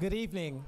Good 0.00 0.14
evening. 0.14 0.64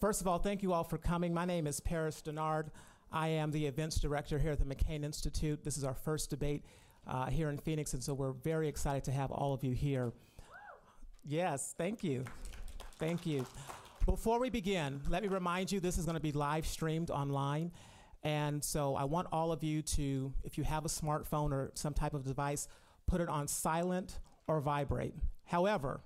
First 0.00 0.22
of 0.22 0.26
all, 0.26 0.38
thank 0.38 0.62
you 0.62 0.72
all 0.72 0.82
for 0.82 0.96
coming. 0.96 1.34
My 1.34 1.44
name 1.44 1.66
is 1.66 1.78
Paris 1.78 2.22
Dennard. 2.22 2.70
I 3.12 3.28
am 3.28 3.50
the 3.50 3.66
events 3.66 4.00
director 4.00 4.38
here 4.38 4.52
at 4.52 4.58
the 4.58 4.64
McCain 4.64 5.04
Institute. 5.04 5.62
This 5.62 5.76
is 5.76 5.84
our 5.84 5.92
first 5.92 6.30
debate 6.30 6.64
uh, 7.06 7.26
here 7.26 7.50
in 7.50 7.58
Phoenix, 7.58 7.92
and 7.92 8.02
so 8.02 8.14
we're 8.14 8.32
very 8.32 8.66
excited 8.66 9.04
to 9.04 9.12
have 9.12 9.30
all 9.30 9.52
of 9.52 9.62
you 9.62 9.74
here. 9.74 10.14
Yes, 11.26 11.74
thank 11.76 12.02
you. 12.02 12.24
Thank 12.98 13.26
you. 13.26 13.44
Before 14.06 14.40
we 14.40 14.48
begin, 14.48 15.02
let 15.10 15.22
me 15.22 15.28
remind 15.28 15.70
you 15.70 15.78
this 15.78 15.98
is 15.98 16.06
going 16.06 16.16
to 16.16 16.22
be 16.22 16.32
live 16.32 16.66
streamed 16.66 17.10
online. 17.10 17.72
And 18.22 18.64
so 18.64 18.96
I 18.96 19.04
want 19.04 19.28
all 19.32 19.52
of 19.52 19.62
you 19.62 19.82
to, 19.82 20.32
if 20.44 20.56
you 20.56 20.64
have 20.64 20.86
a 20.86 20.88
smartphone 20.88 21.52
or 21.52 21.72
some 21.74 21.92
type 21.92 22.14
of 22.14 22.24
device, 22.24 22.68
put 23.06 23.20
it 23.20 23.28
on 23.28 23.48
silent 23.48 24.18
or 24.46 24.62
vibrate. 24.62 25.14
However, 25.44 26.00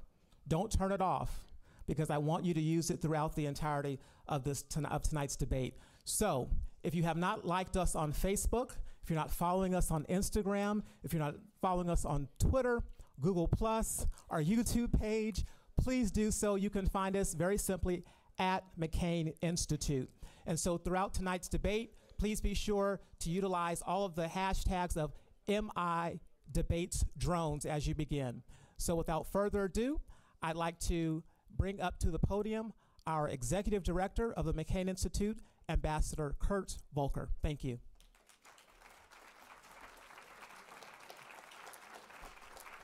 don't 0.49 0.73
turn 0.73 0.91
it 0.91 1.01
off 1.01 1.45
because 1.93 2.09
I 2.09 2.17
want 2.17 2.47
you 2.47 2.55
to 2.55 2.61
use 2.61 2.91
it 2.91 3.03
throughout 3.03 3.37
the 3.37 3.45
entirety 3.45 3.99
of 4.27 4.45
this 4.45 4.65
of 4.91 5.03
tonight's 5.03 5.37
debate. 5.37 5.75
So, 6.05 6.49
if 6.83 6.95
you 6.95 7.03
have 7.03 7.19
not 7.19 7.47
liked 7.47 7.77
us 7.77 7.95
on 7.95 8.15
Facebook, 8.15 8.71
if 9.03 9.11
you're 9.11 9.19
not 9.19 9.31
following 9.31 9.75
us 9.75 9.91
on 9.91 10.05
Instagram, 10.05 10.85
if 11.05 11.13
you're 11.13 11.21
not 11.21 11.35
following 11.61 11.91
us 11.91 12.07
on 12.07 12.29
Twitter, 12.39 12.83
Google 13.21 13.47
Plus, 13.47 14.07
our 14.31 14.43
YouTube 14.43 14.99
page, 14.99 15.45
please 15.79 16.11
do 16.11 16.31
so. 16.31 16.55
You 16.55 16.71
can 16.71 16.89
find 16.89 17.15
us 17.15 17.35
very 17.35 17.59
simply 17.59 18.05
at 18.39 18.65
McCain 18.81 19.35
Institute. 19.43 20.09
And 20.47 20.59
so 20.59 20.79
throughout 20.79 21.13
tonight's 21.13 21.49
debate, 21.49 21.93
please 22.19 22.41
be 22.41 22.55
sure 22.55 23.01
to 23.21 23.29
utilize 23.29 23.83
all 23.87 24.07
of 24.07 24.15
the 24.15 24.29
hashtags 24.29 24.97
of 24.97 25.13
MI 25.47 26.21
debates 26.51 27.05
drones 27.19 27.67
as 27.67 27.87
you 27.87 27.95
begin. 27.95 28.43
So 28.79 28.95
without 28.95 29.31
further 29.31 29.65
ado, 29.65 30.01
I'd 30.43 30.57
like 30.57 30.79
to 30.81 31.23
bring 31.57 31.81
up 31.81 31.99
to 32.01 32.11
the 32.11 32.19
podium 32.19 32.73
our 33.07 33.29
executive 33.29 33.83
director 33.83 34.33
of 34.33 34.45
the 34.45 34.55
McCain 34.55 34.89
Institute, 34.89 35.39
Ambassador 35.69 36.35
Kurt 36.39 36.79
Volker. 36.95 37.31
Thank 37.43 37.65
you. 37.65 37.79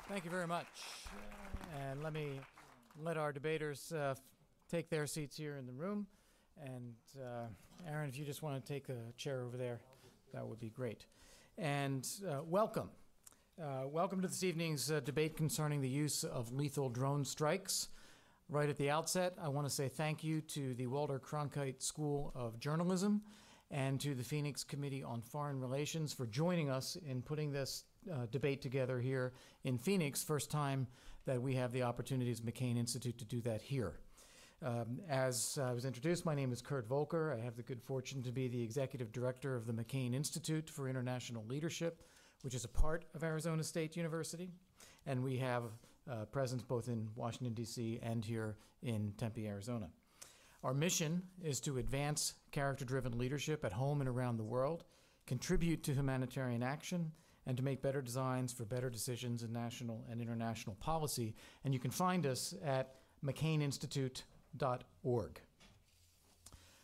Thank 0.08 0.24
you 0.24 0.30
very 0.30 0.46
much. 0.46 0.66
And 1.78 2.02
let 2.02 2.12
me 2.12 2.40
let 3.00 3.16
our 3.16 3.30
debaters 3.30 3.92
uh, 3.92 4.14
take 4.70 4.88
their 4.88 5.06
seats 5.06 5.36
here 5.36 5.56
in 5.56 5.66
the 5.66 5.72
room. 5.72 6.06
And 6.64 6.94
uh, 7.16 7.46
Aaron, 7.86 8.08
if 8.08 8.18
you 8.18 8.24
just 8.24 8.42
want 8.42 8.64
to 8.64 8.72
take 8.72 8.88
a 8.88 9.12
chair 9.16 9.42
over 9.42 9.56
there, 9.56 9.80
that 10.32 10.46
would 10.46 10.58
be 10.58 10.70
great. 10.70 11.06
And 11.58 12.08
uh, 12.28 12.40
welcome. 12.44 12.90
Uh, 13.62 13.86
welcome 13.86 14.22
to 14.22 14.28
this 14.28 14.42
evening's 14.42 14.90
uh, 14.90 15.00
debate 15.00 15.36
concerning 15.36 15.80
the 15.80 15.88
use 15.88 16.24
of 16.24 16.52
lethal 16.52 16.88
drone 16.88 17.24
strikes. 17.24 17.88
Right 18.50 18.70
at 18.70 18.78
the 18.78 18.88
outset, 18.88 19.34
I 19.42 19.48
want 19.48 19.66
to 19.66 19.72
say 19.72 19.88
thank 19.88 20.24
you 20.24 20.40
to 20.40 20.72
the 20.72 20.86
Walter 20.86 21.18
Cronkite 21.18 21.82
School 21.82 22.32
of 22.34 22.58
Journalism 22.58 23.20
and 23.70 24.00
to 24.00 24.14
the 24.14 24.24
Phoenix 24.24 24.64
Committee 24.64 25.02
on 25.02 25.20
Foreign 25.20 25.60
Relations 25.60 26.14
for 26.14 26.26
joining 26.26 26.70
us 26.70 26.96
in 27.06 27.20
putting 27.20 27.52
this 27.52 27.84
uh, 28.10 28.24
debate 28.30 28.62
together 28.62 29.00
here 29.00 29.34
in 29.64 29.76
Phoenix. 29.76 30.24
First 30.24 30.50
time 30.50 30.86
that 31.26 31.42
we 31.42 31.54
have 31.56 31.72
the 31.72 31.82
opportunity 31.82 32.30
as 32.30 32.40
McCain 32.40 32.78
Institute 32.78 33.18
to 33.18 33.26
do 33.26 33.42
that 33.42 33.60
here. 33.60 34.00
Um, 34.64 35.00
as 35.10 35.58
I 35.62 35.74
was 35.74 35.84
introduced, 35.84 36.24
my 36.24 36.34
name 36.34 36.50
is 36.50 36.62
Kurt 36.62 36.88
Volker. 36.88 37.36
I 37.38 37.44
have 37.44 37.54
the 37.54 37.62
good 37.62 37.82
fortune 37.82 38.22
to 38.22 38.32
be 38.32 38.48
the 38.48 38.62
executive 38.62 39.12
director 39.12 39.56
of 39.56 39.66
the 39.66 39.74
McCain 39.74 40.14
Institute 40.14 40.70
for 40.70 40.88
International 40.88 41.44
Leadership 41.46 42.02
which 42.42 42.54
is 42.54 42.64
a 42.64 42.68
part 42.68 43.04
of 43.14 43.24
Arizona 43.24 43.62
State 43.62 43.96
University. 43.96 44.50
And 45.06 45.22
we 45.22 45.38
have 45.38 45.64
uh, 46.10 46.24
presence 46.26 46.62
both 46.62 46.88
in 46.88 47.08
Washington, 47.14 47.54
D.C. 47.54 48.00
and 48.02 48.24
here 48.24 48.56
in 48.82 49.12
Tempe, 49.16 49.46
Arizona. 49.46 49.88
Our 50.64 50.74
mission 50.74 51.22
is 51.42 51.60
to 51.60 51.78
advance 51.78 52.34
character 52.50 52.84
driven 52.84 53.16
leadership 53.16 53.64
at 53.64 53.72
home 53.72 54.00
and 54.00 54.08
around 54.08 54.36
the 54.36 54.44
world, 54.44 54.84
contribute 55.26 55.84
to 55.84 55.92
humanitarian 55.92 56.62
action, 56.62 57.12
and 57.46 57.56
to 57.56 57.62
make 57.62 57.80
better 57.80 58.02
designs 58.02 58.52
for 58.52 58.64
better 58.64 58.90
decisions 58.90 59.42
in 59.42 59.52
national 59.52 60.04
and 60.10 60.20
international 60.20 60.76
policy. 60.76 61.34
And 61.64 61.72
you 61.72 61.80
can 61.80 61.90
find 61.90 62.26
us 62.26 62.54
at 62.64 62.96
McCainInstitute.org. 63.24 65.40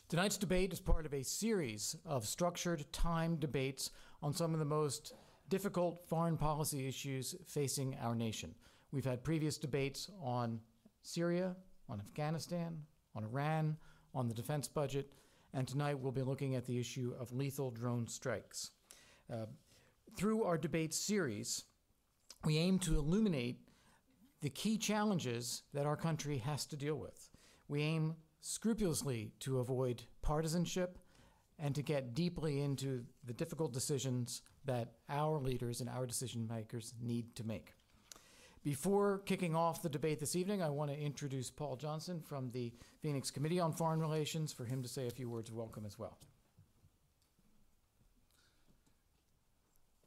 Tonight's 0.09 0.37
debate 0.37 0.73
is 0.73 0.81
part 0.81 1.07
of 1.07 1.15
a 1.15 1.25
series 1.25 1.97
of 2.05 2.27
structured, 2.27 2.85
timed 2.93 3.41
debates 3.41 3.91
on 4.23 4.33
some 4.33 4.53
of 4.53 4.59
the 4.59 4.65
most 4.65 5.15
difficult 5.49 6.07
foreign 6.09 6.37
policy 6.37 6.87
issues 6.87 7.35
facing 7.47 7.97
our 8.01 8.15
nation. 8.15 8.55
We've 8.95 9.05
had 9.05 9.25
previous 9.25 9.59
debates 9.59 10.09
on 10.23 10.61
Syria, 11.03 11.57
on 11.89 11.99
Afghanistan, 11.99 12.79
on 13.17 13.25
Iran, 13.25 13.77
on 14.15 14.29
the 14.29 14.35
defense 14.35 14.69
budget, 14.69 15.13
and 15.53 15.67
tonight 15.67 15.99
we'll 15.99 16.13
be 16.13 16.23
looking 16.23 16.55
at 16.55 16.65
the 16.65 16.79
issue 16.79 17.13
of 17.19 17.33
lethal 17.33 17.73
drone 17.73 18.07
strikes. 18.07 18.71
Uh, 19.29 19.47
through 20.17 20.45
our 20.45 20.57
debate 20.57 20.95
series, 20.95 21.65
we 22.45 22.57
aim 22.57 22.79
to 22.79 22.95
illuminate 22.95 23.59
the 24.43 24.51
key 24.51 24.79
challenges 24.79 25.65
that 25.73 25.87
our 25.87 25.97
country 25.97 26.39
has 26.39 26.65
to 26.67 26.77
deal 26.77 26.95
with. 26.95 27.31
We 27.67 27.83
aim 27.83 28.15
scrupulously 28.43 29.33
to 29.41 29.59
avoid 29.59 30.05
partisanship 30.23 31.01
and 31.59 31.75
to 31.75 31.83
get 31.83 32.15
deeply 32.15 32.61
into 32.61 33.07
the 33.27 33.33
difficult 33.33 33.73
decisions 33.73 34.43
that 34.67 34.93
our 35.09 35.41
leaders 35.41 35.81
and 35.81 35.91
our 35.91 36.07
decision 36.07 36.47
makers 36.47 36.95
need 37.03 37.35
to 37.35 37.43
make. 37.43 37.73
Before 38.65 39.19
kicking 39.27 39.55
off 39.55 39.83
the 39.83 39.91
debate 39.91 40.21
this 40.21 40.35
evening, 40.35 40.63
I 40.63 40.71
want 40.71 40.91
to 40.91 40.99
introduce 40.99 41.51
Paul 41.51 41.77
Johnson 41.77 42.19
from 42.19 42.51
the 42.51 42.73
Phoenix 43.03 43.31
Committee 43.31 43.61
on 43.61 43.75
Foreign 43.75 44.01
Relations 44.01 44.55
for 44.55 44.65
him 44.65 44.83
to 44.83 44.89
say 44.89 45.07
a 45.07 45.11
few 45.11 45.29
words 45.29 45.51
of 45.51 45.55
welcome 45.55 45.85
as 45.85 45.99
well. 45.99 46.17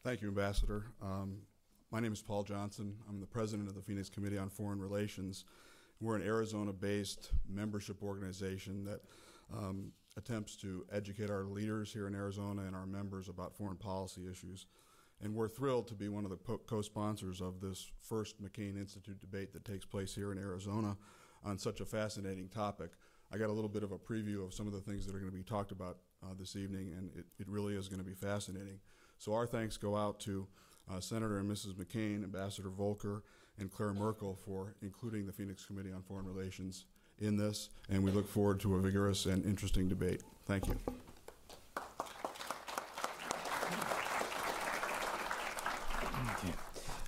Thank 0.03 0.23
you, 0.23 0.29
Ambassador. 0.29 0.85
Um, 1.03 1.37
my 1.91 1.99
name 1.99 2.13
is 2.13 2.21
Paul 2.23 2.41
Johnson. 2.41 2.95
I'm 3.07 3.19
the 3.19 3.27
president 3.27 3.69
of 3.69 3.75
the 3.75 3.81
Phoenix 3.83 4.09
Committee 4.09 4.39
on 4.39 4.49
Foreign 4.49 4.79
Relations. 4.79 5.45
We're 6.01 6.15
an 6.15 6.23
Arizona 6.23 6.73
based 6.73 7.33
membership 7.47 8.01
organization 8.01 8.83
that 8.85 9.01
um, 9.55 9.91
attempts 10.17 10.55
to 10.57 10.83
educate 10.91 11.29
our 11.29 11.43
leaders 11.43 11.93
here 11.93 12.07
in 12.07 12.15
Arizona 12.15 12.63
and 12.63 12.75
our 12.75 12.87
members 12.87 13.29
about 13.29 13.55
foreign 13.55 13.77
policy 13.77 14.23
issues. 14.27 14.65
And 15.23 15.33
we're 15.33 15.47
thrilled 15.47 15.87
to 15.87 15.95
be 15.95 16.09
one 16.09 16.25
of 16.25 16.29
the 16.29 16.37
co 16.37 16.81
sponsors 16.81 17.41
of 17.41 17.59
this 17.59 17.91
first 18.01 18.41
McCain 18.41 18.77
Institute 18.77 19.19
debate 19.19 19.51
that 19.53 19.65
takes 19.65 19.85
place 19.85 20.13
here 20.13 20.31
in 20.31 20.37
Arizona 20.37 20.95
on 21.43 21.57
such 21.57 21.81
a 21.81 21.85
fascinating 21.85 22.49
topic. 22.49 22.91
I 23.31 23.37
got 23.37 23.49
a 23.49 23.53
little 23.53 23.69
bit 23.69 23.83
of 23.83 23.91
a 23.91 23.97
preview 23.97 24.45
of 24.45 24.53
some 24.53 24.67
of 24.67 24.73
the 24.73 24.79
things 24.79 25.05
that 25.05 25.15
are 25.15 25.19
going 25.19 25.31
to 25.31 25.37
be 25.37 25.43
talked 25.43 25.71
about 25.71 25.97
uh, 26.23 26.33
this 26.39 26.55
evening, 26.55 26.93
and 26.97 27.09
it, 27.15 27.25
it 27.39 27.47
really 27.47 27.75
is 27.75 27.89
going 27.89 27.99
to 27.99 28.05
be 28.05 28.13
fascinating. 28.13 28.79
So, 29.17 29.33
our 29.33 29.47
thanks 29.47 29.75
go 29.75 29.95
out 29.97 30.19
to 30.21 30.47
uh, 30.89 30.99
Senator 30.99 31.39
and 31.39 31.49
Mrs. 31.49 31.73
McCain, 31.73 32.23
Ambassador 32.23 32.69
Volker, 32.69 33.23
and 33.59 33.71
Claire 33.71 33.93
Merkel 33.93 34.35
for 34.35 34.75
including 34.81 35.25
the 35.25 35.33
Phoenix 35.33 35.65
Committee 35.65 35.91
on 35.91 36.03
Foreign 36.03 36.25
Relations 36.25 36.85
in 37.19 37.35
this, 37.35 37.69
and 37.89 38.03
we 38.03 38.11
look 38.11 38.29
forward 38.29 38.59
to 38.61 38.75
a 38.75 38.79
vigorous 38.79 39.25
and 39.25 39.43
interesting 39.45 39.87
debate. 39.87 40.21
Thank 40.45 40.67
you. 40.67 40.77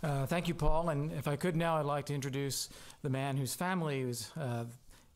Uh, 0.02 0.26
thank 0.26 0.48
you, 0.48 0.54
Paul. 0.54 0.90
And 0.90 1.12
if 1.14 1.28
I 1.28 1.36
could 1.36 1.56
now, 1.56 1.78
I'd 1.78 1.86
like 1.86 2.06
to 2.08 2.16
introduce 2.16 2.70
the 3.02 3.10
man 3.10 3.38
whose 3.38 3.54
family 3.54 4.06
was 4.06 4.32
uh, 4.40 4.66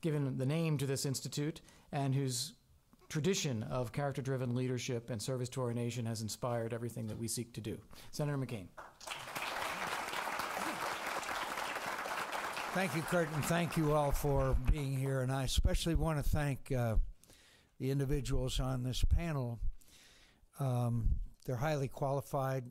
given 0.02 0.38
the 0.38 0.46
name 0.46 0.78
to 0.78 0.86
this 0.86 1.06
institute 1.06 1.62
and 1.92 2.14
whose 2.14 2.54
tradition 3.08 3.64
of 3.64 3.92
character 3.92 4.22
driven 4.22 4.56
leadership 4.56 5.10
and 5.10 5.22
service 5.22 5.48
to 5.48 5.62
our 5.62 5.74
nation 5.74 6.06
has 6.06 6.22
inspired 6.22 6.74
everything 6.74 7.08
that 7.08 7.18
we 7.18 7.28
seek 7.28 7.54
to 7.54 7.62
do. 7.62 7.78
Senator 8.12 8.38
McCain. 8.38 8.68
Thank 12.74 12.96
you, 12.96 13.04
Kurt, 13.04 13.32
and 13.36 13.46
thank 13.46 13.78
you 13.78 13.94
all 13.94 14.12
for 14.12 14.58
being 14.72 14.98
here. 14.98 15.22
And 15.22 15.32
I 15.32 15.44
especially 15.44 15.94
want 15.94 16.18
to 16.18 16.28
thank 16.28 16.72
uh, 16.72 16.96
the 17.80 17.92
individuals 17.92 18.60
on 18.60 18.82
this 18.82 19.04
panel. 19.04 19.60
Um, 20.60 21.10
they're 21.46 21.56
highly 21.56 21.88
qualified, 21.88 22.64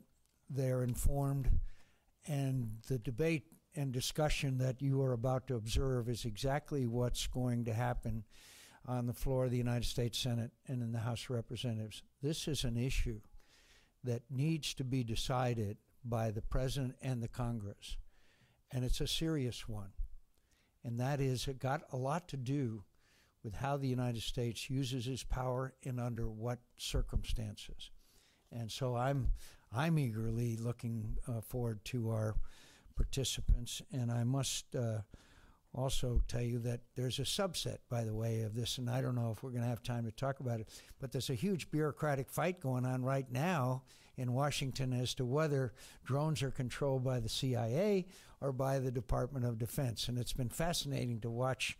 they're 0.49 0.83
informed, 0.83 1.49
and 2.27 2.77
the 2.87 2.99
debate 2.99 3.43
and 3.75 3.91
discussion 3.91 4.57
that 4.59 4.81
you 4.81 5.01
are 5.01 5.13
about 5.13 5.47
to 5.47 5.55
observe 5.55 6.09
is 6.09 6.25
exactly 6.25 6.85
what's 6.85 7.27
going 7.27 7.65
to 7.65 7.73
happen 7.73 8.23
on 8.85 9.07
the 9.07 9.13
floor 9.13 9.45
of 9.45 9.51
the 9.51 9.57
United 9.57 9.85
States 9.85 10.19
Senate 10.19 10.51
and 10.67 10.81
in 10.81 10.91
the 10.91 10.99
House 10.99 11.23
of 11.23 11.31
Representatives. 11.31 12.03
This 12.21 12.47
is 12.47 12.63
an 12.63 12.77
issue 12.77 13.21
that 14.03 14.23
needs 14.29 14.73
to 14.75 14.83
be 14.83 15.03
decided 15.03 15.77
by 16.03 16.31
the 16.31 16.41
President 16.41 16.95
and 17.01 17.23
the 17.23 17.27
Congress 17.27 17.97
and 18.73 18.83
it's 18.83 18.99
a 18.99 19.07
serious 19.07 19.69
one. 19.69 19.91
And 20.83 20.99
that 20.99 21.21
is, 21.21 21.47
it 21.47 21.59
got 21.59 21.83
a 21.93 21.97
lot 21.97 22.27
to 22.29 22.37
do 22.37 22.83
with 23.43 23.53
how 23.53 23.77
the 23.77 23.87
United 23.87 24.23
States 24.23 24.69
uses 24.69 25.07
its 25.07 25.23
power 25.23 25.73
and 25.85 25.99
under 25.99 26.27
what 26.27 26.59
circumstances. 26.77 27.91
And 28.51 28.71
so 28.71 28.95
I'm, 28.95 29.29
I'm 29.75 29.97
eagerly 29.97 30.57
looking 30.57 31.17
uh, 31.27 31.41
forward 31.41 31.83
to 31.85 32.09
our 32.09 32.35
participants, 32.95 33.81
and 33.91 34.11
I 34.11 34.23
must 34.23 34.75
uh, 34.75 34.99
also 35.73 36.21
tell 36.27 36.41
you 36.41 36.59
that 36.59 36.81
there's 36.95 37.19
a 37.19 37.23
subset, 37.23 37.77
by 37.89 38.03
the 38.03 38.13
way, 38.13 38.41
of 38.41 38.55
this, 38.55 38.77
and 38.77 38.89
I 38.89 39.01
don't 39.01 39.15
know 39.15 39.31
if 39.31 39.43
we're 39.43 39.49
going 39.51 39.63
to 39.63 39.69
have 39.69 39.81
time 39.81 40.05
to 40.05 40.11
talk 40.11 40.39
about 40.39 40.59
it, 40.59 40.69
but 40.99 41.11
there's 41.11 41.29
a 41.29 41.35
huge 41.35 41.71
bureaucratic 41.71 42.29
fight 42.29 42.59
going 42.59 42.85
on 42.85 43.03
right 43.03 43.29
now 43.31 43.83
in 44.17 44.33
Washington 44.33 44.93
as 44.93 45.15
to 45.15 45.25
whether 45.25 45.73
drones 46.05 46.43
are 46.43 46.51
controlled 46.51 47.03
by 47.03 47.19
the 47.19 47.29
CIA 47.29 48.05
or 48.41 48.51
by 48.51 48.79
the 48.79 48.91
Department 48.91 49.45
of 49.45 49.57
Defense. 49.57 50.07
And 50.07 50.19
it's 50.19 50.33
been 50.33 50.49
fascinating 50.49 51.19
to 51.21 51.29
watch 51.29 51.77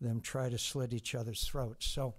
them 0.00 0.20
try 0.20 0.48
to 0.48 0.58
slit 0.58 0.92
each 0.92 1.14
other's 1.14 1.44
throats. 1.44 1.86
So 1.86 2.14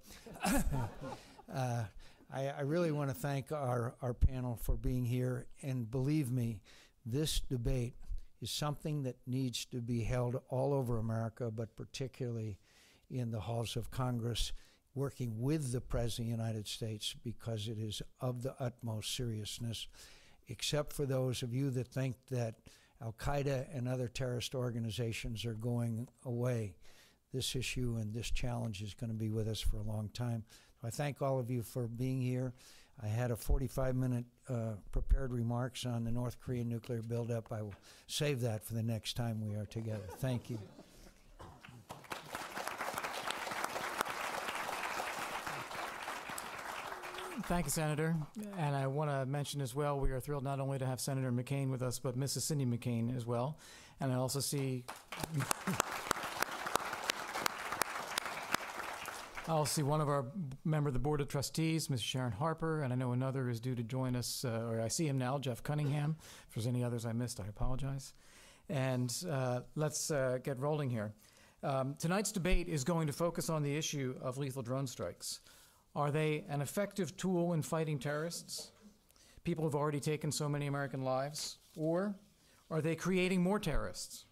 uh, 1.54 1.84
I, 2.32 2.48
I 2.48 2.60
really 2.62 2.92
want 2.92 3.10
to 3.10 3.14
thank 3.14 3.52
our, 3.52 3.94
our 4.02 4.14
panel 4.14 4.58
for 4.60 4.76
being 4.76 5.04
here. 5.04 5.46
And 5.62 5.90
believe 5.90 6.30
me, 6.30 6.60
this 7.04 7.40
debate 7.40 7.94
is 8.40 8.50
something 8.50 9.02
that 9.04 9.16
needs 9.26 9.64
to 9.66 9.80
be 9.80 10.02
held 10.02 10.40
all 10.48 10.74
over 10.74 10.98
America, 10.98 11.50
but 11.50 11.76
particularly 11.76 12.58
in 13.10 13.30
the 13.30 13.40
halls 13.40 13.76
of 13.76 13.90
Congress, 13.90 14.52
working 14.94 15.40
with 15.40 15.72
the 15.72 15.80
President 15.80 16.32
of 16.32 16.38
the 16.38 16.42
United 16.44 16.66
States 16.66 17.14
because 17.22 17.68
it 17.68 17.78
is 17.78 18.02
of 18.20 18.42
the 18.42 18.54
utmost 18.58 19.14
seriousness, 19.14 19.86
except 20.48 20.92
for 20.92 21.06
those 21.06 21.42
of 21.42 21.54
you 21.54 21.70
that 21.70 21.86
think 21.86 22.16
that 22.30 22.56
Al 23.02 23.14
Qaeda 23.18 23.66
and 23.76 23.86
other 23.86 24.08
terrorist 24.08 24.54
organizations 24.54 25.44
are 25.44 25.54
going 25.54 26.08
away. 26.24 26.74
This 27.32 27.54
issue 27.54 27.98
and 28.00 28.14
this 28.14 28.30
challenge 28.30 28.80
is 28.82 28.94
going 28.94 29.10
to 29.10 29.16
be 29.16 29.28
with 29.28 29.48
us 29.48 29.60
for 29.60 29.76
a 29.76 29.82
long 29.82 30.08
time. 30.14 30.44
I 30.86 30.90
thank 30.90 31.20
all 31.20 31.40
of 31.40 31.50
you 31.50 31.62
for 31.64 31.88
being 31.88 32.20
here. 32.20 32.52
I 33.02 33.08
had 33.08 33.32
a 33.32 33.36
45 33.36 33.96
minute 33.96 34.24
uh, 34.48 34.74
prepared 34.92 35.32
remarks 35.32 35.84
on 35.84 36.04
the 36.04 36.12
North 36.12 36.40
Korean 36.40 36.68
nuclear 36.68 37.02
buildup. 37.02 37.52
I 37.52 37.62
will 37.62 37.74
save 38.06 38.40
that 38.42 38.64
for 38.64 38.74
the 38.74 38.84
next 38.84 39.16
time 39.16 39.44
we 39.44 39.56
are 39.56 39.66
together. 39.66 40.06
Thank 40.18 40.48
you. 40.48 40.58
Thank 47.42 47.66
you, 47.66 47.70
Senator. 47.70 48.16
And 48.56 48.74
I 48.74 48.86
want 48.86 49.10
to 49.10 49.26
mention 49.26 49.60
as 49.60 49.74
well, 49.74 49.98
we 49.98 50.10
are 50.10 50.20
thrilled 50.20 50.44
not 50.44 50.58
only 50.60 50.78
to 50.78 50.86
have 50.86 51.00
Senator 51.00 51.30
McCain 51.30 51.70
with 51.70 51.82
us, 51.82 51.98
but 51.98 52.18
Mrs. 52.18 52.42
Cindy 52.42 52.64
McCain 52.64 53.14
as 53.16 53.26
well. 53.26 53.58
And 54.00 54.12
I 54.12 54.16
also 54.16 54.40
see. 54.40 54.84
I 59.48 59.52
also 59.52 59.76
see 59.76 59.82
one 59.84 60.00
of 60.00 60.08
our 60.08 60.26
member 60.64 60.88
of 60.88 60.92
the 60.92 60.98
Board 60.98 61.20
of 61.20 61.28
Trustees, 61.28 61.88
Ms. 61.88 62.02
Sharon 62.02 62.32
Harper, 62.32 62.82
and 62.82 62.92
I 62.92 62.96
know 62.96 63.12
another 63.12 63.48
is 63.48 63.60
due 63.60 63.76
to 63.76 63.82
join 63.84 64.16
us, 64.16 64.44
uh, 64.44 64.66
or 64.68 64.80
I 64.80 64.88
see 64.88 65.06
him 65.06 65.18
now, 65.18 65.38
Jeff 65.38 65.62
Cunningham. 65.62 66.16
If 66.48 66.54
there's 66.56 66.66
any 66.66 66.82
others 66.82 67.06
I 67.06 67.12
missed, 67.12 67.38
I 67.38 67.46
apologize. 67.46 68.12
And 68.68 69.14
uh, 69.30 69.60
let's 69.76 70.10
uh, 70.10 70.38
get 70.42 70.58
rolling 70.58 70.90
here. 70.90 71.12
Um, 71.62 71.94
tonight's 71.96 72.32
debate 72.32 72.66
is 72.66 72.82
going 72.82 73.06
to 73.06 73.12
focus 73.12 73.48
on 73.48 73.62
the 73.62 73.76
issue 73.76 74.16
of 74.20 74.36
lethal 74.36 74.62
drone 74.62 74.88
strikes. 74.88 75.38
Are 75.94 76.10
they 76.10 76.44
an 76.48 76.60
effective 76.60 77.16
tool 77.16 77.52
in 77.52 77.62
fighting 77.62 78.00
terrorists? 78.00 78.72
People 79.44 79.62
have 79.62 79.76
already 79.76 80.00
taken 80.00 80.32
so 80.32 80.48
many 80.48 80.66
American 80.66 81.02
lives. 81.02 81.58
Or 81.76 82.16
are 82.68 82.80
they 82.80 82.96
creating 82.96 83.44
more 83.44 83.60
terrorists? 83.60 84.24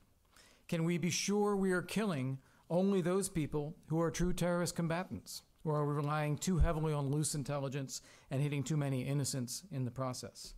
Can 0.66 0.82
we 0.82 0.98
be 0.98 1.10
sure 1.10 1.54
we 1.54 1.70
are 1.70 1.82
killing 1.82 2.38
only 2.74 3.00
those 3.00 3.28
people 3.28 3.76
who 3.86 4.00
are 4.00 4.10
true 4.10 4.32
terrorist 4.32 4.74
combatants? 4.74 5.42
Or 5.64 5.76
are 5.76 5.86
relying 5.86 6.36
too 6.36 6.58
heavily 6.58 6.92
on 6.92 7.10
loose 7.10 7.34
intelligence 7.34 8.02
and 8.30 8.42
hitting 8.42 8.62
too 8.62 8.76
many 8.76 9.02
innocents 9.02 9.62
in 9.70 9.84
the 9.84 9.90
process? 9.90 10.54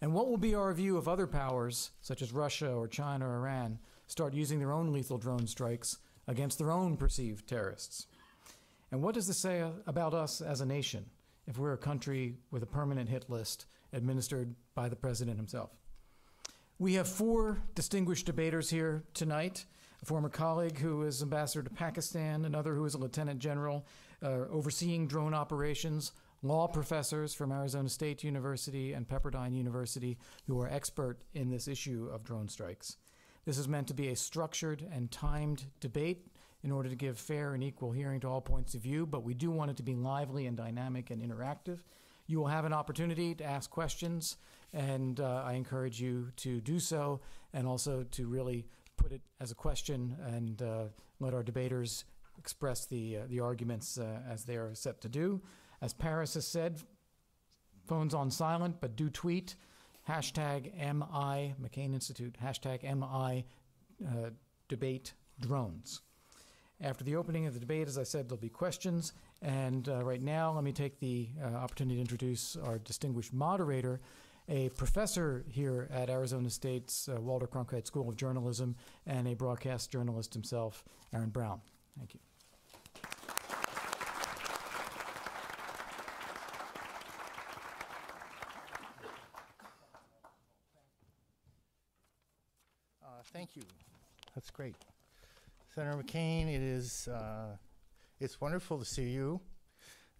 And 0.00 0.12
what 0.12 0.28
will 0.28 0.36
be 0.36 0.54
our 0.54 0.72
view 0.72 0.98
if 0.98 1.08
other 1.08 1.26
powers, 1.26 1.90
such 2.00 2.22
as 2.22 2.32
Russia 2.32 2.70
or 2.70 2.86
China 2.86 3.26
or 3.26 3.36
Iran, 3.36 3.78
start 4.06 4.34
using 4.34 4.58
their 4.58 4.70
own 4.70 4.92
lethal 4.92 5.18
drone 5.18 5.46
strikes 5.46 5.96
against 6.28 6.58
their 6.58 6.70
own 6.70 6.96
perceived 6.96 7.48
terrorists? 7.48 8.06
And 8.92 9.02
what 9.02 9.14
does 9.14 9.26
this 9.26 9.38
say 9.38 9.64
about 9.86 10.14
us 10.14 10.40
as 10.40 10.60
a 10.60 10.66
nation 10.66 11.06
if 11.48 11.58
we're 11.58 11.72
a 11.72 11.78
country 11.78 12.36
with 12.50 12.62
a 12.62 12.66
permanent 12.66 13.08
hit 13.08 13.28
list 13.28 13.66
administered 13.92 14.54
by 14.74 14.88
the 14.88 14.94
president 14.94 15.38
himself? 15.38 15.70
We 16.78 16.94
have 16.94 17.08
four 17.08 17.62
distinguished 17.74 18.26
debaters 18.26 18.68
here 18.68 19.02
tonight 19.14 19.64
a 20.02 20.06
former 20.06 20.28
colleague 20.28 20.78
who 20.78 21.02
is 21.02 21.22
ambassador 21.22 21.62
to 21.62 21.70
Pakistan, 21.70 22.44
another 22.44 22.74
who 22.74 22.84
is 22.84 22.94
a 22.94 22.98
lieutenant 22.98 23.38
general 23.38 23.86
uh, 24.22 24.46
overseeing 24.50 25.06
drone 25.06 25.34
operations, 25.34 26.12
law 26.42 26.66
professors 26.66 27.34
from 27.34 27.52
Arizona 27.52 27.88
State 27.88 28.22
University 28.22 28.92
and 28.92 29.08
Pepperdine 29.08 29.54
University 29.54 30.18
who 30.46 30.60
are 30.60 30.68
expert 30.68 31.18
in 31.34 31.50
this 31.50 31.68
issue 31.68 32.08
of 32.12 32.24
drone 32.24 32.48
strikes. 32.48 32.96
This 33.44 33.58
is 33.58 33.68
meant 33.68 33.88
to 33.88 33.94
be 33.94 34.08
a 34.08 34.16
structured 34.16 34.84
and 34.92 35.10
timed 35.10 35.66
debate 35.80 36.26
in 36.62 36.72
order 36.72 36.88
to 36.88 36.96
give 36.96 37.18
fair 37.18 37.54
and 37.54 37.62
equal 37.62 37.92
hearing 37.92 38.20
to 38.20 38.28
all 38.28 38.40
points 38.40 38.74
of 38.74 38.80
view, 38.80 39.06
but 39.06 39.22
we 39.22 39.34
do 39.34 39.50
want 39.50 39.70
it 39.70 39.76
to 39.76 39.82
be 39.82 39.94
lively 39.94 40.46
and 40.46 40.56
dynamic 40.56 41.10
and 41.10 41.22
interactive. 41.22 41.78
You 42.26 42.38
will 42.38 42.48
have 42.48 42.64
an 42.64 42.72
opportunity 42.72 43.36
to 43.36 43.44
ask 43.44 43.70
questions, 43.70 44.36
and 44.72 45.20
uh, 45.20 45.42
I 45.44 45.52
encourage 45.52 46.00
you 46.00 46.32
to 46.38 46.60
do 46.60 46.80
so 46.80 47.20
and 47.52 47.68
also 47.68 48.04
to 48.10 48.26
really 48.26 48.66
put 49.06 49.14
it 49.14 49.22
as 49.38 49.52
a 49.52 49.54
question 49.54 50.16
and 50.34 50.62
uh, 50.62 50.82
let 51.20 51.32
our 51.32 51.44
debaters 51.44 52.06
express 52.38 52.86
the, 52.86 53.18
uh, 53.18 53.20
the 53.28 53.38
arguments 53.38 53.98
uh, 53.98 54.18
as 54.28 54.44
they 54.44 54.56
are 54.56 54.74
set 54.74 55.00
to 55.00 55.08
do. 55.08 55.40
As 55.80 55.92
Paris 55.92 56.34
has 56.34 56.44
said, 56.44 56.80
phones 57.86 58.14
on 58.14 58.32
silent, 58.32 58.80
but 58.80 58.96
do 58.96 59.08
tweet. 59.08 59.54
Hashtag 60.08 60.74
MI, 60.74 61.54
McCain 61.62 61.94
Institute, 61.94 62.36
hashtag 62.44 62.82
MI 62.82 63.44
uh, 64.04 64.30
debate 64.68 65.12
drones. 65.40 66.00
After 66.80 67.04
the 67.04 67.14
opening 67.14 67.46
of 67.46 67.54
the 67.54 67.60
debate, 67.60 67.86
as 67.86 67.98
I 67.98 68.02
said, 68.02 68.28
there'll 68.28 68.40
be 68.40 68.48
questions. 68.48 69.12
And 69.40 69.88
uh, 69.88 70.02
right 70.02 70.20
now, 70.20 70.52
let 70.52 70.64
me 70.64 70.72
take 70.72 70.98
the 70.98 71.28
uh, 71.40 71.54
opportunity 71.54 71.94
to 71.94 72.00
introduce 72.00 72.56
our 72.56 72.78
distinguished 72.78 73.32
moderator, 73.32 74.00
a 74.48 74.68
professor 74.70 75.44
here 75.48 75.88
at 75.92 76.08
Arizona 76.08 76.50
State's 76.50 77.08
uh, 77.08 77.20
Walter 77.20 77.46
Cronkite 77.46 77.86
School 77.86 78.08
of 78.08 78.16
Journalism 78.16 78.76
and 79.06 79.26
a 79.26 79.34
broadcast 79.34 79.90
journalist 79.90 80.34
himself, 80.34 80.84
Aaron 81.12 81.30
Brown. 81.30 81.60
Thank 81.98 82.14
you. 82.14 82.20
Uh, 93.02 93.08
thank 93.32 93.56
you. 93.56 93.62
That's 94.34 94.50
great. 94.50 94.76
Senator 95.74 96.02
McCain, 96.02 96.54
it 96.54 96.62
is 96.62 97.08
uh, 97.08 97.56
it's 98.20 98.40
wonderful 98.40 98.78
to 98.78 98.84
see 98.84 99.10
you. 99.10 99.40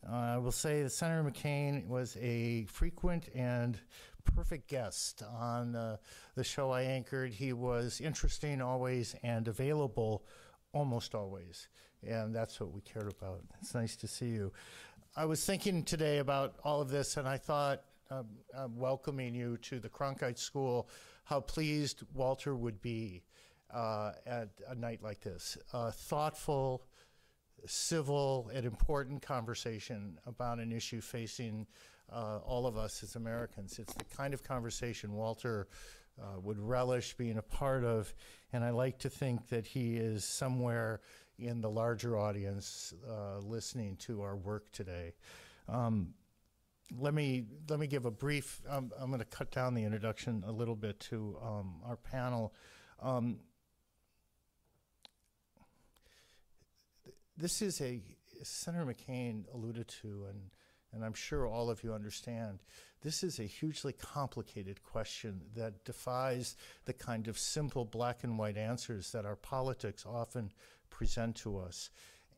Uh, 0.07 0.15
I 0.15 0.37
will 0.39 0.53
say 0.53 0.83
that 0.83 0.91
Senator 0.91 1.29
McCain 1.29 1.87
was 1.87 2.17
a 2.21 2.65
frequent 2.65 3.29
and 3.35 3.79
perfect 4.27 4.69
guest 4.69 5.23
on 5.23 5.75
uh, 5.75 5.97
the 6.35 6.45
show 6.45 6.71
I 6.71 6.83
anchored. 6.83 7.33
He 7.33 7.53
was 7.53 8.01
interesting 8.01 8.61
always 8.61 9.15
and 9.23 9.49
available 9.49 10.25
almost 10.73 11.15
always, 11.15 11.69
and 12.07 12.35
that's 12.35 12.61
what 12.61 12.73
we 12.73 12.81
cared 12.83 13.11
about. 13.11 13.41
It's 13.61 13.75
nice 13.75 13.97
to 13.97 14.07
see 14.07 14.29
you. 14.29 14.53
I 15.17 15.25
was 15.25 15.45
thinking 15.45 15.83
today 15.83 16.19
about 16.19 16.57
all 16.63 16.83
of 16.83 16.91
this, 16.91 17.17
and 17.17 17.27
I 17.27 17.39
thought, 17.39 17.83
um, 18.11 18.27
welcoming 18.77 19.35
you 19.35 19.57
to 19.63 19.81
the 19.81 19.89
Cronkite 19.89 20.39
School, 20.39 20.89
how 21.25 21.41
pleased 21.41 22.03
Walter 22.15 22.55
would 22.55 22.81
be 22.83 23.23
uh, 23.73 24.13
at 24.27 24.51
a 24.69 24.75
night 24.75 25.03
like 25.03 25.21
this. 25.21 25.59
A 25.73 25.91
thoughtful, 25.91 26.85
civil, 27.67 28.51
and 28.55 28.67
important 28.67 29.23
conversation 29.23 30.19
about 30.27 30.59
an 30.59 30.71
issue 30.71 31.01
facing 31.01 31.67
uh, 32.13 32.39
all 32.45 32.67
of 32.67 32.77
us 32.77 33.03
as 33.03 33.17
Americans. 33.17 33.79
It's 33.79 33.95
the 33.95 34.05
kind 34.05 34.35
of 34.35 34.43
conversation 34.43 35.13
Walter 35.15 35.69
uh, 36.21 36.41
would 36.41 36.59
relish 36.59 37.15
being 37.15 37.39
a 37.39 37.43
part 37.43 37.85
of, 37.85 38.15
and 38.53 38.65
I 38.65 38.71
like 38.71 38.99
to 39.01 39.11
think 39.11 39.49
that 39.49 39.67
he 39.67 39.97
is 39.97 40.25
somewhere 40.25 41.01
in 41.39 41.61
the 41.61 41.71
larger 41.71 42.17
audience 42.17 42.95
uh, 43.09 43.39
listening 43.41 43.97
to 43.97 44.23
our 44.23 44.37
work 44.37 44.73
today. 44.73 45.15
Um, 45.69 46.15
let 46.97 47.15
me 47.15 47.45
let 47.69 47.81
me 47.81 47.87
give 47.87 48.07
a 48.07 48.11
brief. 48.11 48.63
Um, 48.69 48.93
I'm 48.99 49.09
going 49.09 49.19
to 49.19 49.27
cut 49.27 49.51
down 49.51 49.75
the 49.75 49.85
introduction 49.85 50.45
a 50.47 50.53
little 50.53 50.77
bit 50.77 51.01
to 51.01 51.37
um, 51.43 51.81
our 51.85 51.97
panel. 51.97 52.55
Um, 53.03 53.41
this 57.37 57.61
is 57.61 57.81
a 57.81 58.01
Senator 58.43 58.87
McCain 58.87 59.45
alluded 59.53 59.89
to, 60.03 60.27
and 60.29 60.51
and 60.97 61.05
I'm 61.05 61.15
sure 61.15 61.47
all 61.47 61.69
of 61.69 61.85
you 61.85 61.93
understand. 61.93 62.63
This 63.03 63.23
is 63.23 63.39
a 63.39 63.45
hugely 63.45 63.93
complicated 63.93 64.83
question 64.83 65.43
that 65.55 65.85
defies 65.85 66.57
the 66.87 66.95
kind 66.95 67.29
of 67.29 67.39
simple 67.39 67.85
black 67.85 68.25
and 68.25 68.39
white 68.39 68.57
answers 68.57 69.13
that 69.13 69.27
our 69.27 69.37
politics 69.37 70.07
often 70.07 70.51
present 70.89 71.37
to 71.37 71.59
us. 71.59 71.91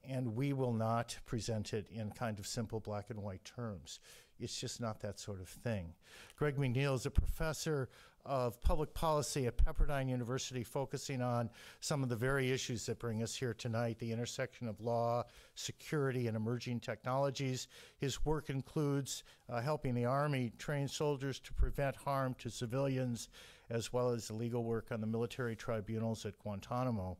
And 0.04 0.34
we 0.34 0.52
will 0.52 0.72
not 0.72 1.16
present 1.24 1.72
it 1.72 1.86
in 1.88 2.10
kind 2.10 2.38
of 2.40 2.46
simple 2.46 2.80
black 2.80 3.10
and 3.10 3.22
white 3.22 3.44
terms. 3.44 4.00
It's 4.40 4.60
just 4.60 4.80
not 4.80 5.00
that 5.00 5.20
sort 5.20 5.40
of 5.40 5.48
thing. 5.48 5.94
Greg 6.36 6.56
McNeil 6.56 6.94
is 6.94 7.06
a 7.06 7.10
professor 7.10 7.88
of 8.28 8.60
public 8.60 8.92
policy 8.92 9.46
at 9.46 9.56
Pepperdine 9.56 10.08
University, 10.08 10.62
focusing 10.62 11.22
on 11.22 11.48
some 11.80 12.02
of 12.02 12.08
the 12.08 12.16
very 12.16 12.50
issues 12.50 12.84
that 12.86 12.98
bring 12.98 13.22
us 13.22 13.34
here 13.34 13.54
tonight 13.54 13.98
the 13.98 14.12
intersection 14.12 14.68
of 14.68 14.80
law, 14.80 15.24
security, 15.54 16.28
and 16.28 16.36
emerging 16.36 16.80
technologies. 16.80 17.66
His 17.96 18.24
work 18.24 18.50
includes 18.50 19.24
uh, 19.48 19.60
helping 19.60 19.94
the 19.94 20.04
Army 20.04 20.52
train 20.58 20.86
soldiers 20.88 21.40
to 21.40 21.54
prevent 21.54 21.96
harm 21.96 22.34
to 22.38 22.50
civilians, 22.50 23.28
as 23.70 23.92
well 23.92 24.10
as 24.10 24.28
the 24.28 24.34
legal 24.34 24.62
work 24.62 24.92
on 24.92 25.00
the 25.00 25.06
military 25.06 25.56
tribunals 25.56 26.26
at 26.26 26.38
Guantanamo. 26.38 27.16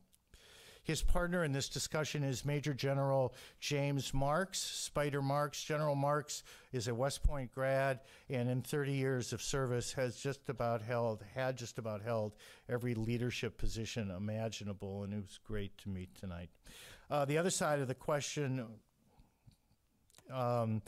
His 0.83 1.03
partner 1.03 1.43
in 1.43 1.51
this 1.51 1.69
discussion 1.69 2.23
is 2.23 2.45
Major 2.45 2.73
General 2.73 3.33
James 3.59 4.13
Marks. 4.13 4.59
Spider 4.59 5.21
Marks. 5.21 5.63
General 5.63 5.95
Marks 5.95 6.43
is 6.71 6.87
a 6.87 6.95
West 6.95 7.23
Point 7.23 7.53
grad 7.53 7.99
and 8.29 8.49
in 8.49 8.61
30 8.61 8.93
years 8.93 9.33
of 9.33 9.41
service 9.41 9.93
has 9.93 10.17
just 10.17 10.49
about 10.49 10.81
held, 10.81 11.23
had 11.35 11.57
just 11.57 11.77
about 11.77 12.01
held 12.01 12.35
every 12.67 12.95
leadership 12.95 13.57
position 13.57 14.11
imaginable, 14.11 15.03
and 15.03 15.13
it 15.13 15.21
was 15.21 15.39
great 15.43 15.77
to 15.79 15.89
meet 15.89 16.13
tonight. 16.15 16.49
Uh, 17.09 17.25
the 17.25 17.37
other 17.37 17.49
side 17.49 17.79
of 17.79 17.87
the 17.87 17.95
question 17.95 18.65
um, 20.31 20.81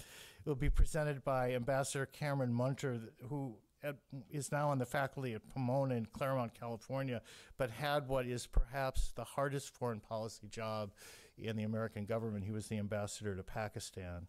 will 0.46 0.56
be 0.56 0.70
presented 0.70 1.24
by 1.24 1.54
Ambassador 1.54 2.06
Cameron 2.06 2.54
Munter, 2.54 3.00
who 3.30 3.56
at, 3.84 3.96
is 4.32 4.52
now 4.52 4.70
on 4.70 4.80
the 4.80 4.86
faculty 4.86 5.34
at 5.34 5.48
Pomona 5.54 5.96
in 5.96 6.06
Claremont, 6.06 6.54
California, 6.54 7.22
but 7.58 7.70
had 7.70 8.08
what 8.08 8.26
is 8.26 8.48
perhaps 8.48 9.12
the 9.16 9.24
hardest 9.24 9.74
foreign 9.76 10.00
policy 10.00 10.48
job 10.50 10.92
in 11.38 11.56
the 11.56 11.64
American 11.64 12.06
government. 12.06 12.46
He 12.46 12.52
was 12.52 12.68
the 12.68 12.78
ambassador 12.78 13.36
to 13.36 13.44
Pakistan. 13.44 14.28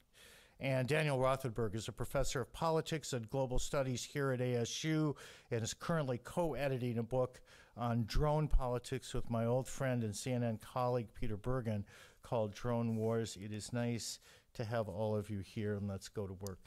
And 0.61 0.87
Daniel 0.87 1.19
Rothenberg 1.19 1.75
is 1.75 1.89
a 1.89 1.93
professor 1.93 2.41
of 2.41 2.53
politics 2.53 3.13
and 3.13 3.29
global 3.29 3.59
studies 3.59 4.05
here 4.05 4.31
at 4.31 4.41
ASU 4.41 5.17
and 5.51 5.63
is 5.63 5.75
currently 5.75 6.19
co 6.23 6.55
editing 6.55 6.99
a 6.99 7.03
book 7.03 7.41
on 7.77 8.05
drone 8.07 8.47
politics 8.47 9.13
with 9.15 9.29
my 9.31 9.45
old 9.45 9.67
friend 9.67 10.05
and 10.05 10.15
CNN 10.15 10.61
colleague 10.61 11.09
Peter 11.15 11.37
Bergen 11.37 11.85
called 12.23 12.55
Drone 12.55 12.97
Wars. 12.97 13.37
It 13.41 13.53
is 13.53 13.73
nice 13.73 14.21
to 14.55 14.65
have 14.65 14.89
all 14.89 15.17
of 15.17 15.31
you 15.31 15.41
here, 15.41 15.75
and 15.75 15.89
let's 15.89 16.09
go 16.09 16.27
to 16.27 16.35
work. 16.35 16.61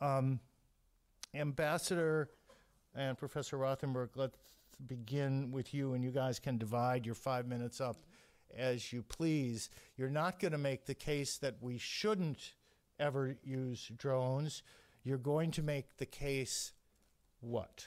Um, 0.00 0.40
Ambassador 1.34 2.28
and 2.94 3.16
Professor 3.16 3.56
Rothenberg, 3.56 4.10
let's 4.16 4.36
begin 4.86 5.50
with 5.50 5.72
you, 5.72 5.94
and 5.94 6.04
you 6.04 6.10
guys 6.10 6.38
can 6.38 6.58
divide 6.58 7.06
your 7.06 7.14
five 7.14 7.46
minutes 7.46 7.80
up 7.80 8.04
as 8.54 8.92
you 8.92 9.02
please. 9.02 9.70
You're 9.96 10.10
not 10.10 10.38
going 10.38 10.52
to 10.52 10.58
make 10.58 10.84
the 10.84 10.94
case 10.94 11.38
that 11.38 11.56
we 11.60 11.78
shouldn't 11.78 12.52
ever 12.98 13.36
use 13.42 13.90
drones. 13.96 14.62
You're 15.04 15.16
going 15.16 15.50
to 15.52 15.62
make 15.62 15.96
the 15.96 16.06
case 16.06 16.72
what? 17.40 17.86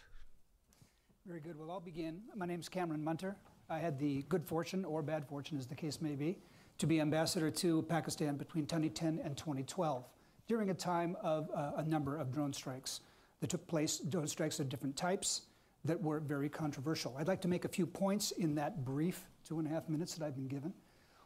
Very 1.27 1.39
good. 1.39 1.57
Well, 1.57 1.69
I'll 1.69 1.79
begin. 1.79 2.21
My 2.35 2.47
name 2.47 2.59
is 2.59 2.69
Cameron 2.69 3.03
Munter. 3.03 3.35
I 3.69 3.77
had 3.77 3.99
the 3.99 4.23
good 4.23 4.43
fortune, 4.43 4.85
or 4.85 5.03
bad 5.03 5.27
fortune 5.27 5.57
as 5.57 5.67
the 5.67 5.75
case 5.75 6.01
may 6.01 6.15
be, 6.15 6.39
to 6.79 6.87
be 6.87 6.99
ambassador 6.99 7.51
to 7.51 7.83
Pakistan 7.83 8.37
between 8.37 8.65
2010 8.65 9.21
and 9.23 9.37
2012 9.37 10.03
during 10.47 10.69
a 10.71 10.73
time 10.73 11.15
of 11.21 11.49
uh, 11.55 11.71
a 11.77 11.83
number 11.83 12.17
of 12.17 12.31
drone 12.31 12.53
strikes 12.53 13.01
that 13.45 13.51
took 13.51 13.67
place, 13.67 13.99
drone 13.99 14.27
strikes 14.27 14.59
of 14.59 14.69
different 14.69 14.97
types 14.97 15.43
that 15.83 16.01
were 16.01 16.19
very 16.19 16.49
controversial. 16.49 17.15
I'd 17.19 17.27
like 17.27 17.41
to 17.41 17.47
make 17.47 17.63
a 17.63 17.67
few 17.67 17.85
points 17.85 18.31
in 18.31 18.55
that 18.55 18.83
brief 18.83 19.23
two 19.47 19.59
and 19.59 19.67
a 19.67 19.69
half 19.69 19.87
minutes 19.87 20.15
that 20.15 20.25
I've 20.25 20.35
been 20.35 20.47
given. 20.47 20.73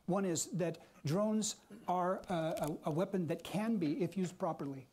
One 0.08 0.26
is 0.26 0.48
that 0.48 0.80
drones 1.06 1.56
are 1.88 2.22
a, 2.28 2.72
a, 2.88 2.92
weapon 2.92 3.26
that 3.28 3.42
can 3.42 3.78
be, 3.78 4.04
if 4.04 4.18
used 4.18 4.38
properly, 4.38 4.86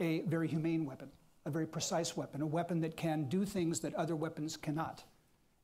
a 0.00 0.22
very 0.22 0.48
humane 0.48 0.84
weapon, 0.84 1.10
a 1.46 1.50
very 1.50 1.66
precise 1.66 2.16
weapon, 2.16 2.42
a 2.42 2.46
weapon 2.46 2.80
that 2.80 2.96
can 2.96 3.28
do 3.28 3.44
things 3.44 3.78
that 3.78 3.94
other 3.94 4.16
weapons 4.16 4.56
cannot. 4.56 5.04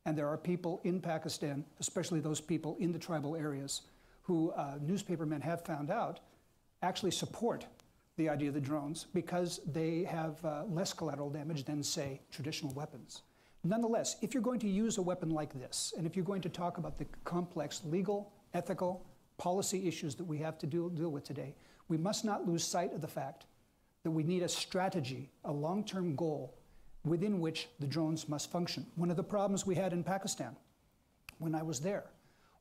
And 0.07 0.17
there 0.17 0.29
are 0.29 0.39
people 0.39 0.81
in 0.85 1.01
Pakistan, 1.01 1.65
especially 1.81 2.21
those 2.21 2.41
people 2.41 2.77
in 2.79 2.93
the 2.93 3.01
tribal 3.01 3.35
areas, 3.35 3.83
who 4.23 4.53
uh, 4.53 4.75
newspapermen 4.81 5.41
have 5.41 5.65
found 5.65 5.91
out 5.91 6.21
actually 6.83 7.11
support 7.11 7.67
the 8.17 8.29
idea 8.29 8.49
of 8.49 8.55
the 8.55 8.61
drones 8.61 9.07
because 9.13 9.61
they 9.67 10.05
have 10.05 10.45
uh, 10.45 10.65
less 10.69 10.93
collateral 10.93 11.31
damage 11.31 11.65
than, 11.65 11.83
say, 11.83 12.21
traditional 12.31 12.73
weapons. 12.75 13.23
Nonetheless, 13.65 14.17
if 14.21 14.35
you're 14.35 14.43
going 14.43 14.61
to 14.61 14.69
use 14.69 14.99
a 14.99 15.03
weapon 15.03 15.31
like 15.31 15.53
this, 15.55 15.95
and 15.97 16.07
if 16.07 16.15
you're 16.15 16.25
going 16.25 16.43
to 16.43 16.49
talk 16.49 16.79
about 16.79 16.99
the 16.99 17.07
complex 17.25 17.83
legal, 17.85 18.33
ethical, 18.53 19.07
policy 19.39 19.89
issues 19.89 20.15
that 20.15 20.25
we 20.25 20.39
have 20.39 20.59
to 20.59 20.67
deal, 20.67 20.89
deal 20.89 21.09
with 21.09 21.25
today, 21.25 21.55
we 21.89 21.97
must 21.97 22.25
not 22.25 22.47
lose 22.47 22.63
sight 22.65 22.93
of 22.93 23.01
the 23.01 23.09
fact 23.09 23.47
that 24.03 24.11
we 24.11 24.23
need 24.23 24.43
a 24.43 24.49
strategy, 24.49 25.31
a 25.45 25.53
long 25.53 25.83
term 25.83 26.15
goal 26.15 26.55
within 27.05 27.41
which 27.41 27.69
the 27.81 27.87
drones 27.87 28.29
must 28.29 28.51
function. 28.51 28.87
One 28.97 29.11
of 29.11 29.17
the 29.17 29.25
problems 29.25 29.67
we 29.67 29.75
had 29.75 29.93
in 29.93 30.05
Pakistan 30.05 30.57
when 31.39 31.55
I 31.55 31.63
was 31.63 31.81
there 31.81 32.05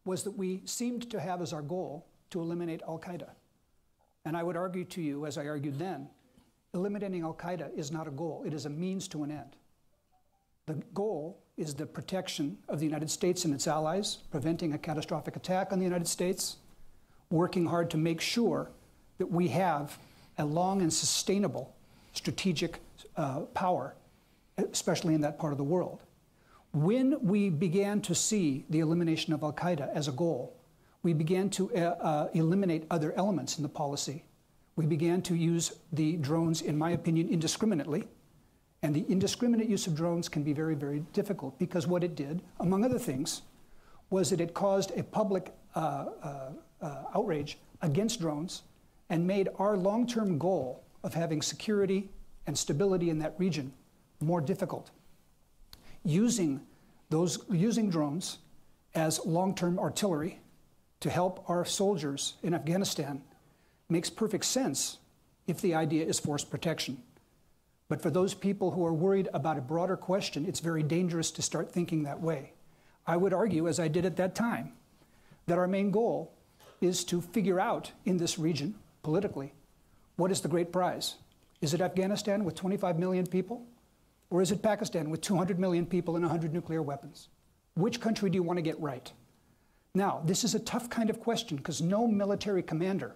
was 0.06 0.24
that 0.24 0.32
we 0.32 0.62
seemed 0.66 1.10
to 1.12 1.20
have 1.20 1.42
as 1.42 1.54
our 1.54 1.62
goal 1.62 2.08
to 2.32 2.42
eliminate 2.42 2.82
Al 2.88 3.00
Qaeda. 3.00 3.30
And 4.26 4.38
I 4.38 4.44
would 4.44 4.56
argue 4.56 4.86
to 4.86 5.02
you, 5.02 5.26
as 5.26 5.38
I 5.38 5.48
argued 5.48 5.78
then, 5.78 6.08
eliminating 6.74 7.24
Al 7.24 7.34
Qaeda 7.34 7.76
is 7.78 7.92
not 7.92 8.08
a 8.08 8.12
goal, 8.12 8.44
it 8.46 8.54
is 8.54 8.66
a 8.66 8.70
means 8.70 9.08
to 9.10 9.24
an 9.24 9.32
end. 9.32 9.56
The 10.66 10.76
goal 10.94 11.44
is 11.58 11.74
the 11.76 11.86
protection 11.86 12.58
of 12.70 12.80
the 12.80 12.86
United 12.86 13.12
States 13.12 13.46
and 13.46 13.54
its 13.54 13.68
allies, 13.68 14.20
preventing 14.32 14.74
a 14.74 14.78
catastrophic 14.78 15.36
attack 15.36 15.72
on 15.72 15.80
the 15.80 15.84
United 15.84 16.08
States, 16.08 16.58
working 17.30 17.66
hard 17.66 17.90
to 17.92 17.98
make 17.98 18.22
sure 18.22 18.72
that 19.18 19.28
we 19.28 19.50
have 19.50 19.98
a 20.38 20.46
long 20.46 20.82
and 20.82 20.92
sustainable 20.92 21.76
strategic 22.14 22.80
uh, 23.18 23.42
power, 23.54 23.96
especially 24.58 25.14
in 25.14 25.22
that 25.22 25.38
part 25.38 25.52
of 25.52 25.58
the 25.58 25.64
world. 25.64 26.02
When 26.72 27.18
we 27.22 27.50
began 27.50 28.02
to 28.02 28.16
see 28.16 28.66
the 28.70 28.80
elimination 28.80 29.34
of 29.34 29.44
Al 29.44 29.54
Qaeda 29.54 29.94
as 29.94 30.08
a 30.08 30.12
goal, 30.12 30.56
we 31.04 31.12
began 31.14 31.50
to 31.52 31.74
uh, 31.76 31.80
uh, 31.80 32.28
eliminate 32.34 32.86
other 32.90 33.14
elements 33.14 33.58
in 33.58 33.64
the 33.64 33.70
policy. 33.70 34.24
We 34.76 34.86
began 34.86 35.22
to 35.24 35.36
use 35.36 35.74
the 35.92 36.16
drones, 36.18 36.62
in 36.62 36.78
my 36.78 36.92
opinion, 36.92 37.30
indiscriminately. 37.30 38.08
And 38.82 38.96
the 38.96 39.06
indiscriminate 39.10 39.70
use 39.70 39.86
of 39.86 39.96
drones 39.96 40.28
can 40.28 40.44
be 40.44 40.54
very, 40.54 40.76
very 40.76 41.02
difficult 41.14 41.60
because 41.60 41.86
what 41.88 42.04
it 42.04 42.16
did, 42.16 42.42
among 42.60 42.84
other 42.84 43.00
things, 43.00 43.44
was 44.10 44.30
that 44.30 44.42
it 44.42 44.54
caused 44.54 44.92
a 44.98 45.04
public 45.04 45.54
uh, 45.76 46.06
uh, 46.22 46.50
uh 46.82 47.04
outrage 47.16 47.58
against 47.82 48.20
drones 48.20 48.64
and 49.10 49.26
made 49.26 49.50
our 49.58 49.78
long 49.78 50.08
term 50.08 50.38
goal 50.38 50.84
of 51.04 51.14
having 51.14 51.42
security 51.42 52.10
and 52.48 52.58
stability 52.58 53.10
in 53.10 53.20
that 53.20 53.36
region 53.38 53.74
more 54.20 54.42
difficult. 54.42 54.92
Using, 56.04 56.62
those, 57.10 57.40
using 57.50 57.90
drones 57.90 58.40
as 58.96 59.26
long 59.26 59.56
term 59.56 59.80
artillery 59.80 60.40
to 61.04 61.10
help 61.10 61.44
our 61.50 61.66
soldiers 61.66 62.36
in 62.44 62.54
Afghanistan 62.54 63.22
makes 63.90 64.10
perfect 64.10 64.46
sense 64.46 65.00
if 65.48 65.60
the 65.60 65.76
idea 65.76 66.06
is 66.06 66.18
force 66.18 66.46
protection. 66.46 66.98
But 67.90 68.02
for 68.02 68.10
those 68.10 68.34
people 68.34 68.72
who 68.72 68.86
are 68.86 68.94
worried 68.94 69.28
about 69.34 69.58
a 69.58 69.62
broader 69.62 69.98
question, 69.98 70.46
it's 70.46 70.62
very 70.62 70.82
dangerous 70.82 71.30
to 71.32 71.42
start 71.42 71.70
thinking 71.70 72.04
that 72.04 72.22
way. 72.22 72.54
I 73.06 73.18
would 73.18 73.34
argue, 73.34 73.68
as 73.68 73.82
I 73.82 73.90
did 73.90 74.06
at 74.06 74.16
that 74.16 74.34
time, 74.34 74.72
that 75.46 75.58
our 75.58 75.68
main 75.68 75.92
goal 75.92 76.32
is 76.80 77.04
to 77.04 77.20
figure 77.20 77.60
out 77.60 77.92
in 78.06 78.16
this 78.16 78.40
region, 78.40 78.76
politically, 79.04 79.52
what 80.16 80.32
is 80.32 80.40
the 80.40 80.48
great 80.48 80.72
prize? 80.72 81.16
Is 81.60 81.74
it 81.74 81.82
Afghanistan 81.82 82.46
with 82.46 82.56
25 82.56 82.98
million 82.98 83.28
people? 83.28 83.66
Or 84.30 84.42
is 84.42 84.52
it 84.54 84.64
Pakistan 84.64 85.10
with 85.10 85.20
200 85.20 85.60
million 85.60 85.86
people 85.86 86.16
and 86.16 86.24
100 86.24 86.54
nuclear 86.54 86.82
weapons? 86.82 87.28
Which 87.74 88.00
country 88.00 88.30
do 88.30 88.38
you 88.38 88.44
want 88.44 88.56
to 88.58 88.64
get 88.64 88.80
right? 88.80 89.12
Now, 89.96 90.22
this 90.26 90.44
is 90.44 90.56
a 90.56 90.60
tough 90.60 90.90
kind 90.90 91.10
of 91.12 91.20
question 91.20 91.58
because 91.58 91.82
no 91.82 92.08
military 92.08 92.64
commander 92.64 93.16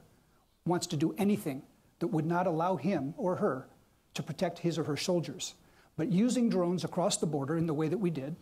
wants 0.66 0.86
to 0.88 0.98
do 0.98 1.16
anything 1.18 1.64
that 2.00 2.08
would 2.08 2.26
not 2.26 2.46
allow 2.46 2.76
him 2.76 3.16
or 3.18 3.38
her 3.38 3.68
to 4.14 4.22
protect 4.22 4.60
his 4.60 4.78
or 4.78 4.84
her 4.84 4.98
soldiers. 4.98 5.56
But 5.96 6.12
using 6.12 6.50
drones 6.50 6.84
across 6.84 7.18
the 7.18 7.26
border 7.26 7.58
in 7.58 7.66
the 7.66 7.74
way 7.74 7.88
that 7.88 7.98
we 7.98 8.12
did, 8.12 8.36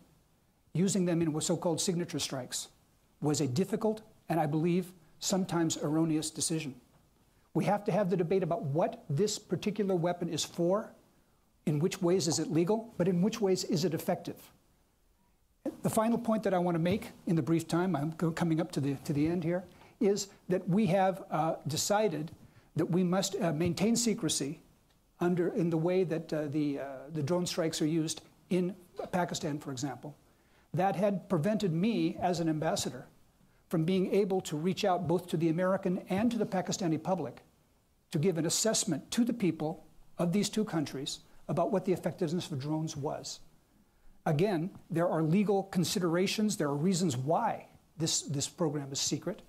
using 0.74 1.06
them 1.06 1.22
in 1.22 1.40
so 1.40 1.56
called 1.56 1.80
signature 1.80 2.18
strikes, 2.18 2.68
was 3.22 3.40
a 3.40 3.46
difficult 3.46 4.02
and 4.28 4.38
I 4.38 4.44
believe 4.44 4.92
sometimes 5.18 5.78
erroneous 5.78 6.30
decision. 6.30 6.74
We 7.54 7.64
have 7.64 7.84
to 7.84 7.92
have 7.92 8.10
the 8.10 8.18
debate 8.18 8.42
about 8.42 8.64
what 8.64 9.04
this 9.08 9.38
particular 9.38 9.94
weapon 9.94 10.28
is 10.28 10.44
for, 10.44 10.92
in 11.64 11.78
which 11.78 12.02
ways 12.02 12.28
is 12.28 12.38
it 12.38 12.52
legal, 12.52 12.92
but 12.98 13.08
in 13.08 13.22
which 13.22 13.40
ways 13.40 13.64
is 13.64 13.86
it 13.86 13.94
effective. 13.94 14.36
The 15.82 15.90
final 15.90 16.18
point 16.18 16.42
that 16.42 16.54
I 16.54 16.58
want 16.58 16.74
to 16.74 16.80
make 16.80 17.10
in 17.26 17.36
the 17.36 17.42
brief 17.42 17.68
time, 17.68 17.94
I'm 17.94 18.12
coming 18.12 18.60
up 18.60 18.72
to 18.72 18.80
the, 18.80 18.94
to 19.04 19.12
the 19.12 19.26
end 19.26 19.44
here, 19.44 19.64
is 20.00 20.28
that 20.48 20.68
we 20.68 20.86
have 20.86 21.24
uh, 21.30 21.56
decided 21.66 22.32
that 22.76 22.86
we 22.86 23.02
must 23.02 23.40
uh, 23.40 23.52
maintain 23.52 23.96
secrecy 23.96 24.60
under, 25.20 25.48
in 25.48 25.70
the 25.70 25.78
way 25.78 26.04
that 26.04 26.32
uh, 26.32 26.46
the, 26.48 26.80
uh, 26.80 26.84
the 27.12 27.22
drone 27.22 27.46
strikes 27.46 27.80
are 27.80 27.86
used 27.86 28.22
in 28.50 28.74
Pakistan, 29.12 29.58
for 29.58 29.70
example. 29.70 30.14
That 30.74 30.96
had 30.96 31.28
prevented 31.28 31.72
me, 31.72 32.16
as 32.20 32.40
an 32.40 32.48
ambassador, 32.48 33.06
from 33.68 33.84
being 33.84 34.12
able 34.12 34.40
to 34.42 34.56
reach 34.56 34.84
out 34.84 35.08
both 35.08 35.26
to 35.28 35.36
the 35.36 35.48
American 35.48 36.02
and 36.10 36.30
to 36.30 36.38
the 36.38 36.46
Pakistani 36.46 37.02
public 37.02 37.42
to 38.12 38.18
give 38.18 38.38
an 38.38 38.46
assessment 38.46 39.10
to 39.10 39.24
the 39.24 39.32
people 39.32 39.86
of 40.18 40.32
these 40.32 40.48
two 40.48 40.64
countries 40.64 41.20
about 41.48 41.72
what 41.72 41.84
the 41.84 41.92
effectiveness 41.92 42.50
of 42.50 42.60
drones 42.60 42.96
was. 42.96 43.40
Again, 44.26 44.70
there 44.90 45.08
are 45.08 45.22
legal 45.22 45.62
considerations, 45.62 46.56
there 46.56 46.66
are 46.68 46.74
reasons 46.74 47.16
why 47.16 47.68
this, 47.96 48.22
this 48.22 48.48
program 48.48 48.90
is 48.92 48.98
secret. 48.98 49.42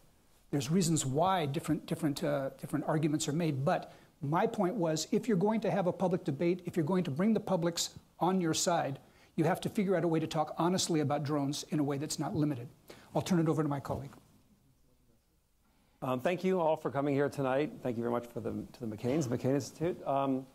There's 0.52 0.72
reasons 0.72 1.06
why 1.06 1.48
different, 1.48 1.86
different, 1.88 2.24
uh, 2.24 2.52
different 2.62 2.86
arguments 2.88 3.28
are 3.28 3.34
made. 3.34 3.66
But 3.66 3.92
my 4.22 4.48
point 4.48 4.76
was 4.76 5.08
if 5.12 5.28
you're 5.28 5.36
going 5.36 5.62
to 5.62 5.72
have 5.72 5.88
a 5.88 5.92
public 5.92 6.24
debate, 6.24 6.62
if 6.66 6.78
you're 6.78 6.86
going 6.86 7.04
to 7.04 7.12
bring 7.12 7.34
the 7.34 7.40
publics 7.40 7.90
on 8.20 8.40
your 8.40 8.54
side, 8.54 9.00
you 9.36 9.44
have 9.44 9.60
to 9.62 9.70
figure 9.70 9.96
out 9.96 10.04
a 10.04 10.08
way 10.08 10.20
to 10.20 10.28
talk 10.28 10.54
honestly 10.58 11.02
about 11.02 11.24
drones 11.24 11.66
in 11.70 11.80
a 11.80 11.84
way 11.84 11.98
that's 11.98 12.20
not 12.20 12.36
limited. 12.36 12.68
I'll 13.14 13.22
turn 13.22 13.40
it 13.40 13.50
over 13.50 13.64
to 13.64 13.70
my 13.70 13.80
colleague. 13.80 14.14
Um, 16.02 16.22
thank 16.22 16.44
you 16.44 16.60
all 16.60 16.78
for 16.78 16.92
coming 16.92 17.16
here 17.16 17.30
tonight. 17.30 17.72
Thank 17.82 17.98
you 17.98 18.04
very 18.04 18.12
much 18.12 18.28
for 18.28 18.40
the, 18.40 18.52
to 18.52 18.86
the 18.86 18.86
McCain's, 18.86 19.28
McCain 19.28 19.56
Institute. 19.56 20.08
Um, 20.08 20.46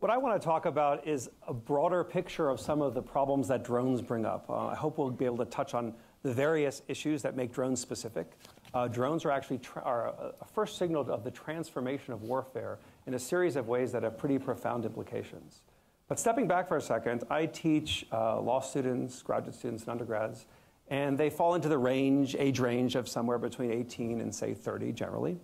what 0.00 0.10
I 0.10 0.18
want 0.18 0.40
to 0.40 0.44
talk 0.44 0.66
about 0.66 1.06
is 1.06 1.30
a 1.46 1.54
broader 1.54 2.04
picture 2.04 2.48
of 2.48 2.60
some 2.60 2.82
of 2.82 2.94
the 2.94 3.02
problems 3.02 3.48
that 3.48 3.64
drones 3.64 4.02
bring 4.02 4.26
up. 4.26 4.48
Uh, 4.48 4.66
I 4.66 4.74
hope 4.74 4.98
we'll 4.98 5.10
be 5.10 5.24
able 5.24 5.38
to 5.38 5.46
touch 5.46 5.74
on 5.74 5.94
the 6.22 6.32
various 6.32 6.82
issues 6.88 7.22
that 7.22 7.36
make 7.36 7.52
drones 7.52 7.80
specific. 7.80 8.32
Uh, 8.74 8.88
drones 8.88 9.24
are 9.24 9.30
actually 9.30 9.60
are 9.82 10.08
a, 10.08 10.32
a 10.40 10.44
first 10.44 10.76
signal 10.76 11.10
of 11.10 11.24
the 11.24 11.30
transformation 11.30 12.12
of 12.12 12.22
warfare 12.22 12.78
in 13.06 13.14
a 13.14 13.18
series 13.18 13.56
of 13.56 13.68
ways 13.68 13.92
that 13.92 14.02
have 14.02 14.18
pretty 14.18 14.38
profound 14.38 14.84
implications. 14.84 15.62
But 16.08 16.18
stepping 16.18 16.46
back 16.46 16.68
for 16.68 16.76
a 16.76 16.82
second, 16.82 17.24
I 17.30 17.46
teach 17.46 18.06
uh, 18.12 18.40
law 18.40 18.60
students, 18.60 19.22
graduate 19.22 19.54
students, 19.54 19.84
and 19.84 19.90
undergrads 19.90 20.46
and 20.88 21.18
they 21.18 21.30
fall 21.30 21.54
into 21.54 21.68
the 21.68 21.78
range, 21.78 22.36
age 22.38 22.60
range 22.60 22.94
of 22.94 23.08
somewhere 23.08 23.38
between 23.38 23.72
18 23.72 24.20
and 24.20 24.34
say 24.34 24.54
30 24.54 24.92
generally. 24.92 25.36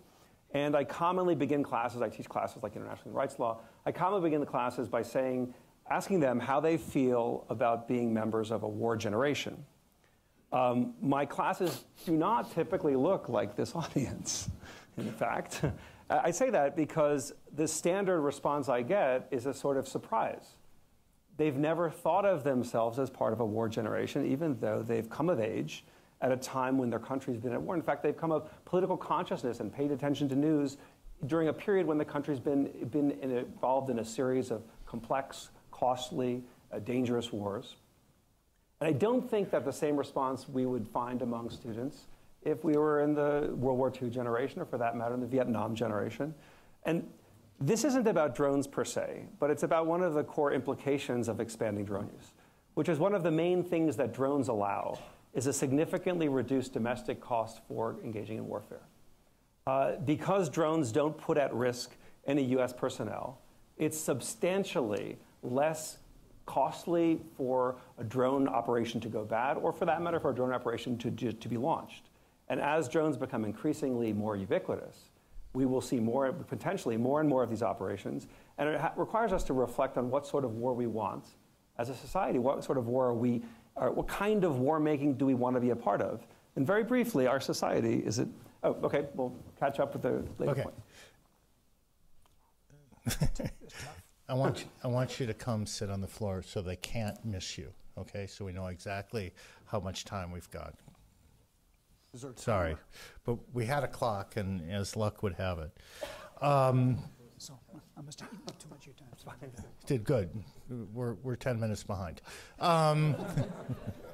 And 0.54 0.76
I 0.76 0.84
commonly 0.84 1.34
begin 1.34 1.62
classes, 1.62 2.02
I 2.02 2.08
teach 2.08 2.28
classes 2.28 2.62
like 2.62 2.76
international 2.76 3.14
rights 3.14 3.38
law. 3.38 3.60
I 3.84 3.92
commonly 3.92 4.28
begin 4.28 4.40
the 4.40 4.46
classes 4.46 4.88
by 4.88 5.02
saying, 5.02 5.54
asking 5.90 6.20
them 6.20 6.38
how 6.38 6.60
they 6.60 6.76
feel 6.76 7.44
about 7.48 7.88
being 7.88 8.12
members 8.12 8.50
of 8.50 8.62
a 8.62 8.68
war 8.68 8.96
generation. 8.96 9.64
Um, 10.52 10.94
my 11.00 11.24
classes 11.24 11.84
do 12.04 12.12
not 12.12 12.52
typically 12.52 12.94
look 12.94 13.28
like 13.28 13.56
this 13.56 13.74
audience, 13.74 14.48
in 14.96 15.10
fact. 15.12 15.62
I 16.10 16.30
say 16.30 16.50
that 16.50 16.76
because 16.76 17.32
the 17.54 17.66
standard 17.66 18.20
response 18.20 18.68
I 18.68 18.82
get 18.82 19.28
is 19.30 19.46
a 19.46 19.54
sort 19.54 19.76
of 19.78 19.88
surprise 19.88 20.56
they've 21.36 21.56
never 21.56 21.90
thought 21.90 22.24
of 22.24 22.44
themselves 22.44 22.98
as 22.98 23.10
part 23.10 23.32
of 23.32 23.40
a 23.40 23.44
war 23.44 23.68
generation, 23.68 24.24
even 24.30 24.58
though 24.60 24.82
they've 24.82 25.08
come 25.08 25.28
of 25.28 25.40
age 25.40 25.84
at 26.20 26.30
a 26.30 26.36
time 26.36 26.78
when 26.78 26.88
their 26.90 26.98
country's 26.98 27.38
been 27.38 27.52
at 27.52 27.60
war. 27.60 27.74
In 27.74 27.82
fact, 27.82 28.02
they've 28.02 28.16
come 28.16 28.30
of 28.30 28.48
political 28.64 28.96
consciousness 28.96 29.60
and 29.60 29.72
paid 29.72 29.90
attention 29.90 30.28
to 30.28 30.36
news 30.36 30.76
during 31.26 31.48
a 31.48 31.52
period 31.52 31.86
when 31.86 31.98
the 31.98 32.04
country's 32.04 32.40
been, 32.40 32.70
been 32.90 33.12
involved 33.22 33.90
in 33.90 33.98
a 34.00 34.04
series 34.04 34.50
of 34.50 34.62
complex, 34.86 35.50
costly, 35.70 36.42
uh, 36.72 36.78
dangerous 36.80 37.32
wars. 37.32 37.76
And 38.80 38.88
I 38.88 38.92
don't 38.92 39.28
think 39.28 39.50
that 39.50 39.64
the 39.64 39.72
same 39.72 39.96
response 39.96 40.48
we 40.48 40.66
would 40.66 40.88
find 40.88 41.22
among 41.22 41.50
students 41.50 42.06
if 42.42 42.64
we 42.64 42.76
were 42.76 43.00
in 43.00 43.14
the 43.14 43.50
World 43.54 43.78
War 43.78 43.92
II 44.02 44.10
generation, 44.10 44.60
or 44.60 44.64
for 44.64 44.78
that 44.78 44.96
matter, 44.96 45.14
in 45.14 45.20
the 45.20 45.26
Vietnam 45.26 45.76
generation. 45.76 46.34
And 46.84 47.08
this 47.60 47.84
isn't 47.84 48.08
about 48.08 48.34
drones 48.34 48.66
per 48.66 48.84
se, 48.84 49.26
but 49.38 49.50
it's 49.50 49.62
about 49.62 49.86
one 49.86 50.02
of 50.02 50.14
the 50.14 50.24
core 50.24 50.52
implications 50.52 51.28
of 51.28 51.38
expanding 51.38 51.84
drone 51.84 52.10
use, 52.16 52.32
which 52.74 52.88
is 52.88 52.98
one 52.98 53.14
of 53.14 53.22
the 53.22 53.30
main 53.30 53.62
things 53.62 53.96
that 53.98 54.12
drones 54.12 54.48
allow 54.48 54.98
is 55.32 55.46
a 55.46 55.52
significantly 55.52 56.28
reduced 56.28 56.72
domestic 56.72 57.20
cost 57.20 57.60
for 57.68 57.96
engaging 58.02 58.38
in 58.38 58.46
warfare. 58.48 58.82
Uh, 59.66 59.92
because 60.04 60.48
drones 60.48 60.90
don't 60.90 61.16
put 61.16 61.38
at 61.38 61.54
risk 61.54 61.92
any 62.26 62.42
U.S. 62.44 62.72
personnel, 62.72 63.38
it's 63.78 63.98
substantially 63.98 65.16
less 65.42 65.98
costly 66.46 67.20
for 67.36 67.76
a 67.98 68.04
drone 68.04 68.48
operation 68.48 69.00
to 69.00 69.08
go 69.08 69.24
bad, 69.24 69.56
or 69.56 69.72
for 69.72 69.84
that 69.86 70.02
matter, 70.02 70.18
for 70.18 70.30
a 70.30 70.34
drone 70.34 70.52
operation 70.52 70.98
to, 70.98 71.32
to 71.32 71.48
be 71.48 71.56
launched. 71.56 72.10
And 72.48 72.60
as 72.60 72.88
drones 72.88 73.16
become 73.16 73.44
increasingly 73.44 74.12
more 74.12 74.36
ubiquitous, 74.36 74.96
we 75.54 75.66
will 75.66 75.80
see 75.80 76.00
more, 76.00 76.32
potentially 76.32 76.96
more 76.96 77.20
and 77.20 77.28
more 77.28 77.42
of 77.42 77.50
these 77.50 77.62
operations. 77.62 78.26
And 78.58 78.68
it 78.68 78.80
requires 78.96 79.32
us 79.32 79.44
to 79.44 79.52
reflect 79.52 79.96
on 79.96 80.10
what 80.10 80.26
sort 80.26 80.44
of 80.44 80.54
war 80.54 80.74
we 80.74 80.86
want 80.86 81.24
as 81.78 81.88
a 81.88 81.94
society. 81.94 82.38
What 82.38 82.64
sort 82.64 82.78
of 82.78 82.88
war 82.88 83.06
are 83.06 83.14
we, 83.14 83.42
or 83.76 83.92
what 83.92 84.08
kind 84.08 84.44
of 84.44 84.58
war 84.58 84.80
making 84.80 85.14
do 85.14 85.26
we 85.26 85.34
want 85.34 85.56
to 85.56 85.60
be 85.60 85.70
a 85.70 85.76
part 85.76 86.00
of? 86.00 86.26
And 86.56 86.66
very 86.66 86.84
briefly, 86.84 87.26
our 87.26 87.40
society 87.40 88.02
is 88.04 88.18
it, 88.18 88.28
oh, 88.62 88.76
okay, 88.84 89.06
we'll 89.14 89.34
catch 89.58 89.80
up 89.80 89.92
with 89.92 90.02
the 90.02 90.24
later 90.38 90.52
Okay. 90.52 90.62
point. 90.62 90.74
I 94.28 94.34
want, 94.34 94.60
you, 94.60 94.66
I 94.84 94.88
want 94.88 95.18
you 95.20 95.26
to 95.26 95.34
come 95.34 95.66
sit 95.66 95.90
on 95.90 96.00
the 96.00 96.06
floor 96.06 96.42
so 96.42 96.62
they 96.62 96.76
can't 96.76 97.22
miss 97.24 97.58
you, 97.58 97.72
okay? 97.98 98.26
So 98.26 98.44
we 98.44 98.52
know 98.52 98.68
exactly 98.68 99.32
how 99.66 99.80
much 99.80 100.04
time 100.04 100.30
we've 100.30 100.50
got. 100.50 100.74
Sorry, 102.36 102.76
but 103.24 103.38
we 103.54 103.64
had 103.64 103.84
a 103.84 103.88
clock, 103.88 104.36
and 104.36 104.70
as 104.70 104.96
luck 104.96 105.22
would 105.22 105.32
have 105.34 105.58
it. 105.58 105.70
Um, 106.42 106.98
So 107.38 107.58
I 107.96 108.02
must 108.02 108.20
have 108.20 108.28
eaten 108.32 108.44
up 108.48 108.58
too 108.58 108.68
much 108.68 108.86
of 108.86 108.86
your 108.88 108.94
time. 108.94 109.08
Did 109.86 110.04
good. 110.04 110.30
We're, 110.92 111.14
we're 111.14 111.36
10 111.36 111.58
minutes 111.58 111.82
behind. 111.82 112.20
Um, 112.60 113.16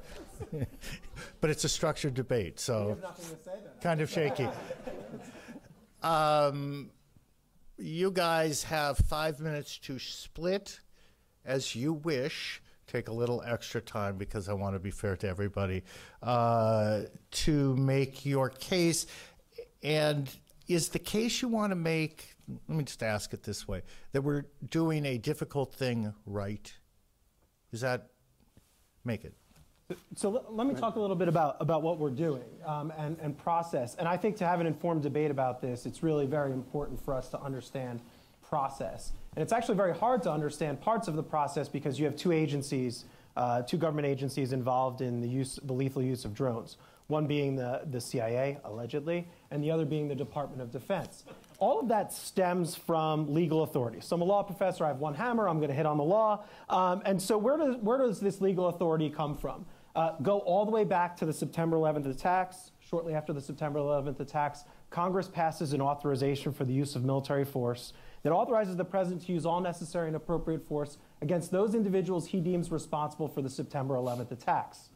but 1.41 1.51
it's 1.51 1.65
a 1.65 1.69
structured 1.69 2.15
debate, 2.15 2.61
so 2.61 2.99
kind 3.83 4.01
of 4.01 4.11
shaky. 4.11 4.49
Um, 6.01 6.91
you 7.77 8.11
guys 8.11 8.63
have 8.65 8.99
five 8.99 9.41
minutes 9.41 9.79
to 9.79 9.99
split 9.99 10.81
as 11.45 11.75
you 11.75 11.93
wish. 11.93 12.63
Take 12.87 13.09
a 13.09 13.13
little 13.13 13.43
extra 13.45 13.81
time 13.81 14.17
because 14.17 14.49
I 14.49 14.55
want 14.55 14.75
to 14.75 14.79
be 14.79 14.91
fair 14.91 15.17
to 15.17 15.29
everybody 15.29 15.83
uh, 16.23 17.03
to 17.31 17.77
make 17.77 18.25
your 18.25 18.49
case. 18.49 19.07
And 19.83 20.29
is 20.69 20.89
the 20.89 20.99
case 20.99 21.43
you 21.43 21.49
want 21.49 21.71
to 21.71 21.77
make, 21.77 22.35
let 22.69 22.79
me 22.79 22.85
just 22.85 23.03
ask 23.03 23.33
it 23.33 23.43
this 23.43 23.69
way, 23.69 23.83
that 24.13 24.23
we're 24.23 24.45
doing 24.71 25.05
a 25.05 25.19
difficult 25.19 25.75
thing 25.75 26.15
right? 26.27 26.73
Is 27.73 27.83
that, 27.83 28.09
make 29.05 29.25
it? 29.25 29.35
So 30.17 30.45
let 30.51 30.67
me 30.67 30.75
talk 30.75 30.97
a 30.97 31.01
little 31.01 31.17
bit 31.17 31.29
about, 31.29 31.57
about 31.61 31.83
what 31.83 31.99
we're 31.99 32.11
doing 32.11 32.45
um, 32.67 32.93
and, 32.99 33.17
and 33.23 33.39
process. 33.39 33.95
And 33.95 34.07
I 34.07 34.19
think 34.19 34.37
to 34.37 34.47
have 34.47 34.61
an 34.61 34.67
informed 34.67 35.03
debate 35.03 35.31
about 35.31 35.63
this, 35.63 35.87
it's 35.87 36.03
really 36.03 36.27
very 36.27 36.53
important 36.53 37.03
for 37.03 37.15
us 37.15 37.29
to 37.31 37.41
understand 37.41 38.03
process. 38.47 39.13
And 39.35 39.43
it's 39.43 39.53
actually 39.53 39.77
very 39.77 39.95
hard 39.95 40.23
to 40.25 40.31
understand 40.31 40.83
parts 40.83 41.09
of 41.09 41.17
the 41.17 41.23
process 41.23 41.69
because 41.71 41.99
you 41.99 42.05
have 42.05 42.17
two 42.17 42.33
agencies, 42.33 43.07
uh, 43.37 43.63
two 43.63 43.79
government 43.79 44.07
agencies 44.07 44.53
involved 44.53 45.01
in 45.01 45.23
the 45.23 45.29
use, 45.29 45.59
the 45.63 45.73
lethal 45.73 46.03
use 46.03 46.27
of 46.27 46.35
drones. 46.35 46.77
One 47.07 47.27
being 47.27 47.57
the, 47.57 47.81
the 47.91 48.03
CIA, 48.03 48.59
allegedly, 48.65 49.27
and 49.51 49.65
the 49.65 49.71
other 49.71 49.87
being 49.87 50.09
the 50.09 50.15
Department 50.15 50.61
of 50.61 50.71
Defense. 50.71 51.25
All 51.59 51.81
of 51.81 51.89
that 51.89 52.13
stems 52.13 52.77
from 52.77 53.33
legal 53.33 53.63
authority. 53.63 54.01
So 54.03 54.17
I'm 54.17 54.21
a 54.21 54.27
law 54.27 54.43
professor. 54.43 54.85
I 54.85 54.89
have 54.89 54.99
one 54.99 55.15
hammer. 55.15 55.49
I'm 55.49 55.57
going 55.57 55.71
to 55.71 55.75
hit 55.75 55.87
on 55.87 55.97
the 55.97 56.05
law. 56.05 56.45
Um, 56.69 57.01
and 57.07 57.21
so 57.21 57.39
where 57.39 57.57
does, 57.57 57.77
where 57.77 57.97
does 57.97 58.21
this 58.21 58.43
legal 58.43 58.69
authority 58.69 59.09
come 59.09 59.35
from? 59.35 59.65
Uh, 59.99 60.15
go 60.23 60.39
all 60.39 60.65
the 60.65 60.71
way 60.71 60.85
back 60.85 61.17
to 61.17 61.27
the 61.27 61.33
September 61.33 61.77
11th 61.77 62.09
attacks. 62.09 62.71
Shortly 62.79 63.15
after 63.15 63.33
the 63.33 63.41
September 63.41 63.81
11th 63.81 64.21
attacks, 64.21 64.63
Congress 64.91 65.27
passes 65.27 65.73
an 65.73 65.81
authorization 65.81 66.53
for 66.53 66.65
the 66.65 66.73
use 66.73 66.95
of 66.95 67.05
military 67.05 67.45
force 67.45 67.93
that 68.23 68.31
authorizes 68.31 68.77
the 68.77 68.85
president 68.85 69.27
to 69.27 69.33
use 69.33 69.45
all 69.45 69.61
necessary 69.61 70.07
and 70.07 70.15
appropriate 70.15 70.65
force 70.69 70.99
against 71.21 71.51
those 71.51 71.75
individuals 71.75 72.29
he 72.29 72.39
deems 72.39 72.71
responsible 72.71 73.27
for 73.27 73.43
the 73.43 73.51
September 73.51 73.95
11th 73.97 74.31
attacks. 74.31 74.91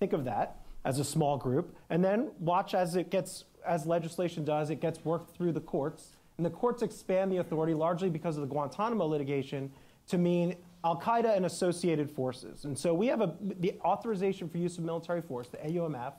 Think 0.00 0.12
of 0.12 0.26
that 0.26 0.60
as 0.84 0.98
a 0.98 1.04
small 1.04 1.38
group, 1.38 1.74
and 1.88 2.04
then 2.04 2.30
watch 2.38 2.74
as 2.74 2.94
it 2.94 3.10
gets, 3.10 3.44
as 3.66 3.86
legislation 3.86 4.44
does, 4.44 4.68
it 4.68 4.82
gets 4.82 5.02
worked 5.02 5.34
through 5.34 5.52
the 5.52 5.60
courts, 5.60 6.10
and 6.36 6.44
the 6.44 6.50
courts 6.50 6.82
expand 6.82 7.32
the 7.32 7.38
authority 7.38 7.72
largely 7.72 8.10
because 8.10 8.36
of 8.36 8.42
the 8.42 8.48
Guantanamo 8.48 9.06
litigation 9.06 9.72
to 10.08 10.18
mean 10.18 10.56
Al 10.86 10.96
Qaeda 11.00 11.36
and 11.36 11.46
associated 11.46 12.08
forces. 12.08 12.64
And 12.64 12.78
so 12.78 12.94
we 12.94 13.08
have 13.08 13.20
a, 13.20 13.34
the 13.40 13.74
authorization 13.84 14.48
for 14.48 14.58
use 14.58 14.78
of 14.78 14.84
military 14.84 15.20
force, 15.20 15.48
the 15.48 15.56
AUMF, 15.56 16.12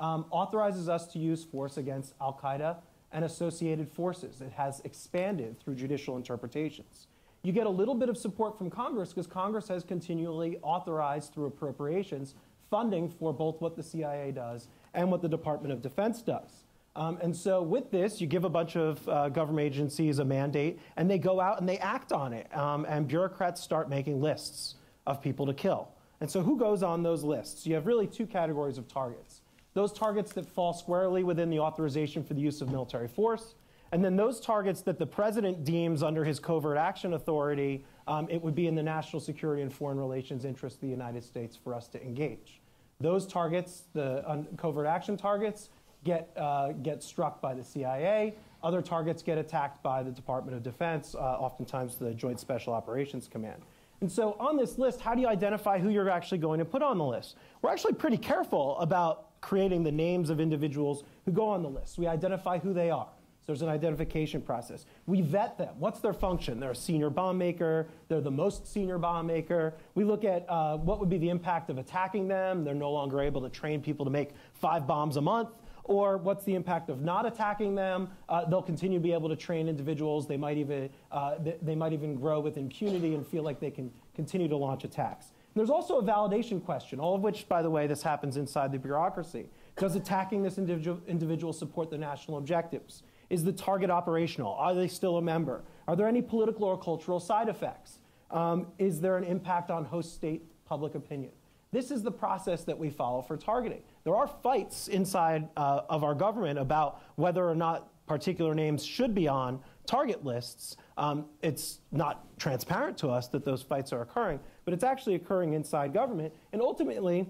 um, 0.00 0.24
authorizes 0.32 0.88
us 0.88 1.06
to 1.12 1.20
use 1.20 1.44
force 1.44 1.76
against 1.76 2.14
Al 2.20 2.36
Qaeda 2.42 2.78
and 3.12 3.24
associated 3.24 3.88
forces. 3.88 4.40
It 4.40 4.50
has 4.50 4.80
expanded 4.80 5.60
through 5.60 5.76
judicial 5.76 6.16
interpretations. 6.16 7.06
You 7.44 7.52
get 7.52 7.68
a 7.68 7.70
little 7.70 7.94
bit 7.94 8.08
of 8.08 8.18
support 8.18 8.58
from 8.58 8.70
Congress 8.70 9.10
because 9.10 9.28
Congress 9.28 9.68
has 9.68 9.84
continually 9.84 10.58
authorized 10.62 11.32
through 11.32 11.46
appropriations 11.46 12.34
funding 12.72 13.08
for 13.08 13.32
both 13.32 13.60
what 13.60 13.76
the 13.76 13.84
CIA 13.84 14.32
does 14.32 14.66
and 14.94 15.12
what 15.12 15.22
the 15.22 15.28
Department 15.28 15.72
of 15.72 15.80
Defense 15.80 16.22
does. 16.22 16.64
Um, 16.96 17.18
and 17.22 17.34
so, 17.34 17.62
with 17.62 17.90
this, 17.90 18.20
you 18.20 18.26
give 18.26 18.44
a 18.44 18.48
bunch 18.48 18.76
of 18.76 19.08
uh, 19.08 19.28
government 19.28 19.66
agencies 19.66 20.18
a 20.18 20.24
mandate, 20.24 20.80
and 20.96 21.08
they 21.08 21.18
go 21.18 21.40
out 21.40 21.60
and 21.60 21.68
they 21.68 21.78
act 21.78 22.12
on 22.12 22.32
it. 22.32 22.54
Um, 22.56 22.84
and 22.88 23.06
bureaucrats 23.06 23.60
start 23.60 23.88
making 23.88 24.20
lists 24.20 24.74
of 25.06 25.22
people 25.22 25.46
to 25.46 25.54
kill. 25.54 25.88
And 26.20 26.28
so, 26.30 26.42
who 26.42 26.58
goes 26.58 26.82
on 26.82 27.02
those 27.02 27.22
lists? 27.22 27.66
You 27.66 27.74
have 27.74 27.86
really 27.86 28.06
two 28.06 28.26
categories 28.26 28.78
of 28.78 28.88
targets 28.88 29.42
those 29.74 29.92
targets 29.92 30.32
that 30.32 30.44
fall 30.44 30.72
squarely 30.72 31.22
within 31.22 31.50
the 31.50 31.60
authorization 31.60 32.24
for 32.24 32.34
the 32.34 32.40
use 32.40 32.60
of 32.60 32.68
military 32.68 33.06
force, 33.06 33.54
and 33.92 34.04
then 34.04 34.16
those 34.16 34.40
targets 34.40 34.80
that 34.82 34.98
the 34.98 35.06
president 35.06 35.64
deems 35.64 36.02
under 36.02 36.24
his 36.24 36.40
covert 36.40 36.76
action 36.76 37.12
authority 37.12 37.84
um, 38.08 38.26
it 38.30 38.42
would 38.42 38.54
be 38.54 38.66
in 38.66 38.74
the 38.74 38.82
national 38.82 39.20
security 39.20 39.62
and 39.62 39.72
foreign 39.72 39.98
relations 39.98 40.44
interest 40.44 40.76
of 40.76 40.80
the 40.80 40.88
United 40.88 41.22
States 41.22 41.56
for 41.56 41.74
us 41.74 41.86
to 41.88 42.02
engage. 42.02 42.60
Those 43.00 43.26
targets, 43.26 43.84
the 43.92 44.46
covert 44.56 44.86
action 44.86 45.16
targets, 45.16 45.68
get, 46.04 46.30
uh, 46.36 46.72
get 46.72 47.02
struck 47.02 47.40
by 47.40 47.54
the 47.54 47.64
CIA. 47.64 48.34
Other 48.62 48.82
targets 48.82 49.22
get 49.22 49.38
attacked 49.38 49.82
by 49.82 50.02
the 50.02 50.10
Department 50.10 50.56
of 50.56 50.62
Defense, 50.62 51.14
uh, 51.14 51.18
oftentimes 51.18 51.96
the 51.96 52.12
Joint 52.12 52.40
Special 52.40 52.72
Operations 52.72 53.28
Command. 53.28 53.62
And 54.00 54.10
so 54.10 54.36
on 54.38 54.56
this 54.56 54.78
list, 54.78 55.00
how 55.00 55.14
do 55.14 55.20
you 55.20 55.28
identify 55.28 55.78
who 55.78 55.88
you're 55.88 56.10
actually 56.10 56.38
going 56.38 56.58
to 56.58 56.64
put 56.64 56.82
on 56.82 56.98
the 56.98 57.04
list? 57.04 57.36
We're 57.62 57.70
actually 57.70 57.94
pretty 57.94 58.16
careful 58.16 58.78
about 58.78 59.40
creating 59.40 59.82
the 59.82 59.92
names 59.92 60.30
of 60.30 60.40
individuals 60.40 61.04
who 61.24 61.32
go 61.32 61.48
on 61.48 61.62
the 61.62 61.68
list. 61.68 61.98
We 61.98 62.06
identify 62.06 62.58
who 62.58 62.72
they 62.72 62.90
are. 62.90 63.08
So 63.40 63.52
there's 63.52 63.62
an 63.62 63.68
identification 63.68 64.42
process. 64.42 64.84
We 65.06 65.22
vet 65.22 65.56
them. 65.56 65.74
What's 65.78 66.00
their 66.00 66.12
function? 66.12 66.60
They're 66.60 66.72
a 66.72 66.76
senior 66.76 67.08
bomb 67.08 67.38
maker. 67.38 67.86
They're 68.08 68.20
the 68.20 68.30
most 68.30 68.70
senior 68.70 68.98
bomb 68.98 69.26
maker. 69.26 69.74
We 69.94 70.04
look 70.04 70.24
at 70.24 70.44
uh, 70.50 70.76
what 70.76 71.00
would 71.00 71.08
be 71.08 71.18
the 71.18 71.30
impact 71.30 71.70
of 71.70 71.78
attacking 71.78 72.28
them. 72.28 72.62
They're 72.62 72.74
no 72.74 72.92
longer 72.92 73.20
able 73.20 73.40
to 73.40 73.48
train 73.48 73.80
people 73.80 74.04
to 74.04 74.10
make 74.10 74.30
five 74.52 74.86
bombs 74.86 75.16
a 75.16 75.22
month 75.22 75.48
or 75.88 76.18
what's 76.18 76.44
the 76.44 76.54
impact 76.54 76.90
of 76.90 77.00
not 77.00 77.26
attacking 77.26 77.74
them? 77.74 78.08
Uh, 78.28 78.44
they'll 78.44 78.62
continue 78.62 78.98
to 78.98 79.02
be 79.02 79.12
able 79.12 79.28
to 79.28 79.34
train 79.34 79.68
individuals. 79.68 80.28
They 80.28 80.36
might 80.36 80.58
even 80.58 80.90
uh, 81.10 81.36
they, 81.40 81.56
they, 81.62 81.74
might 81.74 81.92
even 81.92 82.14
grow 82.14 82.38
with 82.38 82.56
impunity 82.56 83.14
and 83.14 83.26
feel 83.26 83.42
like 83.42 83.58
they 83.58 83.70
can 83.70 83.90
continue 84.14 84.48
to 84.48 84.56
launch 84.56 84.84
attacks. 84.84 85.26
And 85.26 85.60
there's 85.60 85.70
also 85.70 85.98
a 85.98 86.02
validation 86.02 86.62
question, 86.62 87.00
all 87.00 87.14
of 87.14 87.22
which, 87.22 87.48
by 87.48 87.62
the 87.62 87.70
way, 87.70 87.86
this 87.86 88.02
happens 88.02 88.36
inside 88.36 88.70
the 88.70 88.78
bureaucracy. 88.78 89.46
Does 89.76 89.96
attacking 89.96 90.42
this 90.42 90.58
individual, 90.58 91.00
individual 91.08 91.52
support 91.52 91.90
the 91.90 91.98
national 91.98 92.36
objectives? 92.36 93.02
Is 93.30 93.44
the 93.44 93.52
target 93.52 93.90
operational? 93.90 94.54
Are 94.54 94.74
they 94.74 94.88
still 94.88 95.16
a 95.16 95.22
member? 95.22 95.62
Are 95.86 95.96
there 95.96 96.06
any 96.06 96.22
political 96.22 96.64
or 96.64 96.78
cultural 96.78 97.18
side 97.18 97.48
effects? 97.48 97.98
Um, 98.30 98.66
is 98.78 99.00
there 99.00 99.16
an 99.16 99.24
impact 99.24 99.70
on 99.70 99.86
host 99.86 100.14
state 100.14 100.42
public 100.66 100.94
opinion? 100.94 101.32
This 101.70 101.90
is 101.90 102.02
the 102.02 102.10
process 102.10 102.64
that 102.64 102.78
we 102.78 102.90
follow 102.90 103.22
for 103.22 103.36
targeting. 103.36 103.82
There 104.04 104.16
are 104.16 104.26
fights 104.26 104.88
inside 104.88 105.48
uh, 105.56 105.82
of 105.88 106.02
our 106.02 106.14
government 106.14 106.58
about 106.58 107.02
whether 107.16 107.48
or 107.48 107.54
not 107.54 107.90
particular 108.06 108.54
names 108.54 108.84
should 108.84 109.14
be 109.14 109.28
on 109.28 109.60
target 109.86 110.24
lists. 110.24 110.76
Um, 110.96 111.26
it's 111.42 111.80
not 111.92 112.26
transparent 112.38 112.96
to 112.98 113.08
us 113.08 113.28
that 113.28 113.44
those 113.44 113.62
fights 113.62 113.92
are 113.92 114.00
occurring, 114.00 114.40
but 114.64 114.72
it's 114.72 114.84
actually 114.84 115.14
occurring 115.14 115.52
inside 115.52 115.92
government. 115.92 116.32
And 116.52 116.62
ultimately, 116.62 117.28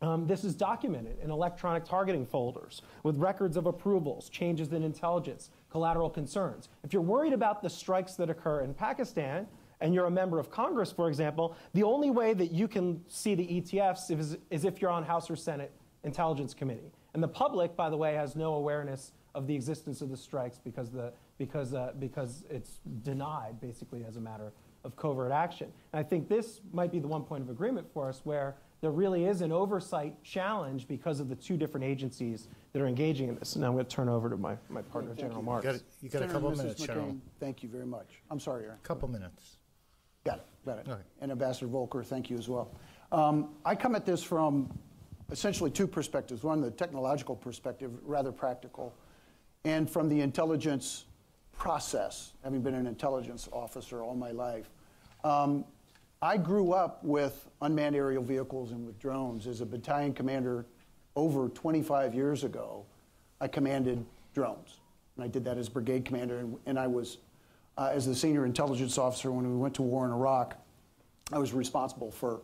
um, 0.00 0.26
this 0.26 0.44
is 0.44 0.54
documented 0.54 1.18
in 1.20 1.30
electronic 1.30 1.84
targeting 1.84 2.26
folders 2.26 2.82
with 3.02 3.16
records 3.16 3.56
of 3.56 3.66
approvals, 3.66 4.28
changes 4.28 4.72
in 4.72 4.82
intelligence, 4.82 5.50
collateral 5.70 6.10
concerns. 6.10 6.68
If 6.84 6.92
you're 6.92 7.02
worried 7.02 7.32
about 7.32 7.62
the 7.62 7.70
strikes 7.70 8.14
that 8.14 8.30
occur 8.30 8.60
in 8.60 8.74
Pakistan, 8.74 9.48
and 9.84 9.92
you're 9.94 10.06
a 10.06 10.10
member 10.10 10.38
of 10.38 10.50
Congress, 10.50 10.90
for 10.90 11.08
example, 11.08 11.54
the 11.74 11.82
only 11.82 12.08
way 12.08 12.32
that 12.32 12.50
you 12.50 12.66
can 12.66 13.02
see 13.06 13.34
the 13.34 13.46
ETFs 13.46 14.10
is, 14.10 14.38
is 14.50 14.64
if 14.64 14.80
you're 14.80 14.90
on 14.90 15.04
House 15.04 15.28
or 15.28 15.36
Senate 15.36 15.70
Intelligence 16.04 16.54
Committee. 16.54 16.90
And 17.12 17.22
the 17.22 17.28
public, 17.28 17.76
by 17.76 17.90
the 17.90 17.96
way, 17.96 18.14
has 18.14 18.34
no 18.34 18.54
awareness 18.54 19.12
of 19.34 19.46
the 19.46 19.54
existence 19.54 20.00
of 20.00 20.08
the 20.08 20.16
strikes 20.16 20.58
because, 20.58 20.90
the, 20.90 21.12
because, 21.36 21.74
uh, 21.74 21.92
because 21.98 22.44
it's 22.48 22.80
denied, 23.02 23.60
basically, 23.60 24.06
as 24.08 24.16
a 24.16 24.20
matter 24.22 24.52
of 24.84 24.96
covert 24.96 25.32
action. 25.32 25.70
And 25.92 26.00
I 26.00 26.02
think 26.02 26.30
this 26.30 26.62
might 26.72 26.90
be 26.90 26.98
the 26.98 27.08
one 27.08 27.22
point 27.22 27.42
of 27.42 27.50
agreement 27.50 27.86
for 27.92 28.08
us 28.08 28.22
where 28.24 28.56
there 28.80 28.90
really 28.90 29.26
is 29.26 29.42
an 29.42 29.52
oversight 29.52 30.14
challenge 30.22 30.88
because 30.88 31.20
of 31.20 31.28
the 31.28 31.36
two 31.36 31.58
different 31.58 31.84
agencies 31.84 32.48
that 32.72 32.80
are 32.80 32.86
engaging 32.86 33.28
in 33.28 33.34
this. 33.34 33.54
And 33.54 33.60
now 33.60 33.68
I'm 33.68 33.74
going 33.74 33.84
to 33.84 33.90
turn 33.94 34.08
over 34.08 34.30
to 34.30 34.38
my, 34.38 34.56
my 34.70 34.80
partner, 34.80 35.10
Thank 35.10 35.20
General 35.20 35.40
you. 35.40 35.44
Marks. 35.44 35.66
You 35.66 35.72
got, 35.72 35.80
you 36.00 36.08
got 36.08 36.22
a 36.22 36.28
couple 36.28 36.50
Mrs. 36.52 36.56
minutes, 36.56 36.86
Cheryl. 36.86 37.12
McCain, 37.12 37.20
Thank 37.38 37.62
you 37.62 37.68
very 37.68 37.86
much. 37.86 38.22
I'm 38.30 38.40
sorry, 38.40 38.64
Aaron. 38.64 38.78
Couple 38.82 39.08
minutes. 39.08 39.58
Got 40.24 40.38
it, 40.38 40.46
got 40.64 40.78
it. 40.78 40.88
Okay. 40.88 41.02
And 41.20 41.30
Ambassador 41.30 41.66
Volker, 41.66 42.02
thank 42.02 42.30
you 42.30 42.38
as 42.38 42.48
well. 42.48 42.70
Um, 43.12 43.50
I 43.64 43.74
come 43.74 43.94
at 43.94 44.04
this 44.04 44.22
from 44.22 44.76
essentially 45.30 45.70
two 45.70 45.86
perspectives. 45.86 46.42
One, 46.42 46.60
the 46.60 46.70
technological 46.70 47.36
perspective, 47.36 47.92
rather 48.02 48.32
practical, 48.32 48.94
and 49.64 49.88
from 49.88 50.08
the 50.08 50.20
intelligence 50.20 51.04
process, 51.52 52.32
having 52.42 52.62
been 52.62 52.74
an 52.74 52.86
intelligence 52.86 53.48
officer 53.52 54.02
all 54.02 54.14
my 54.14 54.30
life. 54.30 54.68
Um, 55.22 55.64
I 56.20 56.36
grew 56.36 56.72
up 56.72 57.04
with 57.04 57.48
unmanned 57.60 57.94
aerial 57.94 58.22
vehicles 58.22 58.72
and 58.72 58.86
with 58.86 58.98
drones. 58.98 59.46
As 59.46 59.60
a 59.60 59.66
battalion 59.66 60.12
commander 60.12 60.66
over 61.16 61.48
25 61.50 62.14
years 62.14 62.44
ago, 62.44 62.84
I 63.40 63.48
commanded 63.48 64.04
drones. 64.32 64.80
And 65.16 65.24
I 65.24 65.28
did 65.28 65.44
that 65.44 65.58
as 65.58 65.68
brigade 65.68 66.04
commander, 66.04 66.38
and, 66.38 66.56
and 66.66 66.78
I 66.78 66.86
was, 66.86 67.18
uh, 67.76 67.90
as 67.92 68.06
the 68.06 68.14
senior 68.14 68.46
intelligence 68.46 68.98
officer 68.98 69.30
when 69.32 69.50
we 69.50 69.56
went 69.56 69.74
to 69.74 69.82
war 69.82 70.04
in 70.04 70.12
Iraq, 70.12 70.56
I 71.32 71.38
was 71.38 71.52
responsible 71.52 72.10
for 72.10 72.42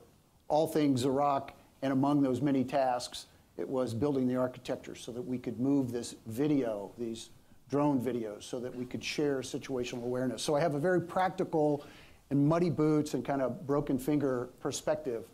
all 0.49 0.67
things 0.67 1.05
Iraq, 1.05 1.53
and 1.83 1.93
among 1.93 2.23
those 2.23 2.41
many 2.41 2.65
tasks, 2.65 3.27
it 3.57 3.69
was 3.69 3.95
building 3.95 4.27
the 4.27 4.37
architecture 4.37 4.95
so 4.95 5.13
that 5.13 5.23
we 5.23 5.39
could 5.39 5.61
move 5.61 5.93
this 5.93 6.17
video, 6.27 6.91
these 6.99 7.31
drone 7.69 8.01
videos, 8.01 8.43
so 8.43 8.59
that 8.59 8.75
we 8.75 8.85
could 8.85 9.05
share 9.05 9.41
situational 9.41 10.03
awareness. 10.03 10.43
So 10.43 10.57
I 10.57 10.61
have 10.61 10.75
a 10.75 10.79
very 10.79 11.01
practical 11.01 11.85
and 12.31 12.47
muddy 12.47 12.71
boots 12.71 13.15
and 13.15 13.25
kind 13.25 13.43
of 13.43 13.67
broken 13.67 13.99
finger 13.99 14.51
perspective. 14.61 15.25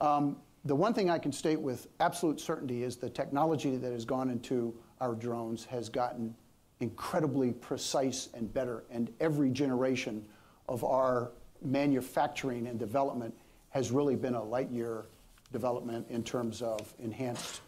Um, 0.00 0.36
the 0.64 0.74
one 0.74 0.92
thing 0.92 1.08
I 1.08 1.18
can 1.18 1.32
state 1.32 1.60
with 1.60 1.88
absolute 2.00 2.40
certainty 2.40 2.82
is 2.82 2.96
the 2.96 3.08
technology 3.08 3.76
that 3.76 3.92
has 3.92 4.04
gone 4.04 4.28
into 4.28 4.74
our 5.00 5.14
drones 5.14 5.64
has 5.64 5.88
gotten 5.88 6.34
incredibly 6.80 7.52
precise 7.52 8.28
and 8.34 8.52
better, 8.52 8.84
and 8.90 9.12
every 9.20 9.50
generation 9.50 10.24
of 10.68 10.82
our 10.82 11.32
manufacturing 11.62 12.66
and 12.66 12.78
development 12.78 13.34
has 13.70 13.90
really 13.90 14.16
been 14.16 14.34
a 14.34 14.42
light 14.42 14.70
year 14.70 15.06
development 15.52 16.06
in 16.10 16.22
terms 16.22 16.62
of 16.62 16.92
enhanced 16.98 17.60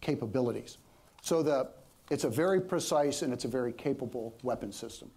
capabilities. 0.00 0.78
So 1.22 1.42
the, 1.42 1.68
it's 2.10 2.24
a 2.24 2.30
very 2.30 2.60
precise 2.60 3.22
and 3.22 3.32
it's 3.32 3.44
a 3.44 3.48
very 3.48 3.72
capable 3.72 4.34
weapon 4.42 4.72
system. 4.72 5.10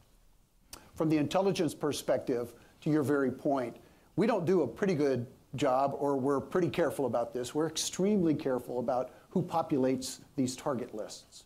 From 0.96 1.10
the 1.10 1.18
intelligence 1.18 1.74
perspective, 1.74 2.54
to 2.82 2.90
your 2.90 3.04
very 3.04 3.32
point, 3.32 3.78
we 4.16 4.28
don't 4.28 4.46
do 4.46 4.62
a 4.62 4.68
pretty 4.68 4.96
good 4.96 5.26
job, 5.56 5.96
or 5.98 6.18
we're 6.18 6.40
pretty 6.40 6.70
careful 6.70 7.06
about 7.06 7.34
this. 7.34 7.54
We're 7.54 7.68
extremely 7.68 8.34
careful 8.34 8.80
about 8.80 9.12
who 9.30 9.42
populates 9.42 10.20
these 10.36 10.56
target 10.56 10.94
lists. 10.94 11.46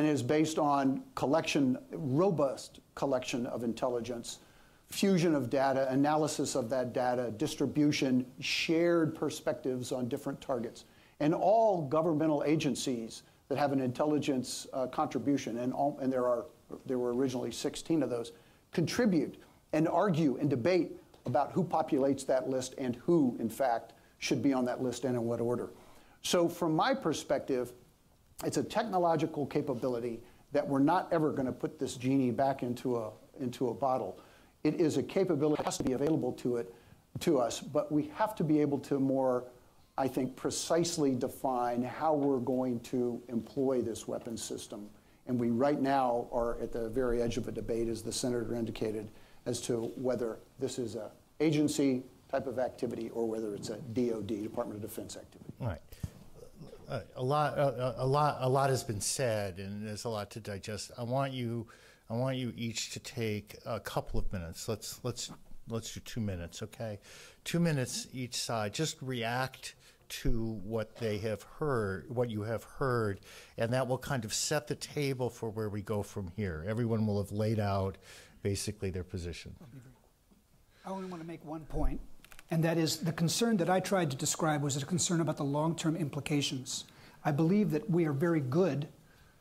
And 0.00 0.08
is 0.08 0.22
based 0.22 0.58
on 0.58 1.02
collection, 1.14 1.76
robust 1.92 2.80
collection 2.94 3.44
of 3.44 3.64
intelligence, 3.64 4.38
fusion 4.86 5.34
of 5.34 5.50
data, 5.50 5.92
analysis 5.92 6.54
of 6.54 6.70
that 6.70 6.94
data, 6.94 7.30
distribution, 7.36 8.24
shared 8.40 9.14
perspectives 9.14 9.92
on 9.92 10.08
different 10.08 10.40
targets. 10.40 10.86
And 11.20 11.34
all 11.34 11.82
governmental 11.82 12.42
agencies 12.46 13.24
that 13.50 13.58
have 13.58 13.72
an 13.72 13.80
intelligence 13.82 14.66
uh, 14.72 14.86
contribution, 14.86 15.58
and, 15.58 15.70
all, 15.74 15.98
and 16.00 16.10
there, 16.10 16.26
are, 16.26 16.46
there 16.86 16.98
were 16.98 17.12
originally 17.12 17.52
16 17.52 18.02
of 18.02 18.08
those, 18.08 18.32
contribute 18.72 19.36
and 19.74 19.86
argue 19.86 20.38
and 20.40 20.48
debate 20.48 20.92
about 21.26 21.52
who 21.52 21.62
populates 21.62 22.24
that 22.24 22.48
list 22.48 22.74
and 22.78 22.96
who, 22.96 23.36
in 23.38 23.50
fact, 23.50 23.92
should 24.18 24.42
be 24.42 24.54
on 24.54 24.64
that 24.64 24.82
list 24.82 25.04
and 25.04 25.14
in 25.14 25.24
what 25.26 25.42
order. 25.42 25.68
So, 26.22 26.48
from 26.48 26.74
my 26.74 26.94
perspective, 26.94 27.74
it's 28.44 28.56
a 28.56 28.62
technological 28.62 29.46
capability 29.46 30.20
that 30.52 30.66
we're 30.66 30.78
not 30.78 31.08
ever 31.12 31.30
going 31.32 31.46
to 31.46 31.52
put 31.52 31.78
this 31.78 31.96
genie 31.96 32.30
back 32.30 32.62
into 32.62 32.96
a, 32.96 33.10
into 33.40 33.68
a 33.68 33.74
bottle. 33.74 34.18
It 34.64 34.80
is 34.80 34.96
a 34.96 35.02
capability 35.02 35.56
that 35.58 35.66
has 35.66 35.78
to 35.78 35.84
be 35.84 35.92
available 35.92 36.32
to 36.34 36.56
it 36.56 36.74
to 37.20 37.38
us, 37.38 37.60
but 37.60 37.90
we 37.90 38.10
have 38.14 38.34
to 38.36 38.44
be 38.44 38.60
able 38.60 38.78
to 38.80 38.98
more, 38.98 39.44
I 39.96 40.08
think, 40.08 40.36
precisely 40.36 41.14
define 41.14 41.82
how 41.82 42.14
we're 42.14 42.38
going 42.38 42.80
to 42.80 43.22
employ 43.28 43.82
this 43.82 44.06
weapon 44.06 44.36
system. 44.36 44.88
And 45.26 45.38
we 45.38 45.50
right 45.50 45.80
now 45.80 46.26
are 46.32 46.60
at 46.60 46.72
the 46.72 46.88
very 46.88 47.22
edge 47.22 47.36
of 47.36 47.46
a 47.46 47.52
debate, 47.52 47.88
as 47.88 48.02
the 48.02 48.12
senator 48.12 48.54
indicated, 48.54 49.10
as 49.46 49.60
to 49.62 49.92
whether 49.96 50.38
this 50.58 50.78
is 50.78 50.96
a 50.96 51.10
agency 51.40 52.02
type 52.30 52.46
of 52.46 52.58
activity 52.58 53.10
or 53.10 53.26
whether 53.26 53.54
it's 53.54 53.70
a 53.70 53.76
DoD, 53.76 54.42
Department 54.42 54.82
of 54.82 54.88
Defense 54.88 55.16
activity. 55.16 55.52
All 55.60 55.68
right. 55.68 55.80
A 56.90 57.22
lot, 57.22 57.54
a 57.56 58.04
lot, 58.04 58.38
a 58.40 58.48
lot 58.48 58.70
has 58.70 58.82
been 58.82 59.00
said, 59.00 59.58
and 59.58 59.86
there's 59.86 60.04
a 60.04 60.08
lot 60.08 60.30
to 60.32 60.40
digest. 60.40 60.90
I 60.98 61.04
want 61.04 61.32
you, 61.32 61.68
I 62.08 62.14
want 62.14 62.36
you 62.36 62.52
each 62.56 62.90
to 62.90 62.98
take 62.98 63.56
a 63.64 63.78
couple 63.78 64.18
of 64.18 64.32
minutes. 64.32 64.68
Let's 64.68 64.98
let's 65.04 65.30
let's 65.68 65.94
do 65.94 66.00
two 66.00 66.20
minutes, 66.20 66.62
okay? 66.64 66.98
Two 67.44 67.60
minutes 67.60 68.08
each 68.12 68.34
side. 68.34 68.74
Just 68.74 68.96
react 69.00 69.76
to 70.08 70.60
what 70.64 70.96
they 70.96 71.18
have 71.18 71.42
heard, 71.42 72.06
what 72.08 72.28
you 72.28 72.42
have 72.42 72.64
heard, 72.64 73.20
and 73.56 73.72
that 73.72 73.86
will 73.86 73.98
kind 73.98 74.24
of 74.24 74.34
set 74.34 74.66
the 74.66 74.74
table 74.74 75.30
for 75.30 75.48
where 75.50 75.68
we 75.68 75.82
go 75.82 76.02
from 76.02 76.32
here. 76.34 76.64
Everyone 76.66 77.06
will 77.06 77.22
have 77.22 77.30
laid 77.30 77.60
out 77.60 77.98
basically 78.42 78.90
their 78.90 79.04
position. 79.04 79.54
I 80.84 80.90
only 80.90 81.08
want 81.08 81.22
to 81.22 81.28
make 81.28 81.44
one 81.44 81.64
point, 81.66 82.00
and 82.50 82.64
that 82.64 82.78
is 82.78 82.98
the 82.98 83.12
concern 83.12 83.56
that 83.58 83.70
I 83.70 83.80
tried 83.80 84.10
to 84.10 84.16
describe 84.16 84.62
was 84.62 84.76
a 84.76 84.84
concern 84.84 85.20
about 85.20 85.36
the 85.36 85.44
long 85.44 85.76
term 85.76 85.96
implications. 85.96 86.84
I 87.24 87.32
believe 87.32 87.70
that 87.70 87.88
we 87.88 88.06
are 88.06 88.12
very 88.12 88.40
good 88.40 88.88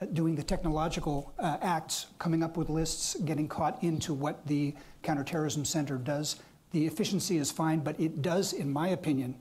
at 0.01 0.13
doing 0.13 0.35
the 0.35 0.43
technological 0.43 1.33
uh, 1.39 1.57
acts, 1.61 2.07
coming 2.19 2.43
up 2.43 2.55
with 2.55 2.69
lists, 2.69 3.15
getting 3.25 3.47
caught 3.47 3.83
into 3.83 4.13
what 4.13 4.45
the 4.47 4.73
Counterterrorism 5.03 5.65
Center 5.65 5.97
does. 5.97 6.37
The 6.71 6.85
efficiency 6.85 7.37
is 7.37 7.51
fine, 7.51 7.79
but 7.79 7.99
it 7.99 8.21
does, 8.21 8.53
in 8.53 8.71
my 8.71 8.89
opinion, 8.89 9.35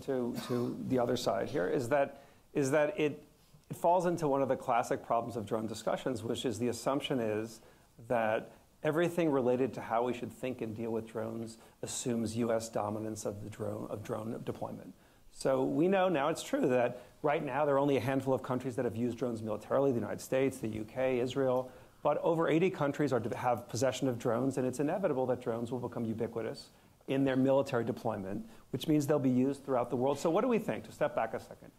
to, 0.00 0.36
to 0.48 0.78
the 0.88 0.98
other 0.98 1.16
side 1.16 1.48
here 1.48 1.66
is 1.66 1.88
that, 1.88 2.22
is 2.54 2.70
that 2.70 2.98
it, 2.98 3.22
it 3.70 3.76
falls 3.76 4.06
into 4.06 4.28
one 4.28 4.42
of 4.42 4.48
the 4.48 4.56
classic 4.56 5.04
problems 5.04 5.36
of 5.36 5.44
drone 5.46 5.66
discussions, 5.66 6.22
which 6.22 6.44
is 6.44 6.58
the 6.58 6.68
assumption 6.68 7.18
is 7.18 7.60
that 8.08 8.52
everything 8.82 9.30
related 9.30 9.72
to 9.74 9.80
how 9.80 10.02
we 10.02 10.12
should 10.12 10.32
think 10.32 10.60
and 10.60 10.76
deal 10.76 10.90
with 10.90 11.06
drones 11.06 11.58
assumes 11.82 12.36
U.S. 12.36 12.68
dominance 12.68 13.24
of 13.24 13.42
the 13.42 13.50
drone 13.50 13.86
of 13.90 14.02
drone 14.02 14.40
deployment. 14.44 14.92
So 15.32 15.64
we 15.64 15.88
know 15.88 16.08
now 16.08 16.28
it's 16.28 16.42
true 16.42 16.68
that 16.68 17.02
right 17.22 17.44
now 17.44 17.64
there 17.64 17.76
are 17.76 17.78
only 17.78 17.96
a 17.96 18.00
handful 18.00 18.34
of 18.34 18.42
countries 18.42 18.76
that 18.76 18.84
have 18.84 18.96
used 18.96 19.18
drones 19.18 19.42
militarily: 19.42 19.92
the 19.92 19.98
United 19.98 20.20
States, 20.20 20.58
the 20.58 20.80
UK, 20.80 21.20
Israel. 21.22 21.70
But 22.02 22.18
over 22.22 22.48
80 22.48 22.70
countries 22.70 23.12
are, 23.12 23.22
have 23.36 23.68
possession 23.68 24.08
of 24.08 24.18
drones, 24.18 24.58
and 24.58 24.66
it's 24.66 24.80
inevitable 24.80 25.24
that 25.26 25.40
drones 25.40 25.70
will 25.70 25.78
become 25.78 26.04
ubiquitous 26.04 26.70
in 27.06 27.24
their 27.24 27.36
military 27.36 27.84
deployment, 27.84 28.44
which 28.70 28.88
means 28.88 29.06
they'll 29.06 29.20
be 29.20 29.30
used 29.30 29.64
throughout 29.64 29.88
the 29.88 29.96
world. 29.96 30.18
So 30.18 30.28
what 30.28 30.40
do 30.40 30.48
we 30.48 30.58
think? 30.58 30.84
To 30.84 30.92
step 30.92 31.14
back 31.14 31.34
a 31.34 31.40
second. 31.40 31.70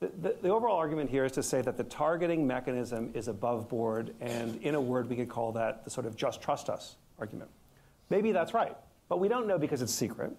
The, 0.00 0.34
the, 0.40 0.48
overall 0.48 0.78
argument 0.78 1.10
here 1.10 1.26
is 1.26 1.32
to 1.32 1.42
say 1.42 1.60
that 1.60 1.76
the 1.76 1.84
targeting 1.84 2.46
mechanism 2.46 3.10
is 3.12 3.28
above 3.28 3.68
board, 3.68 4.14
and 4.18 4.56
in 4.62 4.74
a 4.74 4.80
word, 4.80 5.10
we 5.10 5.16
could 5.16 5.28
call 5.28 5.52
that 5.52 5.84
the 5.84 5.90
sort 5.90 6.06
of 6.06 6.16
just 6.16 6.40
trust 6.40 6.70
us 6.70 6.96
argument. 7.18 7.50
Maybe 8.08 8.32
that's 8.32 8.54
right, 8.54 8.74
but 9.10 9.20
we 9.20 9.28
don't 9.28 9.46
know 9.46 9.58
because 9.58 9.82
it's 9.82 9.92
secret. 9.92 10.34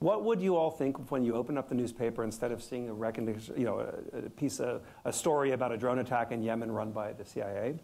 What 0.00 0.24
would 0.24 0.42
you 0.42 0.56
all 0.56 0.70
think 0.70 1.10
when 1.10 1.24
you 1.24 1.34
open 1.34 1.56
up 1.56 1.70
the 1.70 1.74
newspaper 1.74 2.22
instead 2.22 2.52
of 2.52 2.62
seeing 2.62 2.90
a 2.90 2.94
you 3.56 3.64
know, 3.64 3.78
a, 4.12 4.18
a 4.18 4.30
piece 4.30 4.60
of 4.60 4.82
a 5.06 5.12
story 5.12 5.52
about 5.52 5.72
a 5.72 5.78
drone 5.78 6.00
attack 6.00 6.30
in 6.30 6.42
Yemen 6.42 6.70
run 6.70 6.92
by 6.92 7.14
the 7.14 7.24
CIA? 7.24 7.76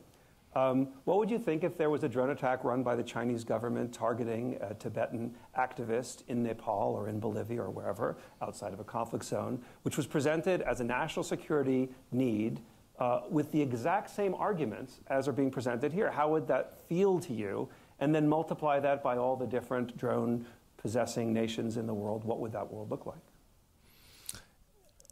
Um, 0.59 0.89
what 1.05 1.19
would 1.19 1.31
you 1.31 1.39
think 1.39 1.63
if 1.63 1.79
there 1.79 1.89
was 1.89 2.03
a 2.03 2.09
drone 2.09 2.31
attack 2.31 2.65
run 2.65 2.83
by 2.83 2.97
the 2.97 3.03
Chinese 3.03 3.45
government 3.45 3.93
targeting 3.93 4.59
a 4.61 4.75
Tibetan 4.75 5.33
activist 5.57 6.25
in 6.27 6.43
Nepal 6.43 6.95
or 6.95 7.09
in 7.09 7.21
Bolivia 7.21 7.63
or 7.63 7.71
wherever 7.71 8.17
outside 8.43 8.73
of 8.73 8.81
a 8.81 8.85
conflict 8.85 9.25
zone, 9.25 9.63
which 9.83 9.97
was 9.97 10.05
presented 10.05 10.63
as 10.63 10.81
a 10.81 10.85
national 10.85 11.23
security 11.23 11.89
need 12.11 12.61
uh, 12.99 13.21
with 13.31 13.53
the 13.53 13.63
exact 13.63 14.11
same 14.11 14.35
arguments 14.35 14.99
as 15.07 15.29
are 15.29 15.33
being 15.33 15.51
presented 15.51 15.93
here? 15.93 16.11
How 16.11 16.29
would 16.29 16.49
that 16.49 16.79
feel 16.89 17.21
to 17.21 17.33
you? 17.33 17.69
And 18.01 18.13
then 18.13 18.29
multiply 18.29 18.81
that 18.81 19.01
by 19.01 19.17
all 19.17 19.37
the 19.37 19.47
different 19.47 19.97
drone 19.97 20.45
possessing 20.77 21.33
nations 21.33 21.77
in 21.77 21.87
the 21.87 21.95
world. 21.95 22.25
What 22.25 22.41
would 22.41 22.51
that 22.53 22.69
world 22.69 22.91
look 22.91 23.07
like? 23.07 23.23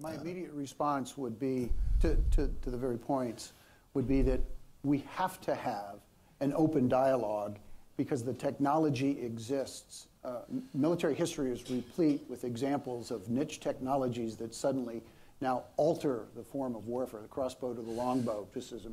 My 0.01 0.15
immediate 0.15 0.53
response 0.53 1.17
would 1.17 1.39
be 1.39 1.71
to, 2.01 2.17
to, 2.33 2.53
to 2.63 2.71
the 2.71 2.77
very 2.77 2.99
points 2.99 3.53
would 3.95 4.09
be 4.09 4.23
that 4.23 4.41
we 4.87 5.05
have 5.17 5.41
to 5.41 5.53
have 5.53 5.97
an 6.39 6.53
open 6.55 6.89
dialogue 6.89 7.59
because 7.97 8.23
the 8.23 8.33
technology 8.33 9.21
exists. 9.21 10.07
Uh, 10.25 10.43
military 10.75 11.15
history 11.15 11.51
is 11.51 11.69
replete 11.69 12.23
with 12.29 12.45
examples 12.45 13.11
of 13.11 13.29
niche 13.29 13.59
technologies 13.59 14.37
that 14.37 14.55
suddenly 14.55 15.03
now 15.41 15.65
alter 15.77 16.27
the 16.37 16.43
form 16.43 16.77
of 16.77 16.87
warfare, 16.87 17.21
the 17.21 17.29
crossbow 17.29 17.75
to 17.75 17.83
the 17.83 17.91
longbow, 17.91 18.47
just 18.55 18.73
as 18.73 18.87
a, 18.87 18.91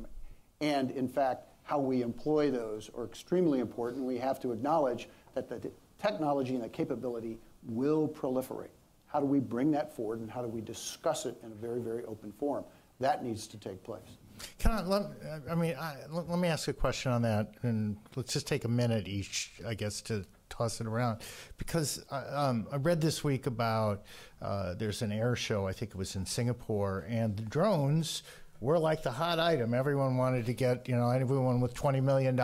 and 0.60 0.90
in 0.90 1.08
fact, 1.08 1.46
how 1.62 1.78
we 1.78 2.02
employ 2.02 2.50
those 2.50 2.90
are 2.98 3.04
extremely 3.04 3.60
important. 3.60 4.02
We 4.02 4.18
have 4.18 4.40
to 4.40 4.50
acknowledge 4.50 5.08
that 5.34 5.48
the 5.48 5.70
technology 6.02 6.56
and 6.56 6.64
the 6.64 6.68
capability 6.68 7.38
will 7.68 8.08
proliferate. 8.08 8.74
How 9.06 9.20
do 9.20 9.26
we 9.26 9.38
bring 9.38 9.70
that 9.70 9.94
forward 9.94 10.18
and 10.18 10.30
how 10.30 10.42
do 10.42 10.48
we 10.48 10.60
discuss 10.60 11.24
it 11.24 11.36
in 11.44 11.52
a 11.52 11.54
very, 11.54 11.80
very 11.80 12.04
open 12.04 12.32
forum? 12.32 12.64
That 12.98 13.24
needs 13.24 13.46
to 13.46 13.56
take 13.58 13.82
place. 13.84 14.18
Can 14.58 14.72
I, 14.72 14.82
let, 14.82 15.02
I 15.50 15.54
mean, 15.54 15.74
I, 15.78 15.96
let, 16.10 16.28
let 16.28 16.38
me 16.38 16.48
ask 16.48 16.68
a 16.68 16.72
question 16.72 17.12
on 17.12 17.22
that, 17.22 17.54
and 17.62 17.96
let's 18.16 18.32
just 18.32 18.46
take 18.46 18.64
a 18.64 18.68
minute 18.68 19.08
each, 19.08 19.52
I 19.66 19.74
guess, 19.74 20.00
to 20.02 20.24
toss 20.48 20.80
it 20.80 20.86
around. 20.86 21.20
Because 21.58 22.04
I, 22.10 22.20
um, 22.20 22.66
I 22.72 22.76
read 22.76 23.00
this 23.00 23.24
week 23.24 23.46
about 23.46 24.04
uh, 24.40 24.74
there's 24.74 25.02
an 25.02 25.12
air 25.12 25.36
show, 25.36 25.66
I 25.66 25.72
think 25.72 25.90
it 25.92 25.96
was 25.96 26.16
in 26.16 26.26
Singapore, 26.26 27.06
and 27.08 27.36
the 27.36 27.42
drones 27.42 28.22
were 28.60 28.78
like 28.78 29.02
the 29.02 29.10
hot 29.10 29.38
item. 29.38 29.74
Everyone 29.74 30.16
wanted 30.16 30.46
to 30.46 30.52
get, 30.52 30.88
you 30.88 30.96
know, 30.96 31.10
everyone 31.10 31.60
with 31.60 31.74
$20 31.74 32.02
million, 32.02 32.36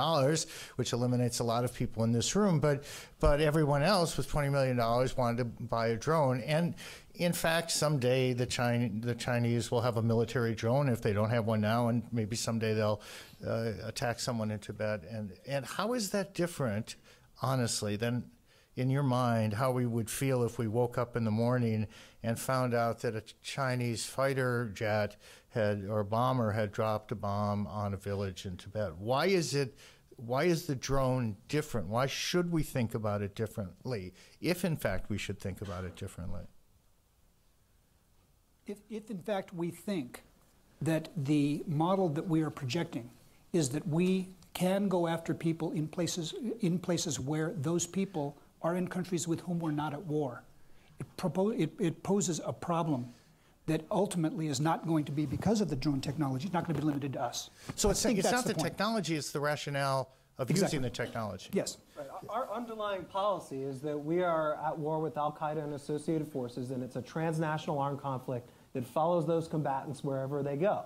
which 0.76 0.92
eliminates 0.92 1.38
a 1.38 1.44
lot 1.44 1.64
of 1.64 1.72
people 1.72 2.04
in 2.04 2.12
this 2.12 2.36
room, 2.36 2.60
but, 2.60 2.84
but 3.20 3.40
everyone 3.40 3.82
else 3.82 4.16
with 4.16 4.30
$20 4.30 4.50
million 4.50 4.76
wanted 5.16 5.38
to 5.38 5.44
buy 5.44 5.88
a 5.88 5.96
drone. 5.96 6.40
And 6.42 6.74
in 7.14 7.32
fact, 7.32 7.70
someday 7.70 8.32
the, 8.32 8.46
China, 8.46 8.90
the 9.00 9.14
Chinese 9.14 9.70
will 9.70 9.80
have 9.80 9.96
a 9.96 10.02
military 10.02 10.54
drone 10.54 10.88
if 10.88 11.00
they 11.00 11.12
don't 11.12 11.30
have 11.30 11.46
one 11.46 11.60
now, 11.60 11.88
and 11.88 12.02
maybe 12.12 12.36
someday 12.36 12.74
they'll 12.74 13.00
uh, 13.46 13.72
attack 13.84 14.20
someone 14.20 14.50
in 14.50 14.58
Tibet. 14.58 15.02
And, 15.10 15.32
and 15.46 15.64
how 15.64 15.94
is 15.94 16.10
that 16.10 16.34
different, 16.34 16.96
honestly, 17.42 17.96
than 17.96 18.24
in 18.76 18.88
your 18.88 19.02
mind 19.02 19.52
how 19.52 19.70
we 19.70 19.84
would 19.84 20.08
feel 20.08 20.42
if 20.44 20.58
we 20.58 20.68
woke 20.68 20.96
up 20.96 21.16
in 21.16 21.24
the 21.24 21.30
morning 21.30 21.86
and 22.22 22.38
found 22.38 22.74
out 22.74 23.00
that 23.00 23.14
a 23.14 23.22
Chinese 23.42 24.06
fighter 24.06 24.70
jet 24.74 25.16
had 25.50 25.84
or 25.88 26.00
a 26.00 26.04
bomber 26.04 26.52
had 26.52 26.72
dropped 26.72 27.12
a 27.12 27.16
bomb 27.16 27.66
on 27.66 27.92
a 27.92 27.96
village 27.96 28.46
in 28.46 28.56
Tibet. 28.56 28.96
Why 28.96 29.26
is 29.26 29.54
it? 29.54 29.76
Why 30.16 30.44
is 30.44 30.66
the 30.66 30.74
drone 30.74 31.36
different? 31.48 31.88
Why 31.88 32.06
should 32.06 32.52
we 32.52 32.62
think 32.62 32.94
about 32.94 33.22
it 33.22 33.34
differently? 33.34 34.12
If 34.40 34.64
in 34.64 34.76
fact 34.76 35.10
we 35.10 35.18
should 35.18 35.40
think 35.40 35.60
about 35.60 35.84
it 35.84 35.96
differently. 35.96 36.42
If, 38.66 38.78
if 38.90 39.10
in 39.10 39.18
fact 39.22 39.52
we 39.54 39.70
think 39.70 40.22
that 40.82 41.08
the 41.16 41.62
model 41.66 42.08
that 42.10 42.28
we 42.28 42.42
are 42.42 42.50
projecting 42.50 43.10
is 43.52 43.70
that 43.70 43.86
we 43.88 44.28
can 44.52 44.88
go 44.88 45.06
after 45.06 45.34
people 45.34 45.72
in 45.72 45.88
places 45.88 46.34
in 46.60 46.78
places 46.78 47.18
where 47.18 47.52
those 47.56 47.86
people 47.86 48.36
are 48.62 48.76
in 48.76 48.86
countries 48.86 49.26
with 49.26 49.40
whom 49.40 49.58
we're 49.58 49.70
not 49.70 49.94
at 49.94 50.04
war, 50.04 50.42
it, 51.00 51.06
propo- 51.16 51.58
it, 51.58 51.72
it 51.80 52.02
poses 52.02 52.40
a 52.44 52.52
problem 52.52 53.08
that 53.70 53.86
ultimately 53.92 54.48
is 54.48 54.60
not 54.60 54.84
going 54.84 55.04
to 55.04 55.12
be 55.12 55.26
because 55.26 55.60
of 55.60 55.70
the 55.70 55.76
drone 55.76 56.00
technology. 56.00 56.46
It's 56.46 56.52
not 56.52 56.66
going 56.66 56.74
to 56.74 56.80
be 56.80 56.86
limited 56.86 57.12
to 57.12 57.22
us. 57.22 57.50
So 57.76 57.90
it's, 57.90 58.02
think 58.02 58.18
it's 58.18 58.28
that's 58.28 58.44
not 58.44 58.44
the, 58.44 58.54
the 58.54 58.68
technology; 58.68 59.14
it's 59.14 59.30
the 59.30 59.38
rationale 59.38 60.10
of 60.38 60.50
Exactly. 60.50 60.78
using 60.78 60.82
the 60.82 60.90
technology. 60.90 61.50
Yes. 61.52 61.78
Right. 61.96 62.08
Our 62.28 62.52
underlying 62.52 63.04
policy 63.04 63.62
is 63.62 63.80
that 63.82 63.96
we 63.96 64.22
are 64.22 64.54
at 64.66 64.76
war 64.76 64.98
with 64.98 65.16
Al 65.16 65.30
Qaeda 65.30 65.62
and 65.62 65.74
associated 65.74 66.26
forces, 66.26 66.72
and 66.72 66.82
it's 66.82 66.96
a 66.96 67.02
transnational 67.02 67.78
armed 67.78 68.00
conflict 68.00 68.50
that 68.72 68.84
follows 68.84 69.24
those 69.24 69.46
combatants 69.46 70.02
wherever 70.02 70.42
they 70.42 70.56
go. 70.56 70.84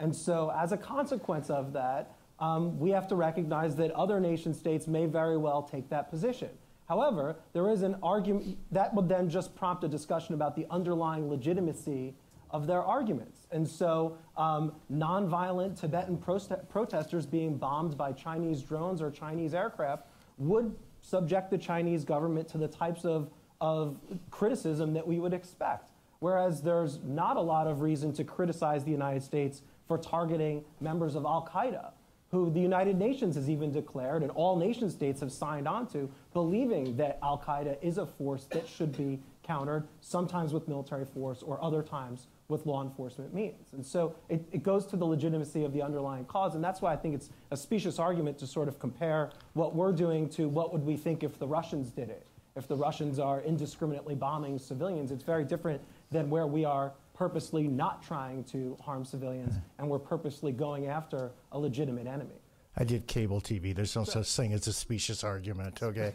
And 0.00 0.14
so, 0.14 0.52
as 0.56 0.72
a 0.72 0.76
consequence 0.76 1.50
of 1.50 1.72
that, 1.74 2.16
um, 2.40 2.80
we 2.80 2.90
have 2.90 3.06
to 3.08 3.14
recognize 3.14 3.76
that 3.76 3.92
other 3.92 4.18
nation 4.18 4.52
states 4.52 4.88
may 4.88 5.06
very 5.06 5.36
well 5.36 5.62
take 5.62 5.88
that 5.90 6.10
position. 6.10 6.48
However, 6.88 7.36
there 7.52 7.70
is 7.70 7.82
an 7.82 7.96
argument 8.02 8.58
that 8.72 8.92
would 8.92 9.08
then 9.08 9.30
just 9.30 9.54
prompt 9.54 9.84
a 9.84 9.88
discussion 9.88 10.34
about 10.34 10.56
the 10.56 10.66
underlying 10.68 11.28
legitimacy 11.30 12.14
of 12.54 12.68
their 12.68 12.84
arguments. 12.84 13.48
And 13.50 13.68
so, 13.68 14.16
um, 14.36 14.72
nonviolent 14.90 15.78
Tibetan 15.78 16.16
proste- 16.16 16.68
protesters 16.68 17.26
being 17.26 17.56
bombed 17.56 17.98
by 17.98 18.12
Chinese 18.12 18.62
drones 18.62 19.02
or 19.02 19.10
Chinese 19.10 19.54
aircraft 19.54 20.06
would 20.38 20.74
subject 21.00 21.50
the 21.50 21.58
Chinese 21.58 22.04
government 22.04 22.46
to 22.48 22.58
the 22.58 22.68
types 22.68 23.04
of, 23.04 23.28
of 23.60 23.98
criticism 24.30 24.94
that 24.94 25.04
we 25.04 25.18
would 25.18 25.34
expect. 25.34 25.90
Whereas 26.20 26.62
there's 26.62 27.00
not 27.02 27.36
a 27.36 27.40
lot 27.40 27.66
of 27.66 27.80
reason 27.80 28.12
to 28.14 28.24
criticize 28.24 28.84
the 28.84 28.92
United 28.92 29.24
States 29.24 29.62
for 29.88 29.98
targeting 29.98 30.64
members 30.80 31.16
of 31.16 31.24
Al 31.24 31.46
Qaeda, 31.52 31.90
who 32.30 32.50
the 32.50 32.60
United 32.60 32.96
Nations 32.96 33.34
has 33.34 33.50
even 33.50 33.72
declared, 33.72 34.22
and 34.22 34.30
all 34.30 34.56
nation 34.56 34.88
states 34.88 35.20
have 35.20 35.32
signed 35.32 35.66
on 35.66 35.88
to, 35.88 36.08
believing 36.32 36.96
that 36.98 37.18
Al 37.20 37.36
Qaeda 37.36 37.82
is 37.82 37.98
a 37.98 38.06
force 38.06 38.44
that 38.52 38.68
should 38.68 38.96
be 38.96 39.18
countered, 39.42 39.88
sometimes 40.00 40.54
with 40.54 40.68
military 40.68 41.04
force 41.04 41.42
or 41.42 41.62
other 41.62 41.82
times 41.82 42.28
with 42.48 42.66
law 42.66 42.82
enforcement 42.82 43.32
means. 43.34 43.72
And 43.72 43.84
so 43.84 44.14
it, 44.28 44.44
it 44.52 44.62
goes 44.62 44.86
to 44.86 44.96
the 44.96 45.04
legitimacy 45.04 45.64
of 45.64 45.72
the 45.72 45.82
underlying 45.82 46.24
cause, 46.26 46.54
and 46.54 46.62
that's 46.62 46.82
why 46.82 46.92
I 46.92 46.96
think 46.96 47.14
it's 47.14 47.30
a 47.50 47.56
specious 47.56 47.98
argument 47.98 48.38
to 48.38 48.46
sort 48.46 48.68
of 48.68 48.78
compare 48.78 49.30
what 49.54 49.74
we're 49.74 49.92
doing 49.92 50.28
to 50.30 50.48
what 50.48 50.72
would 50.72 50.84
we 50.84 50.96
think 50.96 51.22
if 51.22 51.38
the 51.38 51.46
Russians 51.46 51.90
did 51.90 52.10
it. 52.10 52.26
If 52.56 52.68
the 52.68 52.76
Russians 52.76 53.18
are 53.18 53.40
indiscriminately 53.40 54.14
bombing 54.14 54.58
civilians, 54.58 55.10
it's 55.10 55.24
very 55.24 55.44
different 55.44 55.80
than 56.10 56.30
where 56.30 56.46
we 56.46 56.64
are 56.64 56.92
purposely 57.14 57.66
not 57.66 58.02
trying 58.02 58.44
to 58.44 58.76
harm 58.84 59.04
civilians 59.04 59.54
and 59.78 59.88
we're 59.88 59.98
purposely 59.98 60.52
going 60.52 60.86
after 60.86 61.30
a 61.52 61.58
legitimate 61.58 62.06
enemy. 62.06 62.34
I 62.76 62.84
did 62.84 63.06
cable 63.06 63.40
TV. 63.40 63.74
There's 63.74 63.94
no 63.94 64.04
such 64.04 64.28
thing 64.34 64.52
as 64.52 64.66
a 64.66 64.72
specious 64.72 65.22
argument. 65.22 65.82
Okay. 65.82 66.12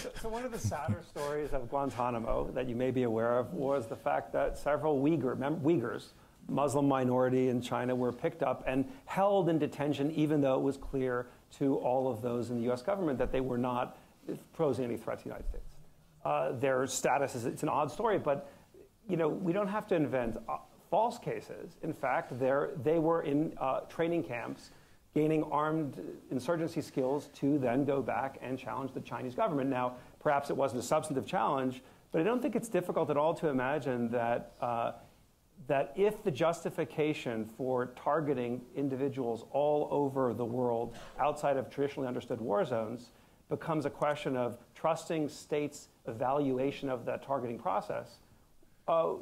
So, 0.00 0.10
so 0.22 0.28
one 0.28 0.44
of 0.44 0.52
the 0.52 0.58
sadder 0.58 1.02
stories 1.06 1.52
of 1.52 1.68
Guantanamo 1.68 2.50
that 2.54 2.68
you 2.68 2.74
may 2.74 2.90
be 2.90 3.02
aware 3.02 3.38
of 3.38 3.52
was 3.52 3.86
the 3.86 3.96
fact 3.96 4.32
that 4.32 4.56
several 4.56 5.02
Uyghur, 5.02 5.36
Uyghurs, 5.62 6.12
Muslim 6.48 6.88
minority 6.88 7.50
in 7.50 7.60
China, 7.60 7.94
were 7.94 8.12
picked 8.12 8.42
up 8.42 8.64
and 8.66 8.90
held 9.04 9.50
in 9.50 9.58
detention, 9.58 10.10
even 10.12 10.40
though 10.40 10.54
it 10.54 10.62
was 10.62 10.78
clear 10.78 11.26
to 11.58 11.76
all 11.76 12.10
of 12.10 12.22
those 12.22 12.48
in 12.48 12.56
the 12.56 12.62
U.S. 12.64 12.80
government 12.80 13.18
that 13.18 13.30
they 13.30 13.40
were 13.40 13.58
not 13.58 13.98
posing 14.54 14.86
any 14.86 14.96
threat 14.96 15.18
to 15.18 15.24
the 15.24 15.30
United 15.30 15.48
States. 15.48 15.76
Uh, 16.24 16.52
their 16.52 16.86
status 16.86 17.34
is 17.34 17.44
it's 17.44 17.62
an 17.62 17.68
odd 17.68 17.90
story, 17.90 18.18
but 18.18 18.50
you 19.06 19.18
know 19.18 19.28
we 19.28 19.52
don't 19.52 19.68
have 19.68 19.86
to 19.88 19.94
invent 19.94 20.38
uh, 20.48 20.56
false 20.90 21.18
cases. 21.18 21.76
In 21.82 21.92
fact, 21.92 22.38
they're, 22.38 22.70
they 22.82 22.98
were 22.98 23.22
in 23.22 23.52
uh, 23.60 23.80
training 23.80 24.24
camps 24.24 24.70
gaining 25.14 25.42
armed 25.44 26.00
insurgency 26.30 26.80
skills 26.80 27.28
to 27.34 27.58
then 27.58 27.84
go 27.84 28.02
back 28.02 28.38
and 28.42 28.58
challenge 28.58 28.92
the 28.92 29.00
Chinese 29.00 29.34
government. 29.34 29.70
Now, 29.70 29.94
perhaps 30.20 30.50
it 30.50 30.56
wasn't 30.56 30.80
a 30.80 30.86
substantive 30.86 31.26
challenge, 31.26 31.82
but 32.12 32.20
I 32.20 32.24
don't 32.24 32.40
think 32.40 32.56
it's 32.56 32.68
difficult 32.68 33.10
at 33.10 33.16
all 33.16 33.34
to 33.34 33.48
imagine 33.48 34.10
that, 34.10 34.52
uh, 34.60 34.92
that 35.66 35.92
if 35.96 36.22
the 36.22 36.30
justification 36.30 37.44
for 37.44 37.86
targeting 37.96 38.62
individuals 38.76 39.44
all 39.50 39.88
over 39.90 40.32
the 40.32 40.44
world 40.44 40.96
outside 41.18 41.56
of 41.56 41.68
traditionally 41.68 42.06
understood 42.06 42.40
war 42.40 42.64
zones 42.64 43.10
becomes 43.48 43.86
a 43.86 43.90
question 43.90 44.36
of 44.36 44.58
trusting 44.74 45.28
states' 45.28 45.88
evaluation 46.06 46.88
of 46.88 47.04
that 47.06 47.22
targeting 47.22 47.58
process, 47.58 48.18
uh, 48.86 49.14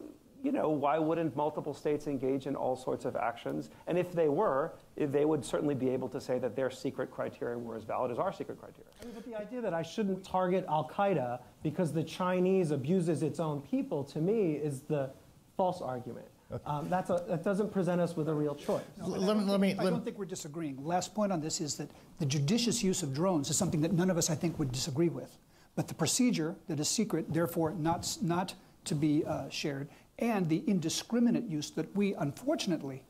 you 0.47 0.53
know, 0.53 0.69
why 0.69 0.97
wouldn't 0.97 1.35
multiple 1.35 1.75
states 1.75 2.07
engage 2.07 2.47
in 2.47 2.55
all 2.55 2.77
sorts 2.77 3.05
of 3.05 3.17
actions? 3.17 3.69
And 3.89 3.99
if 3.99 4.13
they 4.13 4.29
were, 4.29 4.73
they 4.97 5.25
would 5.25 5.45
certainly 5.45 5.75
be 5.75 5.89
able 5.91 6.09
to 6.11 6.21
say 6.21 6.39
that 6.39 6.55
their 6.55 6.71
secret 6.71 7.11
criteria 7.11 7.59
were 7.59 7.75
as 7.75 7.83
valid 7.83 8.13
as 8.13 8.19
our 8.21 8.33
secret 8.33 8.61
criteria. 8.61 8.89
I 9.03 9.07
mean, 9.07 9.15
but 9.15 9.25
the 9.27 9.35
idea 9.35 9.61
that 9.61 9.75
I 9.75 9.83
shouldn't 9.83 10.25
target 10.25 10.65
Al 10.69 10.89
Qaeda 10.89 11.41
because 11.65 11.93
the 11.93 12.05
Chinese 12.05 12.71
abuses 12.71 13.25
its 13.25 13.41
own 13.41 13.61
people, 13.61 14.05
to 14.05 14.21
me, 14.21 14.53
is 14.53 14.83
the 14.83 15.11
false 15.57 15.83
argument. 15.83 16.27
Um, 16.65 16.89
that's 16.89 17.11
a, 17.11 17.25
that 17.27 17.43
doesn't 17.43 17.73
present 17.73 18.01
us 18.01 18.17
with 18.17 18.29
a 18.29 18.35
real 18.35 18.55
choice. 18.55 18.85
No, 19.01 19.07
I 19.07 19.19
Let 19.19 19.27
don't 19.27 19.39
me- 19.47 19.51
let 19.51 19.61
me- 19.61 19.69
think- 19.71 19.81
I 19.81 19.85
let 19.85 19.91
don't 19.91 20.05
think 20.05 20.17
we're 20.17 20.27
disagreeing. 20.27 20.77
Last 20.87 21.13
point 21.13 21.33
on 21.33 21.41
this 21.41 21.61
is 21.61 21.75
that 21.79 21.91
the 22.21 22.27
judicious 22.27 22.85
use 22.85 23.03
of 23.03 23.13
drones 23.13 23.51
is 23.51 23.57
something 23.57 23.81
that 23.81 23.93
none 23.93 24.11
of 24.11 24.17
us, 24.17 24.31
I 24.31 24.37
think, 24.37 24.57
would 24.61 24.71
disagree 24.71 25.09
with. 25.09 25.37
But 25.75 25.89
the 25.89 25.95
procedure 25.95 26.55
that 26.69 26.79
is 26.79 26.89
secret, 26.89 27.33
therefore 27.35 27.73
not, 27.73 28.17
not 28.23 28.55
to 28.85 28.95
be 28.95 29.25
uh, 29.25 29.49
shared, 29.49 29.89
and 30.19 30.49
the 30.49 30.63
indiscriminate 30.67 31.45
use 31.45 31.71
that 31.71 31.95
we, 31.97 32.15
unfortunately, 32.15 33.03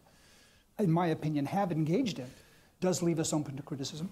in 0.78 0.90
my 0.90 1.08
opinion, 1.08 1.46
have 1.46 1.72
engaged 1.72 2.18
in, 2.18 2.30
does 2.80 3.02
leave 3.02 3.18
us 3.18 3.32
open 3.32 3.56
to 3.56 3.62
criticism. 3.62 4.10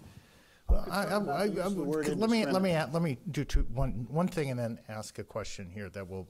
Well, 0.69 0.87
I, 0.91 1.05
I, 1.05 1.17
I, 1.17 1.47
let 1.47 2.31
me 2.31 2.47
let 2.47 2.63
me 2.63 2.73
let 2.75 3.03
me 3.03 3.19
do 3.31 3.45
two, 3.45 3.67
one 3.75 4.07
one 4.09 4.29
thing 4.29 4.51
and 4.51 4.59
then 4.59 4.79
ask 4.89 5.19
a 5.19 5.25
question 5.25 5.71
here 5.73 5.91
that 5.91 6.09
will. 6.09 6.27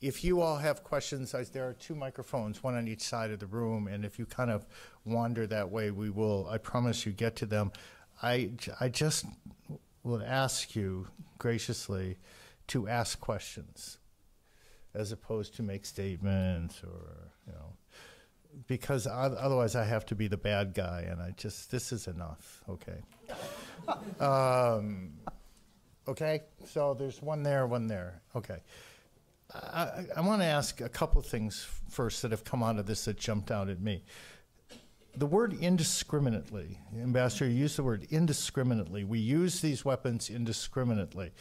If 0.00 0.22
you 0.22 0.40
all 0.40 0.56
have 0.58 0.84
questions, 0.84 1.34
I, 1.34 1.42
there 1.42 1.68
are 1.68 1.72
two 1.72 1.96
microphones, 1.96 2.62
one 2.62 2.76
on 2.76 2.86
each 2.86 3.02
side 3.02 3.32
of 3.32 3.40
the 3.40 3.46
room, 3.46 3.88
and 3.88 4.04
if 4.04 4.16
you 4.16 4.26
kind 4.26 4.48
of 4.50 4.64
wander 5.04 5.44
that 5.48 5.70
way, 5.70 5.90
we 5.90 6.08
will. 6.08 6.48
I 6.48 6.56
promise 6.56 7.04
you 7.04 7.12
get 7.12 7.36
to 7.36 7.46
them. 7.46 7.72
I 8.22 8.52
I 8.80 8.88
just 8.88 9.26
would 10.04 10.22
ask 10.22 10.74
you 10.74 11.08
graciously 11.36 12.16
to 12.68 12.88
ask 12.88 13.20
questions, 13.20 13.98
as 14.98 15.12
opposed 15.12 15.54
to 15.54 15.62
make 15.62 15.86
statements 15.86 16.82
or 16.82 17.30
you 17.46 17.52
know 17.52 17.72
because 18.66 19.06
otherwise 19.06 19.76
I 19.76 19.84
have 19.84 20.06
to 20.06 20.14
be 20.14 20.26
the 20.26 20.36
bad 20.36 20.74
guy, 20.74 21.06
and 21.08 21.20
I 21.20 21.32
just 21.36 21.70
this 21.70 21.92
is 21.92 22.06
enough. 22.06 22.62
Okay. 22.68 23.00
um, 24.20 25.12
okay. 26.06 26.42
So 26.66 26.94
there's 26.94 27.22
one 27.22 27.42
there, 27.42 27.66
one 27.66 27.86
there. 27.86 28.22
Okay. 28.34 28.58
I, 29.54 30.04
I, 30.16 30.20
want 30.20 30.42
to 30.42 30.46
ask 30.46 30.82
a 30.82 30.90
couple 30.90 31.20
of 31.20 31.26
things 31.26 31.66
first 31.88 32.20
that 32.20 32.32
have 32.32 32.44
come 32.44 32.62
out 32.62 32.78
of 32.78 32.84
this 32.84 33.06
that 33.06 33.16
jumped 33.16 33.50
out 33.50 33.70
at 33.70 33.80
me. 33.80 34.04
The 35.16 35.24
word 35.24 35.54
indiscriminately, 35.54 36.78
Ambassador, 36.94 37.46
you 37.48 37.56
used 37.56 37.78
the 37.78 37.82
word 37.82 38.06
indiscriminately. 38.10 39.04
We 39.04 39.20
use 39.20 39.60
these 39.62 39.86
weapons 39.86 40.28
indiscriminately. 40.28 41.32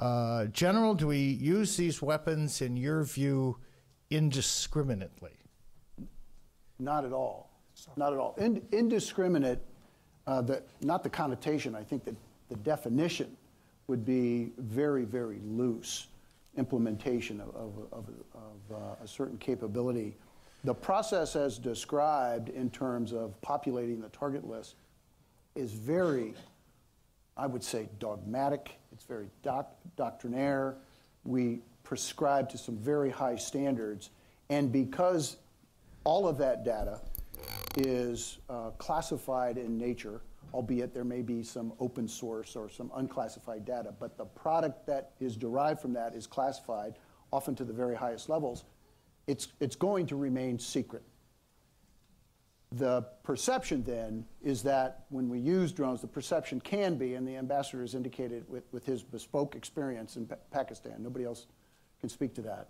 Uh, 0.00 0.46
General, 0.46 0.94
do 0.94 1.08
we 1.08 1.18
use 1.18 1.76
these 1.76 2.00
weapons, 2.00 2.62
in 2.62 2.74
your 2.74 3.04
view, 3.04 3.58
indiscriminately? 4.08 5.34
Not 6.78 7.04
at 7.04 7.12
all. 7.12 7.50
Not 7.96 8.14
at 8.14 8.18
all. 8.18 8.34
In, 8.38 8.62
indiscriminate, 8.72 9.62
uh, 10.26 10.40
the, 10.40 10.62
not 10.80 11.02
the 11.02 11.10
connotation, 11.10 11.74
I 11.74 11.82
think 11.82 12.04
that 12.06 12.14
the 12.48 12.56
definition 12.56 13.36
would 13.88 14.06
be 14.06 14.52
very, 14.56 15.04
very 15.04 15.38
loose 15.44 16.06
implementation 16.56 17.38
of, 17.40 17.54
of, 17.54 17.72
of, 17.92 18.08
of 18.34 18.76
uh, 18.76 19.04
a 19.04 19.06
certain 19.06 19.36
capability. 19.36 20.16
The 20.64 20.74
process 20.74 21.36
as 21.36 21.58
described 21.58 22.48
in 22.48 22.70
terms 22.70 23.12
of 23.12 23.38
populating 23.42 24.00
the 24.00 24.08
target 24.08 24.46
list 24.48 24.76
is 25.54 25.72
very, 25.72 26.32
I 27.36 27.46
would 27.46 27.62
say, 27.62 27.90
dogmatic. 27.98 28.79
It's 29.00 29.06
very 29.06 29.30
doc- 29.42 29.78
doctrinaire. 29.96 30.76
We 31.24 31.62
prescribe 31.84 32.50
to 32.50 32.58
some 32.58 32.76
very 32.76 33.08
high 33.08 33.36
standards. 33.36 34.10
And 34.50 34.70
because 34.70 35.38
all 36.04 36.28
of 36.28 36.36
that 36.36 36.66
data 36.66 37.00
is 37.78 38.40
uh, 38.50 38.72
classified 38.72 39.56
in 39.56 39.78
nature, 39.78 40.20
albeit 40.52 40.92
there 40.92 41.04
may 41.04 41.22
be 41.22 41.42
some 41.42 41.72
open 41.80 42.06
source 42.06 42.54
or 42.54 42.68
some 42.68 42.90
unclassified 42.94 43.64
data, 43.64 43.94
but 43.98 44.18
the 44.18 44.26
product 44.26 44.86
that 44.88 45.12
is 45.18 45.34
derived 45.34 45.80
from 45.80 45.94
that 45.94 46.14
is 46.14 46.26
classified, 46.26 46.96
often 47.32 47.54
to 47.54 47.64
the 47.64 47.72
very 47.72 47.96
highest 47.96 48.28
levels. 48.28 48.64
It's, 49.26 49.48
it's 49.60 49.76
going 49.76 50.08
to 50.08 50.16
remain 50.16 50.58
secret. 50.58 51.04
The 52.72 53.02
perception 53.24 53.82
then 53.82 54.24
is 54.42 54.62
that 54.62 55.04
when 55.08 55.28
we 55.28 55.40
use 55.40 55.72
drones, 55.72 56.00
the 56.00 56.06
perception 56.06 56.60
can 56.60 56.96
be, 56.96 57.14
and 57.14 57.26
the 57.26 57.36
ambassador 57.36 57.80
has 57.80 57.94
indicated 57.96 58.48
with, 58.48 58.62
with 58.70 58.86
his 58.86 59.02
bespoke 59.02 59.56
experience 59.56 60.16
in 60.16 60.26
Pa- 60.26 60.36
Pakistan, 60.52 61.02
nobody 61.02 61.24
else 61.24 61.46
can 61.98 62.08
speak 62.08 62.32
to 62.34 62.42
that, 62.42 62.68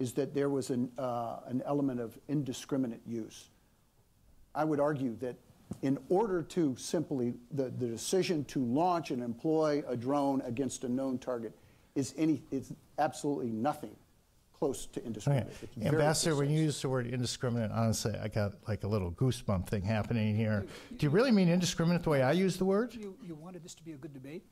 is 0.00 0.12
that 0.14 0.34
there 0.34 0.48
was 0.48 0.70
an, 0.70 0.90
uh, 0.98 1.38
an 1.46 1.62
element 1.64 2.00
of 2.00 2.18
indiscriminate 2.28 3.02
use. 3.06 3.50
I 4.56 4.64
would 4.64 4.80
argue 4.80 5.14
that 5.16 5.36
in 5.82 5.98
order 6.08 6.42
to 6.42 6.74
simply, 6.76 7.34
the, 7.52 7.64
the 7.64 7.86
decision 7.86 8.44
to 8.46 8.64
launch 8.64 9.12
and 9.12 9.22
employ 9.22 9.84
a 9.86 9.96
drone 9.96 10.40
against 10.40 10.82
a 10.82 10.88
known 10.88 11.18
target 11.18 11.56
is, 11.94 12.12
any, 12.16 12.42
is 12.50 12.72
absolutely 12.98 13.50
nothing 13.50 13.94
close 14.58 14.86
to 14.86 15.00
Okay. 15.00 15.06
indiscriminate. 15.06 15.46
It's 15.62 15.86
Ambassador, 15.86 16.36
when 16.36 16.50
you 16.50 16.60
use 16.60 16.82
the 16.82 16.88
word 16.88 17.06
indiscriminate, 17.06 17.70
honestly, 17.70 18.14
I 18.20 18.28
got 18.28 18.54
like 18.66 18.84
a 18.84 18.88
little 18.88 19.12
goosebump 19.12 19.68
thing 19.68 19.82
happening 19.82 20.34
here. 20.34 20.66
Do 20.96 21.06
you 21.06 21.10
really 21.10 21.30
mean 21.30 21.48
indiscriminate 21.48 22.02
the 22.02 22.10
way 22.10 22.22
I 22.22 22.32
use 22.32 22.56
the 22.56 22.64
word? 22.64 22.94
You, 22.94 23.14
you 23.22 23.34
wanted 23.34 23.62
this 23.62 23.74
to 23.74 23.84
be 23.84 23.92
a 23.92 23.96
good 23.96 24.12
debate? 24.12 24.44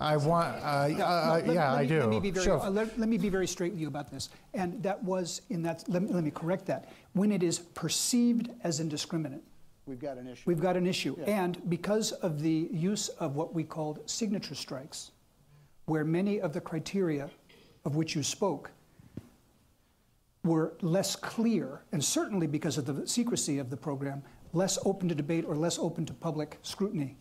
I 0.00 0.16
want, 0.16 0.56
uh, 0.56 0.88
No, 0.88 1.04
uh, 1.04 1.40
let- 1.46 1.54
yeah, 1.54 1.70
let 1.72 1.78
I 1.78 1.82
me- 1.82 1.88
do. 1.88 2.00
Let 2.00 2.08
me 2.08 2.20
be 2.20 2.30
very, 2.32 2.44
Sure. 2.44 2.60
uh, 2.60 2.70
let, 2.70 2.98
let 2.98 3.08
me 3.08 3.16
be 3.18 3.28
very 3.28 3.46
straight 3.46 3.72
with 3.72 3.80
you 3.80 3.86
about 3.88 4.10
this. 4.10 4.28
And 4.52 4.82
that 4.82 5.02
was 5.04 5.42
in 5.50 5.62
that, 5.62 5.84
let 5.88 6.02
me, 6.02 6.10
let 6.10 6.24
me 6.24 6.30
correct 6.32 6.66
that. 6.66 6.88
When 7.12 7.30
it 7.30 7.42
is 7.42 7.58
perceived 7.60 8.50
as 8.62 8.80
indiscriminate, 8.80 9.42
We've 9.86 10.00
got 10.00 10.16
an 10.16 10.26
issue. 10.26 10.42
we've 10.46 10.60
got 10.60 10.76
an 10.76 10.86
issue. 10.86 11.14
Yeah. 11.18 11.44
And 11.44 11.60
because 11.70 12.10
of 12.12 12.40
the 12.40 12.68
use 12.72 13.08
of 13.20 13.36
what 13.36 13.54
we 13.54 13.62
called 13.62 14.00
signature 14.08 14.54
strikes, 14.54 15.10
where 15.84 16.04
many 16.04 16.40
of 16.40 16.54
the 16.54 16.60
criteria 16.60 17.28
of 17.84 17.94
which 17.94 18.16
you 18.16 18.22
spoke 18.22 18.70
were 20.44 20.74
less 20.82 21.16
clear, 21.16 21.82
and 21.92 22.04
certainly 22.04 22.46
because 22.46 22.78
of 22.78 22.86
the 22.86 23.06
secrecy 23.08 23.58
of 23.58 23.70
the 23.70 23.76
program, 23.76 24.22
less 24.52 24.78
open 24.84 25.08
to 25.08 25.14
debate 25.14 25.44
or 25.46 25.56
less 25.56 25.78
open 25.78 26.06
to 26.06 26.12
public 26.12 26.58
scrutiny, 26.62 27.16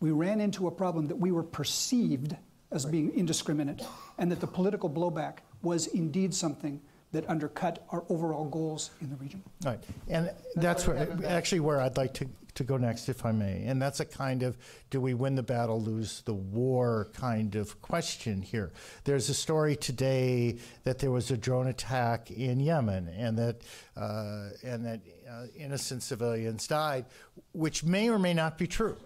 we 0.00 0.10
ran 0.10 0.40
into 0.40 0.68
a 0.68 0.70
problem 0.70 1.06
that 1.08 1.16
we 1.16 1.32
were 1.32 1.42
perceived 1.42 2.36
as 2.70 2.86
being 2.86 3.12
indiscriminate, 3.14 3.82
and 4.18 4.30
that 4.30 4.40
the 4.40 4.46
political 4.46 4.88
blowback 4.88 5.38
was 5.62 5.88
indeed 5.88 6.32
something 6.32 6.80
that 7.12 7.28
undercut 7.28 7.84
our 7.90 8.04
overall 8.08 8.46
goals 8.46 8.90
in 9.02 9.10
the 9.10 9.16
region. 9.16 9.42
Right, 9.64 9.78
and 10.08 10.30
that's 10.56 10.86
where, 10.86 11.06
actually 11.26 11.60
where 11.60 11.80
I'd 11.80 11.98
like 11.98 12.14
to, 12.14 12.26
to 12.54 12.64
go 12.64 12.76
next, 12.76 13.08
if 13.08 13.24
I 13.24 13.32
may. 13.32 13.64
And 13.64 13.80
that's 13.80 14.00
a 14.00 14.04
kind 14.04 14.42
of, 14.42 14.58
do 14.90 15.00
we 15.00 15.14
win 15.14 15.34
the 15.34 15.42
battle, 15.42 15.80
lose 15.80 16.22
the 16.22 16.34
war 16.34 17.08
kind 17.14 17.54
of 17.54 17.80
question 17.80 18.42
here. 18.42 18.72
There's 19.04 19.28
a 19.28 19.34
story 19.34 19.76
today 19.76 20.58
that 20.84 20.98
there 20.98 21.10
was 21.10 21.30
a 21.30 21.36
drone 21.36 21.68
attack 21.68 22.30
in 22.30 22.60
Yemen, 22.60 23.08
and 23.08 23.38
that 23.38 23.62
uh, 23.96 24.50
and 24.62 24.84
that 24.84 25.00
uh, 25.30 25.46
innocent 25.56 26.02
civilians 26.02 26.66
died, 26.66 27.06
which 27.52 27.84
may 27.84 28.08
or 28.08 28.18
may 28.18 28.34
not 28.34 28.58
be 28.58 28.66
true. 28.66 28.96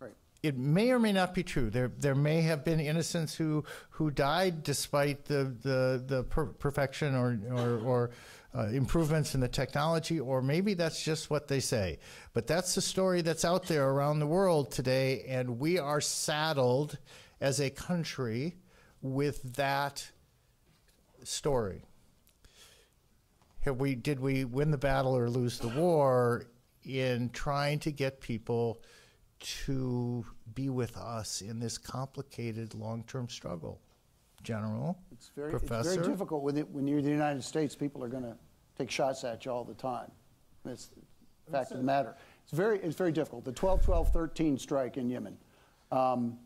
Right. 0.00 0.14
It 0.42 0.56
may 0.56 0.90
or 0.90 0.98
may 0.98 1.12
not 1.12 1.34
be 1.34 1.42
true. 1.42 1.70
There, 1.70 1.90
there 1.98 2.14
may 2.14 2.42
have 2.42 2.64
been 2.64 2.80
innocents 2.80 3.34
who, 3.34 3.64
who 3.90 4.10
died 4.10 4.62
despite 4.62 5.24
the, 5.26 5.54
the, 5.62 6.02
the 6.06 6.24
per- 6.24 6.46
perfection 6.46 7.14
or, 7.14 7.38
or, 7.50 7.78
or 7.78 8.10
uh, 8.56 8.68
improvements 8.68 9.34
in 9.34 9.40
the 9.40 9.48
technology, 9.48 10.20
or 10.20 10.40
maybe 10.40 10.74
that's 10.74 11.02
just 11.02 11.28
what 11.28 11.48
they 11.48 11.60
say. 11.60 11.98
But 12.32 12.46
that's 12.46 12.74
the 12.74 12.80
story 12.80 13.20
that's 13.20 13.44
out 13.44 13.66
there 13.66 13.88
around 13.88 14.20
the 14.20 14.26
world 14.26 14.70
today, 14.70 15.24
and 15.28 15.58
we 15.58 15.78
are 15.78 16.00
saddled 16.00 16.98
as 17.40 17.60
a 17.60 17.70
country 17.70 18.54
with 19.02 19.42
that 19.54 20.10
story. 21.24 21.82
Have 23.60 23.80
we, 23.80 23.94
did 23.94 24.20
we 24.20 24.44
win 24.44 24.70
the 24.70 24.78
battle 24.78 25.16
or 25.16 25.28
lose 25.28 25.58
the 25.58 25.68
war 25.68 26.46
in 26.84 27.30
trying 27.30 27.78
to 27.80 27.90
get 27.90 28.20
people 28.20 28.82
to 29.40 30.24
be 30.54 30.68
with 30.68 30.96
us 30.96 31.40
in 31.40 31.58
this 31.58 31.76
complicated 31.76 32.74
long-term 32.74 33.28
struggle? 33.28 33.80
General, 34.42 34.98
It's 35.10 35.30
very, 35.34 35.54
it's 35.54 35.64
very 35.66 36.06
difficult 36.06 36.42
when, 36.42 36.58
it, 36.58 36.68
when 36.68 36.86
you're 36.86 37.00
the 37.00 37.08
United 37.08 37.42
States. 37.42 37.74
People 37.74 38.04
are 38.04 38.08
going 38.08 38.24
to 38.24 38.36
take 38.76 38.90
shots 38.90 39.24
at 39.24 39.44
you 39.44 39.50
all 39.50 39.64
the 39.64 39.74
time. 39.74 40.10
That's 40.64 40.90
the 41.46 41.52
fact 41.52 41.70
of 41.70 41.78
the 41.78 41.82
matter. 41.82 42.16
It's 42.42 42.52
very, 42.52 42.78
it's 42.80 42.96
very 42.96 43.12
difficult. 43.12 43.44
The 43.44 43.52
12 43.52 43.84
12 43.84 44.12
13 44.12 44.58
strike 44.58 44.96
in 44.96 45.08
Yemen, 45.08 45.36
um, 45.92 46.38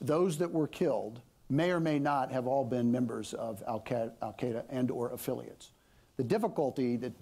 those 0.00 0.38
that 0.38 0.50
were 0.50 0.68
killed 0.68 1.20
may 1.48 1.70
or 1.70 1.80
may 1.80 1.98
not 1.98 2.32
have 2.32 2.46
all 2.46 2.64
been 2.64 2.90
members 2.90 3.34
of 3.34 3.62
Al 3.66 3.80
Qaeda 3.80 4.64
and 4.70 4.90
or 4.90 5.12
affiliates. 5.12 5.72
The 6.16 6.24
difficulty 6.24 6.96
that, 6.96 7.12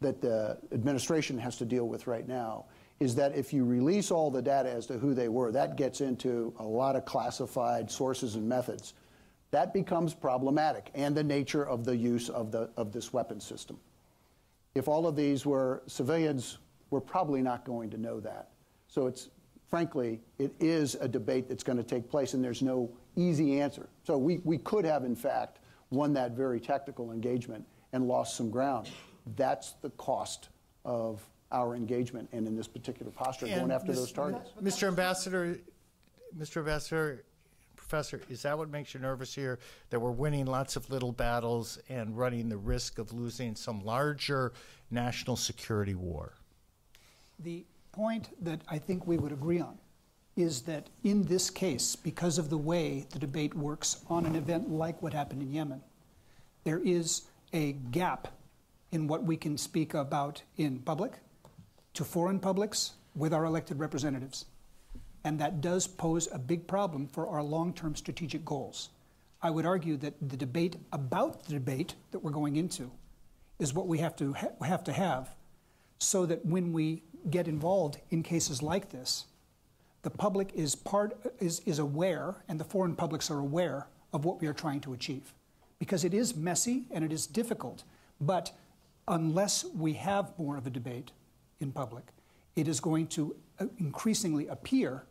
that 0.00 0.20
the 0.20 0.58
administration 0.72 1.38
has 1.38 1.56
to 1.58 1.64
deal 1.64 1.86
with 1.86 2.06
right 2.06 2.26
now 2.26 2.66
is 3.00 3.14
that 3.16 3.34
if 3.36 3.52
you 3.52 3.64
release 3.64 4.10
all 4.10 4.30
the 4.30 4.42
data 4.42 4.70
as 4.70 4.86
to 4.86 4.98
who 4.98 5.14
they 5.14 5.28
were, 5.28 5.50
that 5.52 5.76
gets 5.76 6.00
into 6.00 6.54
a 6.58 6.64
lot 6.64 6.94
of 6.94 7.04
classified 7.04 7.90
sources 7.90 8.34
and 8.36 8.48
methods. 8.48 8.94
That 9.52 9.74
becomes 9.74 10.14
problematic, 10.14 10.90
and 10.94 11.14
the 11.14 11.22
nature 11.22 11.64
of 11.64 11.84
the 11.84 11.94
use 11.94 12.30
of, 12.30 12.50
the, 12.50 12.70
of 12.76 12.90
this 12.90 13.12
weapon 13.12 13.38
system. 13.38 13.78
If 14.74 14.88
all 14.88 15.06
of 15.06 15.14
these 15.14 15.44
were 15.44 15.82
civilians, 15.86 16.56
we're 16.90 17.00
probably 17.00 17.42
not 17.42 17.66
going 17.66 17.90
to 17.90 17.98
know 17.98 18.18
that. 18.20 18.48
So 18.88 19.06
it's, 19.06 19.28
frankly, 19.68 20.20
it 20.38 20.54
is 20.58 20.94
a 20.94 21.06
debate 21.06 21.50
that's 21.50 21.62
going 21.62 21.76
to 21.76 21.84
take 21.84 22.08
place, 22.08 22.32
and 22.32 22.42
there's 22.42 22.62
no 22.62 22.90
easy 23.14 23.60
answer. 23.60 23.90
So 24.04 24.16
we, 24.16 24.40
we 24.42 24.56
could 24.56 24.86
have, 24.86 25.04
in 25.04 25.14
fact, 25.14 25.58
won 25.90 26.14
that 26.14 26.32
very 26.32 26.58
tactical 26.58 27.12
engagement 27.12 27.66
and 27.92 28.08
lost 28.08 28.38
some 28.38 28.50
ground. 28.50 28.88
That's 29.36 29.72
the 29.82 29.90
cost 29.90 30.48
of 30.86 31.20
our 31.52 31.76
engagement 31.76 32.26
and 32.32 32.46
in 32.46 32.56
this 32.56 32.66
particular 32.66 33.12
posture 33.12 33.44
And 33.44 33.56
going 33.56 33.70
after 33.70 33.88
Ms. 33.88 33.98
those 33.98 34.12
targets. 34.12 34.50
Mr. 34.62 34.88
Ambassador, 34.88 35.58
Mr. 36.38 36.56
Ambassador, 36.58 37.24
Professor, 37.92 38.22
is 38.30 38.40
that 38.40 38.56
what 38.56 38.70
makes 38.70 38.94
you 38.94 39.00
nervous 39.00 39.34
here? 39.34 39.58
That 39.90 40.00
we're 40.00 40.12
winning 40.12 40.46
lots 40.46 40.76
of 40.76 40.88
little 40.88 41.12
battles 41.12 41.78
and 41.90 42.16
running 42.16 42.48
the 42.48 42.56
risk 42.56 42.98
of 42.98 43.12
losing 43.12 43.54
some 43.54 43.84
larger 43.84 44.54
national 44.90 45.36
security 45.36 45.94
war? 45.94 46.32
The 47.40 47.66
point 47.92 48.30
that 48.40 48.62
I 48.66 48.78
think 48.78 49.06
we 49.06 49.18
would 49.18 49.30
agree 49.30 49.60
on 49.60 49.76
is 50.36 50.62
that 50.62 50.88
in 51.04 51.24
this 51.24 51.50
case, 51.50 51.94
because 51.94 52.38
of 52.38 52.48
the 52.48 52.56
way 52.56 53.04
the 53.10 53.18
debate 53.18 53.54
works 53.54 54.02
on 54.08 54.24
an 54.24 54.36
event 54.36 54.70
like 54.70 55.02
what 55.02 55.12
happened 55.12 55.42
in 55.42 55.52
Yemen, 55.52 55.82
there 56.64 56.80
is 56.82 57.24
a 57.52 57.72
gap 57.72 58.28
in 58.92 59.06
what 59.06 59.22
we 59.22 59.36
can 59.36 59.58
speak 59.58 59.92
about 59.92 60.40
in 60.56 60.78
public 60.78 61.12
to 61.92 62.04
foreign 62.04 62.38
publics 62.38 62.92
with 63.14 63.34
our 63.34 63.44
elected 63.44 63.78
representatives. 63.78 64.46
And 65.24 65.38
that 65.38 65.60
does 65.60 65.86
pose 65.86 66.28
a 66.32 66.38
big 66.38 66.66
problem 66.66 67.06
for 67.06 67.28
our 67.28 67.42
long 67.42 67.72
term 67.72 67.94
strategic 67.94 68.44
goals. 68.44 68.90
I 69.42 69.50
would 69.50 69.66
argue 69.66 69.96
that 69.98 70.14
the 70.20 70.36
debate 70.36 70.76
about 70.92 71.44
the 71.44 71.54
debate 71.54 71.94
that 72.12 72.20
we're 72.20 72.30
going 72.30 72.56
into 72.56 72.90
is 73.58 73.74
what 73.74 73.86
we 73.86 73.98
have 73.98 74.16
to, 74.16 74.32
ha- 74.34 74.64
have, 74.64 74.84
to 74.84 74.92
have 74.92 75.34
so 75.98 76.26
that 76.26 76.44
when 76.44 76.72
we 76.72 77.02
get 77.30 77.46
involved 77.48 77.98
in 78.10 78.22
cases 78.22 78.62
like 78.62 78.90
this, 78.90 79.26
the 80.02 80.10
public 80.10 80.52
is, 80.54 80.74
part, 80.74 81.16
is, 81.38 81.60
is 81.60 81.78
aware 81.78 82.42
and 82.48 82.58
the 82.58 82.64
foreign 82.64 82.96
publics 82.96 83.30
are 83.30 83.38
aware 83.38 83.86
of 84.12 84.24
what 84.24 84.40
we 84.40 84.46
are 84.46 84.52
trying 84.52 84.80
to 84.80 84.92
achieve. 84.92 85.32
Because 85.78 86.04
it 86.04 86.14
is 86.14 86.36
messy 86.36 86.84
and 86.90 87.04
it 87.04 87.12
is 87.12 87.26
difficult, 87.26 87.84
but 88.20 88.52
unless 89.08 89.64
we 89.64 89.94
have 89.94 90.32
more 90.38 90.56
of 90.56 90.66
a 90.66 90.70
debate 90.70 91.12
in 91.60 91.72
public, 91.72 92.04
it 92.56 92.68
is 92.68 92.80
going 92.80 93.06
to 93.08 93.34
uh, 93.58 93.66
increasingly 93.78 94.48
appear 94.48 95.04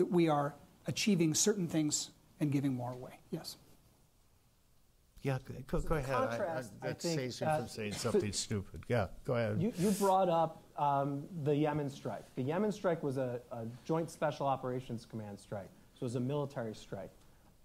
that 0.00 0.10
we 0.10 0.30
are 0.30 0.54
achieving 0.86 1.34
certain 1.34 1.68
things 1.68 2.10
and 2.40 2.50
giving 2.50 2.72
more 2.72 2.92
away. 2.92 3.18
Yes. 3.30 3.58
Yeah, 5.20 5.36
go, 5.66 5.80
go 5.80 5.96
ahead. 5.96 6.14
I- 6.14 6.24
I- 6.24 6.26
contrast, 6.28 6.72
I 6.80 6.86
That 6.86 7.02
think, 7.02 7.20
saves 7.20 7.40
me 7.42 7.46
uh, 7.46 7.56
from 7.58 7.68
saying 7.68 7.92
something 8.06 8.32
stupid. 8.32 8.80
Yeah, 8.88 9.08
go 9.26 9.34
ahead. 9.34 9.60
You, 9.62 9.74
you 9.76 9.90
brought 9.90 10.30
up 10.30 10.62
um, 10.78 11.24
the 11.44 11.54
Yemen 11.54 11.90
strike. 11.90 12.24
The 12.34 12.42
Yemen 12.42 12.72
strike 12.72 13.02
was 13.02 13.18
a, 13.18 13.40
a 13.52 13.66
Joint 13.84 14.10
Special 14.10 14.46
Operations 14.46 15.04
Command 15.04 15.38
strike, 15.38 15.68
so 15.92 16.00
it 16.00 16.04
was 16.04 16.16
a 16.16 16.20
military 16.20 16.74
strike. 16.74 17.10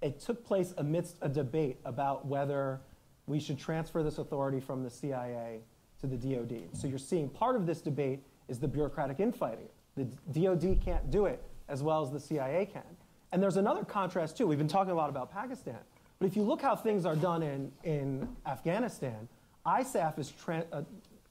It 0.02 0.20
took 0.20 0.46
place 0.46 0.74
amidst 0.78 1.16
a 1.22 1.30
debate 1.30 1.78
about 1.86 2.26
whether 2.26 2.82
we 3.28 3.40
should 3.40 3.58
transfer 3.58 4.04
this 4.04 4.18
authority 4.18 4.60
from 4.60 4.84
the 4.84 4.90
CIA 4.90 5.62
to 6.02 6.08
the 6.08 6.18
DoD. 6.18 6.64
So 6.74 6.88
you're 6.88 6.98
seeing 7.00 7.30
part 7.30 7.56
of 7.56 7.66
this 7.66 7.80
debate 7.80 8.20
is 8.50 8.60
the 8.60 8.68
bureaucratic 8.68 9.22
infighting. 9.22 9.70
The 9.96 10.04
DoD 10.34 10.82
can't 10.84 11.10
do 11.10 11.28
it 11.28 11.42
as 11.68 11.84
well 11.84 12.02
as 12.04 12.12
the 12.12 12.20
CIA 12.20 12.66
can. 12.66 12.84
And 13.32 13.42
there's 13.42 13.58
another 13.58 13.84
contrast 13.84 14.38
too. 14.38 14.48
We've 14.48 14.58
been 14.58 14.68
talking 14.68 14.92
a 14.92 14.96
lot 14.96 15.10
about 15.10 15.32
Pakistan, 15.32 15.80
but 16.20 16.28
if 16.28 16.36
you 16.36 16.44
look 16.44 16.62
how 16.62 16.76
things 16.76 17.06
are 17.06 17.16
done 17.16 17.44
in, 17.44 17.72
in 17.84 18.28
Afghanistan, 18.46 19.28
ISAF 19.66 20.20
is 20.20 20.32
uh, 20.48 20.84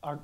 our, 0.02 0.18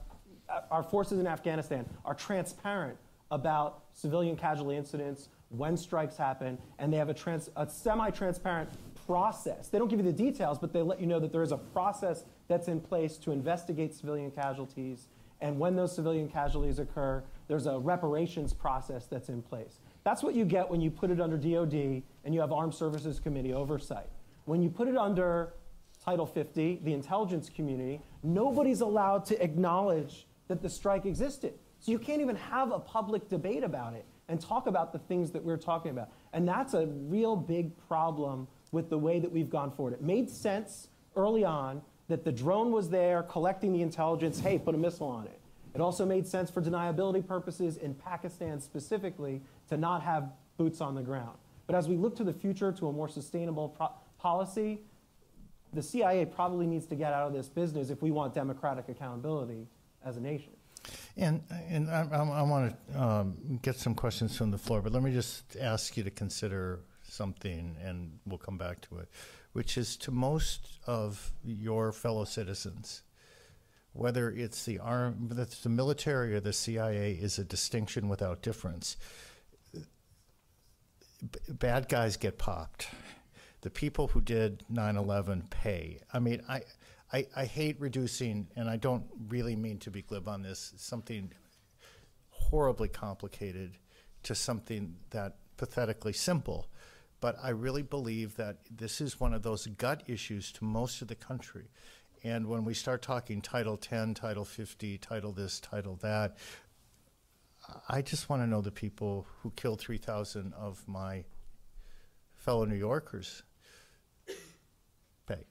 our 0.70 0.82
forces 0.82 1.18
in 1.18 1.26
Afghanistan 1.26 1.86
are 2.04 2.14
transparent 2.14 2.98
about 3.30 3.84
civilian 3.92 4.36
casualty 4.36 4.76
incidents, 4.76 5.28
when 5.50 5.76
strikes 5.76 6.16
happen, 6.16 6.58
and 6.78 6.92
they 6.92 6.96
have 6.96 7.08
a, 7.08 7.14
trans, 7.14 7.50
a 7.56 7.68
semi-transparent 7.68 8.68
process. 9.06 9.68
They 9.68 9.78
don't 9.78 9.88
give 9.88 9.98
you 9.98 10.04
the 10.04 10.12
details, 10.12 10.58
but 10.58 10.72
they 10.72 10.82
let 10.82 11.00
you 11.00 11.06
know 11.06 11.18
that 11.18 11.32
there 11.32 11.42
is 11.42 11.52
a 11.52 11.56
process 11.56 12.24
that's 12.48 12.68
in 12.68 12.80
place 12.80 13.16
to 13.18 13.32
investigate 13.32 13.94
civilian 13.94 14.30
casualties. 14.30 15.08
And 15.40 15.58
when 15.58 15.74
those 15.74 15.94
civilian 15.94 16.28
casualties 16.28 16.78
occur, 16.78 17.22
there's 17.48 17.66
a 17.66 17.78
reparations 17.78 18.52
process 18.52 19.06
that's 19.06 19.28
in 19.28 19.42
place. 19.42 19.80
That's 20.04 20.22
what 20.22 20.34
you 20.34 20.44
get 20.44 20.70
when 20.70 20.80
you 20.80 20.90
put 20.90 21.10
it 21.10 21.20
under 21.20 21.36
DoD 21.36 22.02
and 22.24 22.34
you 22.34 22.40
have 22.40 22.52
Armed 22.52 22.74
Services 22.74 23.20
Committee 23.20 23.52
oversight. 23.52 24.08
When 24.46 24.62
you 24.62 24.70
put 24.70 24.88
it 24.88 24.96
under 24.96 25.54
Title 26.02 26.26
50, 26.26 26.80
the 26.82 26.92
intelligence 26.92 27.50
community, 27.50 28.00
nobody's 28.22 28.80
allowed 28.80 29.26
to 29.26 29.42
acknowledge 29.42 30.26
that 30.48 30.62
the 30.62 30.68
strike 30.68 31.04
existed. 31.04 31.54
So 31.80 31.92
you 31.92 31.98
can't 31.98 32.20
even 32.20 32.36
have 32.36 32.72
a 32.72 32.78
public 32.78 33.28
debate 33.28 33.62
about 33.62 33.94
it 33.94 34.06
and 34.28 34.40
talk 34.40 34.66
about 34.66 34.92
the 34.92 34.98
things 34.98 35.30
that 35.32 35.44
we're 35.44 35.56
talking 35.56 35.90
about. 35.90 36.10
And 36.32 36.48
that's 36.48 36.74
a 36.74 36.86
real 36.86 37.36
big 37.36 37.76
problem 37.88 38.48
with 38.72 38.88
the 38.88 38.98
way 38.98 39.18
that 39.18 39.30
we've 39.30 39.50
gone 39.50 39.70
forward. 39.72 39.94
It 39.94 40.02
made 40.02 40.30
sense 40.30 40.88
early 41.16 41.44
on 41.44 41.82
that 42.08 42.24
the 42.24 42.32
drone 42.32 42.72
was 42.72 42.88
there 42.88 43.22
collecting 43.24 43.72
the 43.72 43.82
intelligence, 43.82 44.40
hey, 44.40 44.58
put 44.58 44.74
a 44.74 44.78
missile 44.78 45.08
on 45.08 45.26
it. 45.26 45.40
It 45.74 45.80
also 45.80 46.04
made 46.04 46.26
sense 46.26 46.50
for 46.50 46.60
deniability 46.60 47.26
purposes 47.26 47.76
in 47.76 47.94
Pakistan 47.94 48.60
specifically 48.60 49.42
to 49.70 49.76
not 49.76 50.02
have 50.02 50.30
boots 50.58 50.80
on 50.80 50.94
the 50.94 51.02
ground. 51.02 51.38
But 51.66 51.76
as 51.76 51.88
we 51.88 51.96
look 51.96 52.16
to 52.16 52.24
the 52.24 52.32
future 52.32 52.72
to 52.72 52.88
a 52.88 52.92
more 52.92 53.08
sustainable 53.08 53.76
policy, 54.18 54.80
the 55.72 55.82
CIA 55.82 56.26
probably 56.26 56.66
needs 56.66 56.86
to 56.86 56.96
get 56.96 57.12
out 57.12 57.28
of 57.28 57.32
this 57.32 57.48
business 57.48 57.90
if 57.90 58.02
we 58.02 58.10
want 58.10 58.34
democratic 58.34 58.88
accountability 58.88 59.68
as 60.04 60.16
a 60.16 60.20
nation. 60.20 60.52
And, 61.16 61.42
and 61.68 61.88
I, 61.88 62.06
I, 62.10 62.18
I 62.18 62.42
want 62.42 62.74
to 62.92 63.00
um, 63.00 63.58
get 63.62 63.76
some 63.76 63.94
questions 63.94 64.36
from 64.36 64.50
the 64.50 64.58
floor, 64.58 64.82
but 64.82 64.92
let 64.92 65.02
me 65.02 65.12
just 65.12 65.56
ask 65.56 65.96
you 65.96 66.02
to 66.02 66.10
consider 66.10 66.80
something, 67.04 67.76
and 67.82 68.18
we'll 68.26 68.38
come 68.38 68.58
back 68.58 68.80
to 68.82 68.98
it, 68.98 69.08
which 69.52 69.78
is 69.78 69.96
to 69.98 70.10
most 70.10 70.78
of 70.86 71.32
your 71.44 71.92
fellow 71.92 72.24
citizens, 72.24 73.02
whether 73.92 74.30
it's 74.30 74.64
the 74.64 74.78
arm, 74.78 75.28
whether 75.28 75.42
it's 75.42 75.62
the 75.62 75.68
military 75.68 76.34
or 76.34 76.40
the 76.40 76.52
CIA, 76.52 77.12
is 77.12 77.38
a 77.38 77.44
distinction 77.44 78.08
without 78.08 78.42
difference. 78.42 78.96
Bad 81.48 81.88
guys 81.88 82.16
get 82.16 82.38
popped. 82.38 82.88
The 83.62 83.70
people 83.70 84.08
who 84.08 84.20
did 84.20 84.64
9/11 84.72 85.50
pay. 85.50 86.00
I 86.12 86.18
mean, 86.18 86.42
I, 86.48 86.62
I, 87.12 87.26
I 87.36 87.44
hate 87.44 87.78
reducing, 87.80 88.48
and 88.56 88.70
I 88.70 88.76
don't 88.76 89.04
really 89.28 89.56
mean 89.56 89.78
to 89.80 89.90
be 89.90 90.02
glib 90.02 90.28
on 90.28 90.42
this. 90.42 90.72
Something 90.76 91.32
horribly 92.30 92.88
complicated 92.88 93.72
to 94.22 94.34
something 94.34 94.96
that 95.10 95.36
pathetically 95.56 96.12
simple. 96.12 96.68
But 97.20 97.36
I 97.42 97.50
really 97.50 97.82
believe 97.82 98.36
that 98.36 98.58
this 98.70 99.00
is 99.00 99.20
one 99.20 99.34
of 99.34 99.42
those 99.42 99.66
gut 99.66 100.02
issues 100.06 100.52
to 100.52 100.64
most 100.64 101.02
of 101.02 101.08
the 101.08 101.14
country. 101.14 101.70
And 102.22 102.48
when 102.48 102.64
we 102.64 102.74
start 102.74 103.02
talking 103.02 103.42
Title 103.42 103.76
10, 103.76 104.14
Title 104.14 104.44
50, 104.44 104.98
Title 104.98 105.32
this, 105.32 105.60
Title 105.60 105.96
that, 106.02 106.38
I 107.88 108.02
just 108.02 108.28
want 108.28 108.42
to 108.42 108.46
know 108.46 108.60
the 108.60 108.70
people 108.70 109.26
who 109.42 109.50
killed 109.56 109.80
3,000 109.80 110.52
of 110.54 110.82
my 110.86 111.24
fellow 112.36 112.64
New 112.64 112.76
Yorkers 112.76 113.42
pay. 115.26 115.44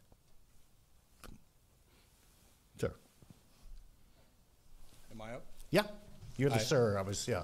Sir. 2.80 2.92
Am 5.12 5.22
I 5.22 5.34
up? 5.34 5.46
Yeah, 5.70 5.84
you're 6.38 6.50
the 6.50 6.56
Hi. 6.56 6.62
sir. 6.62 6.98
I 6.98 7.02
was, 7.02 7.28
yeah. 7.28 7.44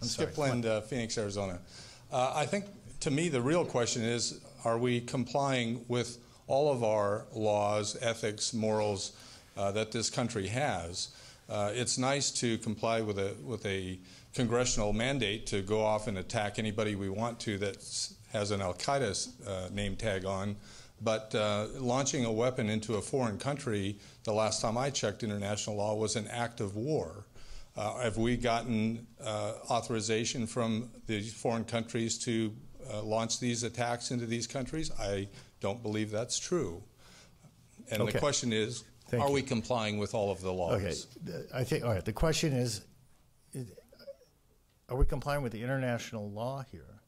I'm 0.00 0.08
Skip 0.08 0.34
sorry. 0.34 0.50
Lind, 0.50 0.66
uh, 0.66 0.80
Phoenix, 0.82 1.16
Arizona. 1.16 1.60
Uh, 2.10 2.32
I 2.34 2.44
think, 2.46 2.66
to 3.00 3.10
me, 3.10 3.28
the 3.28 3.40
real 3.40 3.64
question 3.64 4.02
is, 4.02 4.40
are 4.64 4.78
we 4.78 5.00
complying 5.00 5.84
with 5.88 6.18
all 6.46 6.72
of 6.72 6.84
our 6.84 7.26
laws, 7.32 7.96
ethics, 8.02 8.52
morals 8.52 9.12
uh, 9.56 9.72
that 9.72 9.92
this 9.92 10.10
country 10.10 10.48
has? 10.48 11.08
Uh, 11.48 11.70
it's 11.74 11.98
nice 11.98 12.30
to 12.30 12.58
comply 12.58 13.00
with 13.00 13.18
a, 13.18 13.34
with 13.44 13.64
a 13.66 13.98
congressional 14.34 14.92
mandate 14.92 15.46
to 15.46 15.62
go 15.62 15.84
off 15.84 16.06
and 16.06 16.18
attack 16.18 16.58
anybody 16.58 16.94
we 16.94 17.08
want 17.08 17.38
to 17.40 17.58
that 17.58 17.76
has 18.32 18.50
an 18.50 18.62
Al 18.62 18.74
Qaeda 18.74 19.28
uh, 19.46 19.68
name 19.72 19.96
tag 19.96 20.24
on. 20.24 20.56
But 21.00 21.34
uh, 21.34 21.66
launching 21.78 22.24
a 22.24 22.32
weapon 22.32 22.68
into 22.70 22.94
a 22.94 23.02
foreign 23.02 23.36
country, 23.38 23.98
the 24.24 24.32
last 24.32 24.62
time 24.62 24.78
I 24.78 24.90
checked 24.90 25.22
international 25.24 25.76
law, 25.76 25.94
was 25.96 26.16
an 26.16 26.28
act 26.28 26.60
of 26.60 26.76
war. 26.76 27.26
Uh, 27.76 27.98
have 28.00 28.18
we 28.18 28.36
gotten 28.36 29.06
uh, 29.22 29.54
authorization 29.70 30.46
from 30.46 30.90
these 31.06 31.32
foreign 31.32 31.64
countries 31.64 32.18
to 32.18 32.54
uh, 32.92 33.02
launch 33.02 33.40
these 33.40 33.64
attacks 33.64 34.10
into 34.10 34.26
these 34.26 34.46
countries? 34.46 34.90
I 34.98 35.28
don't 35.60 35.82
believe 35.82 36.10
that's 36.10 36.38
true. 36.38 36.82
And 37.90 38.02
Okay. 38.02 38.12
the 38.12 38.18
question 38.18 38.52
is, 38.52 38.84
Thank 39.12 39.24
are 39.24 39.28
you. 39.28 39.34
we 39.34 39.42
complying 39.42 39.98
with 39.98 40.14
all 40.14 40.30
of 40.30 40.40
the 40.40 40.50
laws? 40.50 41.06
Okay, 41.26 41.44
I 41.52 41.64
think, 41.64 41.84
all 41.84 41.92
right, 41.92 42.02
the 42.02 42.14
question 42.14 42.54
is, 42.54 42.80
is- 43.52 43.70
are 44.88 44.96
we 44.96 45.04
complying 45.04 45.42
with 45.42 45.52
the 45.52 45.62
international 45.62 46.30
law 46.30 46.64
here? 46.72 47.02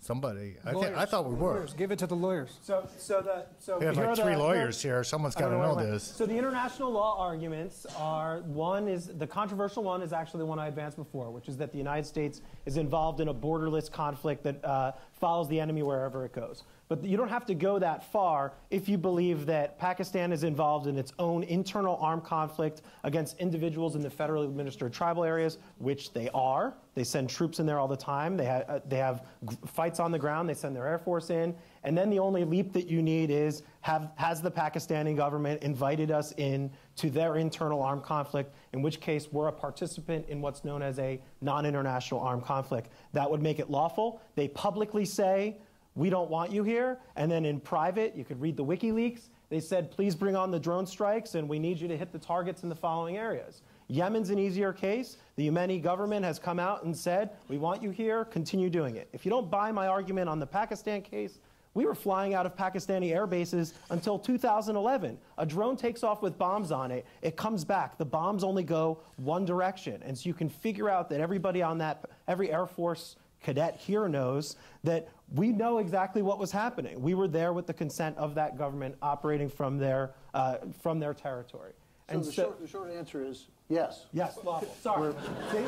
Somebody, 0.00 0.56
I 0.64 0.72
think, 0.72 0.96
I 0.96 1.04
thought 1.04 1.28
we 1.30 1.36
were. 1.36 1.52
Lawyers, 1.54 1.74
Give 1.74 1.92
it 1.92 2.00
to 2.00 2.08
the 2.08 2.16
lawyers. 2.16 2.58
So, 2.62 2.88
so 2.98 3.20
the 3.20 3.46
so 3.60 3.78
We 3.78 3.84
have 3.86 3.96
like 3.96 4.16
three 4.16 4.32
the- 4.32 4.38
lawyers 4.40 4.82
here, 4.82 5.04
someone's 5.04 5.36
I 5.36 5.40
got 5.42 5.50
to 5.50 5.58
know 5.58 5.76
where 5.76 5.92
this. 5.92 6.02
So 6.02 6.26
the 6.26 6.36
international 6.36 6.90
law 6.90 7.20
arguments 7.20 7.86
are 7.96 8.40
one 8.40 8.88
is 8.88 9.06
the 9.06 9.28
controversial 9.28 9.84
one 9.84 10.02
is 10.02 10.12
actually 10.12 10.40
the 10.40 10.46
one 10.46 10.58
I 10.58 10.66
advanced 10.66 10.96
before, 10.96 11.30
which 11.30 11.48
is 11.48 11.56
that 11.58 11.70
the 11.70 11.78
United 11.78 12.04
States 12.04 12.40
is 12.66 12.76
involved 12.78 13.20
in 13.20 13.28
a 13.28 13.34
borderless 13.34 13.88
conflict 13.88 14.42
that 14.42 14.64
uh, 14.64 14.90
follows 15.12 15.48
the 15.48 15.60
enemy 15.60 15.84
wherever 15.84 16.24
it 16.24 16.32
goes. 16.32 16.64
But 16.92 17.06
you 17.06 17.16
don't 17.16 17.30
have 17.30 17.46
to 17.46 17.54
go 17.54 17.78
that 17.78 18.12
far 18.12 18.52
if 18.70 18.86
you 18.86 18.98
believe 18.98 19.46
that 19.46 19.78
Pakistan 19.78 20.30
is 20.30 20.44
involved 20.44 20.86
in 20.86 20.98
its 20.98 21.10
own 21.18 21.42
internal 21.44 21.96
armed 22.02 22.22
conflict 22.22 22.82
against 23.02 23.38
individuals 23.38 23.96
in 23.96 24.02
the 24.02 24.10
federally 24.10 24.44
administered 24.44 24.92
tribal 24.92 25.24
areas, 25.24 25.56
which 25.78 26.12
they 26.12 26.28
are. 26.34 26.74
They 26.94 27.04
send 27.04 27.30
troops 27.30 27.60
in 27.60 27.64
there 27.64 27.78
all 27.78 27.88
the 27.88 27.96
time. 27.96 28.36
They, 28.36 28.44
ha- 28.44 28.64
uh, 28.68 28.80
they 28.86 28.98
have 28.98 29.24
fights 29.64 30.00
on 30.00 30.12
the 30.12 30.18
ground. 30.18 30.50
They 30.50 30.54
send 30.54 30.76
their 30.76 30.86
air 30.86 30.98
force 30.98 31.30
in. 31.30 31.54
And 31.82 31.96
then 31.96 32.10
the 32.10 32.18
only 32.18 32.44
leap 32.44 32.74
that 32.74 32.88
you 32.88 33.00
need 33.00 33.30
is 33.30 33.62
have, 33.80 34.10
has 34.16 34.42
the 34.42 34.50
Pakistani 34.50 35.16
government 35.16 35.62
invited 35.62 36.10
us 36.10 36.34
in 36.36 36.70
to 36.96 37.08
their 37.08 37.36
internal 37.36 37.82
armed 37.82 38.02
conflict, 38.02 38.54
in 38.74 38.82
which 38.82 39.00
case 39.00 39.32
we're 39.32 39.48
a 39.48 39.52
participant 39.52 40.26
in 40.28 40.42
what's 40.42 40.62
known 40.62 40.82
as 40.82 40.98
a 40.98 41.22
non 41.40 41.64
international 41.64 42.20
armed 42.20 42.44
conflict. 42.44 42.90
That 43.14 43.30
would 43.30 43.40
make 43.40 43.60
it 43.60 43.70
lawful. 43.70 44.20
They 44.34 44.48
publicly 44.48 45.06
say, 45.06 45.56
we 45.94 46.10
don't 46.10 46.30
want 46.30 46.52
you 46.52 46.62
here. 46.62 46.98
And 47.16 47.30
then 47.30 47.44
in 47.44 47.60
private, 47.60 48.14
you 48.16 48.24
could 48.24 48.40
read 48.40 48.56
the 48.56 48.64
WikiLeaks. 48.64 49.28
They 49.50 49.60
said, 49.60 49.90
please 49.90 50.14
bring 50.14 50.34
on 50.34 50.50
the 50.50 50.58
drone 50.58 50.86
strikes, 50.86 51.34
and 51.34 51.48
we 51.48 51.58
need 51.58 51.78
you 51.78 51.88
to 51.88 51.96
hit 51.96 52.12
the 52.12 52.18
targets 52.18 52.62
in 52.62 52.68
the 52.68 52.74
following 52.74 53.18
areas. 53.18 53.62
Yemen's 53.88 54.30
an 54.30 54.38
easier 54.38 54.72
case. 54.72 55.18
The 55.36 55.50
Yemeni 55.50 55.82
government 55.82 56.24
has 56.24 56.38
come 56.38 56.58
out 56.58 56.84
and 56.84 56.96
said, 56.96 57.30
we 57.48 57.58
want 57.58 57.82
you 57.82 57.90
here, 57.90 58.24
continue 58.24 58.70
doing 58.70 58.96
it. 58.96 59.08
If 59.12 59.26
you 59.26 59.30
don't 59.30 59.50
buy 59.50 59.70
my 59.70 59.88
argument 59.88 60.30
on 60.30 60.38
the 60.38 60.46
Pakistan 60.46 61.02
case, 61.02 61.38
we 61.74 61.86
were 61.86 61.94
flying 61.94 62.34
out 62.34 62.46
of 62.46 62.56
Pakistani 62.56 63.14
air 63.14 63.26
bases 63.26 63.74
until 63.90 64.18
2011. 64.18 65.18
A 65.38 65.46
drone 65.46 65.76
takes 65.76 66.02
off 66.02 66.22
with 66.22 66.38
bombs 66.38 66.70
on 66.70 66.90
it, 66.90 67.06
it 67.22 67.36
comes 67.36 67.64
back. 67.64 67.98
The 67.98 68.04
bombs 68.04 68.44
only 68.44 68.62
go 68.62 68.98
one 69.16 69.44
direction. 69.44 70.02
And 70.04 70.16
so 70.16 70.28
you 70.28 70.34
can 70.34 70.48
figure 70.48 70.88
out 70.88 71.08
that 71.10 71.20
everybody 71.20 71.62
on 71.62 71.78
that, 71.78 72.04
every 72.28 72.50
Air 72.50 72.66
Force 72.66 73.16
cadet 73.42 73.76
here 73.76 74.08
knows 74.08 74.56
that 74.84 75.08
we 75.34 75.48
know 75.52 75.78
exactly 75.78 76.22
what 76.22 76.38
was 76.38 76.52
happening. 76.52 77.00
We 77.00 77.14
were 77.14 77.28
there 77.28 77.52
with 77.52 77.66
the 77.66 77.74
consent 77.74 78.16
of 78.18 78.34
that 78.34 78.58
government 78.58 78.96
operating 79.02 79.48
from 79.48 79.78
their, 79.78 80.14
uh, 80.34 80.58
from 80.80 80.98
their 80.98 81.14
territory. 81.14 81.72
So 82.10 82.18
the 82.18 82.32
short, 82.32 82.60
the 82.60 82.68
short 82.68 82.90
answer 82.92 83.24
is 83.24 83.46
yes. 83.70 84.06
Yes, 84.12 84.38
lawful. 84.44 84.74
Sorry. 84.82 85.14
See? 85.50 85.64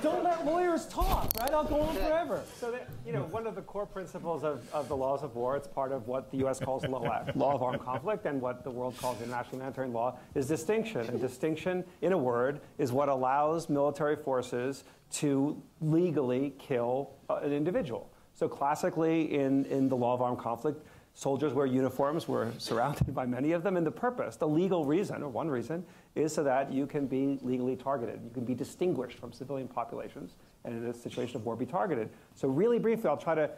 Don't 0.00 0.22
let 0.22 0.46
lawyers 0.46 0.86
talk, 0.86 1.32
right? 1.40 1.50
I'll 1.50 1.64
go 1.64 1.80
on 1.80 1.94
forever. 1.96 2.42
So, 2.60 2.70
that, 2.70 2.88
you 3.04 3.12
know, 3.12 3.24
one 3.24 3.48
of 3.48 3.56
the 3.56 3.62
core 3.62 3.86
principles 3.86 4.44
of, 4.44 4.62
of 4.72 4.86
the 4.86 4.96
laws 4.96 5.24
of 5.24 5.34
war, 5.34 5.56
it's 5.56 5.66
part 5.66 5.90
of 5.90 6.06
what 6.06 6.30
the 6.30 6.36
U.S. 6.38 6.60
calls 6.60 6.84
law, 6.86 7.24
law 7.34 7.54
of 7.54 7.62
armed 7.62 7.80
conflict 7.80 8.26
and 8.26 8.40
what 8.40 8.62
the 8.62 8.70
world 8.70 8.96
calls 8.98 9.20
international 9.20 9.56
humanitarian 9.56 9.92
law, 9.92 10.16
is 10.36 10.46
distinction. 10.46 11.00
And 11.00 11.20
distinction, 11.20 11.82
in 12.02 12.12
a 12.12 12.18
word, 12.18 12.60
is 12.76 12.92
what 12.92 13.08
allows 13.08 13.68
military 13.68 14.16
forces 14.16 14.84
to 15.14 15.60
legally 15.80 16.54
kill 16.58 17.10
uh, 17.28 17.36
an 17.42 17.52
individual. 17.52 18.08
So 18.38 18.48
classically, 18.48 19.34
in, 19.34 19.64
in 19.64 19.88
the 19.88 19.96
law 19.96 20.14
of 20.14 20.22
armed 20.22 20.38
conflict, 20.38 20.86
soldiers 21.14 21.52
wear 21.52 21.66
uniforms. 21.66 22.28
We're 22.28 22.52
surrounded 22.58 23.12
by 23.12 23.26
many 23.26 23.50
of 23.50 23.64
them. 23.64 23.76
And 23.76 23.84
the 23.84 23.90
purpose, 23.90 24.36
the 24.36 24.46
legal 24.46 24.84
reason, 24.84 25.24
or 25.24 25.28
one 25.28 25.50
reason, 25.50 25.84
is 26.14 26.34
so 26.34 26.44
that 26.44 26.72
you 26.72 26.86
can 26.86 27.08
be 27.08 27.40
legally 27.42 27.74
targeted. 27.74 28.20
You 28.22 28.30
can 28.30 28.44
be 28.44 28.54
distinguished 28.54 29.18
from 29.18 29.32
civilian 29.32 29.66
populations 29.66 30.36
and 30.64 30.84
in 30.84 30.88
a 30.88 30.94
situation 30.94 31.34
of 31.34 31.46
war 31.46 31.56
be 31.56 31.66
targeted. 31.66 32.10
So 32.36 32.46
really 32.46 32.78
briefly, 32.78 33.10
I'll 33.10 33.16
try 33.16 33.34
to 33.34 33.50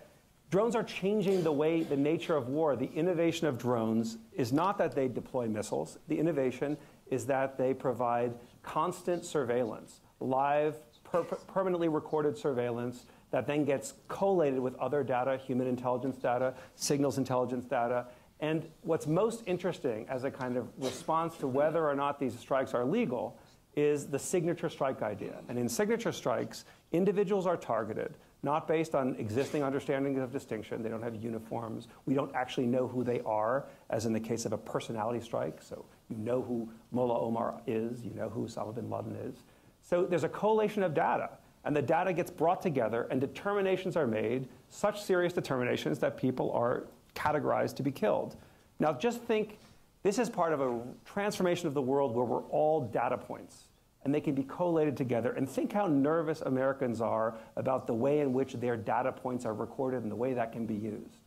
Drones 0.51 0.75
are 0.75 0.83
changing 0.83 1.45
the 1.45 1.53
way, 1.53 1.85
the 1.85 1.97
nature 1.97 2.35
of 2.35 2.49
war. 2.49 2.75
The 2.75 2.91
innovation 2.93 3.47
of 3.47 3.57
drones 3.57 4.19
is 4.33 4.53
not 4.53 4.79
that 4.79 4.97
they 4.97 5.07
deploy 5.07 5.47
missiles. 5.47 5.99
The 6.09 6.19
innovation 6.19 6.77
is 7.09 7.25
that 7.27 7.57
they 7.57 7.73
provide 7.73 8.35
constant 8.65 9.25
surveillance, 9.25 10.01
live, 10.19 10.75
per- 11.05 11.23
permanently 11.23 11.87
recorded 11.87 12.37
surveillance 12.37 13.07
that 13.31 13.47
then 13.47 13.65
gets 13.65 13.95
collated 14.09 14.59
with 14.59 14.75
other 14.77 15.03
data, 15.03 15.37
human 15.37 15.67
intelligence 15.67 16.17
data, 16.17 16.55
signals 16.75 17.19
intelligence 17.19 17.65
data. 17.65 18.07
And 18.41 18.67
what's 18.83 19.07
most 19.07 19.43
interesting 19.47 20.07
as 20.09 20.25
a 20.25 20.31
kind 20.31 20.57
of 20.57 20.69
response 20.79 21.37
to 21.39 21.47
whether 21.47 21.87
or 21.87 21.95
not 21.95 22.19
these 22.19 22.39
strikes 22.39 22.75
are 22.75 22.85
legal 22.85 23.39
is 23.77 24.07
the 24.07 24.19
signature 24.19 24.69
strike 24.69 25.03
idea. 25.03 25.39
And 25.49 25.59
in 25.59 25.69
signature 25.69 26.13
strikes, 26.13 26.65
individuals 26.93 27.47
are 27.47 27.57
targeted 27.57 28.15
not 28.43 28.67
based 28.67 28.95
on 28.95 29.15
existing 29.17 29.63
understandings 29.63 30.19
of 30.19 30.33
distinction. 30.33 30.83
They 30.83 30.89
don't 30.89 31.03
have 31.03 31.17
uniforms. 31.17 31.89
We 32.07 32.15
don't 32.15 32.35
actually 32.35 32.67
know 32.67 32.89
who 32.89 33.05
they 33.05 33.21
are, 33.21 33.67
as 33.91 34.07
in 34.07 34.13
the 34.13 34.21
case 34.21 34.47
of 34.47 34.53
a 34.53 34.59
personality 34.59 35.21
strike. 35.21 35.61
So 35.63 35.85
you 36.09 36.17
know 36.17 36.41
who 36.41 36.69
Mullah 36.91 37.21
Omar 37.21 37.61
is, 37.67 38.03
you 38.03 38.13
know 38.15 38.29
who 38.29 38.47
Osama 38.47 38.75
bin 38.75 38.89
Laden 38.89 39.17
is. 39.17 39.43
So 39.83 40.05
there's 40.05 40.25
a 40.25 40.29
collation 40.29 40.83
of 40.83 40.95
data, 40.95 41.31
and 41.65 41.77
the 41.77 41.83
data 41.83 42.13
gets 42.13 42.31
brought 42.31 42.63
together, 42.63 43.07
and 43.11 43.21
determinations 43.21 43.97
are 43.97 44.07
made, 44.07 44.49
such 44.69 45.03
serious 45.03 45.33
determinations 45.33 45.99
that 45.99 46.17
people 46.17 46.51
are 46.53 46.85
categorized 47.15 47.77
to 47.77 47.83
be 47.83 47.91
killed. 47.91 48.37
Now 48.79 48.93
just 48.93 49.21
think 49.23 49.59
this 50.03 50.19
is 50.19 50.31
part 50.31 50.53
of 50.53 50.61
a 50.61 50.81
transformation 51.05 51.69
of 51.69 51.75
the 51.75 51.83
world 51.83 52.15
where 52.15 52.25
we're 52.25 52.45
all 52.45 52.81
data 52.81 53.19
points 53.19 53.65
and 54.05 54.15
they 54.15 54.21
can 54.21 54.35
be 54.35 54.45
collated 54.45 54.97
together. 54.97 55.33
And 55.33 55.49
think 55.49 55.73
how 55.73 55.87
nervous 55.87 56.41
Americans 56.41 57.03
are 57.03 57.35
about 57.57 57.87
the 57.87 57.95
way 57.95 58.21
in 58.21 58.33
which 58.33 58.55
their 58.55 58.77
data 58.77 59.13
points 59.13 59.45
are 59.45 59.53
recorded 59.53 60.03
and 60.03 60.11
the 60.11 60.17
way 60.17 60.33
that 60.33 60.53
can 60.53 60.65
be 60.65 60.75
used. 60.75 61.19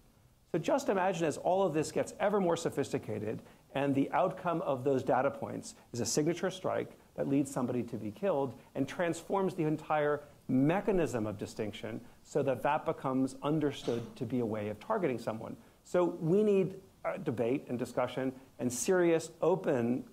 So 0.51 0.57
just 0.57 0.89
imagine 0.89 1.25
as 1.25 1.37
all 1.37 1.63
of 1.63 1.73
this 1.73 1.91
gets 1.91 2.13
ever 2.19 2.39
more 2.39 2.57
sophisticated 2.57 3.43
and 3.75 3.93
the 3.93 4.11
outcome 4.11 4.61
of 4.63 4.83
those 4.83 5.03
data 5.03 5.29
points 5.29 5.75
is 5.93 5.99
a 5.99 6.05
signature 6.05 6.49
strike 6.49 6.91
that 7.15 7.27
leads 7.27 7.51
somebody 7.51 7.83
to 7.83 7.97
be 7.97 8.11
killed 8.11 8.53
and 8.75 8.87
transforms 8.87 9.55
the 9.55 9.63
entire 9.63 10.21
mechanism 10.47 11.25
of 11.25 11.37
distinction 11.37 12.01
so 12.23 12.43
that 12.43 12.61
that 12.63 12.85
becomes 12.85 13.35
understood 13.43 14.03
to 14.15 14.25
be 14.25 14.39
a 14.39 14.45
way 14.45 14.69
of 14.69 14.79
targeting 14.79 15.19
someone. 15.19 15.55
So 15.83 16.17
we 16.19 16.43
need 16.43 16.75
uh, 17.05 17.17
debate 17.17 17.65
and 17.69 17.77
discussion 17.77 18.31
and 18.59 18.71
serious, 18.71 19.29
open 19.41 20.05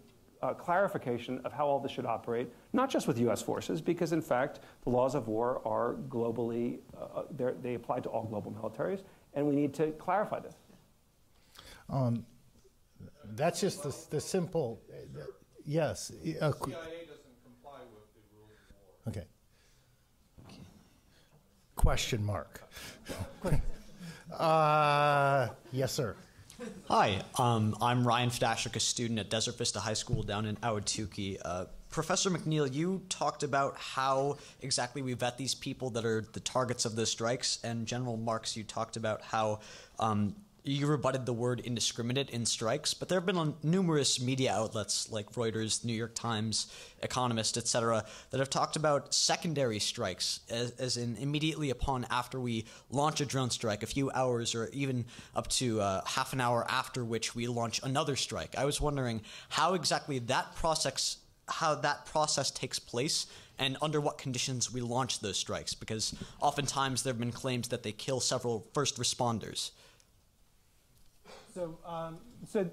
uh, 0.42 0.54
clarification 0.54 1.40
of 1.44 1.52
how 1.52 1.66
all 1.66 1.78
this 1.78 1.92
should 1.92 2.06
operate, 2.06 2.50
not 2.72 2.90
just 2.90 3.06
with 3.06 3.18
U.S. 3.20 3.42
forces, 3.42 3.80
because 3.80 4.12
in 4.12 4.22
fact 4.22 4.60
the 4.84 4.90
laws 4.90 5.14
of 5.14 5.28
war 5.28 5.60
are 5.64 5.96
globally, 6.08 6.78
uh, 6.98 7.22
they 7.62 7.74
apply 7.74 8.00
to 8.00 8.08
all 8.08 8.24
global 8.24 8.50
militaries, 8.50 9.02
and 9.34 9.46
we 9.46 9.54
need 9.54 9.74
to 9.74 9.90
clarify 9.92 10.40
this. 10.40 10.54
Um, 11.88 12.24
that's 13.34 13.60
just 13.60 13.82
the, 13.82 13.94
the 14.10 14.20
simple, 14.20 14.80
uh, 14.90 15.22
yes. 15.64 16.10
Uh, 16.40 16.52
qu- 16.52 16.70
CIA 16.70 17.06
doesn't 17.06 17.42
comply 17.44 17.80
with 17.92 18.12
the 18.14 18.22
rules 18.34 18.50
of 18.50 18.76
war. 19.04 19.08
okay. 19.08 19.26
Question 21.76 22.24
mark. 22.24 22.62
uh, 24.38 25.48
yes, 25.72 25.92
sir. 25.92 26.14
Hi, 26.88 27.22
um, 27.38 27.74
I'm 27.80 28.06
Ryan 28.06 28.28
Fdashik, 28.28 28.76
a 28.76 28.80
student 28.80 29.18
at 29.18 29.30
Desert 29.30 29.56
Vista 29.56 29.80
High 29.80 29.94
School 29.94 30.22
down 30.22 30.44
in 30.44 30.56
Ahwatukee. 30.56 31.38
Uh, 31.42 31.64
Professor 31.88 32.30
McNeal, 32.30 32.72
you 32.72 33.02
talked 33.08 33.42
about 33.42 33.76
how 33.76 34.36
exactly 34.60 35.00
we 35.00 35.14
vet 35.14 35.38
these 35.38 35.54
people 35.54 35.90
that 35.90 36.04
are 36.04 36.24
the 36.32 36.40
targets 36.40 36.84
of 36.84 36.96
the 36.96 37.06
strikes, 37.06 37.58
and 37.64 37.86
General 37.86 38.16
Marks, 38.16 38.56
you 38.56 38.62
talked 38.62 38.96
about 38.96 39.22
how 39.22 39.60
um, 39.98 40.36
you 40.64 40.86
rebutted 40.86 41.26
the 41.26 41.32
word 41.32 41.60
indiscriminate 41.60 42.30
in 42.30 42.44
strikes, 42.44 42.94
but 42.94 43.08
there 43.08 43.18
have 43.18 43.26
been 43.26 43.54
numerous 43.62 44.20
media 44.20 44.52
outlets 44.52 45.10
like 45.10 45.32
Reuters, 45.32 45.84
New 45.84 45.94
York 45.94 46.14
Times, 46.14 46.66
Economist, 47.02 47.56
etc., 47.56 48.04
that 48.30 48.38
have 48.38 48.50
talked 48.50 48.76
about 48.76 49.14
secondary 49.14 49.78
strikes, 49.78 50.40
as, 50.50 50.72
as 50.72 50.96
in 50.96 51.16
immediately 51.16 51.70
upon 51.70 52.06
after 52.10 52.38
we 52.38 52.66
launch 52.90 53.20
a 53.20 53.26
drone 53.26 53.50
strike, 53.50 53.82
a 53.82 53.86
few 53.86 54.10
hours 54.10 54.54
or 54.54 54.68
even 54.72 55.06
up 55.34 55.48
to 55.48 55.80
uh, 55.80 56.02
half 56.04 56.32
an 56.32 56.40
hour 56.40 56.66
after 56.68 57.04
which 57.04 57.34
we 57.34 57.46
launch 57.46 57.80
another 57.82 58.16
strike. 58.16 58.56
I 58.56 58.64
was 58.64 58.80
wondering 58.80 59.22
how 59.48 59.74
exactly 59.74 60.18
that 60.20 60.54
process 60.54 61.16
how 61.52 61.74
that 61.74 62.06
process 62.06 62.50
takes 62.52 62.78
place 62.78 63.26
and 63.58 63.76
under 63.82 64.00
what 64.00 64.18
conditions 64.18 64.72
we 64.72 64.80
launch 64.80 65.20
those 65.20 65.36
strikes 65.36 65.74
because 65.74 66.14
oftentimes 66.40 67.02
there 67.02 67.12
have 67.12 67.18
been 67.18 67.32
claims 67.32 67.68
that 67.68 67.82
they 67.82 67.92
kill 67.92 68.20
several 68.20 68.68
first 68.72 68.98
responders. 68.98 69.72
So, 71.60 71.78
um, 71.84 72.18
so 72.46 72.70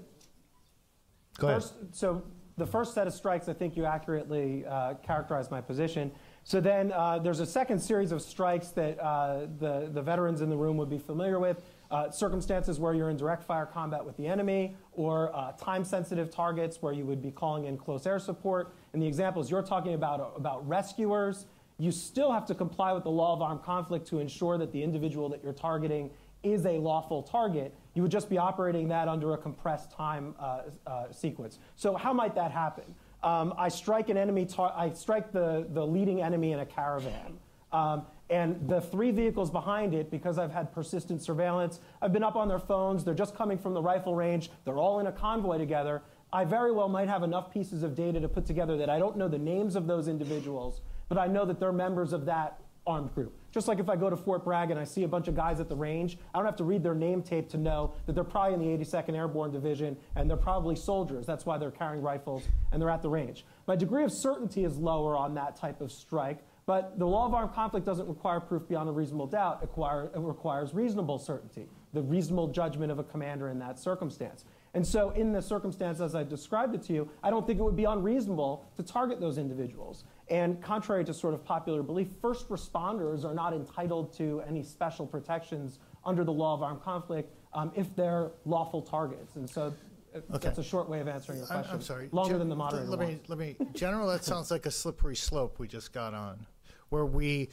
Go 1.36 1.48
ahead. 1.48 1.62
first, 1.62 1.74
so 1.92 2.22
the 2.56 2.66
first 2.66 2.94
set 2.94 3.06
of 3.06 3.12
strikes, 3.12 3.46
I 3.46 3.52
think 3.52 3.76
you 3.76 3.84
accurately 3.84 4.64
uh, 4.64 4.94
characterized 4.94 5.50
my 5.50 5.60
position. 5.60 6.10
So 6.42 6.58
then 6.58 6.90
uh, 6.92 7.18
there's 7.18 7.40
a 7.40 7.46
second 7.46 7.80
series 7.80 8.12
of 8.12 8.22
strikes 8.22 8.68
that 8.68 8.98
uh, 8.98 9.40
the, 9.58 9.90
the 9.92 10.00
veterans 10.00 10.40
in 10.40 10.48
the 10.48 10.56
room 10.56 10.78
would 10.78 10.88
be 10.88 10.98
familiar 10.98 11.38
with. 11.38 11.62
Uh, 11.90 12.10
circumstances 12.10 12.80
where 12.80 12.94
you're 12.94 13.10
in 13.10 13.18
direct 13.18 13.44
fire 13.44 13.66
combat 13.66 14.02
with 14.02 14.16
the 14.16 14.26
enemy, 14.26 14.74
or 14.92 15.34
uh, 15.36 15.52
time 15.52 15.84
sensitive 15.84 16.30
targets 16.30 16.80
where 16.80 16.94
you 16.94 17.04
would 17.04 17.20
be 17.20 17.30
calling 17.30 17.66
in 17.66 17.76
close 17.76 18.06
air 18.06 18.18
support. 18.18 18.72
And 18.94 19.02
the 19.02 19.06
examples 19.06 19.50
you're 19.50 19.62
talking 19.62 19.92
about 19.92 20.32
about 20.36 20.66
rescuers, 20.66 21.44
you 21.78 21.92
still 21.92 22.32
have 22.32 22.46
to 22.46 22.54
comply 22.54 22.92
with 22.92 23.04
the 23.04 23.10
law 23.10 23.34
of 23.34 23.42
armed 23.42 23.62
conflict 23.62 24.06
to 24.08 24.18
ensure 24.18 24.56
that 24.56 24.72
the 24.72 24.82
individual 24.82 25.28
that 25.28 25.44
you're 25.44 25.52
targeting 25.52 26.10
is 26.42 26.66
a 26.66 26.78
lawful 26.78 27.22
target. 27.22 27.74
You 27.94 28.02
would 28.02 28.10
just 28.10 28.30
be 28.30 28.38
operating 28.38 28.88
that 28.88 29.08
under 29.08 29.34
a 29.34 29.38
compressed 29.38 29.90
time 29.90 30.34
uh, 30.38 30.62
uh, 30.86 31.12
sequence. 31.12 31.58
So, 31.76 31.96
how 31.96 32.12
might 32.12 32.34
that 32.34 32.52
happen? 32.52 32.94
Um, 33.22 33.54
I 33.58 33.68
strike 33.68 34.10
an 34.10 34.16
enemy, 34.16 34.46
I 34.58 34.90
strike 34.90 35.32
the, 35.32 35.66
the 35.70 35.84
leading 35.84 36.22
enemy 36.22 36.52
in 36.52 36.60
a 36.60 36.66
caravan. 36.66 37.38
Um, 37.72 38.06
and 38.30 38.68
the 38.68 38.80
three 38.80 39.10
vehicles 39.10 39.50
behind 39.50 39.94
it, 39.94 40.10
because 40.10 40.38
I've 40.38 40.52
had 40.52 40.72
persistent 40.72 41.22
surveillance, 41.22 41.80
I've 42.00 42.12
been 42.12 42.22
up 42.22 42.36
on 42.36 42.46
their 42.46 42.58
phones, 42.58 43.04
they're 43.04 43.14
just 43.14 43.34
coming 43.34 43.58
from 43.58 43.74
the 43.74 43.82
rifle 43.82 44.14
range, 44.14 44.50
they're 44.64 44.78
all 44.78 45.00
in 45.00 45.06
a 45.06 45.12
convoy 45.12 45.58
together. 45.58 46.02
I 46.32 46.44
very 46.44 46.72
well 46.72 46.88
might 46.88 47.08
have 47.08 47.22
enough 47.22 47.52
pieces 47.52 47.82
of 47.82 47.94
data 47.94 48.20
to 48.20 48.28
put 48.28 48.44
together 48.44 48.76
that 48.76 48.90
I 48.90 48.98
don't 48.98 49.16
know 49.16 49.28
the 49.28 49.38
names 49.38 49.76
of 49.76 49.86
those 49.86 50.08
individuals, 50.08 50.80
but 51.08 51.16
I 51.16 51.26
know 51.26 51.46
that 51.46 51.58
they're 51.58 51.72
members 51.72 52.12
of 52.12 52.26
that 52.26 52.60
armed 52.86 53.14
group. 53.14 53.37
Just 53.50 53.66
like 53.66 53.78
if 53.78 53.88
I 53.88 53.96
go 53.96 54.10
to 54.10 54.16
Fort 54.16 54.44
Bragg 54.44 54.70
and 54.70 54.78
I 54.78 54.84
see 54.84 55.04
a 55.04 55.08
bunch 55.08 55.26
of 55.26 55.34
guys 55.34 55.58
at 55.58 55.68
the 55.68 55.76
range, 55.76 56.18
I 56.34 56.38
don't 56.38 56.46
have 56.46 56.56
to 56.56 56.64
read 56.64 56.82
their 56.82 56.94
name 56.94 57.22
tape 57.22 57.48
to 57.50 57.56
know 57.56 57.94
that 58.06 58.14
they're 58.14 58.24
probably 58.24 58.54
in 58.54 58.78
the 58.78 58.84
82nd 58.84 59.14
Airborne 59.14 59.50
Division 59.50 59.96
and 60.16 60.28
they're 60.28 60.36
probably 60.36 60.76
soldiers. 60.76 61.24
That's 61.24 61.46
why 61.46 61.56
they're 61.56 61.70
carrying 61.70 62.02
rifles 62.02 62.44
and 62.72 62.80
they're 62.80 62.90
at 62.90 63.02
the 63.02 63.08
range. 63.08 63.46
My 63.66 63.76
degree 63.76 64.04
of 64.04 64.12
certainty 64.12 64.64
is 64.64 64.76
lower 64.76 65.16
on 65.16 65.34
that 65.34 65.56
type 65.56 65.80
of 65.80 65.90
strike, 65.90 66.44
but 66.66 66.98
the 66.98 67.06
law 67.06 67.24
of 67.24 67.32
armed 67.32 67.54
conflict 67.54 67.86
doesn't 67.86 68.06
require 68.06 68.40
proof 68.40 68.68
beyond 68.68 68.90
a 68.90 68.92
reasonable 68.92 69.26
doubt. 69.26 69.62
It, 69.62 69.70
requires 70.20 70.74
reasonable 70.74 71.18
certainty, 71.18 71.66
the 71.94 72.02
reasonable 72.02 72.48
judgment 72.48 72.92
of 72.92 72.98
a 72.98 73.04
commander 73.04 73.48
in 73.48 73.58
that 73.60 73.78
circumstance. 73.78 74.44
And 74.74 74.86
so, 74.86 75.10
in 75.10 75.32
the 75.32 75.40
circumstance 75.40 75.98
as 76.00 76.14
I 76.14 76.24
described 76.24 76.74
it 76.74 76.82
to 76.82 76.92
you, 76.92 77.08
I 77.22 77.30
don't 77.30 77.46
think 77.46 77.58
it 77.58 77.62
would 77.62 77.74
be 77.74 77.84
unreasonable 77.84 78.66
to 78.76 78.82
target 78.82 79.18
those 79.18 79.38
individuals. 79.38 80.04
And 80.30 80.62
contrary 80.62 81.04
to 81.06 81.14
sort 81.14 81.32
of 81.34 81.44
popular 81.44 81.82
belief, 81.82 82.08
first 82.20 82.48
responders 82.48 83.24
are 83.24 83.34
not 83.34 83.54
entitled 83.54 84.12
to 84.18 84.42
any 84.46 84.62
special 84.62 85.06
protections 85.06 85.78
under 86.04 86.22
the 86.24 86.32
law 86.32 86.54
of 86.54 86.62
armed 86.62 86.82
conflict 86.82 87.34
um, 87.54 87.72
if 87.74 87.94
they're 87.96 88.30
lawful 88.44 88.82
targets. 88.82 89.36
And 89.36 89.48
so, 89.48 89.72
uh, 90.14 90.18
Okay. 90.18 90.38
that's 90.48 90.58
a 90.58 90.62
short 90.62 90.88
way 90.88 91.00
of 91.00 91.08
answering 91.08 91.38
your 91.38 91.46
question. 91.46 91.74
I'm 91.74 91.82
sorry. 91.82 92.08
Longer 92.12 92.32
Gen- 92.32 92.38
than 92.40 92.48
the 92.48 92.56
moderator 92.56 92.86
Let 92.88 93.00
me, 93.00 93.20
let 93.28 93.38
me, 93.38 93.56
General, 93.74 94.08
that 94.08 94.24
sounds 94.24 94.50
like 94.50 94.66
a 94.66 94.70
slippery 94.70 95.16
slope 95.16 95.58
we 95.58 95.66
just 95.66 95.92
got 95.92 96.12
on, 96.12 96.46
where 96.90 97.06
we, 97.06 97.48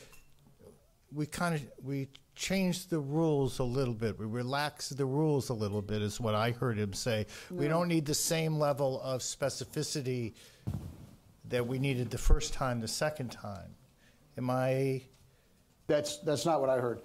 we 1.13 1.26
kind 1.26 1.55
of, 1.55 1.61
we 1.82 2.09
changed 2.36 2.89
the 2.89 2.99
rules 2.99 3.59
a 3.59 3.63
little 3.63 3.93
bit. 3.93 4.19
We 4.19 4.26
relaxed 4.26 4.97
the 4.97 5.05
rules 5.05 5.47
a 5.49 5.53
little 5.53 5.82
bit, 5.82 6.01
is 6.01 6.19
what 6.19 6.36
I 6.36 6.51
heard 6.51 6.78
him 6.78 6.91
say. 6.91 7.28
We 7.49 7.69
don't 7.69 7.88
need 7.88 8.05
the 8.05 8.13
same 8.13 8.59
level 8.59 9.01
of 9.01 9.21
specificity 9.21 10.34
that 11.50 11.66
we 11.66 11.80
needed 11.80 12.10
the 12.10 12.18
first 12.18 12.54
time, 12.54 12.80
the 12.80 12.88
second 12.88 13.32
time. 13.32 13.76
Am 14.38 14.50
I, 14.50 15.02
That's, 15.88 16.18
that's 16.20 16.46
not 16.46 16.60
what 16.62 16.70
I 16.70 16.78
heard. 16.80 17.02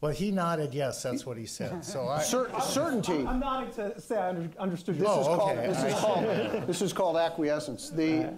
well, 0.00 0.12
he 0.12 0.30
nodded, 0.30 0.74
yes, 0.74 1.02
that's 1.02 1.24
what 1.26 1.36
he 1.36 1.46
said. 1.46 1.84
So 1.84 2.06
I, 2.08 2.22
Cer- 2.22 2.50
certainty. 2.60 3.26
I'm 3.26 3.40
nodding 3.40 3.72
to 3.74 4.00
say 4.00 4.16
I 4.18 4.28
under, 4.30 4.50
understood 4.58 4.96
your 4.96 5.08
oh, 5.08 5.16
This 5.18 5.26
is 5.26 5.28
Oh, 5.28 5.36
called, 5.36 5.56
okay. 5.58 5.66
this 5.68 5.82
is 5.84 6.00
called, 6.00 6.66
this 6.66 6.82
is 6.82 6.92
called 6.92 7.16
acquiescence. 7.16 7.90
The, 7.90 8.32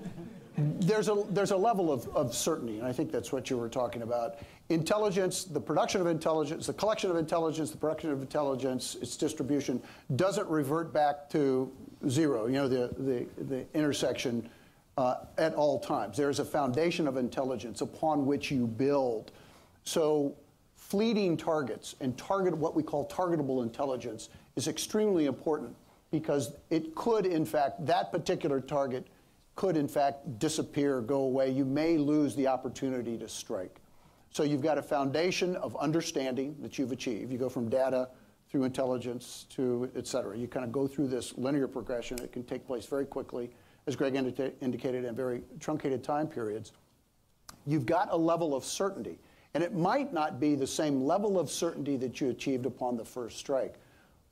there's 0.57 1.09
a, 1.09 1.25
there's 1.31 1.51
a 1.51 1.57
level 1.57 1.93
of, 1.93 2.07
of 2.15 2.33
certainty, 2.35 2.79
and 2.79 2.87
I 2.87 2.93
think 2.93 3.11
that's 3.11 3.33
what 3.33 3.51
you 3.51 3.59
were 3.59 3.69
talking 3.69 4.03
about. 4.03 4.37
Intelligence, 4.69 5.45
the 5.45 5.61
production 5.61 6.01
of 6.01 6.07
intelligence, 6.07 6.67
the 6.69 6.73
collection 6.73 7.11
of 7.11 7.17
intelligence, 7.17 7.71
the 7.71 7.77
production 7.77 8.11
of 8.11 8.23
intelligence, 8.23 8.95
its 9.03 9.17
distribution, 9.17 9.83
doesn't 10.17 10.49
revert 10.49 10.93
back 10.93 11.29
to 11.31 11.71
zero, 12.09 12.47
you 12.47 12.53
know, 12.55 12.69
the, 12.69 12.89
the, 12.99 13.27
the 13.45 13.67
intersection 13.75 14.49
uh, 14.97 15.17
at 15.39 15.55
all 15.55 15.81
times. 15.81 16.17
There 16.17 16.31
is 16.31 16.39
a 16.39 16.45
foundation 16.45 17.09
of 17.09 17.17
intelligence 17.17 17.81
upon 17.81 18.27
which 18.27 18.51
you 18.51 18.67
build. 18.67 19.33
So 19.85 20.37
fleeting 20.77 21.37
targets 21.37 21.95
and 22.01 22.17
target 22.17 22.57
what 22.57 22.75
we 22.75 22.83
call 22.83 23.09
targetable 23.09 23.63
intelligence 23.63 24.29
is 24.57 24.69
extremely 24.69 25.27
important 25.27 25.75
because 26.11 26.53
it 26.71 26.95
could 26.95 27.27
in 27.27 27.45
fact 27.45 27.85
that 27.87 28.13
particular 28.13 28.61
target 28.61 29.07
could 29.57 29.77
in 29.77 29.89
fact 29.89 30.39
disappear 30.39 31.01
go 31.01 31.23
away. 31.23 31.51
You 31.51 31.65
may 31.65 31.97
lose 31.97 32.37
the 32.37 32.47
opportunity 32.47 33.19
to 33.19 33.29
strike. 33.29 33.81
So 34.31 34.43
you've 34.43 34.63
got 34.63 34.79
a 34.79 34.83
foundation 34.83 35.57
of 35.57 35.77
understanding 35.77 36.57
that 36.61 36.79
you've 36.79 36.93
achieved. 36.93 37.31
You 37.31 37.39
go 37.39 37.49
from 37.49 37.69
data 37.69 38.09
through 38.51 38.65
intelligence 38.65 39.47
to 39.51 39.91
et 39.97 40.07
cetera. 40.07 40.37
You 40.37 40.49
kind 40.49 40.65
of 40.65 40.73
go 40.73 40.87
through 40.87 41.09
this 41.09 41.37
linear 41.37 41.67
progression. 41.67 42.19
It 42.21 42.33
can 42.33 42.45
take 42.45 42.67
place 42.67 42.87
very 42.87 43.07
quickly 43.07 43.51
as 43.87 43.97
greg 43.97 44.15
indica- 44.15 44.53
indicated 44.61 45.05
in 45.05 45.15
very 45.15 45.43
truncated 45.61 46.03
time 46.03 46.27
periods 46.27 46.73
you've 47.67 47.87
got 47.87 48.09
a 48.13 48.17
level 48.17 48.55
of 48.55 48.65
certainty. 48.65 49.19
And 49.55 49.63
it 49.63 49.75
might 49.75 50.13
not 50.13 50.41
be 50.41 50.55
the 50.57 50.67
same 50.67 51.03
level 51.03 51.39
of 51.39 51.51
certainty 51.51 51.97
that 51.99 52.21
you 52.21 52.31
achieved 52.31 52.67
upon 52.67 52.97
the 52.97 53.05
first 53.05 53.39
strike, 53.39 53.75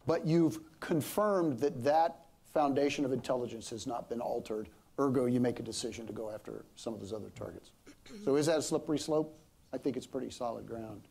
but 0.06 0.26
you've 0.26 0.58
confirmed 0.80 1.60
that 1.60 1.84
that 1.84 2.16
foundation 2.52 3.04
of 3.04 3.12
intelligence 3.12 3.70
has 3.70 3.86
not 3.86 4.08
been 4.08 4.20
altered. 4.20 4.68
Ergo, 4.98 5.26
you 5.26 5.40
make 5.40 5.60
a 5.60 5.62
decision 5.62 6.06
to 6.06 6.12
go 6.12 6.30
after 6.30 6.64
some 6.74 6.92
of 6.92 7.00
those 7.00 7.12
other 7.12 7.30
targets. 7.36 7.70
So, 8.24 8.36
is 8.36 8.46
that 8.46 8.58
a 8.58 8.62
slippery 8.62 8.98
slope? 8.98 9.38
I 9.72 9.78
think 9.78 9.96
it's 9.96 10.06
pretty 10.06 10.28
solid 10.28 10.66
ground. 10.66 11.02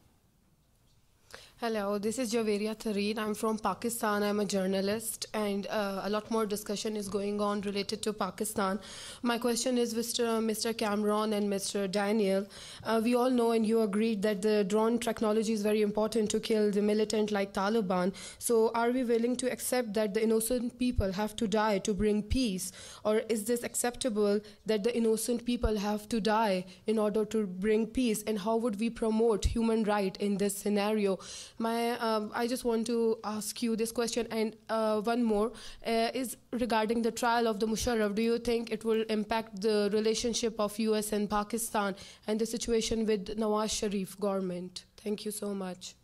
Hello, 1.62 2.00
this 2.00 2.18
is 2.18 2.34
Javeria 2.34 2.76
Thareed. 2.76 3.20
I'm 3.20 3.36
from 3.36 3.60
Pakistan. 3.60 4.24
I'm 4.24 4.40
a 4.40 4.46
journalist, 4.46 5.28
and 5.36 5.68
uh, 5.68 6.02
a 6.06 6.10
lot 6.10 6.32
more 6.32 6.48
discussion 6.48 6.98
is 6.98 7.08
going 7.08 7.40
on 7.40 7.62
related 7.62 8.02
to 8.02 8.14
Pakistan. 8.14 8.80
My 9.22 9.38
question 9.38 9.78
is, 9.78 9.94
Mr. 9.94 10.26
Mr. 10.44 10.76
Cameron 10.76 11.34
and 11.34 11.48
Mr. 11.48 11.86
Daniel. 11.92 12.48
Uh, 12.84 13.00
we 13.04 13.14
all 13.14 13.30
know, 13.30 13.52
and 13.52 13.64
you 13.64 13.82
agreed 13.82 14.24
that 14.24 14.42
the 14.42 14.64
drone 14.64 14.98
technology 14.98 15.54
is 15.54 15.62
very 15.62 15.84
important 15.84 16.32
to 16.32 16.40
kill 16.40 16.72
the 16.72 16.82
militant 16.82 17.30
like 17.30 17.54
Taliban. 17.54 18.12
So, 18.40 18.72
are 18.74 18.90
we 18.90 19.04
willing 19.04 19.36
to 19.36 19.52
accept 19.52 19.94
that 19.94 20.16
the 20.16 20.24
innocent 20.24 20.80
people 20.80 21.12
have 21.12 21.36
to 21.36 21.48
die 21.48 21.78
to 21.78 21.94
bring 21.94 22.24
peace, 22.24 22.72
or 23.06 23.20
is 23.30 23.44
this 23.44 23.62
acceptable 23.62 24.40
that 24.66 24.84
the 24.84 24.98
innocent 24.98 25.46
people 25.46 25.78
have 25.78 26.10
to 26.10 26.20
die 26.20 26.66
in 26.88 26.98
order 26.98 27.24
to 27.26 27.46
bring 27.46 27.86
peace? 27.86 28.24
And 28.26 28.40
how 28.40 28.58
would 28.58 28.80
we 28.80 28.90
promote 28.90 29.46
human 29.46 29.84
right 29.84 30.18
in 30.18 30.40
this 30.40 30.58
scenario? 30.58 31.20
My, 31.58 31.92
um, 32.00 32.32
I 32.34 32.48
just 32.48 32.66
want 32.66 32.88
to 32.88 33.18
ask 33.24 33.62
you 33.62 33.76
this 33.76 33.92
question, 33.92 34.28
and 34.32 34.56
uh, 34.70 35.02
one 35.02 35.24
more 35.24 35.52
uh, 35.86 36.10
is 36.14 36.38
regarding 36.52 37.02
the 37.02 37.12
trial 37.12 37.48
of 37.48 37.60
the 37.60 37.68
Musharraf. 37.68 38.16
Do 38.16 38.22
you 38.22 38.38
think 38.40 38.72
it 38.72 38.84
will 38.84 39.04
impact 39.10 39.62
the 39.62 39.90
relationship 39.94 40.60
of 40.60 40.78
U.S. 40.80 41.12
and 41.12 41.30
Pakistan 41.30 41.96
and 42.28 42.40
the 42.40 42.46
situation 42.46 43.06
with 43.06 43.38
Nawaz 43.38 43.72
Sharif 43.72 44.20
government? 44.20 44.86
Thank 44.98 45.26
you 45.26 45.32
so 45.32 45.54
much. 45.54 45.96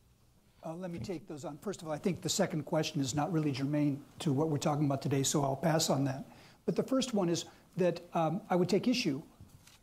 Uh, 0.63 0.73
let 0.75 0.91
me 0.91 0.99
take 0.99 1.27
those 1.27 1.45
on. 1.45 1.57
First 1.61 1.81
of 1.81 1.87
all, 1.87 1.93
I 1.93 1.97
think 1.97 2.21
the 2.21 2.29
second 2.29 2.63
question 2.63 2.99
is 2.99 3.15
not 3.15 3.31
really 3.31 3.51
germane 3.51 4.03
to 4.19 4.33
what 4.33 4.49
we're 4.49 4.57
talking 4.57 4.85
about 4.85 5.01
today, 5.01 5.23
so 5.23 5.43
I'll 5.43 5.55
pass 5.55 5.89
on 5.89 6.03
that. 6.05 6.25
But 6.65 6.75
the 6.75 6.83
first 6.83 7.13
one 7.13 7.29
is 7.29 7.45
that 7.77 8.01
um, 8.13 8.41
I 8.49 8.55
would 8.55 8.67
take 8.67 8.87
issue 8.87 9.21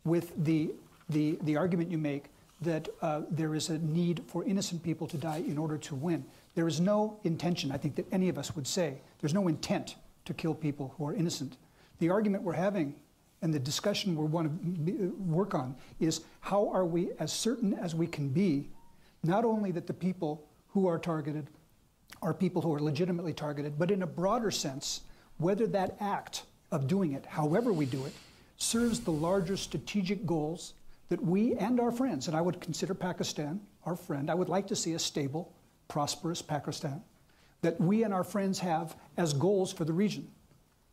with 0.03 0.31
the, 0.43 0.73
the, 1.09 1.39
the 1.41 1.57
argument 1.57 1.89
you 1.89 1.97
make 1.97 2.25
that 2.61 2.87
uh, 3.01 3.21
there 3.29 3.53
is 3.53 3.69
a 3.69 3.77
need 3.79 4.23
for 4.27 4.43
innocent 4.45 4.81
people 4.81 5.07
to 5.07 5.17
die 5.17 5.43
in 5.47 5.57
order 5.57 5.77
to 5.77 5.95
win. 5.95 6.25
There 6.55 6.67
is 6.67 6.79
no 6.79 7.19
intention, 7.23 7.71
I 7.71 7.77
think, 7.77 7.95
that 7.95 8.05
any 8.11 8.29
of 8.29 8.37
us 8.37 8.55
would 8.55 8.65
say, 8.65 9.01
there's 9.19 9.33
no 9.33 9.47
intent 9.47 9.95
to 10.25 10.33
kill 10.33 10.53
people 10.53 10.93
who 10.97 11.07
are 11.07 11.13
innocent. 11.13 11.57
The 11.99 12.09
argument 12.09 12.43
we're 12.43 12.53
having 12.53 12.95
and 13.41 13.53
the 13.53 13.59
discussion 13.59 14.15
we 14.15 14.25
want 14.25 14.87
to 14.87 15.15
work 15.19 15.53
on 15.53 15.75
is 15.99 16.21
how 16.39 16.69
are 16.69 16.85
we 16.85 17.11
as 17.19 17.31
certain 17.31 17.73
as 17.73 17.93
we 17.93 18.07
can 18.07 18.29
be, 18.29 18.69
not 19.23 19.45
only 19.45 19.71
that 19.71 19.87
the 19.87 19.93
people 19.93 20.47
who 20.69 20.87
are 20.87 20.97
targeted 20.97 21.47
are 22.21 22.33
people 22.33 22.61
who 22.61 22.73
are 22.73 22.79
legitimately 22.79 23.33
targeted, 23.33 23.77
but 23.77 23.91
in 23.91 24.01
a 24.01 24.07
broader 24.07 24.49
sense, 24.49 25.01
whether 25.37 25.67
that 25.67 25.95
act 25.99 26.43
of 26.71 26.87
doing 26.87 27.13
it, 27.13 27.25
however 27.25 27.73
we 27.73 27.85
do 27.85 28.05
it, 28.05 28.13
serves 28.57 29.01
the 29.01 29.11
larger 29.11 29.57
strategic 29.57 30.25
goals 30.25 30.73
that 31.09 31.21
we 31.21 31.53
and 31.55 31.79
our 31.79 31.91
friends, 31.91 32.27
and 32.27 32.35
I 32.35 32.41
would 32.41 32.59
consider 32.61 32.93
Pakistan 32.93 33.59
our 33.85 33.95
friend, 33.95 34.29
I 34.29 34.33
would 34.33 34.49
like 34.49 34.67
to 34.67 34.75
see 34.75 34.93
a 34.93 34.99
stable, 34.99 35.53
prosperous 35.87 36.41
Pakistan, 36.41 37.03
that 37.61 37.79
we 37.79 38.03
and 38.03 38.13
our 38.13 38.23
friends 38.23 38.59
have 38.59 38.95
as 39.17 39.33
goals 39.33 39.71
for 39.71 39.85
the 39.85 39.93
region. 39.93 40.27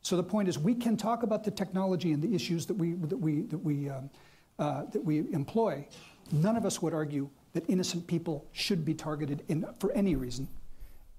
So 0.03 0.17
the 0.17 0.23
point 0.23 0.49
is, 0.49 0.59
we 0.59 0.75
can 0.75 0.97
talk 0.97 1.23
about 1.23 1.45
the 1.45 1.51
technology 1.51 2.13
and 2.13 2.23
the 2.23 2.35
issues 2.35 2.67
that 2.67 2.75
we, 2.75 2.93
that 2.93 3.17
we, 3.17 3.43
that 3.43 3.59
we, 3.59 3.89
um, 3.89 4.11
uh, 4.59 4.85
that 4.87 5.03
we 5.05 5.21
employ. 5.33 5.87
None 6.33 6.57
of 6.57 6.67
us 6.67 6.83
would 6.83 6.93
argue 6.93 7.31
that 7.53 7.65
innocent 7.69 8.07
people 8.07 8.47
should 8.53 8.85
be 8.85 8.95
targeted 8.95 9.43
in, 9.49 9.65
for 9.79 9.93
any 9.93 10.17
reason. 10.17 10.49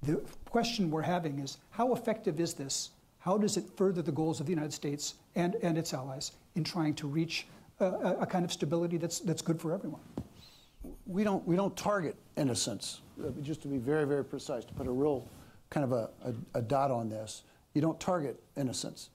The 0.03 0.21
question 0.45 0.91
we're 0.91 1.01
having 1.01 1.39
is 1.39 1.57
how 1.71 1.93
effective 1.93 2.39
is 2.39 2.53
this? 2.53 2.91
how 3.23 3.37
does 3.37 3.55
it 3.55 3.63
further 3.77 4.01
the 4.01 4.11
goals 4.11 4.41
of 4.41 4.45
the 4.45 4.51
United 4.51 4.73
States 4.73 5.15
and, 5.35 5.55
and 5.61 5.77
its 5.77 5.93
allies 5.93 6.33
in 6.55 6.63
trying 6.63 6.93
to 6.93 7.07
reach 7.07 7.47
a, 8.21 8.25
kind 8.25 8.45
of 8.45 8.51
stability 8.51 8.97
that's, 8.97 9.19
that's 9.19 9.41
good 9.41 9.59
for 9.59 9.73
everyone? 9.73 10.01
We 11.05 11.23
don't, 11.23 11.45
we 11.47 11.55
don't 11.55 11.75
target 11.75 12.15
innocence. 12.37 13.01
Uh, 13.21 13.29
Just 13.41 13.61
to 13.63 13.67
be 13.67 13.77
very, 13.77 14.05
very 14.05 14.25
precise, 14.25 14.65
to 14.65 14.73
put 14.73 14.87
a 14.87 14.91
real 14.91 15.27
kind 15.69 15.83
of 15.83 15.91
a, 15.91 16.09
a, 16.25 16.59
a 16.59 16.61
dot 16.61 16.91
on 16.91 17.09
this, 17.09 17.43
you 17.73 17.81
don't 17.81 17.99
target 17.99 18.41
innocence. 18.57 19.09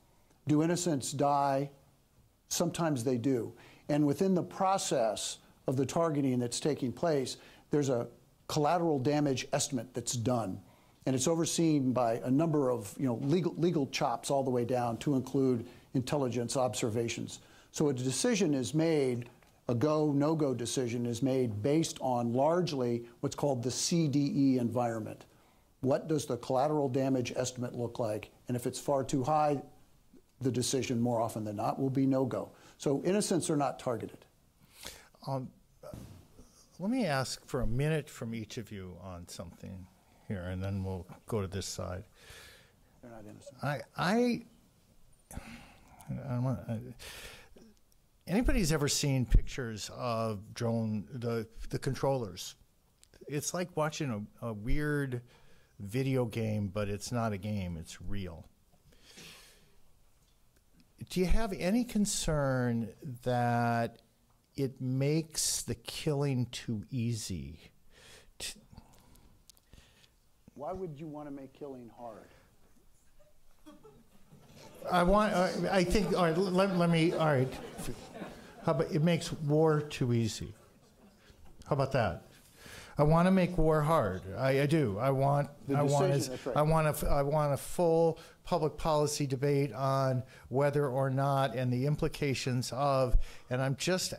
Do 0.46 0.62
innocents 0.62 1.12
die? 1.12 1.70
Sometimes 2.48 3.04
they 3.04 3.18
do. 3.18 3.52
And 3.88 4.06
within 4.06 4.34
the 4.34 4.42
process 4.42 5.38
of 5.66 5.76
the 5.76 5.86
targeting 5.86 6.38
that's 6.38 6.60
taking 6.60 6.92
place, 6.92 7.36
there's 7.70 7.88
a 7.88 8.08
collateral 8.48 8.98
damage 8.98 9.46
estimate 9.52 9.92
that's 9.94 10.14
done. 10.14 10.60
And 11.06 11.14
it's 11.14 11.28
overseen 11.28 11.92
by 11.92 12.20
a 12.24 12.30
number 12.30 12.70
of 12.70 12.94
you 12.98 13.06
know, 13.06 13.18
legal, 13.22 13.54
legal 13.56 13.86
chops 13.86 14.30
all 14.30 14.42
the 14.42 14.50
way 14.50 14.64
down 14.64 14.96
to 14.98 15.14
include 15.14 15.66
intelligence 15.94 16.56
observations. 16.56 17.40
So 17.72 17.88
a 17.88 17.92
decision 17.92 18.54
is 18.54 18.74
made, 18.74 19.28
a 19.68 19.74
go, 19.74 20.12
no 20.12 20.34
go 20.34 20.54
decision 20.54 21.06
is 21.06 21.22
made 21.22 21.62
based 21.62 21.98
on 22.00 22.32
largely 22.32 23.04
what's 23.20 23.36
called 23.36 23.62
the 23.62 23.70
CDE 23.70 24.58
environment. 24.58 25.26
What 25.80 26.08
does 26.08 26.26
the 26.26 26.36
collateral 26.38 26.88
damage 26.88 27.32
estimate 27.36 27.74
look 27.74 27.98
like? 27.98 28.30
And 28.48 28.56
if 28.56 28.66
it's 28.66 28.80
far 28.80 29.04
too 29.04 29.22
high, 29.22 29.62
the 30.40 30.50
decision 30.50 31.00
more 31.00 31.20
often 31.20 31.44
than 31.44 31.56
not 31.56 31.78
will 31.78 31.90
be 31.90 32.06
no 32.06 32.24
go. 32.24 32.50
So 32.78 33.02
innocents 33.04 33.50
are 33.50 33.56
not 33.56 33.78
targeted. 33.78 34.24
Um, 35.26 35.50
let 36.78 36.90
me 36.90 37.04
ask 37.04 37.44
for 37.46 37.60
a 37.62 37.66
minute 37.66 38.08
from 38.08 38.34
each 38.34 38.56
of 38.56 38.70
you 38.70 38.96
on 39.02 39.26
something 39.26 39.86
here, 40.28 40.44
and 40.44 40.62
then 40.62 40.84
we'll 40.84 41.06
go 41.26 41.40
to 41.40 41.48
this 41.48 41.66
side. 41.66 42.04
They're 43.02 43.10
not 43.10 43.24
innocent. 43.24 43.56
I, 43.62 43.80
I, 43.96 44.42
I 46.28 46.38
want, 46.38 46.60
anybody's 48.28 48.72
ever 48.72 48.88
seen 48.88 49.26
pictures 49.26 49.90
of 49.96 50.54
drone 50.54 51.06
the 51.12 51.46
the 51.70 51.78
controllers? 51.78 52.54
It's 53.26 53.52
like 53.52 53.76
watching 53.76 54.28
a, 54.42 54.46
a 54.46 54.52
weird 54.52 55.22
video 55.80 56.24
game, 56.24 56.68
but 56.68 56.88
it's 56.88 57.10
not 57.10 57.32
a 57.32 57.38
game; 57.38 57.76
it's 57.76 58.00
real. 58.00 58.44
Do 61.10 61.20
you 61.20 61.26
have 61.26 61.52
any 61.58 61.84
concern 61.84 62.90
that 63.22 63.98
it 64.56 64.80
makes 64.80 65.62
the 65.62 65.74
killing 65.74 66.46
too 66.46 66.84
easy? 66.90 67.70
Why 70.54 70.72
would 70.72 70.98
you 70.98 71.06
want 71.06 71.28
to 71.28 71.30
make 71.30 71.54
killing 71.54 71.88
hard? 71.96 72.28
I 74.90 75.02
want. 75.02 75.32
Uh, 75.32 75.48
I 75.70 75.84
think. 75.84 76.16
All 76.16 76.24
right. 76.24 76.36
Let, 76.36 76.76
let 76.76 76.90
me. 76.90 77.12
All 77.12 77.26
right. 77.26 77.52
How 78.64 78.72
about 78.72 78.90
it 78.90 79.02
makes 79.02 79.32
war 79.32 79.80
too 79.80 80.12
easy? 80.12 80.54
How 81.66 81.74
about 81.74 81.92
that? 81.92 82.24
I 82.96 83.04
want 83.04 83.26
to 83.26 83.30
make 83.30 83.56
war 83.56 83.80
hard. 83.80 84.22
I, 84.36 84.62
I 84.62 84.66
do. 84.66 84.98
I 84.98 85.10
want. 85.10 85.48
The 85.68 85.76
I 85.76 85.82
want. 85.82 86.12
decision, 86.12 86.32
that's 86.32 86.46
right. 86.46 86.56
I 86.56 86.62
want 86.62 87.02
a. 87.02 87.08
I 87.08 87.22
want 87.22 87.52
a 87.52 87.56
full 87.56 88.18
public 88.44 88.76
policy 88.76 89.26
debate 89.26 89.72
on 89.72 90.22
whether 90.48 90.88
or 90.88 91.10
not 91.10 91.54
and 91.54 91.72
the 91.72 91.86
implications 91.86 92.72
of. 92.72 93.16
And 93.50 93.62
I'm 93.62 93.76
just 93.76 94.14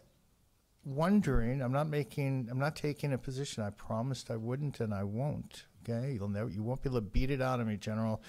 wondering. 0.85 1.61
I'm 1.61 1.73
not 1.73 1.87
making. 1.87 2.47
I'm 2.49 2.59
not 2.59 2.75
taking 2.75 3.13
a 3.13 3.17
position. 3.17 3.63
I 3.63 3.71
promised 3.71 4.31
I 4.31 4.37
wouldn't, 4.37 4.79
and 4.79 4.93
I 4.93 5.03
won't. 5.03 5.65
Okay. 5.83 6.13
You'll 6.13 6.29
never. 6.29 6.49
You 6.49 6.63
won't 6.63 6.81
be 6.81 6.89
able 6.89 6.99
to 6.99 7.05
beat 7.05 7.31
it 7.31 7.41
out 7.41 7.59
of 7.59 7.67
me, 7.67 7.77
General 7.77 8.21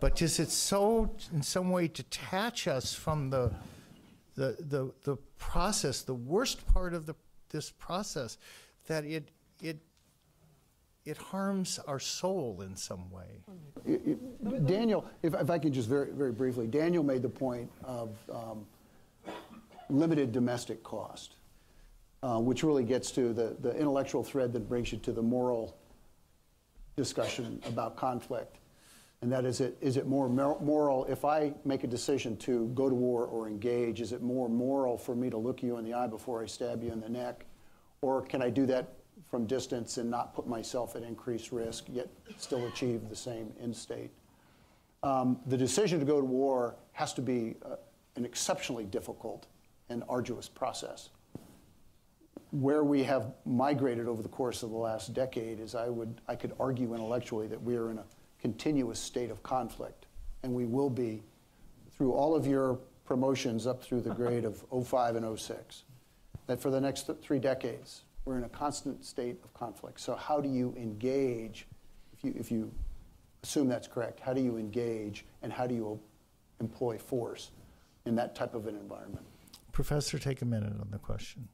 but 0.00 0.16
does 0.16 0.38
it 0.38 0.50
so 0.50 1.10
in 1.32 1.42
some 1.42 1.70
way 1.70 1.88
detach 1.88 2.68
us 2.68 2.94
from 2.94 3.30
the 3.30 3.52
the 4.36 4.56
the, 4.60 4.92
the 5.04 5.16
process 5.38 6.02
the 6.02 6.14
worst 6.14 6.66
part 6.72 6.94
of 6.94 7.06
the 7.06 7.14
this 7.50 7.70
process 7.70 8.38
that 8.86 9.04
it 9.04 9.28
it 9.62 9.78
it 11.04 11.16
harms 11.16 11.78
our 11.86 11.98
soul 11.98 12.62
in 12.66 12.76
some 12.76 13.10
way 13.10 13.42
Daniel, 14.66 15.04
if, 15.22 15.34
if 15.34 15.50
I 15.50 15.58
can 15.58 15.72
just 15.72 15.88
very, 15.88 16.10
very 16.10 16.32
briefly, 16.32 16.66
Daniel 16.66 17.02
made 17.02 17.22
the 17.22 17.28
point 17.28 17.70
of 17.84 18.10
um, 18.32 18.66
limited 19.88 20.32
domestic 20.32 20.82
cost, 20.82 21.36
uh, 22.22 22.38
which 22.38 22.62
really 22.62 22.84
gets 22.84 23.10
to 23.12 23.32
the, 23.32 23.56
the 23.60 23.74
intellectual 23.76 24.22
thread 24.22 24.52
that 24.52 24.68
brings 24.68 24.92
you 24.92 24.98
to 24.98 25.12
the 25.12 25.22
moral 25.22 25.76
discussion 26.96 27.62
about 27.66 27.96
conflict. 27.96 28.56
And 29.20 29.32
that 29.32 29.44
is 29.44 29.60
it, 29.60 29.76
is 29.80 29.96
it 29.96 30.06
more 30.06 30.28
moral, 30.28 31.04
if 31.06 31.24
I 31.24 31.52
make 31.64 31.82
a 31.82 31.88
decision 31.88 32.36
to 32.38 32.68
go 32.68 32.88
to 32.88 32.94
war 32.94 33.26
or 33.26 33.48
engage, 33.48 34.00
is 34.00 34.12
it 34.12 34.22
more 34.22 34.48
moral 34.48 34.96
for 34.96 35.16
me 35.16 35.28
to 35.28 35.36
look 35.36 35.62
you 35.62 35.76
in 35.78 35.84
the 35.84 35.92
eye 35.92 36.06
before 36.06 36.42
I 36.42 36.46
stab 36.46 36.84
you 36.84 36.92
in 36.92 37.00
the 37.00 37.08
neck? 37.08 37.44
Or 38.00 38.22
can 38.22 38.42
I 38.42 38.50
do 38.50 38.64
that 38.66 38.92
from 39.28 39.44
distance 39.44 39.98
and 39.98 40.08
not 40.08 40.34
put 40.34 40.46
myself 40.46 40.94
at 40.94 41.02
increased 41.02 41.50
risk, 41.50 41.86
yet 41.88 42.08
still 42.36 42.64
achieve 42.68 43.08
the 43.08 43.16
same 43.16 43.52
end 43.60 43.74
state? 43.74 44.10
Um, 45.02 45.40
the 45.46 45.56
decision 45.56 45.98
to 45.98 46.06
go 46.06 46.20
to 46.20 46.26
war 46.26 46.76
has 46.92 47.12
to 47.14 47.22
be 47.22 47.56
uh, 47.64 47.76
an 48.14 48.24
exceptionally 48.24 48.84
difficult 48.84 49.46
and 49.88 50.04
arduous 50.08 50.48
process. 50.48 51.10
Where 52.50 52.84
we 52.84 53.02
have 53.02 53.32
migrated 53.44 54.06
over 54.06 54.22
the 54.22 54.28
course 54.28 54.62
of 54.62 54.70
the 54.70 54.76
last 54.76 55.12
decade 55.12 55.60
is 55.60 55.74
I 55.74 55.88
would 55.88 56.20
I 56.28 56.34
could 56.34 56.52
argue 56.58 56.94
intellectually 56.94 57.46
that 57.48 57.62
we 57.62 57.76
are 57.76 57.90
in 57.90 57.98
a 57.98 58.04
continuous 58.40 58.98
state 58.98 59.30
of 59.30 59.42
conflict, 59.42 60.06
and 60.42 60.54
we 60.54 60.64
will 60.64 60.90
be 60.90 61.22
through 61.96 62.12
all 62.12 62.34
of 62.34 62.46
your 62.46 62.78
promotions 63.04 63.66
up 63.66 63.82
through 63.82 64.00
the 64.00 64.10
grade 64.10 64.44
of 64.44 64.64
05 64.86 65.16
and 65.16 65.38
06. 65.38 65.84
That 66.46 66.60
for 66.60 66.70
the 66.70 66.80
next 66.80 67.06
th- 67.06 67.18
three 67.20 67.38
decades, 67.38 68.02
we're 68.24 68.38
in 68.38 68.44
a 68.44 68.48
constant 68.48 69.04
state 69.04 69.38
of 69.44 69.52
conflict. 69.54 70.00
So 70.00 70.14
how 70.14 70.40
do 70.40 70.48
you 70.48 70.74
engage, 70.76 71.66
if 72.12 72.22
you, 72.22 72.34
if 72.38 72.50
you 72.50 72.70
assume 73.42 73.68
that's 73.68 73.88
correct, 73.88 74.20
how 74.20 74.32
do 74.32 74.40
you 74.40 74.56
engage 74.56 75.24
and 75.42 75.52
how 75.52 75.66
do 75.66 75.74
you 75.74 75.98
employ 76.60 76.98
force 76.98 77.50
in 78.04 78.14
that 78.16 78.34
type 78.34 78.54
of 78.54 78.66
an 78.66 78.76
environment? 78.76 79.24
professor 79.72 80.18
take 80.18 80.42
a 80.42 80.44
minute 80.44 80.72
on 80.80 80.88
the 80.90 80.98
question 80.98 81.46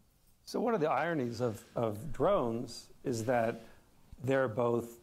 So 0.47 0.59
one 0.59 0.75
of 0.75 0.81
the 0.81 0.89
ironies 0.89 1.43
of, 1.43 1.63
of 1.77 2.11
drones 2.11 2.89
is 3.05 3.23
that 3.27 3.67
they're 4.23 4.49
both 4.49 5.01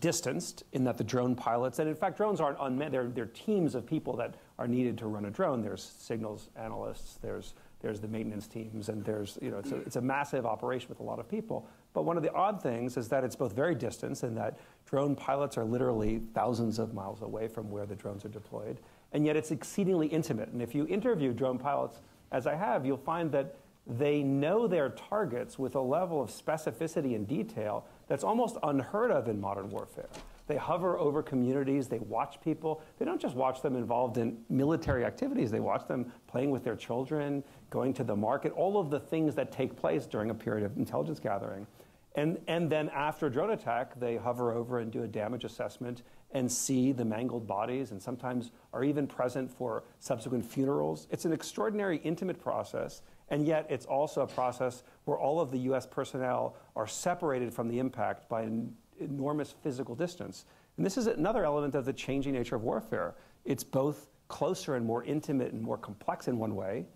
distanced 0.00 0.64
in 0.72 0.84
that 0.84 0.98
the 0.98 1.04
drone 1.04 1.34
pilots, 1.34 1.78
and 1.78 1.88
in 1.88 1.94
fact, 1.94 2.16
drones 2.16 2.40
aren't 2.40 2.58
unmanned. 2.60 2.92
They're, 2.92 3.08
they're 3.08 3.26
teams 3.26 3.74
of 3.74 3.86
people 3.86 4.16
that 4.16 4.34
are 4.58 4.68
needed 4.68 4.98
to 4.98 5.06
run 5.06 5.24
a 5.24 5.30
drone. 5.30 5.62
There's 5.62 5.82
signals 5.98 6.50
analysts, 6.56 7.18
there's, 7.22 7.54
there's 7.80 7.98
the 8.00 8.08
maintenance 8.08 8.46
teams, 8.46 8.90
and 8.90 9.04
there's, 9.04 9.38
you 9.40 9.50
know, 9.50 9.58
it's 9.58 9.72
a, 9.72 9.76
it's 9.76 9.96
a 9.96 10.00
massive 10.00 10.44
operation 10.44 10.88
with 10.90 11.00
a 11.00 11.02
lot 11.02 11.18
of 11.18 11.28
people. 11.28 11.66
But 11.94 12.04
one 12.04 12.16
of 12.16 12.22
the 12.22 12.32
odd 12.32 12.62
things 12.62 12.96
is 12.96 13.08
that 13.08 13.24
it's 13.24 13.34
both 13.34 13.54
very 13.54 13.74
distanced 13.74 14.22
and 14.24 14.36
that 14.36 14.58
drone 14.84 15.16
pilots 15.16 15.56
are 15.56 15.64
literally 15.64 16.20
thousands 16.34 16.78
of 16.78 16.92
miles 16.92 17.22
away 17.22 17.48
from 17.48 17.70
where 17.70 17.86
the 17.86 17.96
drones 17.96 18.24
are 18.24 18.30
deployed, 18.30 18.80
and 19.12 19.24
yet 19.24 19.36
it's 19.36 19.50
exceedingly 19.50 20.06
intimate. 20.08 20.50
And 20.50 20.60
if 20.60 20.74
you 20.74 20.86
interview 20.86 21.32
drone 21.32 21.58
pilots, 21.58 22.00
as 22.30 22.46
I 22.46 22.54
have, 22.54 22.84
you'll 22.84 22.98
find 22.98 23.32
that 23.32 23.56
they 23.86 24.22
know 24.22 24.66
their 24.66 24.90
targets 24.90 25.58
with 25.58 25.74
a 25.74 25.80
level 25.80 26.20
of 26.20 26.28
specificity 26.30 27.14
and 27.14 27.26
detail 27.26 27.86
that's 28.08 28.24
almost 28.24 28.56
unheard 28.62 29.10
of 29.10 29.28
in 29.28 29.40
modern 29.40 29.70
warfare. 29.70 30.08
They 30.46 30.56
hover 30.56 30.98
over 30.98 31.22
communities, 31.22 31.88
they 31.88 31.98
watch 31.98 32.40
people. 32.42 32.82
They 32.98 33.04
don't 33.04 33.20
just 33.20 33.36
watch 33.36 33.60
them 33.60 33.76
involved 33.76 34.16
in 34.16 34.38
military 34.48 35.04
activities, 35.04 35.50
they 35.50 35.60
watch 35.60 35.86
them 35.86 36.10
playing 36.26 36.50
with 36.50 36.64
their 36.64 36.76
children, 36.76 37.44
going 37.70 37.92
to 37.94 38.04
the 38.04 38.16
market, 38.16 38.52
all 38.52 38.78
of 38.78 38.90
the 38.90 38.98
things 38.98 39.34
that 39.34 39.52
take 39.52 39.76
place 39.76 40.06
during 40.06 40.30
a 40.30 40.34
period 40.34 40.64
of 40.64 40.76
intelligence 40.78 41.20
gathering. 41.20 41.66
And, 42.14 42.40
and 42.48 42.68
then 42.68 42.88
after 42.88 43.26
a 43.26 43.30
drone 43.30 43.50
attack, 43.50 44.00
they 44.00 44.16
hover 44.16 44.52
over 44.52 44.80
and 44.80 44.90
do 44.90 45.02
a 45.04 45.06
damage 45.06 45.44
assessment 45.44 46.02
and 46.32 46.50
see 46.50 46.92
the 46.92 47.04
mangled 47.04 47.46
bodies 47.46 47.90
and 47.90 48.02
sometimes 48.02 48.50
are 48.72 48.82
even 48.82 49.06
present 49.06 49.50
for 49.50 49.84
subsequent 50.00 50.44
funerals. 50.44 51.06
It's 51.10 51.24
an 51.26 51.32
extraordinary, 51.32 51.98
intimate 51.98 52.40
process, 52.40 53.02
and 53.30 53.46
yet 53.46 53.66
it's 53.68 53.86
also 53.86 54.22
a 54.22 54.26
process 54.26 54.82
where 55.04 55.18
all 55.18 55.40
of 55.40 55.50
the 55.50 55.58
US 55.70 55.86
personnel 55.86 56.56
are 56.76 56.86
separated 56.86 57.52
from 57.52 57.68
the 57.68 57.78
impact 57.78 58.28
by 58.28 58.42
an 58.42 58.74
enormous 59.00 59.54
physical 59.62 59.94
distance. 59.94 60.44
And 60.76 60.86
this 60.86 60.96
is 60.96 61.06
another 61.06 61.44
element 61.44 61.74
of 61.74 61.84
the 61.84 61.92
changing 61.92 62.34
nature 62.34 62.56
of 62.56 62.62
warfare. 62.62 63.14
It's 63.44 63.64
both 63.64 64.08
closer 64.28 64.76
and 64.76 64.84
more 64.84 65.04
intimate 65.04 65.52
and 65.52 65.62
more 65.62 65.78
complex 65.78 66.28
in 66.28 66.38
one 66.38 66.54
way, 66.54 66.86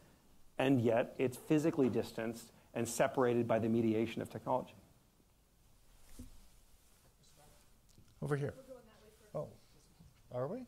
and 0.58 0.80
yet 0.80 1.14
it's 1.18 1.36
physically 1.36 1.88
distanced 1.88 2.52
and 2.74 2.86
separated 2.86 3.46
by 3.46 3.58
the 3.58 3.68
mediation 3.68 4.22
of 4.22 4.30
technology. 4.30 4.74
over 8.22 8.36
here 8.36 8.54
oh 9.34 9.48
are 10.32 10.46
we 10.46 10.64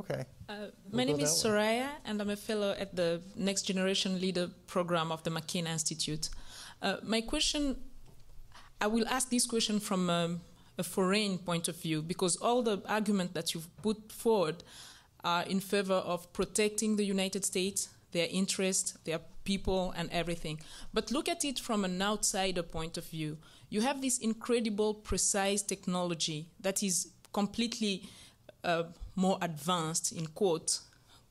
okay 0.00 0.24
Uh, 0.48 0.70
We'll 0.90 0.98
my 0.98 1.04
name 1.04 1.20
is 1.20 1.42
that 1.42 1.48
way. 1.48 1.54
Soraya, 1.58 1.88
and 2.04 2.20
I'm 2.22 2.30
a 2.30 2.36
fellow 2.36 2.70
at 2.78 2.94
the 2.94 3.20
Next 3.34 3.62
Generation 3.70 4.20
Leader 4.20 4.46
program 4.66 5.10
of 5.10 5.20
the 5.22 5.30
McCain 5.30 5.66
Institute. 5.66 6.30
Uh, 6.82 6.96
my 7.02 7.20
question 7.20 7.76
I 8.80 8.86
will 8.86 9.06
ask 9.08 9.30
this 9.30 9.46
question 9.46 9.80
from 9.80 10.10
um, 10.10 10.40
a 10.78 10.82
foreign 10.82 11.38
point 11.38 11.68
of 11.68 11.76
view 11.80 12.02
because 12.02 12.36
all 12.36 12.62
the 12.62 12.82
argument 12.86 13.32
that 13.34 13.54
you've 13.54 13.68
put 13.82 14.12
forward 14.12 14.62
are 15.24 15.42
in 15.44 15.60
favor 15.60 15.94
of 15.94 16.30
protecting 16.32 16.96
the 16.96 17.04
United 17.04 17.44
States, 17.44 17.88
their 18.12 18.28
interests, 18.30 18.92
their 19.04 19.20
people, 19.44 19.94
and 19.96 20.10
everything. 20.12 20.60
But 20.92 21.10
look 21.10 21.28
at 21.28 21.44
it 21.44 21.58
from 21.58 21.84
an 21.84 22.00
outsider 22.02 22.62
point 22.62 22.98
of 22.98 23.06
view. 23.06 23.38
You 23.70 23.80
have 23.80 24.00
this 24.02 24.18
incredible, 24.18 24.94
precise 24.94 25.62
technology 25.62 26.48
that 26.60 26.82
is 26.82 27.08
completely 27.32 28.08
uh, 28.66 28.82
more 29.14 29.38
advanced, 29.40 30.12
in 30.12 30.26
quote, 30.26 30.80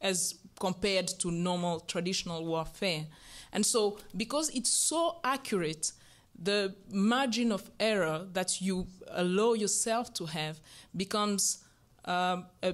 as 0.01 0.35
compared 0.59 1.07
to 1.07 1.29
normal 1.31 1.81
traditional 1.81 2.45
warfare. 2.45 3.05
And 3.51 3.65
so, 3.65 3.99
because 4.15 4.49
it's 4.49 4.71
so 4.71 5.19
accurate, 5.23 5.91
the 6.37 6.75
margin 6.91 7.51
of 7.51 7.69
error 7.79 8.25
that 8.33 8.61
you 8.61 8.87
allow 9.11 9.53
yourself 9.53 10.13
to 10.15 10.25
have 10.25 10.59
becomes 10.95 11.63
um, 12.05 12.45
a, 12.63 12.73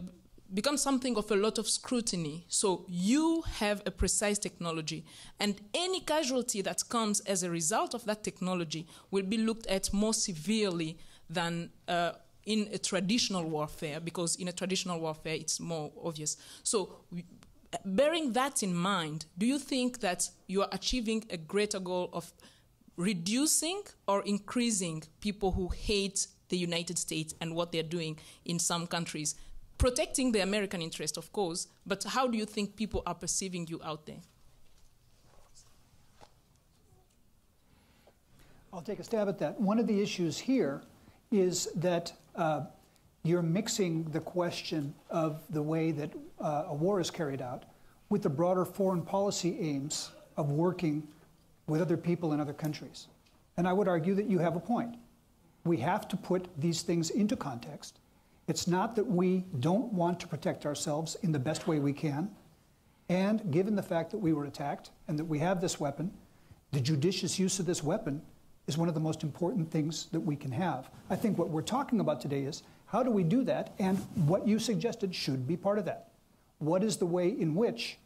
becomes 0.53 0.81
something 0.81 1.15
of 1.15 1.31
a 1.31 1.35
lot 1.35 1.57
of 1.57 1.67
scrutiny. 1.67 2.45
So 2.47 2.85
you 2.89 3.43
have 3.59 3.81
a 3.85 3.91
precise 3.91 4.37
technology, 4.37 5.05
and 5.39 5.61
any 5.73 6.01
casualty 6.01 6.61
that 6.61 6.83
comes 6.89 7.19
as 7.21 7.43
a 7.43 7.49
result 7.49 7.93
of 7.93 8.05
that 8.05 8.23
technology 8.23 8.87
will 9.11 9.23
be 9.23 9.37
looked 9.37 9.67
at 9.67 9.93
more 9.93 10.13
severely 10.13 10.97
than 11.29 11.69
uh, 11.87 12.11
in 12.45 12.67
a 12.73 12.77
traditional 12.77 13.43
warfare, 13.43 13.99
because 13.99 14.35
in 14.35 14.47
a 14.47 14.51
traditional 14.51 14.99
warfare 14.99 15.35
it's 15.35 15.59
more 15.59 15.91
obvious. 16.03 16.37
So. 16.63 16.97
Bearing 17.85 18.33
that 18.33 18.63
in 18.63 18.75
mind, 18.75 19.27
do 19.37 19.45
you 19.45 19.57
think 19.57 20.01
that 20.01 20.29
you 20.47 20.61
are 20.61 20.67
achieving 20.73 21.23
a 21.29 21.37
greater 21.37 21.79
goal 21.79 22.09
of 22.11 22.33
reducing 22.97 23.81
or 24.09 24.21
increasing 24.23 25.03
people 25.21 25.53
who 25.53 25.69
hate 25.69 26.27
the 26.49 26.57
United 26.57 26.99
States 26.99 27.33
and 27.39 27.55
what 27.55 27.71
they're 27.71 27.81
doing 27.81 28.19
in 28.43 28.59
some 28.59 28.87
countries? 28.87 29.35
Protecting 29.77 30.33
the 30.33 30.41
American 30.41 30.81
interest, 30.81 31.15
of 31.15 31.31
course, 31.31 31.69
but 31.85 32.03
how 32.03 32.27
do 32.27 32.37
you 32.37 32.45
think 32.45 32.75
people 32.75 33.03
are 33.05 33.15
perceiving 33.15 33.65
you 33.67 33.79
out 33.85 34.05
there? 34.05 34.19
I'll 38.73 38.81
take 38.81 38.99
a 38.99 39.03
stab 39.05 39.29
at 39.29 39.39
that. 39.39 39.61
One 39.61 39.79
of 39.79 39.87
the 39.87 40.01
issues 40.01 40.37
here 40.37 40.81
is 41.31 41.69
that 41.75 42.11
uh, 42.35 42.61
you're 43.23 43.41
mixing 43.41 44.03
the 44.05 44.19
question 44.19 44.93
of 45.09 45.41
the 45.49 45.61
way 45.61 45.91
that 45.91 46.11
uh, 46.39 46.65
a 46.67 46.73
war 46.73 46.99
is 46.99 47.11
carried 47.11 47.41
out 47.41 47.63
with 48.09 48.23
the 48.23 48.29
broader 48.29 48.65
foreign 48.65 49.01
policy 49.01 49.57
aims 49.59 50.11
of 50.37 50.51
working 50.51 51.07
with 51.67 51.81
other 51.81 51.97
people 51.97 52.33
in 52.33 52.39
other 52.39 52.53
countries. 52.53 53.07
And 53.57 53.67
I 53.67 53.73
would 53.73 53.87
argue 53.87 54.15
that 54.15 54.25
you 54.25 54.39
have 54.39 54.55
a 54.55 54.59
point. 54.59 54.95
We 55.63 55.77
have 55.77 56.07
to 56.09 56.17
put 56.17 56.47
these 56.59 56.81
things 56.81 57.11
into 57.11 57.35
context. 57.35 57.99
It's 58.47 58.67
not 58.67 58.95
that 58.95 59.05
we 59.05 59.45
don't 59.59 59.93
want 59.93 60.19
to 60.21 60.27
protect 60.27 60.65
ourselves 60.65 61.15
in 61.21 61.31
the 61.31 61.39
best 61.39 61.67
way 61.67 61.79
we 61.79 61.93
can. 61.93 62.31
And 63.07 63.51
given 63.51 63.75
the 63.75 63.83
fact 63.83 64.11
that 64.11 64.17
we 64.17 64.33
were 64.33 64.45
attacked 64.45 64.89
and 65.07 65.19
that 65.19 65.25
we 65.25 65.39
have 65.39 65.61
this 65.61 65.79
weapon, 65.79 66.11
the 66.71 66.79
judicious 66.79 67.37
use 67.37 67.59
of 67.59 67.65
this 67.65 67.83
weapon 67.83 68.21
is 68.67 68.77
one 68.77 68.87
of 68.87 68.93
the 68.93 68.99
most 68.99 69.23
important 69.23 69.69
things 69.71 70.07
that 70.11 70.19
we 70.19 70.35
can 70.35 70.51
have. 70.51 70.89
I 71.09 71.15
think 71.15 71.37
what 71.37 71.49
we're 71.49 71.61
talking 71.61 71.99
about 71.99 72.21
today 72.21 72.43
is 72.43 72.63
how 72.85 73.03
do 73.03 73.11
we 73.11 73.23
do 73.23 73.43
that? 73.45 73.73
And 73.79 73.97
what 74.27 74.47
you 74.47 74.59
suggested 74.59 75.15
should 75.15 75.47
be 75.47 75.57
part 75.57 75.79
of 75.79 75.85
that. 75.85 76.11
What 76.59 76.83
is 76.83 76.97
the 76.97 77.05
way 77.05 77.29
in 77.29 77.55
which 77.55 77.97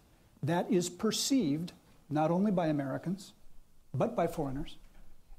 that 0.43 0.69
is 0.71 0.89
perceived, 0.89 1.73
not 2.09 2.31
only 2.31 2.51
by 2.51 2.67
Americans, 2.67 3.33
but 3.93 4.15
by 4.15 4.27
foreigners, 4.27 4.77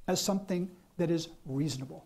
as 0.08 0.20
something 0.20 0.70
that 0.96 1.10
is 1.10 1.28
reasonable. 1.44 2.04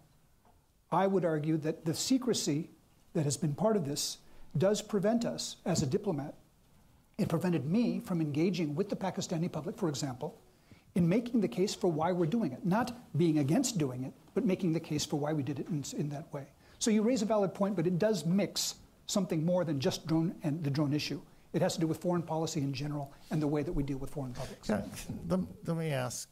I 0.92 1.06
would 1.06 1.24
argue 1.24 1.56
that 1.58 1.84
the 1.84 1.94
secrecy 1.94 2.70
that 3.14 3.24
has 3.24 3.36
been 3.36 3.54
part 3.54 3.76
of 3.76 3.86
this 3.86 4.18
does 4.56 4.82
prevent 4.82 5.24
us 5.24 5.56
as 5.64 5.82
a 5.82 5.86
diplomat. 5.86 6.34
It 7.18 7.28
prevented 7.28 7.64
me 7.64 8.00
from 8.00 8.20
engaging 8.20 8.74
with 8.74 8.88
the 8.88 8.96
Pakistani 8.96 9.50
public, 9.50 9.76
for 9.76 9.88
example, 9.88 10.36
in 10.94 11.08
making 11.08 11.40
the 11.40 11.48
case 11.48 11.74
for 11.74 11.90
why 11.90 12.12
we're 12.12 12.26
doing 12.26 12.52
it. 12.52 12.64
Not 12.64 12.96
being 13.16 13.38
against 13.38 13.78
doing 13.78 14.04
it, 14.04 14.12
but 14.34 14.44
making 14.44 14.72
the 14.72 14.80
case 14.80 15.04
for 15.04 15.16
why 15.16 15.32
we 15.32 15.42
did 15.42 15.58
it 15.58 15.68
in, 15.68 15.84
in 15.96 16.08
that 16.10 16.32
way. 16.32 16.46
So 16.78 16.90
you 16.90 17.02
raise 17.02 17.22
a 17.22 17.26
valid 17.26 17.54
point, 17.54 17.76
but 17.76 17.86
it 17.86 17.98
does 17.98 18.24
mix 18.24 18.76
something 19.06 19.44
more 19.44 19.64
than 19.64 19.80
just 19.80 20.06
drone 20.06 20.34
and 20.42 20.62
the 20.64 20.70
drone 20.70 20.92
issue. 20.92 21.20
It 21.52 21.62
has 21.62 21.74
to 21.74 21.80
do 21.80 21.86
with 21.86 21.98
foreign 21.98 22.22
policy 22.22 22.60
in 22.60 22.72
general 22.72 23.12
and 23.30 23.42
the 23.42 23.46
way 23.46 23.62
that 23.62 23.72
we 23.72 23.82
deal 23.82 23.98
with 23.98 24.10
foreign 24.10 24.32
publics. 24.32 24.68
Yeah, 24.68 24.82
let, 25.28 25.40
let 25.66 25.76
me 25.76 25.90
ask 25.90 26.28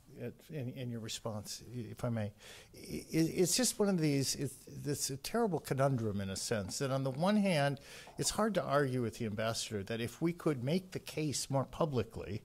in, 0.50 0.72
in, 0.76 0.90
your 0.90 1.00
response, 1.00 1.62
if 1.72 2.04
I 2.04 2.08
may. 2.08 2.32
it's 2.74 3.56
just 3.56 3.78
one 3.78 3.88
of 3.88 4.00
these, 4.00 4.34
it's, 4.34 4.54
it's, 4.84 5.10
a 5.10 5.16
terrible 5.16 5.60
conundrum 5.60 6.20
in 6.20 6.30
a 6.30 6.36
sense 6.36 6.78
that 6.78 6.90
on 6.90 7.04
the 7.04 7.10
one 7.10 7.36
hand, 7.36 7.80
it's 8.18 8.30
hard 8.30 8.54
to 8.54 8.62
argue 8.62 9.02
with 9.02 9.18
the 9.18 9.26
ambassador 9.26 9.82
that 9.84 10.00
if 10.00 10.20
we 10.20 10.32
could 10.32 10.64
make 10.64 10.92
the 10.92 10.98
case 10.98 11.50
more 11.50 11.64
publicly, 11.64 12.42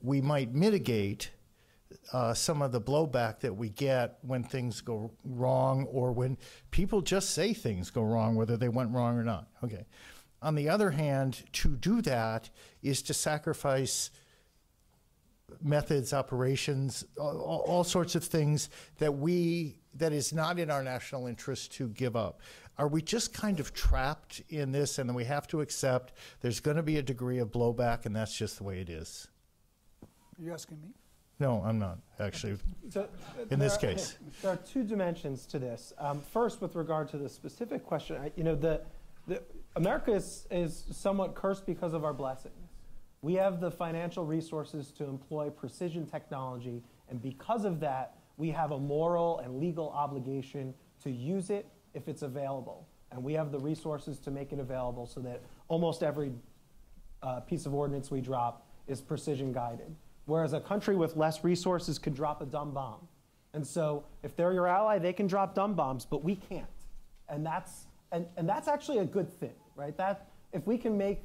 we 0.00 0.20
might 0.20 0.54
mitigate 0.54 1.30
uh, 2.12 2.34
some 2.34 2.62
of 2.62 2.72
the 2.72 2.80
blowback 2.80 3.40
that 3.40 3.54
we 3.54 3.68
get 3.68 4.18
when 4.22 4.42
things 4.42 4.80
go 4.80 5.10
wrong 5.24 5.84
or 5.86 6.12
when 6.12 6.36
people 6.70 7.00
just 7.00 7.30
say 7.30 7.52
things 7.52 7.90
go 7.90 8.02
wrong, 8.02 8.34
whether 8.34 8.56
they 8.56 8.68
went 8.68 8.90
wrong 8.92 9.16
or 9.16 9.24
not. 9.24 9.48
Okay. 9.64 9.84
On 10.40 10.54
the 10.54 10.68
other 10.68 10.90
hand, 10.90 11.42
to 11.52 11.76
do 11.76 12.00
that 12.02 12.50
is 12.82 13.02
to 13.02 13.14
sacrifice 13.14 14.10
methods, 15.62 16.12
operations, 16.12 17.04
all, 17.18 17.64
all, 17.66 17.84
sorts 17.84 18.14
of 18.14 18.22
things 18.22 18.68
that 18.98 19.16
we 19.16 19.78
that 19.94 20.12
is 20.12 20.32
not 20.32 20.58
in 20.58 20.70
our 20.70 20.82
national 20.82 21.26
interest 21.26 21.72
to 21.72 21.88
give 21.88 22.14
up. 22.14 22.40
Are 22.76 22.86
we 22.86 23.02
just 23.02 23.32
kind 23.32 23.58
of 23.58 23.74
trapped 23.74 24.42
in 24.48 24.70
this, 24.70 24.98
and 24.98 25.08
then 25.08 25.16
we 25.16 25.24
have 25.24 25.48
to 25.48 25.60
accept 25.60 26.12
there's 26.40 26.60
going 26.60 26.76
to 26.76 26.82
be 26.82 26.98
a 26.98 27.02
degree 27.02 27.38
of 27.38 27.50
blowback, 27.50 28.06
and 28.06 28.14
that's 28.14 28.36
just 28.36 28.58
the 28.58 28.64
way 28.64 28.80
it 28.80 28.88
is? 28.88 29.26
Are 30.38 30.44
you 30.44 30.52
asking 30.52 30.80
me? 30.80 30.88
No, 31.40 31.62
I'm 31.64 31.78
not 31.78 31.98
actually. 32.18 32.56
So, 32.88 33.08
in 33.50 33.58
this 33.58 33.76
are, 33.76 33.78
case, 33.78 34.18
there 34.42 34.52
are 34.52 34.56
two 34.56 34.82
dimensions 34.82 35.46
to 35.46 35.58
this. 35.58 35.92
Um, 35.98 36.20
first, 36.32 36.60
with 36.60 36.74
regard 36.74 37.08
to 37.10 37.18
the 37.18 37.28
specific 37.28 37.84
question, 37.84 38.16
I, 38.16 38.32
you 38.36 38.44
know, 38.44 38.54
the, 38.54 38.82
the 39.26 39.42
America 39.76 40.12
is, 40.12 40.46
is 40.50 40.84
somewhat 40.90 41.34
cursed 41.34 41.66
because 41.66 41.92
of 41.92 42.04
our 42.04 42.12
blessings. 42.12 42.54
We 43.22 43.34
have 43.34 43.60
the 43.60 43.70
financial 43.70 44.24
resources 44.24 44.90
to 44.92 45.04
employ 45.04 45.50
precision 45.50 46.06
technology, 46.06 46.82
and 47.08 47.20
because 47.20 47.64
of 47.64 47.80
that, 47.80 48.18
we 48.36 48.50
have 48.50 48.70
a 48.70 48.78
moral 48.78 49.40
and 49.40 49.58
legal 49.58 49.90
obligation 49.90 50.74
to 51.02 51.10
use 51.10 51.50
it 51.50 51.66
if 51.94 52.08
it's 52.08 52.22
available. 52.22 52.86
And 53.10 53.22
we 53.22 53.32
have 53.34 53.50
the 53.50 53.58
resources 53.58 54.18
to 54.20 54.30
make 54.30 54.52
it 54.52 54.60
available 54.60 55.06
so 55.06 55.20
that 55.20 55.42
almost 55.66 56.02
every 56.02 56.32
uh, 57.22 57.40
piece 57.40 57.66
of 57.66 57.74
ordnance 57.74 58.10
we 58.10 58.20
drop 58.20 58.68
is 58.86 59.00
precision 59.00 59.52
guided. 59.52 59.94
Whereas 60.28 60.52
a 60.52 60.60
country 60.60 60.94
with 60.94 61.16
less 61.16 61.42
resources 61.42 61.98
could 61.98 62.14
drop 62.14 62.42
a 62.42 62.44
dumb 62.44 62.72
bomb. 62.72 63.08
And 63.54 63.66
so 63.66 64.04
if 64.22 64.36
they're 64.36 64.52
your 64.52 64.66
ally, 64.66 64.98
they 64.98 65.14
can 65.14 65.26
drop 65.26 65.54
dumb 65.54 65.72
bombs, 65.72 66.04
but 66.04 66.22
we 66.22 66.36
can't. 66.36 66.66
And 67.30 67.46
that's, 67.46 67.86
and, 68.12 68.26
and 68.36 68.46
that's 68.46 68.68
actually 68.68 68.98
a 68.98 69.06
good 69.06 69.32
thing, 69.32 69.54
right? 69.74 69.96
That, 69.96 70.28
if 70.52 70.66
we 70.66 70.76
can 70.76 70.98
make 70.98 71.22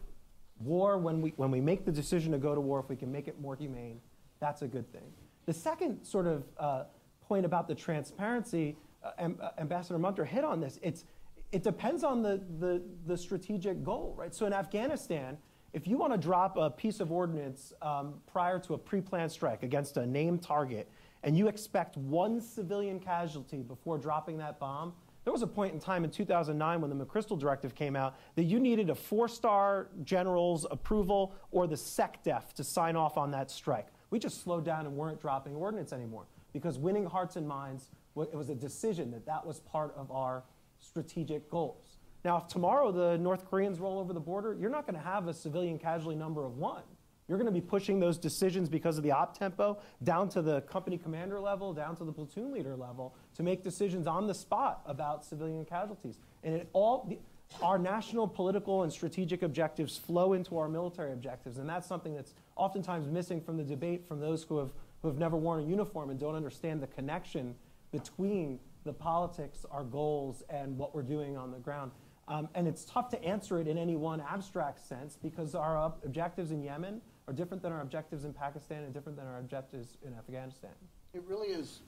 war, 0.59 0.97
when 0.97 1.21
we, 1.21 1.33
when 1.35 1.51
we 1.51 1.59
make 1.59 1.83
the 1.83 1.91
decision 1.91 2.31
to 2.31 2.37
go 2.37 2.55
to 2.55 2.61
war, 2.61 2.79
if 2.79 2.87
we 2.87 2.95
can 2.95 3.11
make 3.11 3.27
it 3.27 3.41
more 3.41 3.57
humane, 3.57 3.99
that's 4.39 4.61
a 4.61 4.67
good 4.69 4.89
thing. 4.93 5.11
The 5.47 5.53
second 5.53 6.01
sort 6.05 6.25
of 6.25 6.43
uh, 6.57 6.83
point 7.27 7.45
about 7.45 7.67
the 7.67 7.75
transparency, 7.75 8.77
uh, 9.03 9.27
uh, 9.41 9.49
Ambassador 9.57 9.99
Munter 9.99 10.23
hit 10.23 10.45
on 10.45 10.61
this. 10.61 10.79
It's, 10.81 11.03
it 11.51 11.61
depends 11.61 12.05
on 12.05 12.21
the, 12.21 12.39
the, 12.57 12.81
the 13.05 13.17
strategic 13.17 13.83
goal, 13.83 14.15
right? 14.17 14.33
So 14.33 14.45
in 14.45 14.53
Afghanistan, 14.53 15.37
if 15.73 15.87
you 15.87 15.97
want 15.97 16.13
to 16.13 16.17
drop 16.17 16.55
a 16.55 16.69
piece 16.69 16.99
of 16.99 17.11
ordnance 17.11 17.73
um, 17.81 18.13
prior 18.31 18.59
to 18.59 18.75
a 18.75 18.77
pre-planned 18.77 19.31
strike 19.31 19.63
against 19.63 19.97
a 19.97 20.05
named 20.05 20.43
target, 20.43 20.87
and 21.23 21.35
you 21.37 21.47
expect 21.47 21.97
one 21.97 22.39
civilian 22.39 22.99
casualty 22.99 23.63
before 23.63 23.97
dropping 23.97 24.37
that 24.37 24.59
bomb, 24.59 24.93
there 25.23 25.33
was 25.33 25.41
a 25.41 25.47
point 25.47 25.73
in 25.73 25.79
time 25.79 26.03
in 26.03 26.11
2009 26.11 26.81
when 26.81 26.97
the 26.97 27.05
McChrystal 27.05 27.39
directive 27.39 27.73
came 27.73 27.95
out 27.95 28.15
that 28.35 28.43
you 28.43 28.59
needed 28.59 28.89
a 28.89 28.95
four-star 28.95 29.87
general's 30.03 30.67
approval 30.69 31.33
or 31.51 31.65
the 31.65 31.75
SecDef 31.75 32.53
to 32.53 32.63
sign 32.63 32.95
off 32.95 33.17
on 33.17 33.31
that 33.31 33.49
strike. 33.49 33.87
We 34.09 34.19
just 34.19 34.43
slowed 34.43 34.65
down 34.65 34.85
and 34.85 34.95
weren't 34.95 35.21
dropping 35.21 35.55
ordnance 35.55 35.93
anymore 35.93 36.25
because 36.51 36.77
winning 36.77 37.05
hearts 37.05 37.35
and 37.35 37.47
minds, 37.47 37.89
it 38.17 38.35
was 38.35 38.49
a 38.49 38.55
decision 38.55 39.11
that 39.11 39.25
that 39.25 39.45
was 39.45 39.61
part 39.61 39.95
of 39.95 40.11
our 40.11 40.43
strategic 40.79 41.49
goals. 41.49 41.92
Now, 42.23 42.37
if 42.37 42.47
tomorrow 42.47 42.91
the 42.91 43.17
North 43.17 43.49
Koreans 43.49 43.79
roll 43.79 43.99
over 43.99 44.13
the 44.13 44.19
border, 44.19 44.55
you're 44.59 44.69
not 44.69 44.85
going 44.87 44.97
to 44.97 45.05
have 45.05 45.27
a 45.27 45.33
civilian 45.33 45.77
casualty 45.77 46.17
number 46.17 46.45
of 46.45 46.57
one. 46.57 46.83
You're 47.27 47.37
going 47.37 47.53
to 47.53 47.53
be 47.53 47.61
pushing 47.61 47.99
those 47.99 48.17
decisions 48.17 48.69
because 48.69 48.97
of 48.97 49.03
the 49.03 49.11
op 49.11 49.37
tempo 49.37 49.79
down 50.03 50.29
to 50.29 50.41
the 50.41 50.61
company 50.61 50.97
commander 50.97 51.39
level, 51.39 51.73
down 51.73 51.95
to 51.97 52.03
the 52.03 52.11
platoon 52.11 52.51
leader 52.51 52.75
level 52.75 53.15
to 53.35 53.43
make 53.43 53.63
decisions 53.63 54.07
on 54.07 54.27
the 54.27 54.33
spot 54.33 54.81
about 54.85 55.25
civilian 55.25 55.63
casualties. 55.65 56.17
And 56.43 56.55
it 56.55 56.69
all, 56.73 57.05
the, 57.09 57.19
our 57.61 57.79
national 57.79 58.27
political 58.27 58.83
and 58.83 58.91
strategic 58.91 59.41
objectives 59.41 59.97
flow 59.97 60.33
into 60.33 60.57
our 60.57 60.67
military 60.67 61.13
objectives. 61.13 61.57
And 61.57 61.69
that's 61.69 61.87
something 61.87 62.13
that's 62.13 62.33
oftentimes 62.55 63.07
missing 63.07 63.41
from 63.41 63.57
the 63.57 63.63
debate 63.63 64.05
from 64.07 64.19
those 64.19 64.43
who 64.43 64.57
have, 64.57 64.71
who 65.01 65.07
have 65.07 65.17
never 65.17 65.37
worn 65.37 65.63
a 65.63 65.65
uniform 65.65 66.09
and 66.09 66.19
don't 66.19 66.35
understand 66.35 66.81
the 66.81 66.87
connection 66.87 67.55
between 67.91 68.59
the 68.83 68.93
politics, 68.93 69.65
our 69.71 69.83
goals, 69.83 70.43
and 70.49 70.77
what 70.77 70.93
we're 70.93 71.03
doing 71.03 71.37
on 71.37 71.51
the 71.51 71.59
ground. 71.59 71.91
Um, 72.27 72.47
and 72.55 72.67
it's 72.67 72.85
tough 72.85 73.09
to 73.09 73.23
answer 73.23 73.59
it 73.59 73.67
in 73.67 73.77
any 73.77 73.95
one 73.95 74.21
abstract 74.21 74.85
sense 74.85 75.17
because 75.21 75.55
our 75.55 75.77
ob- 75.77 75.99
objectives 76.05 76.51
in 76.51 76.63
Yemen 76.63 77.01
are 77.27 77.33
different 77.33 77.61
than 77.61 77.71
our 77.71 77.81
objectives 77.81 78.23
in 78.23 78.33
Pakistan 78.33 78.83
and 78.83 78.93
different 78.93 79.17
than 79.17 79.27
our 79.27 79.39
objectives 79.39 79.97
in 80.05 80.13
Afghanistan. 80.13 80.71
It 81.13 81.23
really 81.27 81.49
is, 81.49 81.81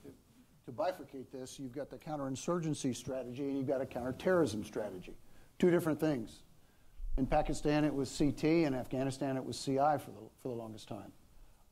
to 0.66 0.72
bifurcate 0.72 1.30
this, 1.32 1.58
you've 1.58 1.72
got 1.72 1.90
the 1.90 1.96
counterinsurgency 1.96 2.94
strategy 2.94 3.44
and 3.44 3.56
you've 3.56 3.66
got 3.66 3.80
a 3.80 3.86
counterterrorism 3.86 4.64
strategy. 4.64 5.16
Two 5.58 5.70
different 5.70 5.98
things. 5.98 6.42
In 7.16 7.26
Pakistan, 7.26 7.84
it 7.84 7.94
was 7.94 8.14
CT. 8.16 8.44
In 8.44 8.74
Afghanistan, 8.74 9.36
it 9.36 9.44
was 9.44 9.58
CI 9.62 9.74
for 9.74 10.10
the, 10.10 10.28
for 10.42 10.48
the 10.48 10.54
longest 10.54 10.86
time. 10.86 11.12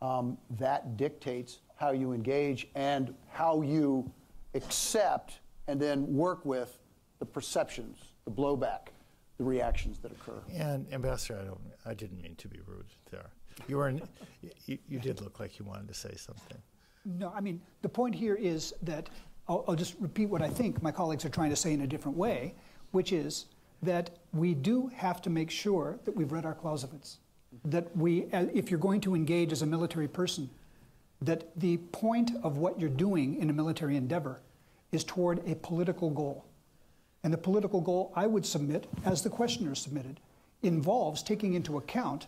Um, 0.01 0.39
that 0.59 0.97
dictates 0.97 1.61
how 1.77 1.93
you 1.93 2.13
engage 2.13 2.69
and 2.75 3.15
how 3.31 3.61
you 3.61 4.11
accept 4.55 5.41
and 5.67 5.81
then 5.81 6.15
work 6.15 6.45
with 6.45 6.79
the 7.19 7.27
perceptions, 7.27 8.14
the 8.25 8.31
blowback, 8.31 8.89
the 9.39 9.45
reactions 9.45 9.99
that 9.99 10.13
occur. 10.13 10.41
And 10.53 10.87
Ambassador, 10.93 11.39
I 11.41 11.45
don't, 11.45 11.61
I 11.87 11.95
didn't 11.95 12.21
mean 12.23 12.37
to 12.37 12.49
be 12.49 12.61
rude 12.67 12.87
there. 13.11 13.31
You 13.69 13.77
were, 13.77 13.93
you, 14.67 14.79
you 14.89 14.99
did 14.99 15.21
look 15.21 15.41
like 15.41 15.59
you 15.59 15.65
wanted 15.65 15.89
to 15.89 15.95
say 15.95 16.15
something. 16.17 16.59
No, 17.05 17.33
I 17.37 17.41
mean, 17.41 17.61
the 17.83 17.89
point 17.89 18.15
here 18.15 18.35
is 18.35 18.75
that, 18.83 19.09
I'll, 19.47 19.65
I'll 19.69 19.77
just 19.77 19.95
repeat 20.01 20.27
what 20.27 20.43
I 20.43 20.49
think 20.49 20.83
my 20.83 20.91
colleagues 20.91 21.25
are 21.25 21.29
trying 21.29 21.51
to 21.51 21.57
say 21.57 21.73
in 21.73 21.83
a 21.83 21.87
different 21.87 22.17
way, 22.17 22.55
which 22.93 23.13
is 23.13 23.47
that 23.83 24.11
we 24.33 24.55
do 24.55 24.91
have 24.95 25.21
to 25.23 25.31
make 25.31 25.51
sure 25.51 25.99
that 26.05 26.17
we've 26.17 26.33
read 26.33 26.47
our 26.47 26.55
Clausewitz. 26.55 27.19
That 27.67 27.95
we, 27.97 28.25
uh, 28.33 28.47
if 28.53 28.71
you're 28.71 28.81
going 28.81 29.01
to 29.03 29.15
engage 29.15 29.53
as 29.53 29.63
a 29.63 29.67
military 29.67 30.09
person, 30.09 30.49
that 31.21 31.59
the 31.61 31.77
point 31.77 32.33
of 32.43 32.57
what 32.57 32.81
you're 32.81 32.89
doing 32.89 33.41
in 33.41 33.51
a 33.51 33.53
military 33.53 33.97
endeavor 33.97 34.41
is 34.91 35.05
toward 35.05 35.47
a 35.49 35.55
political 35.57 36.11
goal. 36.11 36.45
And 37.25 37.33
the 37.33 37.39
political 37.39 37.81
goal 37.81 38.13
I 38.15 38.27
would 38.27 38.45
submit, 38.45 38.87
as 39.05 39.23
the 39.23 39.31
questioner 39.31 39.75
submitted, 39.75 40.21
involves 40.63 41.23
taking 41.23 41.55
into 41.55 41.79
account 41.79 42.27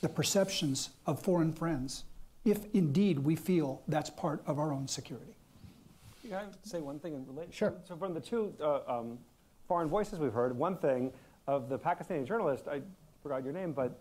the 0.00 0.08
perceptions 0.08 0.90
of 1.06 1.20
foreign 1.20 1.52
friends, 1.52 2.04
if 2.44 2.60
indeed 2.72 3.18
we 3.18 3.36
feel 3.36 3.82
that's 3.86 4.10
part 4.10 4.42
of 4.46 4.58
our 4.58 4.72
own 4.72 4.88
security. 4.88 5.36
Can 6.22 6.32
I 6.34 6.44
say 6.62 6.80
one 6.80 6.98
thing 6.98 7.14
in 7.14 7.26
relation? 7.26 7.52
Sure. 7.52 7.74
So 7.86 7.96
from 7.96 8.14
the 8.14 8.20
two 8.20 8.54
uh, 8.60 8.80
um, 8.88 9.18
foreign 9.68 9.88
voices 9.88 10.18
we've 10.18 10.32
heard, 10.32 10.56
one 10.56 10.76
thing 10.76 11.12
of 11.46 11.68
the 11.68 11.78
Pakistani 11.78 12.26
journalist, 12.26 12.66
I 12.66 12.80
forgot 13.22 13.44
your 13.44 13.52
name, 13.52 13.72
but 13.72 14.00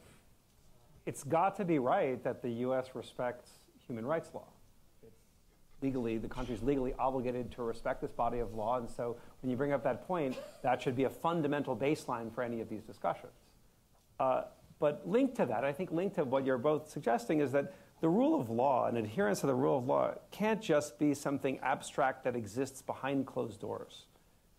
it's 1.05 1.23
got 1.23 1.55
to 1.57 1.65
be 1.65 1.79
right 1.79 2.23
that 2.23 2.41
the 2.41 2.49
U.S. 2.49 2.95
respects 2.95 3.51
human 3.85 4.05
rights 4.05 4.29
law. 4.33 4.47
Legally, 5.83 6.17
the 6.17 6.29
country 6.29 6.55
is 6.55 6.63
legally 6.63 6.93
obligated 6.97 7.51
to 7.51 7.61
respect 7.61 7.99
this 7.99 8.11
body 8.11 8.39
of 8.39 8.53
law, 8.53 8.77
and 8.77 8.89
so 8.89 9.17
when 9.41 9.51
you 9.51 9.57
bring 9.57 9.73
up 9.73 9.83
that 9.83 10.07
point, 10.07 10.37
that 10.61 10.81
should 10.81 10.95
be 10.95 11.03
a 11.03 11.09
fundamental 11.09 11.75
baseline 11.75 12.33
for 12.33 12.41
any 12.41 12.61
of 12.61 12.69
these 12.69 12.83
discussions. 12.83 13.33
Uh, 14.17 14.43
but 14.79 15.05
linked 15.05 15.35
to 15.35 15.45
that, 15.45 15.65
I 15.65 15.73
think 15.73 15.91
linked 15.91 16.15
to 16.15 16.23
what 16.23 16.45
you're 16.45 16.57
both 16.57 16.89
suggesting 16.89 17.41
is 17.41 17.51
that 17.51 17.73
the 17.99 18.07
rule 18.07 18.39
of 18.39 18.49
law 18.49 18.87
and 18.87 18.97
adherence 18.97 19.41
to 19.41 19.47
the 19.47 19.55
rule 19.55 19.77
of 19.77 19.85
law 19.85 20.13
can't 20.31 20.61
just 20.61 20.97
be 20.99 21.13
something 21.13 21.59
abstract 21.59 22.23
that 22.23 22.37
exists 22.37 22.81
behind 22.81 23.27
closed 23.27 23.59
doors. 23.59 24.05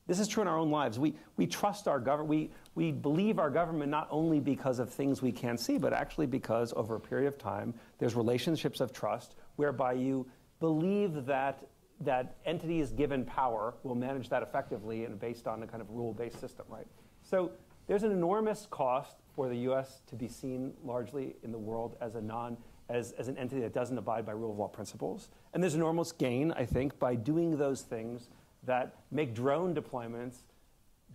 This 0.06 0.20
is 0.20 0.28
true 0.28 0.42
in 0.42 0.48
our 0.48 0.58
own 0.58 0.70
lives. 0.70 0.98
We, 0.98 1.14
we 1.38 1.46
trust 1.46 1.88
our 1.88 1.98
government. 1.98 2.28
We, 2.28 2.50
we 2.74 2.92
believe 2.92 3.38
our 3.38 3.48
government 3.48 3.90
not 3.90 4.08
only 4.10 4.40
because 4.40 4.78
of 4.78 4.92
things 4.92 5.22
we 5.22 5.32
can't 5.32 5.58
see, 5.58 5.78
but 5.78 5.94
actually 5.94 6.26
because 6.26 6.74
over 6.76 6.96
a 6.96 7.00
period 7.00 7.28
of 7.28 7.38
time, 7.38 7.72
there's 7.98 8.14
relationships 8.14 8.80
of 8.80 8.92
trust 8.92 9.36
whereby 9.56 9.94
you 9.94 10.26
believe 10.60 11.26
that 11.26 11.66
that 12.00 12.36
entities 12.44 12.90
given 12.90 13.24
power 13.24 13.74
will 13.82 13.94
manage 13.94 14.28
that 14.28 14.42
effectively 14.42 15.04
and 15.04 15.18
based 15.18 15.46
on 15.46 15.62
a 15.62 15.66
kind 15.66 15.80
of 15.80 15.88
rule-based 15.90 16.40
system, 16.40 16.66
right? 16.68 16.86
So 17.22 17.52
there's 17.86 18.02
an 18.02 18.10
enormous 18.10 18.66
cost 18.70 19.16
for 19.34 19.48
the 19.48 19.56
U.S. 19.58 20.02
to 20.08 20.16
be 20.16 20.28
seen 20.28 20.74
largely 20.84 21.36
in 21.42 21.52
the 21.52 21.58
world 21.58 21.96
as 22.00 22.14
a 22.14 22.20
non 22.20 22.56
as, 22.90 23.12
as 23.12 23.28
an 23.28 23.38
entity 23.38 23.62
that 23.62 23.72
doesn't 23.72 23.96
abide 23.96 24.26
by 24.26 24.32
rule 24.32 24.50
of 24.50 24.58
law 24.58 24.68
principles. 24.68 25.30
And 25.54 25.62
there's 25.62 25.74
enormous 25.74 26.12
gain, 26.12 26.52
I 26.52 26.66
think, 26.66 26.98
by 26.98 27.14
doing 27.14 27.56
those 27.56 27.80
things 27.80 28.28
that 28.64 28.96
make 29.10 29.34
drone 29.34 29.74
deployments 29.74 30.42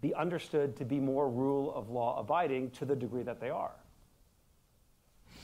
be 0.01 0.13
understood 0.15 0.75
to 0.77 0.85
be 0.85 0.99
more 0.99 1.29
rule 1.29 1.73
of 1.75 1.89
law 1.89 2.19
abiding 2.19 2.71
to 2.71 2.85
the 2.85 2.95
degree 2.95 3.23
that 3.23 3.39
they 3.39 3.49
are. 3.49 3.75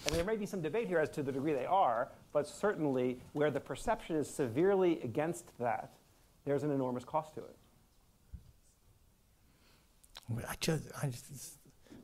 And 0.07 0.15
there 0.15 0.23
may 0.23 0.35
be 0.35 0.45
some 0.45 0.61
debate 0.61 0.87
here 0.87 0.99
as 0.99 1.09
to 1.11 1.23
the 1.23 1.31
degree 1.31 1.53
they 1.53 1.65
are, 1.65 2.09
but 2.35 2.45
certainly 2.45 3.17
where 3.31 3.49
the 3.49 3.61
perception 3.61 4.17
is 4.17 4.29
severely 4.29 4.99
against 5.03 5.45
that, 5.57 5.93
there's 6.43 6.63
an 6.63 6.71
enormous 6.71 7.05
cost 7.05 7.33
to 7.33 7.39
it. 7.39 7.55
I 10.45 10.55
just, 10.59 10.83
I 11.01 11.07
just, 11.07 11.57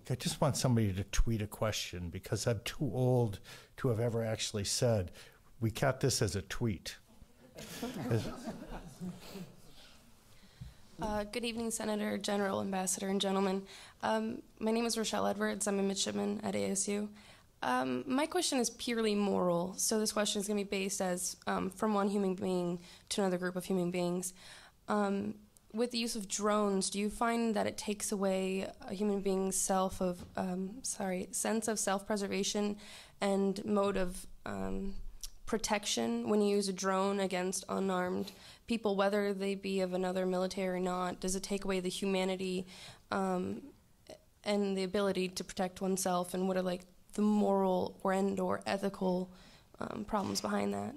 I 0.09 0.15
just 0.15 0.39
want 0.39 0.55
somebody 0.55 0.93
to 0.93 1.03
tweet 1.03 1.41
a 1.41 1.47
question 1.47 2.07
because 2.07 2.47
I'm 2.47 2.61
too 2.63 2.89
old 2.93 3.41
to 3.75 3.89
have 3.89 3.99
ever 3.99 4.23
actually 4.23 4.63
said, 4.63 5.11
we 5.59 5.69
got 5.69 5.99
this 5.99 6.21
as 6.21 6.37
a 6.37 6.41
tweet. 6.43 6.95
Uh, 11.01 11.23
good 11.23 11.43
evening, 11.43 11.71
Senator, 11.71 12.15
General, 12.15 12.61
Ambassador, 12.61 13.07
and 13.07 13.19
gentlemen. 13.19 13.63
Um, 14.03 14.43
my 14.59 14.69
name 14.69 14.85
is 14.85 14.99
Rochelle 14.99 15.25
Edwards. 15.25 15.65
I'm 15.65 15.79
a 15.79 15.81
midshipman 15.81 16.41
at 16.43 16.53
ASU. 16.53 17.07
Um, 17.63 18.03
my 18.07 18.25
question 18.25 18.57
is 18.57 18.69
purely 18.71 19.13
moral, 19.13 19.75
so 19.77 19.99
this 19.99 20.11
question 20.11 20.41
is 20.41 20.47
going 20.47 20.57
to 20.57 20.65
be 20.65 20.69
based 20.69 20.99
as 20.99 21.37
um, 21.45 21.69
from 21.69 21.93
one 21.93 22.07
human 22.09 22.33
being 22.33 22.79
to 23.09 23.21
another 23.21 23.37
group 23.37 23.55
of 23.55 23.65
human 23.65 23.91
beings. 23.91 24.33
Um, 24.87 25.35
with 25.73 25.91
the 25.91 25.97
use 25.97 26.15
of 26.15 26.27
drones, 26.27 26.89
do 26.89 26.99
you 26.99 27.09
find 27.09 27.55
that 27.55 27.67
it 27.67 27.77
takes 27.77 28.11
away 28.11 28.67
a 28.87 28.93
human 28.93 29.21
being's 29.21 29.55
self 29.55 30.01
of 30.01 30.25
um, 30.35 30.71
sorry 30.81 31.29
sense 31.31 31.67
of 31.67 31.79
self-preservation 31.79 32.77
and 33.21 33.63
mode 33.63 33.95
of 33.95 34.25
um, 34.45 34.95
protection 35.45 36.29
when 36.29 36.41
you 36.41 36.55
use 36.55 36.67
a 36.67 36.73
drone 36.73 37.19
against 37.19 37.63
unarmed 37.69 38.31
people, 38.67 38.95
whether 38.95 39.33
they 39.33 39.53
be 39.55 39.81
of 39.81 39.93
another 39.93 40.25
military 40.25 40.77
or 40.77 40.79
not? 40.79 41.19
Does 41.19 41.35
it 41.35 41.43
take 41.43 41.63
away 41.63 41.79
the 41.79 41.89
humanity 41.89 42.65
um, 43.11 43.61
and 44.43 44.75
the 44.75 44.83
ability 44.83 45.29
to 45.29 45.43
protect 45.43 45.79
oneself? 45.79 46.33
And 46.33 46.47
what 46.47 46.57
are 46.57 46.61
like 46.61 46.81
the 47.13 47.21
moral 47.21 47.97
or 48.03 48.13
and 48.13 48.39
or 48.39 48.61
ethical 48.65 49.29
um, 49.79 50.05
problems 50.05 50.41
behind 50.41 50.73
that? 50.73 50.93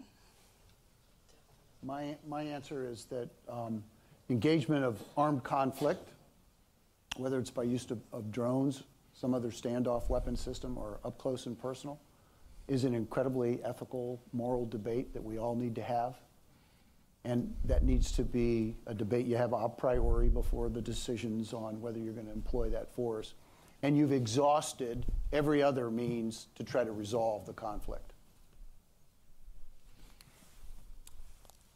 My, 1.82 2.16
my 2.26 2.42
answer 2.42 2.88
is 2.88 3.04
that 3.06 3.28
um, 3.48 3.82
engagement 4.30 4.84
of 4.84 5.02
armed 5.16 5.44
conflict, 5.44 6.08
whether 7.16 7.38
it's 7.38 7.50
by 7.50 7.64
use 7.64 7.90
of, 7.90 8.00
of 8.12 8.32
drones, 8.32 8.84
some 9.12 9.34
other 9.34 9.48
standoff 9.48 10.08
weapon 10.08 10.34
system, 10.34 10.78
or 10.78 10.98
up 11.04 11.18
close 11.18 11.46
and 11.46 11.60
personal, 11.60 12.00
is 12.68 12.84
an 12.84 12.94
incredibly 12.94 13.62
ethical, 13.64 14.20
moral 14.32 14.66
debate 14.66 15.12
that 15.12 15.22
we 15.22 15.38
all 15.38 15.54
need 15.54 15.74
to 15.74 15.82
have. 15.82 16.16
And 17.24 17.54
that 17.64 17.84
needs 17.84 18.12
to 18.12 18.22
be 18.22 18.76
a 18.86 18.94
debate 18.94 19.26
you 19.26 19.36
have 19.36 19.52
a 19.52 19.68
priori 19.68 20.28
before 20.28 20.68
the 20.68 20.80
decisions 20.80 21.52
on 21.52 21.80
whether 21.80 21.98
you're 21.98 22.12
going 22.12 22.26
to 22.26 22.32
employ 22.32 22.68
that 22.70 22.92
force. 22.94 23.34
And 23.82 23.96
you've 23.96 24.12
exhausted 24.12 25.04
every 25.32 25.62
other 25.62 25.90
means 25.90 26.46
to 26.54 26.64
try 26.64 26.84
to 26.84 26.92
resolve 26.92 27.44
the 27.46 27.52
conflict. 27.52 28.12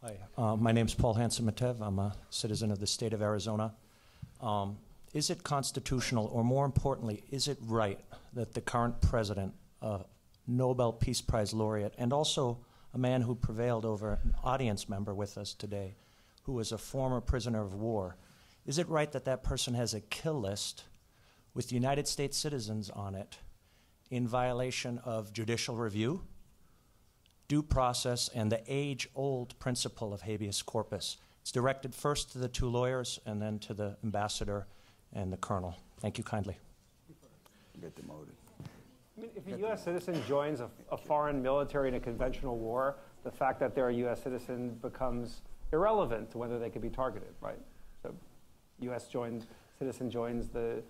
Hi, 0.02 0.16
uh, 0.36 0.56
my 0.56 0.70
name 0.70 0.86
is 0.86 0.94
Paul 0.94 1.14
Hansen 1.14 1.44
Matev. 1.44 1.80
I'm 1.80 1.98
a 1.98 2.14
citizen 2.30 2.70
of 2.70 2.78
the 2.78 2.86
state 2.86 3.12
of 3.12 3.20
Arizona. 3.20 3.74
Um, 4.40 4.78
is 5.12 5.28
it 5.28 5.42
constitutional, 5.42 6.26
or 6.32 6.44
more 6.44 6.64
importantly, 6.64 7.24
is 7.30 7.48
it 7.48 7.58
right 7.62 7.98
that 8.32 8.54
the 8.54 8.60
current 8.60 9.00
president, 9.00 9.54
a 9.82 10.00
Nobel 10.46 10.92
Peace 10.92 11.20
Prize 11.20 11.52
laureate, 11.52 11.94
and 11.98 12.12
also 12.12 12.58
a 12.94 12.98
man 12.98 13.22
who 13.22 13.34
prevailed 13.34 13.84
over 13.84 14.20
an 14.22 14.34
audience 14.44 14.88
member 14.88 15.14
with 15.14 15.36
us 15.36 15.52
today, 15.52 15.96
who 16.44 16.52
was 16.52 16.72
a 16.72 16.78
former 16.78 17.20
prisoner 17.20 17.62
of 17.62 17.74
war, 17.74 18.16
is 18.66 18.78
it 18.78 18.88
right 18.88 19.10
that 19.12 19.24
that 19.24 19.42
person 19.42 19.74
has 19.74 19.94
a 19.94 20.00
kill 20.00 20.40
list 20.40 20.84
with 21.58 21.72
United 21.72 22.06
States 22.06 22.38
citizens 22.38 22.88
on 22.88 23.16
it 23.16 23.38
in 24.10 24.26
violation 24.26 24.98
of 25.04 25.32
judicial 25.32 25.76
review? 25.76 26.22
due 27.48 27.62
process, 27.62 28.28
and 28.34 28.52
the 28.52 28.60
age 28.68 29.08
old 29.14 29.58
principle 29.58 30.12
of 30.12 30.20
habeas 30.20 30.62
corpus. 30.62 31.16
It's 31.40 31.50
directed 31.50 31.94
first 31.94 32.30
to 32.32 32.38
the 32.38 32.48
two 32.48 32.68
lawyers 32.68 33.18
and 33.24 33.40
then 33.40 33.58
to 33.60 33.74
the 33.74 33.96
ambassador 34.04 34.66
and 35.14 35.32
the 35.32 35.38
colonel. 35.38 35.74
Thank 36.00 36.18
you 36.18 36.24
kindly. 36.24 36.58
Get 37.80 37.96
demoted. 37.96 38.34
I 39.16 39.20
mean, 39.22 39.30
if 39.34 39.46
a 39.46 39.58
U.S. 39.60 39.82
citizen 39.82 40.22
joins 40.28 40.60
a, 40.60 40.68
a, 40.92 40.96
foreign 40.96 41.42
military 41.42 41.88
in 41.88 41.94
a 41.94 42.00
conventional 42.00 42.58
war, 42.58 42.96
the 43.24 43.30
fact 43.30 43.58
that 43.60 43.74
they're 43.74 43.88
a 43.88 43.94
U.S. 43.94 44.22
citizen 44.22 44.78
becomes 44.82 45.40
irrelevant 45.72 46.30
to 46.32 46.38
whether 46.38 46.58
they 46.58 46.70
could 46.70 46.82
be 46.82 46.90
targeted, 46.90 47.34
right? 47.40 47.58
So, 48.02 48.14
U.S. 48.80 49.08
joins 49.08 49.46
citizen 49.78 50.10
joins 50.10 50.48
the 50.48 50.82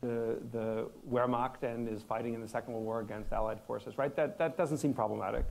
the, 0.00 0.38
the 0.52 0.88
Wehrmacht 1.10 1.62
and 1.62 1.88
is 1.88 2.02
fighting 2.02 2.34
in 2.34 2.40
the 2.40 2.48
Second 2.48 2.72
World 2.72 2.84
War 2.84 3.00
against 3.00 3.32
Allied 3.32 3.60
forces, 3.66 3.98
right? 3.98 4.14
That, 4.16 4.38
that 4.38 4.56
doesn't 4.56 4.78
seem 4.78 4.94
problematic. 4.94 5.44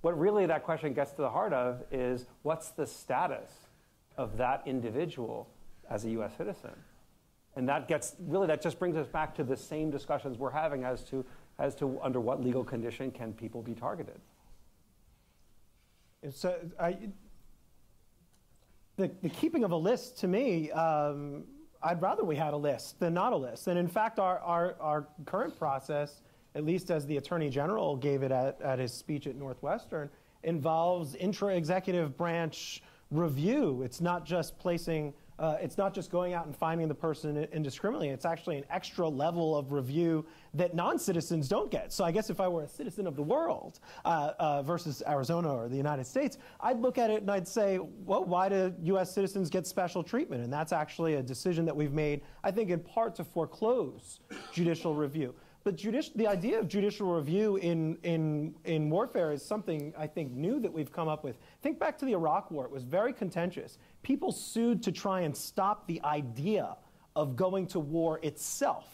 What 0.00 0.18
really 0.18 0.46
that 0.46 0.64
question 0.64 0.94
gets 0.94 1.10
to 1.12 1.22
the 1.22 1.30
heart 1.30 1.52
of 1.52 1.82
is 1.90 2.26
what's 2.42 2.70
the 2.70 2.86
status 2.86 3.50
of 4.16 4.36
that 4.38 4.62
individual 4.66 5.48
as 5.90 6.04
a 6.04 6.10
U.S. 6.10 6.32
citizen. 6.36 6.72
And 7.56 7.68
that 7.68 7.88
gets 7.88 8.14
really 8.20 8.46
that 8.46 8.62
just 8.62 8.78
brings 8.78 8.96
us 8.96 9.08
back 9.08 9.34
to 9.34 9.44
the 9.44 9.56
same 9.56 9.90
discussions 9.90 10.38
we're 10.38 10.50
having 10.50 10.84
as 10.84 11.02
to 11.04 11.24
as 11.58 11.74
to 11.74 11.98
under 12.00 12.20
what 12.20 12.42
legal 12.42 12.64
condition 12.64 13.10
can 13.10 13.32
people 13.32 13.60
be 13.60 13.74
targeted. 13.74 14.20
So 16.30 16.54
I, 16.78 16.96
the, 18.96 19.10
the 19.22 19.28
keeping 19.28 19.64
of 19.64 19.72
a 19.72 19.76
list 19.76 20.18
to 20.20 20.28
me, 20.28 20.70
um, 20.70 21.44
I'd 21.82 22.02
rather 22.02 22.24
we 22.24 22.36
had 22.36 22.52
a 22.52 22.56
list 22.56 23.00
than 23.00 23.14
not 23.14 23.32
a 23.32 23.36
list. 23.36 23.66
And 23.66 23.78
in 23.78 23.88
fact, 23.88 24.18
our, 24.18 24.38
our, 24.40 24.76
our 24.80 25.06
current 25.24 25.56
process, 25.58 26.20
at 26.54 26.64
least 26.64 26.90
as 26.90 27.06
the 27.06 27.16
Attorney 27.16 27.48
General 27.48 27.96
gave 27.96 28.22
it 28.22 28.30
at, 28.30 28.60
at 28.60 28.78
his 28.78 28.92
speech 28.92 29.26
at 29.26 29.36
Northwestern, 29.36 30.10
involves 30.42 31.14
intra 31.14 31.54
executive 31.54 32.16
branch 32.16 32.82
review. 33.10 33.82
It's 33.82 34.00
not 34.00 34.26
just 34.26 34.58
placing 34.58 35.14
uh, 35.40 35.56
it's 35.60 35.78
not 35.78 35.94
just 35.94 36.10
going 36.10 36.34
out 36.34 36.44
and 36.44 36.54
finding 36.54 36.86
the 36.86 36.94
person 36.94 37.48
indiscriminately. 37.52 38.10
It's 38.10 38.26
actually 38.26 38.58
an 38.58 38.64
extra 38.70 39.08
level 39.08 39.56
of 39.56 39.72
review 39.72 40.26
that 40.52 40.74
non-citizens 40.74 41.48
don't 41.48 41.70
get. 41.70 41.92
So 41.94 42.04
I 42.04 42.12
guess 42.12 42.28
if 42.28 42.40
I 42.40 42.48
were 42.48 42.62
a 42.64 42.68
citizen 42.68 43.06
of 43.06 43.16
the 43.16 43.22
world 43.22 43.80
uh, 44.04 44.32
uh, 44.38 44.62
versus 44.62 45.02
Arizona 45.08 45.52
or 45.52 45.68
the 45.68 45.76
United 45.76 46.06
States, 46.06 46.36
I'd 46.60 46.78
look 46.80 46.98
at 46.98 47.08
it 47.08 47.22
and 47.22 47.30
I'd 47.30 47.48
say, 47.48 47.78
well, 48.04 48.24
why 48.24 48.50
do 48.50 48.74
U.S. 48.82 49.14
citizens 49.14 49.48
get 49.48 49.66
special 49.66 50.02
treatment? 50.02 50.44
And 50.44 50.52
that's 50.52 50.72
actually 50.72 51.14
a 51.14 51.22
decision 51.22 51.64
that 51.64 51.74
we've 51.74 51.94
made, 51.94 52.20
I 52.44 52.50
think, 52.50 52.68
in 52.68 52.80
part 52.80 53.14
to 53.16 53.24
foreclose 53.24 54.20
judicial 54.52 54.94
review. 54.94 55.34
But 55.62 55.76
judici- 55.76 56.12
the 56.16 56.26
idea 56.26 56.58
of 56.58 56.68
judicial 56.68 57.12
review 57.14 57.56
in, 57.56 57.98
in, 58.02 58.54
in 58.64 58.88
warfare 58.88 59.32
is 59.32 59.44
something 59.44 59.92
I 59.96 60.06
think 60.06 60.32
new 60.32 60.58
that 60.60 60.72
we've 60.72 60.90
come 60.90 61.08
up 61.08 61.22
with. 61.22 61.36
Think 61.62 61.78
back 61.78 61.98
to 61.98 62.06
the 62.06 62.12
Iraq 62.12 62.50
War, 62.50 62.64
it 62.64 62.70
was 62.70 62.84
very 62.84 63.12
contentious. 63.12 63.78
People 64.02 64.32
sued 64.32 64.82
to 64.84 64.92
try 64.92 65.20
and 65.20 65.36
stop 65.36 65.86
the 65.86 66.00
idea 66.02 66.76
of 67.14 67.36
going 67.36 67.66
to 67.68 67.80
war 67.80 68.20
itself. 68.22 68.86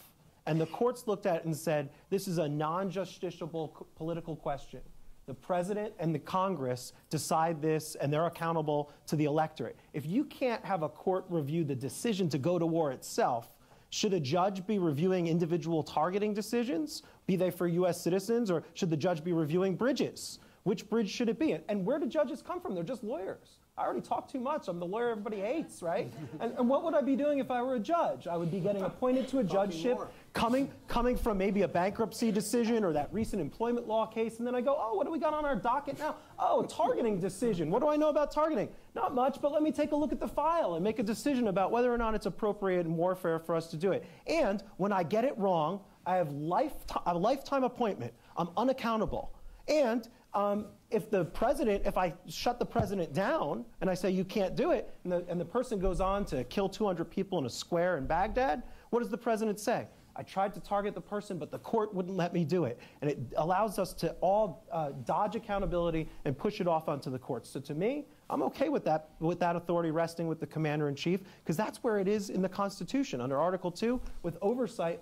And 0.47 0.61
the 0.61 0.67
courts 0.67 1.07
looked 1.07 1.27
at 1.27 1.37
it 1.37 1.45
and 1.45 1.57
said, 1.57 1.91
this 2.11 2.29
is 2.29 2.39
a 2.39 2.49
non 2.49 2.91
justiciable 2.91 3.87
political 3.97 4.35
question. 4.35 4.81
The 5.27 5.35
president 5.35 5.93
and 5.99 6.14
the 6.14 6.21
Congress 6.21 6.93
decide 7.11 7.61
this, 7.61 7.97
and 7.97 8.12
they're 8.12 8.27
accountable 8.27 8.93
to 9.09 9.17
the 9.17 9.25
electorate. 9.25 9.77
If 9.93 10.07
you 10.07 10.25
can't 10.25 10.64
have 10.64 10.85
a 10.85 10.89
court 10.89 11.25
review 11.29 11.64
the 11.64 11.75
decision 11.75 12.29
to 12.29 12.39
go 12.39 12.61
to 12.61 12.67
war 12.67 12.93
itself, 12.93 13.56
should 13.97 14.13
a 14.13 14.21
judge 14.21 14.67
be 14.67 14.79
reviewing 14.79 15.27
individual 15.27 15.83
targeting 15.83 16.35
decisions, 16.35 17.03
be 17.27 17.35
they 17.35 17.51
for 17.51 17.67
U.S. 17.67 17.99
citizens, 17.99 18.51
or 18.51 18.63
should 18.75 18.91
the 18.91 18.97
judge 18.97 19.25
be 19.25 19.33
reviewing 19.33 19.75
bridges? 19.75 20.39
Which 20.65 20.89
bridge 20.91 21.09
should 21.09 21.31
it 21.31 21.39
be? 21.39 21.57
And 21.69 21.87
where 21.87 21.99
do 21.99 22.07
judges 22.07 22.43
come 22.43 22.61
from? 22.61 22.75
They're 22.75 22.85
just 22.85 23.03
lawyers. 23.03 23.59
I 23.79 23.85
already 23.85 24.03
talked 24.03 24.31
too 24.31 24.41
much. 24.41 24.69
I'm 24.69 24.79
the 24.79 24.87
lawyer 24.87 25.11
everybody 25.11 25.41
hates, 25.41 25.81
right? 25.83 26.13
and, 26.41 26.53
and, 26.59 26.69
what 26.69 26.83
would 26.85 26.95
I 26.95 27.01
be 27.01 27.17
doing 27.17 27.39
if 27.39 27.51
I 27.51 27.63
were 27.63 27.77
a 27.77 27.81
judge? 27.81 28.27
I 28.27 28.37
would 28.37 28.51
be 28.51 28.61
getting 28.61 28.83
appointed 28.83 29.29
to 29.29 29.39
a 29.39 29.45
judgeship, 29.45 29.99
coming, 30.37 30.70
coming 30.87 31.16
from 31.16 31.39
maybe 31.39 31.62
a 31.62 31.68
bankruptcy 31.68 32.30
decision 32.30 32.84
or 32.84 32.93
that 32.93 33.09
recent 33.11 33.41
employment 33.41 33.89
law 33.89 34.05
case, 34.05 34.39
and 34.39 34.47
then 34.47 34.55
I 34.55 34.61
go, 34.61 34.76
oh, 34.78 34.95
what 34.95 35.07
do 35.07 35.11
we 35.11 35.18
got 35.18 35.32
on 35.32 35.47
our 35.47 35.57
docket 35.57 35.99
now? 35.99 36.16
Oh, 36.39 36.62
targeting 36.64 37.18
decision. 37.18 37.70
What 37.70 37.80
do 37.80 37.89
I 37.89 37.97
know 37.97 38.11
about 38.11 38.30
targeting? 38.30 38.68
Not 38.95 39.14
much, 39.14 39.41
but 39.41 39.51
let 39.51 39.62
me 39.62 39.72
take 39.72 39.93
a 39.93 39.97
look 39.97 40.12
at 40.12 40.20
the 40.20 40.28
file 40.28 40.74
and 40.74 40.84
make 40.84 40.99
a 40.99 41.03
decision 41.03 41.49
about 41.49 41.70
whether 41.70 41.93
or 41.93 41.97
not 41.97 42.14
it's 42.14 42.26
appropriate 42.26 42.84
in 42.84 42.97
warfare 42.97 43.39
for 43.39 43.55
us 43.55 43.68
to 43.68 43.78
do 43.78 43.93
it. 43.93 44.05
And 44.26 44.62
when 44.76 44.93
I 44.93 45.03
get 45.03 45.24
it 45.24 45.37
wrong, 45.39 45.80
I 46.05 46.16
have, 46.16 46.28
a 46.28 47.14
lifetime 47.14 47.64
appointment. 47.64 48.12
I'm 48.37 48.51
unaccountable. 48.57 49.32
And 49.66 50.07
um, 50.34 50.66
if 50.91 51.11
the 51.11 51.24
president, 51.24 51.84
if 51.87 51.97
I 51.97 52.12
shut 52.28 52.59
the 52.59 52.66
president 52.66 53.14
down 53.14 53.64
and 53.80 53.89
I 53.89 53.95
say 53.95 54.11
you 54.11 54.24
can't 54.24 54.55
do 54.55 54.70
it, 54.72 54.95
and 55.03 55.12
the, 55.12 55.24
and 55.28 55.41
the 55.41 55.45
person 55.47 55.80
goes 55.80 56.01
on 56.01 56.26
to 56.26 56.45
kill 56.45 56.68
200 56.68 57.07
people 57.07 57.39
in 57.39 57.47
a 57.47 57.51
square 57.51 57.97
in 57.97 58.07
Baghdad, 58.07 58.62
what 58.91 59.01
does 59.01 59.09
the 59.09 59.18
president 59.18 59.59
say? 59.59 59.89
I 60.19 60.23
tried 60.23 60.55
to 60.55 60.61
target 60.61 60.95
the 60.95 61.01
person, 61.01 61.39
but 61.39 61.51
the 61.51 61.59
court 61.59 61.95
wouldn't 61.95 62.17
let 62.17 62.33
me 62.33 62.45
do 62.45 62.64
it. 62.64 62.79
And 63.03 63.11
it 63.11 63.19
allows 63.37 63.79
us 63.79 63.93
to 63.95 64.12
all 64.21 64.64
uh, 64.73 64.91
dodge 65.05 65.37
accountability 65.37 66.09
and 66.25 66.37
push 66.37 66.61
it 66.61 66.67
off 66.67 66.89
onto 66.89 67.11
the 67.11 67.19
courts. 67.19 67.51
So 67.51 67.61
to 67.61 67.75
me, 67.75 68.07
I'm 68.31 68.43
okay 68.45 68.69
with 68.69 68.85
that, 68.85 69.11
with 69.21 69.39
that 69.41 69.57
authority 69.57 69.91
resting 69.91 70.27
with 70.27 70.41
the 70.41 70.47
commander 70.47 70.89
in 70.89 70.95
chief, 70.95 71.21
because 71.43 71.57
that's 71.57 71.85
where 71.85 71.99
it 71.99 72.09
is 72.09 72.31
in 72.31 72.43
the 72.43 72.49
Constitution 72.49 73.21
under 73.21 73.39
Article 73.39 73.71
2, 73.71 74.01
with 74.23 74.39
oversight 74.41 75.01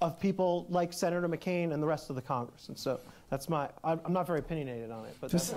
of 0.00 0.20
people 0.20 0.66
like 0.68 0.92
Senator 0.92 1.28
McCain 1.28 1.72
and 1.72 1.82
the 1.82 1.86
rest 1.86 2.10
of 2.10 2.16
the 2.16 2.22
Congress. 2.22 2.68
And 2.68 2.78
so 2.78 3.00
that's 3.30 3.48
my, 3.48 3.68
I'm 3.82 4.00
not 4.12 4.26
very 4.26 4.38
opinionated 4.38 4.90
on 4.90 5.06
it, 5.06 5.16
but 5.20 5.30
that's 5.30 5.54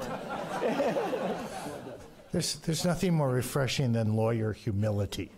there's, 2.31 2.55
there's 2.57 2.85
nothing 2.85 3.13
more 3.13 3.29
refreshing 3.29 3.91
than 3.91 4.13
lawyer 4.13 4.53
humility. 4.53 5.31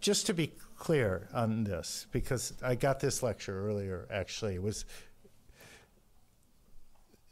Just 0.00 0.26
to 0.26 0.34
be 0.34 0.52
clear 0.76 1.28
on 1.32 1.64
this, 1.64 2.06
because 2.10 2.54
I 2.62 2.74
got 2.74 3.00
this 3.00 3.22
lecture 3.22 3.68
earlier 3.68 4.06
actually, 4.10 4.58
was 4.58 4.84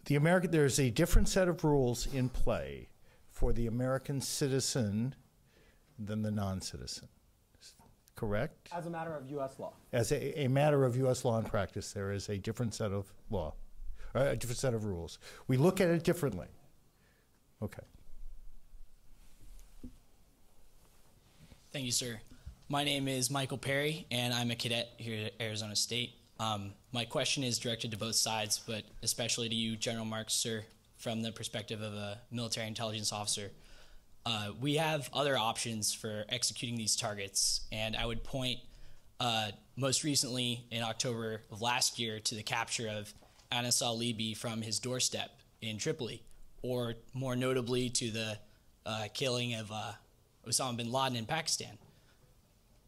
the 0.04 0.16
American, 0.16 0.50
there's 0.50 0.78
a 0.78 0.90
different 0.90 1.28
set 1.28 1.48
of 1.48 1.64
rules 1.64 2.06
in 2.12 2.28
play 2.28 2.88
for 3.28 3.52
the 3.52 3.66
American 3.66 4.20
citizen 4.20 5.14
than 5.98 6.22
the 6.22 6.30
non 6.30 6.60
citizen 6.60 7.08
correct? 8.20 8.68
As 8.70 8.84
a 8.84 8.90
matter 8.90 9.16
of 9.16 9.26
U.S. 9.30 9.58
law. 9.58 9.72
As 9.92 10.12
a, 10.12 10.42
a 10.42 10.48
matter 10.48 10.84
of 10.84 10.94
U.S. 10.96 11.24
law 11.24 11.38
and 11.38 11.46
practice, 11.46 11.92
there 11.92 12.12
is 12.12 12.28
a 12.28 12.36
different 12.36 12.74
set 12.74 12.92
of 12.92 13.10
law, 13.30 13.54
uh, 14.14 14.20
a 14.20 14.36
different 14.36 14.58
set 14.58 14.74
of 14.74 14.84
rules. 14.84 15.18
We 15.48 15.56
look 15.56 15.80
at 15.80 15.88
it 15.88 16.04
differently. 16.04 16.48
Okay. 17.62 17.82
Thank 21.72 21.84
you, 21.84 21.92
sir. 21.92 22.20
My 22.68 22.84
name 22.84 23.06
is 23.06 23.30
Michael 23.30 23.58
Perry, 23.58 24.06
and 24.10 24.32
I'm 24.32 24.50
a 24.50 24.56
cadet 24.56 24.88
here 24.96 25.26
at 25.26 25.32
Arizona 25.40 25.76
State. 25.76 26.14
Um, 26.38 26.72
my 26.92 27.04
question 27.04 27.44
is 27.44 27.58
directed 27.58 27.90
to 27.90 27.98
both 27.98 28.14
sides, 28.14 28.60
but 28.66 28.84
especially 29.02 29.48
to 29.48 29.54
you, 29.54 29.76
General 29.76 30.06
Marks, 30.06 30.32
sir, 30.32 30.64
from 30.96 31.20
the 31.22 31.32
perspective 31.32 31.82
of 31.82 31.92
a 31.92 32.18
military 32.30 32.66
intelligence 32.66 33.12
officer. 33.12 33.50
Uh, 34.24 34.52
we 34.60 34.76
have 34.76 35.10
other 35.12 35.36
options 35.36 35.92
for 35.92 36.24
executing 36.28 36.78
these 36.78 36.96
targets, 36.96 37.62
and 37.72 37.94
I 37.94 38.06
would 38.06 38.24
point 38.24 38.60
uh, 39.18 39.50
most 39.76 40.02
recently 40.02 40.64
in 40.70 40.82
October 40.82 41.42
of 41.50 41.60
last 41.60 41.98
year 41.98 42.20
to 42.20 42.34
the 42.34 42.42
capture 42.42 42.88
of 42.88 43.12
Anas 43.52 43.82
al-Libi 43.82 44.36
from 44.36 44.62
his 44.62 44.78
doorstep 44.78 45.30
in 45.60 45.76
Tripoli, 45.78 46.22
or 46.62 46.94
more 47.14 47.36
notably 47.36 47.88
to 47.90 48.10
the 48.10 48.38
uh, 48.86 49.04
killing 49.14 49.54
of 49.54 49.70
uh, 49.72 49.92
Osama 50.46 50.76
bin 50.76 50.90
Laden 50.90 51.16
in 51.16 51.26
Pakistan. 51.26 51.78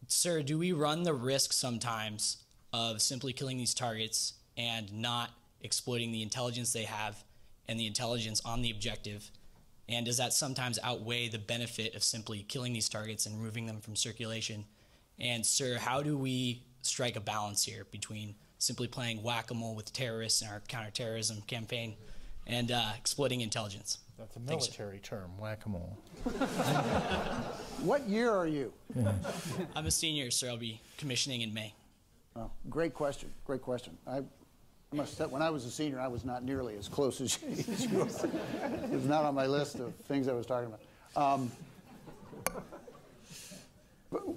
Sir, 0.09 0.43
do 0.43 0.59
we 0.59 0.73
run 0.73 1.05
the 1.05 1.15
risk 1.15 1.53
sometimes 1.53 2.39
of 2.73 3.01
simply 3.01 3.33
killing 3.33 3.57
these 3.57 3.75
targets 3.75 4.35
and 4.57 4.93
not 4.93 5.31
exploiting 5.61 6.13
the 6.13 6.23
intelligence 6.23 6.73
they 6.73 6.85
have 6.85 7.23
and 7.69 7.79
the 7.79 7.87
intelligence 7.87 8.41
on 8.45 8.63
the 8.63 8.71
objective? 8.71 9.31
And 9.89 10.07
does 10.07 10.17
that 10.19 10.33
sometimes 10.33 10.79
outweigh 10.83 11.29
the 11.29 11.39
benefit 11.39 11.95
of 11.95 12.03
simply 12.03 12.43
killing 12.43 12.73
these 12.73 12.89
targets 12.89 13.27
and 13.27 13.37
removing 13.37 13.67
them 13.67 13.81
from 13.81 13.97
circulation? 13.97 14.65
And, 15.19 15.45
sir, 15.45 15.79
how 15.79 16.03
do 16.03 16.17
we 16.17 16.63
strike 16.83 17.17
a 17.17 17.21
balance 17.21 17.65
here 17.65 17.87
between 17.91 18.35
simply 18.59 18.89
playing 18.89 19.23
whack 19.23 19.51
a 19.51 19.55
mole 19.55 19.75
with 19.75 19.93
terrorists 19.93 20.43
in 20.43 20.49
our 20.49 20.61
counterterrorism 20.69 21.43
campaign 21.43 21.97
and 22.47 22.71
uh, 22.71 22.91
exploiting 22.97 23.41
intelligence? 23.41 23.99
That's 24.19 24.37
a 24.37 24.41
military 24.41 24.93
Thanks, 24.93 25.09
term, 25.09 25.37
whack 25.39 25.67
a 25.67 25.69
mole. 25.69 25.99
what 27.83 28.09
year 28.09 28.31
are 28.31 28.47
you? 28.47 28.73
I'm 29.75 29.87
a 29.87 29.91
senior, 29.91 30.31
sir. 30.31 30.49
I'll 30.49 30.57
be 30.57 30.81
commissioning 30.97 31.41
in 31.41 31.53
May. 31.53 31.75
Oh, 32.37 32.51
great 32.71 32.95
question. 32.95 33.31
Great 33.45 33.63
question. 33.63 33.97
I 34.07 34.23
I 34.93 34.97
must 34.97 35.17
say, 35.17 35.25
when 35.25 35.41
I 35.41 35.49
was 35.49 35.65
a 35.65 35.71
senior, 35.71 35.99
I 35.99 36.09
was 36.09 36.25
not 36.25 36.45
nearly 36.45 36.77
as 36.77 36.87
close 36.87 37.21
as 37.23 37.39
you 37.43 37.99
were. 37.99 38.05
it 38.05 38.91
was 38.91 39.07
not 39.07 39.25
on 39.25 39.35
my 39.35 39.47
list 39.47 39.77
of 39.77 39.95
things 40.07 40.29
I 40.29 40.35
was 40.35 40.45
talking 40.45 40.69
about. 40.69 40.81
Um, 41.17 41.51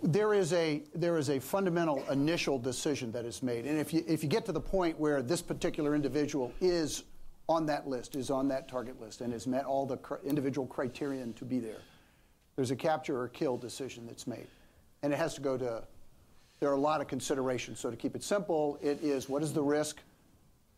there 0.02 0.34
is 0.34 0.54
a 0.54 0.82
there 0.94 1.18
is 1.18 1.30
a 1.30 1.40
fundamental 1.40 2.04
initial 2.10 2.58
decision 2.58 3.12
that 3.12 3.26
is 3.26 3.44
made, 3.44 3.66
and 3.66 3.78
if 3.78 3.94
you 3.94 4.06
if 4.08 4.24
you 4.24 4.30
get 4.30 4.46
to 4.46 4.54
the 4.54 4.62
point 4.62 4.98
where 4.98 5.22
this 5.22 5.42
particular 5.42 5.94
individual 5.94 6.54
is 6.62 7.04
on 7.48 7.66
that 7.68 7.88
list, 7.88 8.16
is 8.16 8.30
on 8.30 8.48
that 8.48 8.68
target 8.68 9.00
list, 9.00 9.22
and 9.22 9.32
has 9.32 9.46
met 9.46 9.66
all 9.66 9.86
the 9.86 9.98
cr- 9.98 10.16
individual 10.26 10.66
criterion 10.68 11.34
to 11.34 11.46
be 11.46 11.60
there, 11.60 11.82
there's 12.56 12.72
a 12.72 12.76
capture 12.76 13.20
or 13.20 13.28
kill 13.28 13.58
decision 13.58 14.06
that's 14.08 14.26
made, 14.26 14.48
and 15.04 15.14
it 15.14 15.18
has 15.18 15.36
to 15.36 15.42
go 15.42 15.58
to. 15.58 15.84
There 16.60 16.70
are 16.70 16.74
a 16.74 16.80
lot 16.80 17.02
of 17.02 17.08
considerations. 17.08 17.80
So 17.80 17.92
to 17.92 17.98
keep 17.98 18.16
it 18.16 18.24
simple, 18.24 18.80
it 18.82 19.04
is 19.04 19.28
what 19.28 19.44
is 19.44 19.52
the 19.52 19.62
risk 19.62 20.00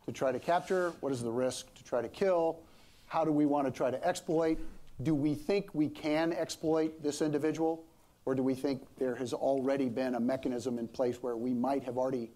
to 0.07 0.11
try 0.11 0.31
to 0.31 0.39
capture? 0.39 0.91
What 1.01 1.11
is 1.11 1.21
the 1.21 1.31
risk 1.31 1.73
to 1.75 1.83
try 1.83 2.01
to 2.01 2.09
kill? 2.09 2.59
How 3.05 3.23
do 3.23 3.31
we 3.31 3.45
want 3.45 3.67
to 3.67 3.71
try 3.71 3.91
to 3.91 4.03
exploit? 4.05 4.57
Do 5.03 5.13
we 5.13 5.35
think 5.35 5.69
we 5.73 5.87
can 5.87 6.33
exploit 6.33 7.03
this 7.03 7.21
individual? 7.21 7.83
Or 8.25 8.33
do 8.33 8.41
we 8.43 8.55
think 8.55 8.81
there 8.97 9.15
has 9.15 9.33
already 9.33 9.87
been 9.87 10.15
a 10.15 10.19
mechanism 10.19 10.79
in 10.79 10.87
place 10.87 11.21
where 11.21 11.37
we 11.37 11.53
might 11.53 11.83
have 11.83 11.97
already 11.97 12.31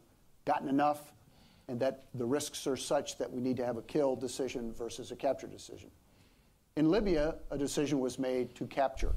gotten 0.46 0.70
enough 0.70 1.12
and 1.72 1.80
that 1.80 2.04
the 2.16 2.26
risks 2.26 2.68
are 2.68 2.76
such 2.76 3.18
that 3.18 3.32
we 3.32 3.40
need 3.40 3.56
to 3.56 3.66
have 3.66 3.78
a 3.78 3.82
kill 3.84 4.14
decision 4.14 4.74
versus 4.74 5.12
a 5.12 5.16
capture 5.16 5.48
decision. 5.48 5.90
In 6.76 6.92
Libya, 6.92 7.36
a 7.50 7.58
decision 7.58 8.02
was 8.02 8.20
made 8.20 8.54
to 8.56 8.68
capture. 8.68 9.16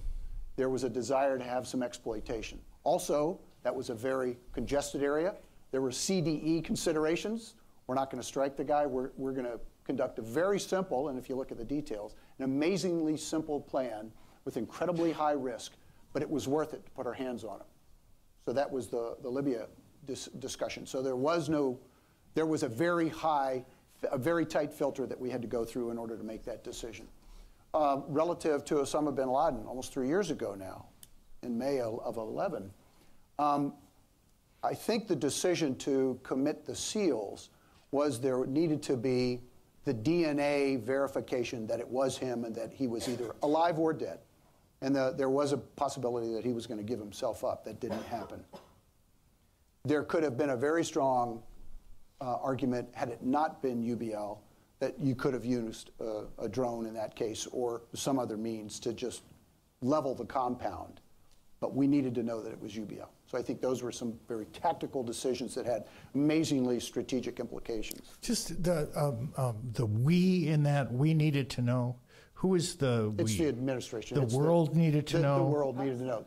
There 0.54 0.68
was 0.68 0.84
a 0.84 0.88
desire 0.88 1.36
to 1.36 1.42
have 1.42 1.66
some 1.66 1.82
exploitation. 1.82 2.60
Also, 2.84 3.40
that 3.64 3.74
was 3.74 3.90
a 3.90 3.94
very 3.94 4.38
congested 4.52 5.02
area. 5.02 5.34
There 5.72 5.80
were 5.80 5.90
CDE 5.90 6.62
considerations. 6.62 7.54
We're 7.88 7.96
not 7.96 8.08
going 8.08 8.22
to 8.22 8.26
strike 8.26 8.56
the 8.56 8.62
guy. 8.62 8.86
We're, 8.86 9.10
we're 9.16 9.32
going 9.32 9.46
to 9.46 9.58
conduct 9.84 10.20
a 10.20 10.22
very 10.22 10.60
simple, 10.60 11.08
and 11.08 11.18
if 11.18 11.28
you 11.28 11.34
look 11.34 11.50
at 11.50 11.58
the 11.58 11.64
details, 11.64 12.14
an 12.38 12.44
amazingly 12.44 13.16
simple 13.16 13.60
plan 13.60 14.12
with 14.44 14.56
incredibly 14.56 15.10
high 15.10 15.32
risk, 15.32 15.72
but 16.12 16.22
it 16.22 16.30
was 16.30 16.46
worth 16.46 16.72
it 16.72 16.84
to 16.84 16.90
put 16.92 17.04
our 17.04 17.14
hands 17.14 17.42
on 17.42 17.56
him. 17.56 17.66
So 18.44 18.52
that 18.52 18.70
was 18.70 18.86
the, 18.86 19.16
the 19.22 19.28
Libya 19.28 19.66
dis 20.06 20.26
discussion. 20.38 20.86
So 20.86 21.02
there 21.02 21.16
was 21.16 21.48
no, 21.48 21.80
there 22.34 22.46
was 22.46 22.62
a 22.62 22.68
very 22.68 23.08
high, 23.08 23.64
a 24.10 24.18
very 24.18 24.44
tight 24.44 24.72
filter 24.72 25.06
that 25.06 25.18
we 25.18 25.30
had 25.30 25.42
to 25.42 25.48
go 25.48 25.64
through 25.64 25.90
in 25.90 25.98
order 25.98 26.16
to 26.16 26.24
make 26.24 26.44
that 26.44 26.64
decision. 26.64 27.06
Uh, 27.72 28.00
relative 28.08 28.64
to 28.64 28.76
Osama 28.76 29.14
bin 29.14 29.28
Laden, 29.28 29.64
almost 29.66 29.92
three 29.92 30.06
years 30.06 30.30
ago 30.30 30.54
now, 30.54 30.86
in 31.42 31.58
May 31.58 31.80
of 31.80 32.16
11, 32.16 32.70
um, 33.38 33.74
I 34.62 34.74
think 34.74 35.08
the 35.08 35.16
decision 35.16 35.76
to 35.78 36.18
commit 36.22 36.64
the 36.64 36.74
SEALs 36.74 37.50
was 37.90 38.20
there 38.20 38.46
needed 38.46 38.82
to 38.84 38.96
be 38.96 39.40
the 39.84 39.92
DNA 39.92 40.80
verification 40.80 41.66
that 41.66 41.80
it 41.80 41.88
was 41.88 42.16
him 42.16 42.44
and 42.44 42.54
that 42.54 42.72
he 42.72 42.86
was 42.86 43.08
either 43.08 43.34
alive 43.42 43.78
or 43.78 43.92
dead. 43.92 44.20
And 44.80 44.96
the, 44.96 45.14
there 45.16 45.28
was 45.28 45.52
a 45.52 45.58
possibility 45.58 46.32
that 46.32 46.44
he 46.44 46.52
was 46.52 46.66
going 46.66 46.78
to 46.78 46.84
give 46.84 46.98
himself 46.98 47.44
up. 47.44 47.64
That 47.64 47.80
didn't 47.80 48.02
happen. 48.04 48.42
There 49.84 50.02
could 50.02 50.22
have 50.22 50.38
been 50.38 50.50
a 50.50 50.56
very 50.56 50.84
strong 50.84 51.42
argument, 52.20 52.88
had 52.92 53.08
it 53.08 53.22
not 53.22 53.62
been 53.62 53.82
UBL, 53.82 54.38
that 54.80 54.98
you 54.98 55.14
could 55.14 55.34
have 55.34 55.44
used 55.44 55.90
uh, 56.00 56.24
a 56.38 56.48
drone 56.48 56.86
in 56.86 56.94
that 56.94 57.16
case 57.16 57.46
or 57.52 57.82
some 57.94 58.18
other 58.18 58.36
means 58.36 58.78
to 58.80 58.92
just 58.92 59.22
level 59.80 60.14
the 60.14 60.24
compound. 60.24 61.00
But 61.60 61.74
we 61.74 61.86
needed 61.86 62.14
to 62.16 62.22
know 62.22 62.42
that 62.42 62.52
it 62.52 62.60
was 62.60 62.72
UBL. 62.72 63.08
So 63.26 63.38
I 63.38 63.42
think 63.42 63.62
those 63.62 63.82
were 63.82 63.92
some 63.92 64.18
very 64.28 64.44
tactical 64.46 65.02
decisions 65.02 65.54
that 65.54 65.64
had 65.64 65.84
amazingly 66.14 66.78
strategic 66.78 67.40
implications. 67.40 68.12
Just 68.20 68.62
the 68.62 68.88
um, 68.94 69.32
um, 69.36 69.56
the 69.72 69.86
we 69.86 70.48
in 70.48 70.62
that 70.64 70.92
we 70.92 71.14
needed 71.14 71.48
to 71.50 71.62
know. 71.62 71.96
Who 72.34 72.54
is 72.56 72.74
the 72.76 73.14
It's 73.16 73.38
the 73.38 73.48
administration. 73.48 74.18
The 74.18 74.24
It's 74.24 74.34
world 74.34 74.76
needed 74.76 75.06
to 75.08 75.16
the, 75.16 75.22
know. 75.22 75.38
The 75.38 75.44
world 75.44 75.78
needed 75.78 76.00
to 76.00 76.04
know. 76.04 76.24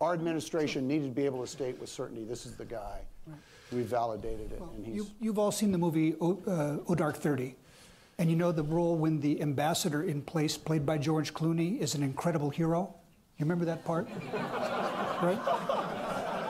Our 0.00 0.14
administration 0.14 0.88
needed 0.88 1.04
to 1.04 1.14
be 1.14 1.26
able 1.26 1.42
to 1.42 1.46
state 1.46 1.78
with 1.78 1.88
certainty 1.88 2.24
this 2.24 2.44
is 2.44 2.56
the 2.56 2.64
guy. 2.64 3.02
We 3.72 3.82
validated 3.82 4.52
it, 4.52 4.60
and 4.60 4.86
he's. 4.86 4.96
You, 4.96 5.06
you've 5.20 5.38
all 5.38 5.52
seen 5.52 5.72
the 5.72 5.78
movie 5.78 6.14
o, 6.20 6.38
uh, 6.46 6.90
o 6.90 6.94
Dark 6.94 7.16
Thirty, 7.16 7.54
and 8.18 8.28
you 8.28 8.36
know 8.36 8.52
the 8.52 8.62
role 8.64 8.96
when 8.96 9.20
the 9.20 9.40
ambassador 9.40 10.02
in 10.02 10.22
place, 10.22 10.56
played 10.56 10.84
by 10.84 10.98
George 10.98 11.32
Clooney, 11.34 11.78
is 11.78 11.94
an 11.94 12.02
incredible 12.02 12.50
hero. 12.50 12.94
You 13.38 13.44
remember 13.44 13.64
that 13.66 13.84
part, 13.84 14.08
right? 15.22 15.38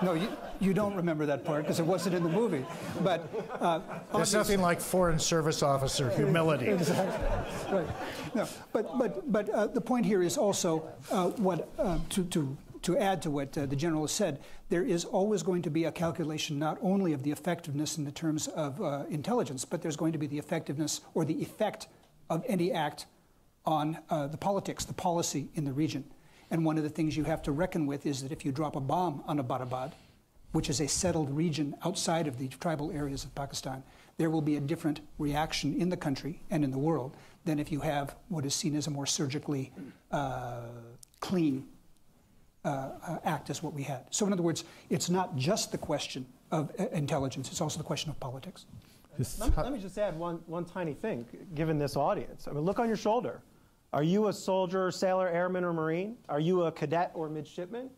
No, 0.03 0.15
you, 0.15 0.29
you 0.61 0.73
don't 0.73 0.95
remember 0.95 1.27
that 1.27 1.45
part 1.45 1.63
because 1.65 1.79
it 1.79 1.87
wasn't 1.87 2.15
in 2.15 2.23
the 2.23 2.29
movie. 2.29 2.65
But 3.03 3.29
uh, 3.61 3.81
There's 4.15 4.33
nothing 4.33 4.61
like 4.61 4.81
foreign 4.81 5.19
service 5.19 5.63
officer 5.63 6.11
humility. 6.11 6.67
Exactly. 6.81 7.77
Right. 7.79 7.87
No, 8.35 8.49
but 8.73 8.99
but 8.99 9.31
but 9.31 9.49
uh, 9.51 9.67
the 9.67 9.81
point 9.81 10.07
here 10.07 10.23
is 10.23 10.39
also 10.39 10.89
uh, 11.11 11.29
what 11.31 11.69
uh, 11.79 11.99
to 12.11 12.25
to 12.25 12.57
to 12.83 12.97
add 12.97 13.23
to 13.23 13.31
what 13.31 13.57
uh, 13.57 13.67
the 13.67 13.77
general 13.77 14.03
has 14.03 14.13
said. 14.13 14.41
There 14.69 14.85
is 14.85 15.05
always 15.05 15.43
going 15.43 15.63
to 15.63 15.71
be 15.71 15.85
a 15.85 15.93
calculation 15.93 16.59
not 16.59 16.79
only 16.81 17.13
of 17.13 17.23
the 17.23 17.31
effectiveness 17.31 17.99
in 17.99 18.05
the 18.05 18.13
terms 18.13 18.49
of 18.49 18.81
uh, 18.81 19.05
intelligence, 19.11 19.65
but 19.65 19.83
there's 19.83 19.97
going 19.97 20.13
to 20.13 20.19
be 20.19 20.27
the 20.27 20.39
effectiveness 20.39 21.01
or 21.15 21.25
the 21.25 21.41
effect 21.43 21.89
of 22.29 22.45
any 22.47 22.73
act 22.73 23.07
on 23.67 23.99
uh, 24.09 24.27
the 24.27 24.37
politics, 24.37 24.85
the 24.85 24.95
policy 24.95 25.49
in 25.55 25.65
the 25.65 25.73
region. 25.73 26.05
And 26.51 26.65
one 26.65 26.79
of 26.79 26.83
the 26.83 26.91
things 26.91 27.17
you 27.17 27.25
have 27.25 27.43
to 27.43 27.53
reckon 27.53 27.87
with 27.87 28.07
is 28.07 28.23
that 28.23 28.33
if 28.33 28.45
you 28.45 28.53
drop 28.53 28.77
a 28.77 28.81
bomb 28.81 29.23
on 29.27 29.39
Abbottabad, 29.39 29.93
which 30.53 30.69
is 30.69 30.81
a 30.81 30.89
settled 30.89 31.31
region 31.31 31.77
outside 31.85 32.27
of 32.27 32.39
the 32.39 32.49
tribal 32.49 32.91
areas 32.91 33.25
of 33.25 33.35
Pakistan, 33.35 33.83
there 34.17 34.31
will 34.31 34.43
be 34.43 34.57
a 34.57 34.61
different 34.61 35.01
reaction 35.19 35.81
in 35.81 35.89
the 35.89 35.97
country 35.97 36.43
and 36.51 36.65
in 36.65 36.71
the 36.71 36.79
world 36.79 37.17
than 37.45 37.59
if 37.59 37.71
you 37.71 37.81
have 37.81 38.17
what 38.29 38.45
is 38.45 38.55
seen 38.55 38.75
as 38.75 38.87
a 38.87 38.91
more 38.91 39.07
surgically 39.07 39.73
uh, 40.11 40.63
clean 41.21 41.67
uh, 42.65 42.91
uh, 43.07 43.19
act 43.25 43.51
as 43.51 43.63
what 43.63 43.73
we 43.73 43.83
had. 43.83 44.05
So, 44.11 44.27
in 44.27 44.33
other 44.33 44.43
words, 44.43 44.65
it's 44.91 45.09
not 45.09 45.37
just 45.37 45.73
the 45.73 45.79
question 45.79 46.27
of 46.51 46.71
uh, 46.79 46.89
intelligence, 46.89 47.51
it's 47.51 47.61
also 47.61 47.79
the 47.79 47.85
question 47.85 48.11
of 48.11 48.21
politics. 48.21 48.67
Let 49.39 49.49
me, 49.51 49.55
let 49.57 49.73
me 49.73 49.79
just 49.79 49.99
add 49.99 50.19
one, 50.19 50.41
one 50.47 50.65
tiny 50.65 50.95
thing, 50.95 51.27
given 51.55 51.79
this 51.79 51.97
audience. 51.97 52.49
I 52.49 52.53
mean, 52.53 52.65
look 52.65 52.79
on 52.79 52.89
your 52.89 52.97
shoulder. 52.97 53.43
Are 53.93 54.03
you 54.03 54.29
a 54.29 54.33
soldier, 54.33 54.91
sailor, 54.91 55.29
airman, 55.29 55.65
or 55.65 55.73
marine? 55.73 56.17
Are 56.29 56.41
you 56.41 56.63
a 56.65 56.73
cadet 56.73 57.11
or 57.15 57.29
midshipman? 57.29 57.91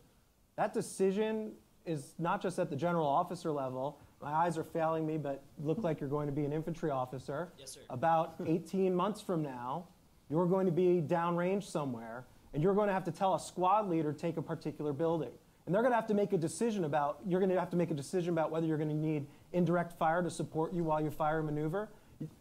That 0.57 0.73
decision 0.73 1.53
is 1.85 2.13
not 2.19 2.41
just 2.41 2.59
at 2.59 2.69
the 2.69 2.75
general 2.75 3.07
officer 3.07 3.51
level. 3.51 3.99
My 4.21 4.31
eyes 4.31 4.57
are 4.57 4.63
failing 4.63 5.05
me, 5.05 5.17
but 5.17 5.43
look 5.61 5.83
like 5.83 5.99
you're 5.99 6.09
going 6.09 6.27
to 6.27 6.33
be 6.33 6.45
an 6.45 6.53
infantry 6.53 6.89
officer. 6.89 7.51
Yes, 7.59 7.71
sir. 7.71 7.81
About 7.89 8.35
18 8.45 8.93
months 8.93 9.21
from 9.21 9.41
now, 9.43 9.85
you're 10.29 10.47
going 10.47 10.65
to 10.65 10.71
be 10.71 11.01
downrange 11.05 11.63
somewhere, 11.63 12.25
and 12.53 12.61
you're 12.61 12.73
going 12.73 12.87
to 12.87 12.93
have 12.93 13.05
to 13.05 13.11
tell 13.11 13.35
a 13.35 13.39
squad 13.39 13.89
leader 13.89 14.13
to 14.13 14.19
take 14.19 14.37
a 14.37 14.41
particular 14.41 14.93
building. 14.93 15.31
And 15.65 15.73
they're 15.73 15.81
going 15.81 15.91
to 15.91 15.95
have 15.95 16.07
to 16.07 16.13
make 16.13 16.33
a 16.33 16.37
decision 16.37 16.83
about, 16.83 17.19
you're 17.25 17.39
going 17.39 17.49
to 17.49 17.59
have 17.59 17.69
to 17.69 17.77
make 17.77 17.89
a 17.89 17.95
decision 17.95 18.29
about 18.33 18.51
whether 18.51 18.67
you're 18.67 18.77
going 18.77 18.89
to 18.89 18.95
need 18.95 19.27
indirect 19.53 19.93
fire 19.93 20.21
to 20.21 20.29
support 20.29 20.73
you 20.73 20.83
while 20.83 21.01
you 21.01 21.09
fire 21.09 21.41
maneuver. 21.41 21.89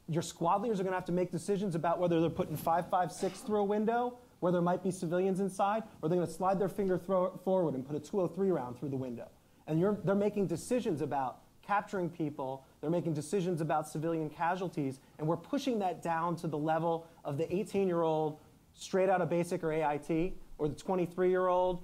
Your 0.08 0.22
squad 0.22 0.62
leaders 0.62 0.80
are 0.80 0.82
going 0.82 0.92
to 0.92 0.96
have 0.96 1.06
to 1.06 1.12
make 1.12 1.30
decisions 1.30 1.74
about 1.74 1.98
whether 1.98 2.20
they're 2.20 2.30
putting 2.30 2.56
556 2.56 3.40
through 3.40 3.60
a 3.60 3.64
window 3.64 4.18
where 4.40 4.50
there 4.50 4.60
might 4.60 4.82
be 4.82 4.90
civilians 4.90 5.38
inside, 5.38 5.84
or 6.00 6.08
they're 6.08 6.16
going 6.16 6.26
to 6.26 6.34
slide 6.34 6.58
their 6.58 6.68
finger 6.68 6.98
forward 6.98 7.74
and 7.74 7.86
put 7.86 7.94
a 7.94 8.00
203 8.00 8.50
round 8.50 8.76
through 8.76 8.88
the 8.88 8.96
window. 8.96 9.28
And 9.68 9.80
they're 10.04 10.16
making 10.16 10.48
decisions 10.48 11.00
about 11.00 11.38
capturing 11.64 12.10
people, 12.10 12.66
they're 12.80 12.90
making 12.90 13.14
decisions 13.14 13.60
about 13.60 13.88
civilian 13.88 14.28
casualties, 14.28 14.98
and 15.18 15.28
we're 15.28 15.36
pushing 15.36 15.78
that 15.78 16.02
down 16.02 16.34
to 16.34 16.48
the 16.48 16.58
level 16.58 17.06
of 17.24 17.38
the 17.38 17.54
18 17.54 17.86
year 17.86 18.02
old 18.02 18.40
straight 18.74 19.08
out 19.08 19.20
of 19.20 19.28
basic 19.28 19.62
or 19.62 19.72
AIT, 19.72 20.34
or 20.58 20.68
the 20.68 20.74
23 20.74 21.30
year 21.30 21.46
old 21.46 21.82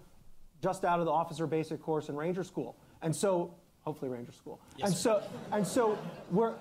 just 0.63 0.85
out 0.85 0.99
of 0.99 1.07
the 1.07 1.13
officer 1.13 1.47
basic 1.47 1.81
course 1.81 2.09
in 2.09 2.17
Ranger 2.17 2.43
School. 2.43 2.77
And 3.03 3.15
so, 3.15 3.55
hopefully, 3.83 4.11
Ranger 4.11 4.33
School. 4.33 4.61
Yes, 4.77 4.89
and 4.89 4.97
sir. 4.97 5.23
so, 5.23 5.57
and 5.57 5.67
so 5.67 5.99
we're, 6.31 6.55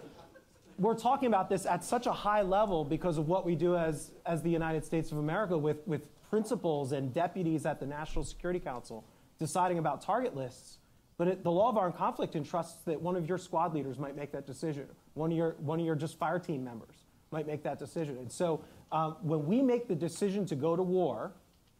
we're 0.78 0.96
talking 0.96 1.28
about 1.28 1.50
this 1.50 1.66
at 1.66 1.84
such 1.84 2.06
a 2.06 2.12
high 2.12 2.44
level 2.44 2.86
because 2.86 3.18
of 3.18 3.28
what 3.28 3.46
we 3.46 3.56
do 3.56 3.76
as, 3.76 4.12
as 4.26 4.44
the 4.44 4.52
United 4.52 4.86
States 4.86 5.12
of 5.12 5.18
America 5.18 5.58
with, 5.58 5.88
with 5.88 6.08
principals 6.30 6.92
and 6.92 7.14
deputies 7.14 7.66
at 7.66 7.80
the 7.80 7.86
National 7.86 8.24
Security 8.24 8.60
Council 8.60 9.04
deciding 9.40 9.80
about 9.80 10.02
target 10.02 10.36
lists. 10.36 10.78
But 11.18 11.28
it, 11.28 11.44
the 11.44 11.52
law 11.52 11.70
of 11.70 11.78
armed 11.78 11.96
conflict 11.96 12.36
entrusts 12.36 12.84
that 12.84 13.02
one 13.02 13.16
of 13.16 13.28
your 13.28 13.40
squad 13.40 13.74
leaders 13.74 13.98
might 13.98 14.16
make 14.16 14.32
that 14.34 14.46
decision. 14.46 14.86
One 15.16 15.32
of 15.32 15.38
your, 15.38 15.56
one 15.60 15.80
of 15.80 15.86
your 15.86 15.96
just 15.96 16.18
fire 16.20 16.38
team 16.40 16.64
members 16.64 16.96
might 17.32 17.48
make 17.48 17.64
that 17.64 17.80
decision. 17.80 18.18
And 18.18 18.32
so 18.32 18.62
um, 18.92 19.18
when 19.22 19.46
we 19.46 19.62
make 19.62 19.88
the 19.88 19.96
decision 19.96 20.46
to 20.48 20.56
go 20.56 20.76
to 20.76 20.84
war, 20.84 21.34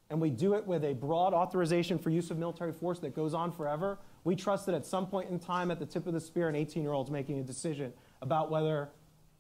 and 0.10 0.22
we 0.22 0.30
do 0.30 0.54
it 0.54 0.66
with 0.66 0.86
a 0.86 0.94
broad 0.94 1.34
authorization 1.34 1.98
for 2.00 2.10
use 2.10 2.32
of 2.32 2.38
military 2.38 2.72
force 2.72 3.00
that 3.00 3.16
goes 3.16 3.34
on 3.34 3.52
forever, 3.52 4.00
we 4.24 4.36
trust 4.36 4.66
that 4.66 4.76
at 4.76 4.86
some 4.86 5.06
point 5.08 5.30
in 5.30 5.40
time, 5.40 5.72
at 5.72 5.80
the 5.80 5.86
tip 5.86 6.08
of 6.08 6.14
the 6.14 6.22
spear, 6.22 6.50
an 6.50 6.56
18 6.56 6.82
year 6.82 6.94
old 6.94 7.08
is 7.08 7.12
making 7.12 7.40
a 7.40 7.44
decision 7.44 7.94
about 8.22 8.50
whether 8.50 8.90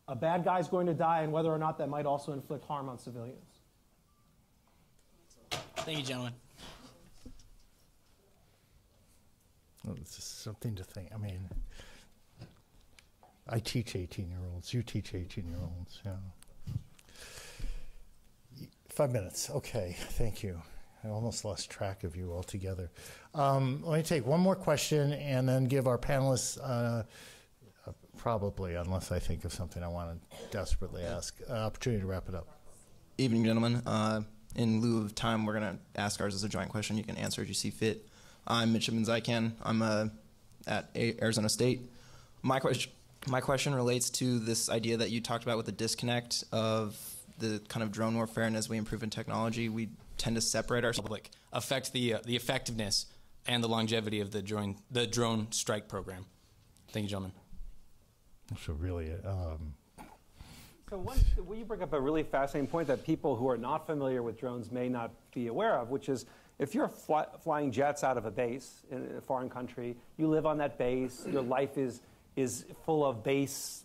a 0.07 0.15
bad 0.15 0.43
guy 0.43 0.59
is 0.59 0.67
going 0.67 0.87
to 0.87 0.93
die 0.93 1.21
and 1.21 1.31
whether 1.31 1.49
or 1.49 1.57
not 1.57 1.77
that 1.77 1.89
might 1.89 2.05
also 2.05 2.31
inflict 2.31 2.65
harm 2.65 2.89
on 2.89 2.97
civilians. 2.97 3.59
Thank 5.77 5.99
you, 5.99 6.03
gentlemen. 6.03 6.33
Well, 9.85 9.95
it's 10.01 10.15
just 10.17 10.41
something 10.43 10.75
to 10.75 10.83
think. 10.83 11.09
I 11.13 11.17
mean, 11.17 11.49
I 13.47 13.59
teach 13.59 13.95
18 13.95 14.29
year 14.29 14.39
olds. 14.53 14.73
You 14.73 14.83
teach 14.83 15.13
18 15.13 15.47
year 15.47 15.57
olds. 15.61 16.01
Yeah. 16.05 16.11
Five 18.97 19.11
minutes. 19.11 19.51
Okay. 19.51 19.95
Thank 19.95 20.41
you. 20.41 20.59
I 21.03 21.09
almost 21.09 21.45
lost 21.45 21.69
track 21.69 22.03
of 22.03 22.15
you 22.15 22.33
altogether. 22.33 22.89
Um, 23.35 23.83
let 23.85 23.97
me 23.97 24.03
take 24.03 24.25
one 24.25 24.39
more 24.39 24.55
question 24.55 25.13
and 25.13 25.47
then 25.47 25.65
give 25.65 25.85
our 25.85 25.99
panelists, 25.99 26.57
uh, 26.59 27.03
uh, 27.85 27.91
probably, 28.17 28.73
unless 28.73 29.11
I 29.11 29.19
think 29.19 29.45
of 29.45 29.53
something 29.53 29.83
I 29.83 29.87
want 29.87 30.19
to 30.19 30.37
desperately 30.49 31.03
ask, 31.03 31.39
uh, 31.47 31.53
opportunity 31.53 32.01
to 32.01 32.07
wrap 32.07 32.27
it 32.27 32.33
up. 32.33 32.47
Evening, 33.19 33.45
gentlemen. 33.45 33.83
Uh, 33.85 34.21
in 34.55 34.81
lieu 34.81 35.03
of 35.03 35.13
time, 35.13 35.45
we're 35.45 35.59
going 35.59 35.77
to 35.77 36.01
ask 36.01 36.19
ours 36.19 36.33
as 36.33 36.43
a 36.43 36.49
joint 36.49 36.69
question. 36.69 36.97
You 36.97 37.03
can 37.03 37.17
answer 37.17 37.43
as 37.43 37.47
you 37.47 37.53
see 37.53 37.69
fit. 37.69 38.07
I'm 38.47 38.73
Midshipman 38.73 39.05
Zykan. 39.05 39.51
I'm 39.61 39.83
uh, 39.83 40.07
at 40.65 40.89
A- 40.95 41.21
Arizona 41.21 41.49
State. 41.49 41.81
My, 42.41 42.59
question, 42.59 42.91
my 43.27 43.41
question 43.41 43.75
relates 43.75 44.09
to 44.09 44.39
this 44.39 44.71
idea 44.71 44.97
that 44.97 45.11
you 45.11 45.21
talked 45.21 45.43
about 45.43 45.57
with 45.57 45.67
the 45.67 45.71
disconnect 45.71 46.45
of 46.51 46.99
the 47.37 47.61
kind 47.67 47.83
of 47.83 47.91
drone 47.91 48.15
warfare, 48.15 48.43
and 48.43 48.55
as 48.55 48.69
we 48.69 48.77
improve 48.77 49.03
in 49.03 49.09
technology, 49.09 49.69
we 49.69 49.89
tend 50.17 50.35
to 50.35 50.41
separate 50.41 50.83
ourselves. 50.83 51.07
Public 51.07 51.29
affect 51.53 51.93
the 51.93 52.15
uh, 52.15 52.19
the 52.25 52.35
effectiveness 52.35 53.05
and 53.45 53.63
the 53.63 53.69
longevity 53.69 54.19
of 54.19 54.31
the 54.31 54.41
drone 54.41 54.75
the 54.91 55.07
drone 55.07 55.51
strike 55.51 55.87
program. 55.87 56.25
Thank 56.91 57.03
you, 57.03 57.09
gentlemen. 57.09 57.33
So 58.65 58.73
really, 58.73 59.11
um, 59.25 59.73
So 60.89 60.97
one, 60.97 61.17
well, 61.45 61.57
you 61.57 61.65
bring 61.65 61.81
up 61.81 61.91
a 61.91 61.99
really 61.99 62.23
fascinating 62.23 62.69
point 62.69 62.87
that 62.87 63.03
people 63.05 63.35
who 63.35 63.49
are 63.49 63.57
not 63.57 63.85
familiar 63.85 64.23
with 64.23 64.39
drones 64.39 64.71
may 64.71 64.87
not 64.87 65.11
be 65.33 65.47
aware 65.47 65.77
of, 65.77 65.89
which 65.89 66.07
is 66.07 66.25
if 66.59 66.73
you're 66.73 66.87
fly, 66.87 67.25
flying 67.43 67.71
jets 67.71 68.03
out 68.03 68.17
of 68.17 68.25
a 68.25 68.31
base 68.31 68.83
in 68.89 69.17
a 69.17 69.21
foreign 69.21 69.49
country, 69.49 69.95
you 70.17 70.27
live 70.27 70.45
on 70.45 70.57
that 70.57 70.77
base, 70.77 71.25
your 71.29 71.43
life 71.43 71.77
is, 71.77 72.01
is 72.35 72.65
full 72.85 73.05
of 73.05 73.23
base 73.23 73.83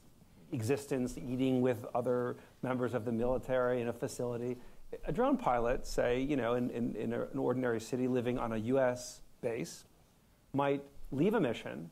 existence, 0.52 1.18
eating 1.18 1.60
with 1.60 1.84
other 1.94 2.36
members 2.62 2.94
of 2.94 3.04
the 3.04 3.12
military 3.12 3.80
in 3.80 3.88
a 3.88 3.92
facility. 3.92 4.56
A 5.06 5.12
drone 5.12 5.36
pilot, 5.36 5.86
say, 5.86 6.20
you 6.20 6.36
know, 6.36 6.54
in, 6.54 6.70
in, 6.70 6.94
in 6.96 7.12
a, 7.12 7.22
an 7.22 7.38
ordinary 7.38 7.80
city 7.80 8.08
living 8.08 8.38
on 8.38 8.52
a 8.52 8.56
US 8.56 9.20
base, 9.40 9.84
might 10.52 10.82
leave 11.10 11.34
a 11.34 11.40
mission, 11.40 11.90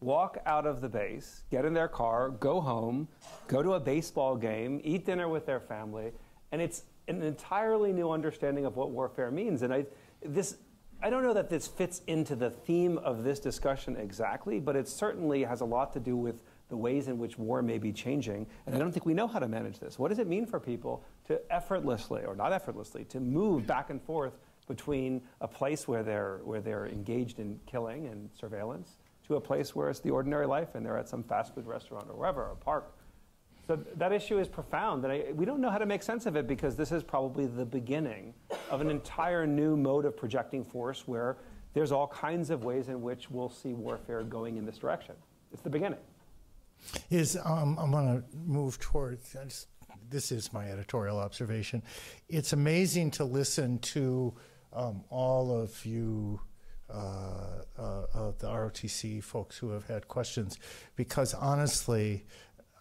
walk 0.00 0.38
out 0.46 0.66
of 0.66 0.80
the 0.80 0.88
base, 0.88 1.44
get 1.50 1.64
in 1.64 1.74
their 1.74 1.88
car, 1.88 2.30
go 2.30 2.60
home, 2.60 3.08
go 3.48 3.62
to 3.62 3.74
a 3.74 3.80
baseball 3.80 4.36
game, 4.36 4.80
eat 4.82 5.06
dinner 5.06 5.28
with 5.28 5.46
their 5.46 5.60
family, 5.60 6.12
and 6.52 6.60
it's 6.60 6.84
an 7.08 7.22
entirely 7.22 7.92
new 7.92 8.10
understanding 8.10 8.64
of 8.64 8.76
what 8.76 8.90
warfare 8.90 9.30
means. 9.30 9.62
And 9.62 9.72
I, 9.72 9.86
this, 10.24 10.56
I 11.02 11.10
don't 11.10 11.22
know 11.22 11.34
that 11.34 11.50
this 11.50 11.66
fits 11.66 12.02
into 12.06 12.36
the 12.36 12.50
theme 12.50 12.98
of 12.98 13.24
this 13.24 13.40
discussion 13.40 13.96
exactly, 13.96 14.60
but 14.60 14.76
it 14.76 14.88
certainly 14.88 15.44
has 15.44 15.60
a 15.60 15.64
lot 15.64 15.92
to 15.94 16.00
do 16.00 16.16
with 16.16 16.42
the 16.70 16.76
ways 16.76 17.08
in 17.08 17.18
which 17.18 17.38
war 17.38 17.60
may 17.60 17.76
be 17.76 17.92
changing. 17.92 18.46
And 18.64 18.74
I 18.74 18.78
don't 18.78 18.92
think 18.92 19.04
we 19.04 19.12
know 19.12 19.26
how 19.26 19.38
to 19.38 19.48
manage 19.48 19.78
this. 19.78 19.98
What 19.98 20.08
does 20.08 20.18
it 20.18 20.26
mean 20.26 20.46
for 20.46 20.58
people 20.58 21.04
to 21.26 21.40
effortlessly, 21.52 22.24
or 22.24 22.34
not 22.34 22.52
effortlessly, 22.52 23.04
to 23.06 23.20
move 23.20 23.66
back 23.66 23.90
and 23.90 24.00
forth 24.00 24.38
between 24.66 25.20
a 25.40 25.48
place 25.48 25.86
where 25.86 26.02
they're, 26.02 26.40
where 26.44 26.60
they're 26.60 26.86
engaged 26.86 27.40
in 27.40 27.60
killing 27.66 28.06
and 28.06 28.30
surveillance 28.38 28.96
to 29.26 29.36
a 29.36 29.40
place 29.40 29.74
where 29.74 29.90
it's 29.90 30.00
the 30.00 30.10
ordinary 30.10 30.46
life 30.46 30.74
and 30.74 30.86
they're 30.86 30.96
at 30.96 31.08
some 31.08 31.22
fast 31.22 31.54
food 31.54 31.66
restaurant 31.66 32.06
or 32.08 32.16
wherever, 32.16 32.46
a 32.46 32.56
park? 32.56 32.94
So 33.66 33.76
that 33.96 34.12
issue 34.12 34.38
is 34.40 34.48
profound, 34.48 35.04
and 35.04 35.12
I, 35.12 35.32
we 35.32 35.44
don't 35.44 35.60
know 35.60 35.70
how 35.70 35.78
to 35.78 35.86
make 35.86 36.02
sense 36.02 36.26
of 36.26 36.34
it 36.34 36.48
because 36.48 36.74
this 36.74 36.90
is 36.90 37.04
probably 37.04 37.46
the 37.46 37.64
beginning 37.64 38.34
of 38.68 38.80
an 38.80 38.90
entire 38.90 39.46
new 39.46 39.76
mode 39.76 40.04
of 40.04 40.16
projecting 40.16 40.64
force 40.64 41.06
where 41.06 41.36
there's 41.72 41.92
all 41.92 42.08
kinds 42.08 42.50
of 42.50 42.64
ways 42.64 42.88
in 42.88 43.00
which 43.00 43.30
we'll 43.30 43.48
see 43.48 43.72
warfare 43.72 44.24
going 44.24 44.56
in 44.56 44.66
this 44.66 44.78
direction. 44.78 45.14
It's 45.52 45.62
the 45.62 45.70
beginning. 45.70 46.00
Is 47.10 47.36
um, 47.44 47.78
I'm 47.78 47.90
going 47.90 48.22
to 48.22 48.24
move 48.36 48.78
towards. 48.78 49.32
Just- 49.32 49.68
this 50.08 50.32
is 50.32 50.52
my 50.52 50.66
editorial 50.66 51.18
observation. 51.18 51.82
It's 52.28 52.52
amazing 52.52 53.12
to 53.12 53.24
listen 53.24 53.78
to 53.78 54.34
um, 54.72 55.04
all 55.08 55.56
of 55.56 55.86
you, 55.86 56.40
uh, 56.92 57.62
uh, 57.78 58.06
of 58.12 58.38
the 58.38 58.48
ROTC 58.48 59.22
folks 59.22 59.56
who 59.56 59.70
have 59.70 59.86
had 59.86 60.08
questions, 60.08 60.58
because 60.96 61.32
honestly, 61.32 62.26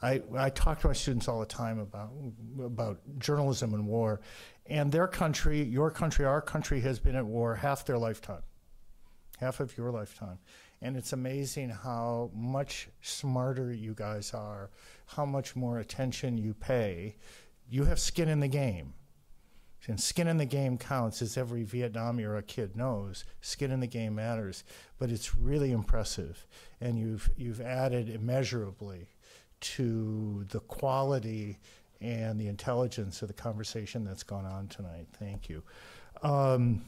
I, 0.01 0.21
I 0.35 0.49
talk 0.49 0.79
to 0.81 0.87
my 0.87 0.93
students 0.93 1.27
all 1.27 1.39
the 1.39 1.45
time 1.45 1.77
about 1.79 2.11
about 2.63 2.99
journalism 3.19 3.73
and 3.73 3.85
war, 3.85 4.21
and 4.65 4.91
their 4.91 5.07
country, 5.07 5.61
your 5.61 5.91
country, 5.91 6.25
our 6.25 6.41
country 6.41 6.81
has 6.81 6.99
been 6.99 7.15
at 7.15 7.25
war 7.25 7.55
half 7.55 7.85
their 7.85 7.97
lifetime 7.97 8.43
half 9.39 9.59
of 9.59 9.77
your 9.77 9.91
lifetime. 9.91 10.39
And 10.81 10.95
it's 10.95 11.13
amazing 11.13 11.69
how 11.69 12.31
much 12.33 12.87
smarter 13.01 13.73
you 13.73 13.93
guys 13.93 14.33
are, 14.33 14.69
how 15.07 15.25
much 15.25 15.55
more 15.55 15.79
attention 15.79 16.37
you 16.37 16.53
pay. 16.53 17.17
You 17.69 17.85
have 17.85 17.99
skin 17.99 18.29
in 18.29 18.39
the 18.39 18.47
game. 18.47 18.93
And 19.87 19.99
skin 19.99 20.27
in 20.27 20.37
the 20.37 20.45
game 20.45 20.77
counts, 20.77 21.21
as 21.21 21.37
every 21.37 21.63
Vietnam 21.63 22.19
era 22.19 22.43
kid 22.43 22.75
knows. 22.75 23.23
Skin 23.41 23.71
in 23.71 23.79
the 23.79 23.87
game 23.87 24.15
matters. 24.15 24.63
But 24.99 25.09
it's 25.09 25.35
really 25.35 25.71
impressive. 25.71 26.45
And 26.79 26.99
you've, 26.99 27.29
you've 27.37 27.61
added 27.61 28.09
immeasurably 28.09 29.07
to 29.61 30.45
the 30.49 30.59
quality 30.59 31.59
and 32.01 32.39
the 32.39 32.47
intelligence 32.47 33.21
of 33.21 33.27
the 33.27 33.33
conversation 33.33 34.05
that's 34.05 34.23
gone 34.23 34.45
on 34.45 34.67
tonight. 34.67 35.07
Thank 35.17 35.49
you. 35.49 35.63
Um, 36.21 36.83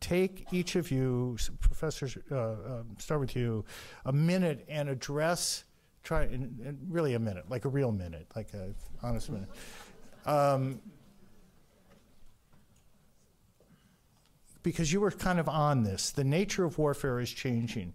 take 0.00 0.46
each 0.52 0.76
of 0.76 0.90
you, 0.90 1.36
professors, 1.60 2.16
uh, 2.30 2.36
um, 2.36 2.96
start 2.98 3.20
with 3.20 3.34
you, 3.36 3.64
a 4.04 4.12
minute 4.12 4.64
and 4.68 4.88
address, 4.88 5.64
try, 6.02 6.24
in, 6.24 6.56
in 6.64 6.78
really 6.88 7.14
a 7.14 7.18
minute, 7.18 7.44
like 7.48 7.64
a 7.64 7.68
real 7.68 7.92
minute, 7.92 8.26
like 8.36 8.54
a 8.54 8.74
honest 9.02 9.30
minute. 9.30 9.48
Um, 10.26 10.80
because 14.62 14.92
you 14.92 15.00
were 15.00 15.10
kind 15.10 15.40
of 15.40 15.48
on 15.48 15.82
this. 15.82 16.10
The 16.10 16.24
nature 16.24 16.64
of 16.64 16.78
warfare 16.78 17.20
is 17.20 17.30
changing. 17.30 17.94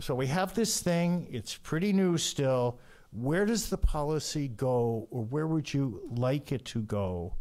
So 0.00 0.14
we 0.14 0.26
have 0.28 0.54
this 0.54 0.80
thing, 0.80 1.28
it's 1.30 1.56
pretty 1.56 1.92
new 1.92 2.18
still. 2.18 2.78
Where 3.12 3.44
does 3.44 3.68
the 3.68 3.76
policy 3.76 4.48
go, 4.48 5.06
or 5.10 5.24
where 5.24 5.46
would 5.46 5.72
you 5.72 6.00
like 6.16 6.50
it 6.50 6.64
to 6.66 6.82
go 6.82 7.34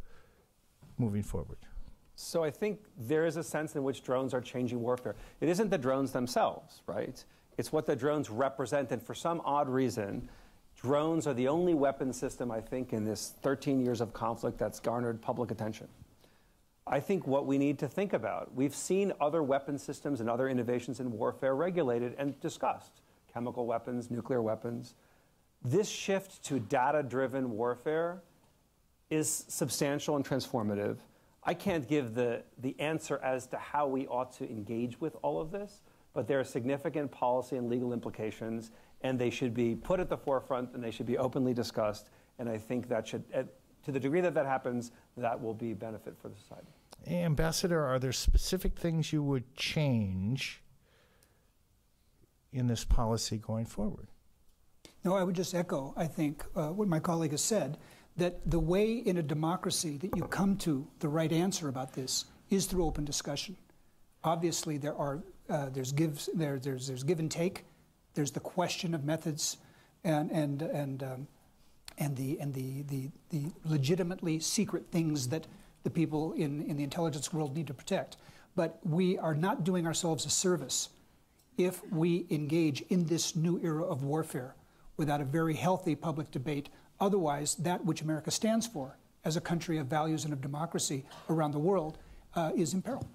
moving 0.98 1.24
forward? 1.24 1.58
So 2.16 2.44
I 2.44 2.52
think 2.52 2.80
there 2.98 3.26
is 3.26 3.38
a 3.38 3.44
sense 3.44 3.76
in 3.76 3.84
which 3.84 4.04
drones 4.04 4.34
are 4.34 4.42
changing 4.42 4.82
warfare. 4.82 5.16
It 5.40 5.50
isn't 5.50 5.70
the 5.70 5.78
drones 5.78 6.12
themselves, 6.12 6.82
right? 6.86 7.24
It's 7.58 7.72
what 7.72 7.86
the 7.86 7.96
drones 7.96 8.30
represent. 8.30 8.92
And 8.92 9.02
for 9.02 9.14
some 9.14 9.42
odd 9.44 9.70
reason, 9.70 10.30
drones 10.80 11.28
are 11.28 11.34
the 11.34 11.48
only 11.48 11.74
weapon 11.74 12.14
system, 12.14 12.52
I 12.52 12.62
think, 12.62 12.94
in 12.94 13.06
this 13.06 13.34
13 13.42 13.84
years 13.84 14.02
of 14.02 14.14
conflict 14.14 14.58
that's 14.58 14.80
garnered 14.80 15.22
public 15.22 15.52
attention. 15.52 15.88
I 16.88 17.00
think 17.00 17.28
what 17.28 17.46
we 17.46 17.58
need 17.58 17.80
to 17.80 17.88
think 17.88 18.14
about, 18.14 18.54
we've 18.56 18.76
seen 18.76 19.14
other 19.22 19.44
weapon 19.44 19.78
systems 19.78 20.20
and 20.20 20.30
other 20.30 20.50
innovations 20.50 21.00
in 21.00 21.12
warfare 21.12 21.56
regulated 21.56 22.16
and 22.18 22.40
discussed 22.40 23.02
chemical 23.32 23.66
weapons, 23.66 24.12
nuclear 24.12 24.42
weapons. 24.42 24.96
This 25.64 25.88
shift 25.88 26.44
to 26.46 26.60
data 26.60 27.04
driven 27.04 27.52
warfare 27.52 28.22
is 29.10 29.46
substantial 29.48 30.16
and 30.16 30.26
transformative. 30.26 30.98
I 31.44 31.54
can't 31.54 31.88
give 31.88 32.14
the, 32.14 32.44
the 32.60 32.80
answer 32.80 33.20
as 33.24 33.48
to 33.48 33.58
how 33.58 33.88
we 33.88 34.08
ought 34.08 34.32
to 34.38 34.50
engage 34.50 35.02
with 35.02 35.16
all 35.24 35.42
of 35.42 35.52
this, 35.52 35.82
but 36.14 36.28
there 36.28 36.40
are 36.40 36.44
significant 36.44 37.12
policy 37.12 37.58
and 37.58 37.70
legal 37.70 37.94
implications, 37.94 38.72
and 39.02 39.18
they 39.18 39.30
should 39.30 39.54
be 39.54 39.76
put 39.76 40.00
at 40.00 40.10
the 40.10 40.18
forefront 40.18 40.74
and 40.74 40.84
they 40.84 40.92
should 40.92 41.08
be 41.08 41.18
openly 41.18 41.54
discussed. 41.54 42.10
And 42.38 42.48
I 42.48 42.58
think 42.58 42.88
that 42.90 43.08
should, 43.08 43.24
to 43.32 43.92
the 43.92 44.00
degree 44.00 44.22
that 44.22 44.34
that 44.36 44.46
happens, 44.46 44.92
that 45.18 45.42
will 45.42 45.54
be 45.54 45.74
benefit 45.74 46.16
for 46.22 46.30
the 46.30 46.36
society. 46.36 46.68
Ambassador, 47.08 47.84
are 47.84 47.98
there 47.98 48.12
specific 48.12 48.78
things 48.78 49.12
you 49.12 49.24
would 49.24 49.56
change 49.56 50.62
in 52.54 52.68
this 52.68 52.84
policy 52.84 53.38
going 53.38 53.66
forward? 53.66 54.10
No, 55.04 55.16
I 55.16 55.24
would 55.24 55.36
just 55.36 55.56
echo, 55.56 55.96
I 55.98 56.06
think, 56.06 56.46
uh, 56.56 56.68
what 56.68 56.88
my 56.88 57.00
colleague 57.00 57.32
has 57.32 57.44
said, 57.44 57.80
that 58.18 58.50
the 58.50 58.60
way 58.60 58.94
in 58.94 59.18
a 59.18 59.24
democracy 59.24 59.98
that 59.98 60.16
you 60.16 60.24
come 60.24 60.58
to 60.58 60.88
the 61.00 61.10
right 61.10 61.32
answer 61.32 61.68
about 61.68 61.94
this 61.94 62.26
is 62.50 62.66
through 62.66 62.86
open 62.86 63.06
discussion. 63.06 63.56
Obviously, 64.24 64.78
there 64.78 64.96
are 64.96 65.24
uh, 65.50 65.70
there's 65.70 65.92
gives 65.92 66.30
there 66.34 66.60
there's 66.60 66.88
there's 66.88 67.04
give 67.04 67.20
and 67.20 67.32
take. 67.32 67.66
There's 68.14 68.32
the 68.32 68.40
question 68.40 68.94
of 68.94 69.04
methods, 69.04 69.58
and 70.04 70.32
and 70.32 70.62
and 70.62 71.04
um, 71.04 71.28
and 71.98 72.16
the 72.16 72.40
and 72.40 72.54
the, 72.54 72.84
the 72.84 73.10
the 73.30 73.52
legitimately 73.66 74.40
secret 74.40 74.86
things 74.92 75.30
that 75.30 75.48
the 75.84 75.90
people 75.90 76.34
in 76.34 76.62
in 76.62 76.78
the 76.78 76.84
intelligence 76.84 77.34
world 77.34 77.56
need 77.56 77.68
to 77.68 77.74
protect. 77.74 78.18
But 78.56 78.80
we 78.84 79.18
are 79.18 79.34
not 79.34 79.64
doing 79.64 79.88
ourselves 79.88 80.26
a 80.26 80.30
service 80.30 80.90
if 81.58 81.82
we 81.92 82.26
engage 82.30 82.82
in 82.90 83.06
this 83.06 83.36
new 83.36 83.60
era 83.64 83.84
of 83.84 84.04
warfare 84.04 84.56
without 84.98 85.22
a 85.22 85.26
very 85.26 85.54
healthy 85.54 85.96
public 85.96 86.32
debate. 86.32 86.70
Otherwise, 87.02 87.56
that 87.56 87.84
which 87.84 88.02
America 88.04 88.30
stands 88.32 88.68
for 88.68 88.96
as 89.26 89.36
a 89.36 89.42
country 89.42 89.80
of 89.80 89.88
values 89.88 90.24
and 90.24 90.32
of 90.32 90.40
democracy 90.40 91.04
around 91.30 91.52
the 91.52 91.60
world 91.60 91.98
uh, 92.36 92.52
is 92.56 92.74
in 92.76 92.82
peril. 92.82 93.06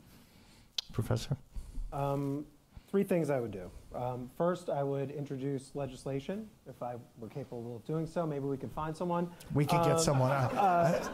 Professor? 0.93 1.37
Um, 1.93 2.45
three 2.91 3.05
things 3.05 3.31
I 3.31 3.39
would 3.41 3.53
do. 3.53 3.71
Um, 3.95 4.29
first, 4.37 4.69
I 4.69 4.83
would 4.83 5.11
introduce 5.13 5.71
legislation 5.75 6.47
if 6.69 6.83
I 6.83 6.97
were 7.19 7.29
capable 7.29 7.77
of 7.77 7.85
doing 7.87 8.07
so. 8.07 8.27
Maybe 8.27 8.45
we 8.45 8.57
could 8.57 8.73
find 8.73 8.95
someone. 8.95 9.31
We 9.55 9.65
could 9.65 9.83
get 9.85 9.93
Um, 9.93 9.99
someone. 10.01 10.33
uh, 10.33 11.09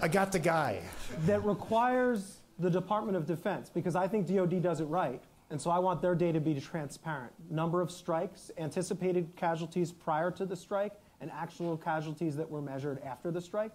I 0.00 0.08
got 0.08 0.32
the 0.32 0.38
guy. 0.38 0.82
that 1.26 1.44
requires 1.44 2.40
the 2.58 2.70
Department 2.70 3.16
of 3.16 3.26
Defense 3.26 3.70
because 3.72 3.94
I 3.94 4.08
think 4.08 4.26
DoD 4.26 4.60
does 4.62 4.80
it 4.80 4.86
right. 4.86 5.22
And 5.50 5.60
so 5.60 5.70
I 5.70 5.78
want 5.78 6.02
their 6.02 6.14
data 6.14 6.34
to 6.34 6.40
be 6.40 6.58
transparent. 6.60 7.32
Number 7.50 7.80
of 7.80 7.90
strikes, 7.90 8.50
anticipated 8.58 9.28
casualties 9.36 9.92
prior 9.92 10.30
to 10.32 10.44
the 10.44 10.56
strike, 10.56 10.92
and 11.20 11.30
actual 11.30 11.76
casualties 11.76 12.36
that 12.36 12.48
were 12.48 12.62
measured 12.62 13.02
after 13.02 13.30
the 13.30 13.40
strike. 13.40 13.72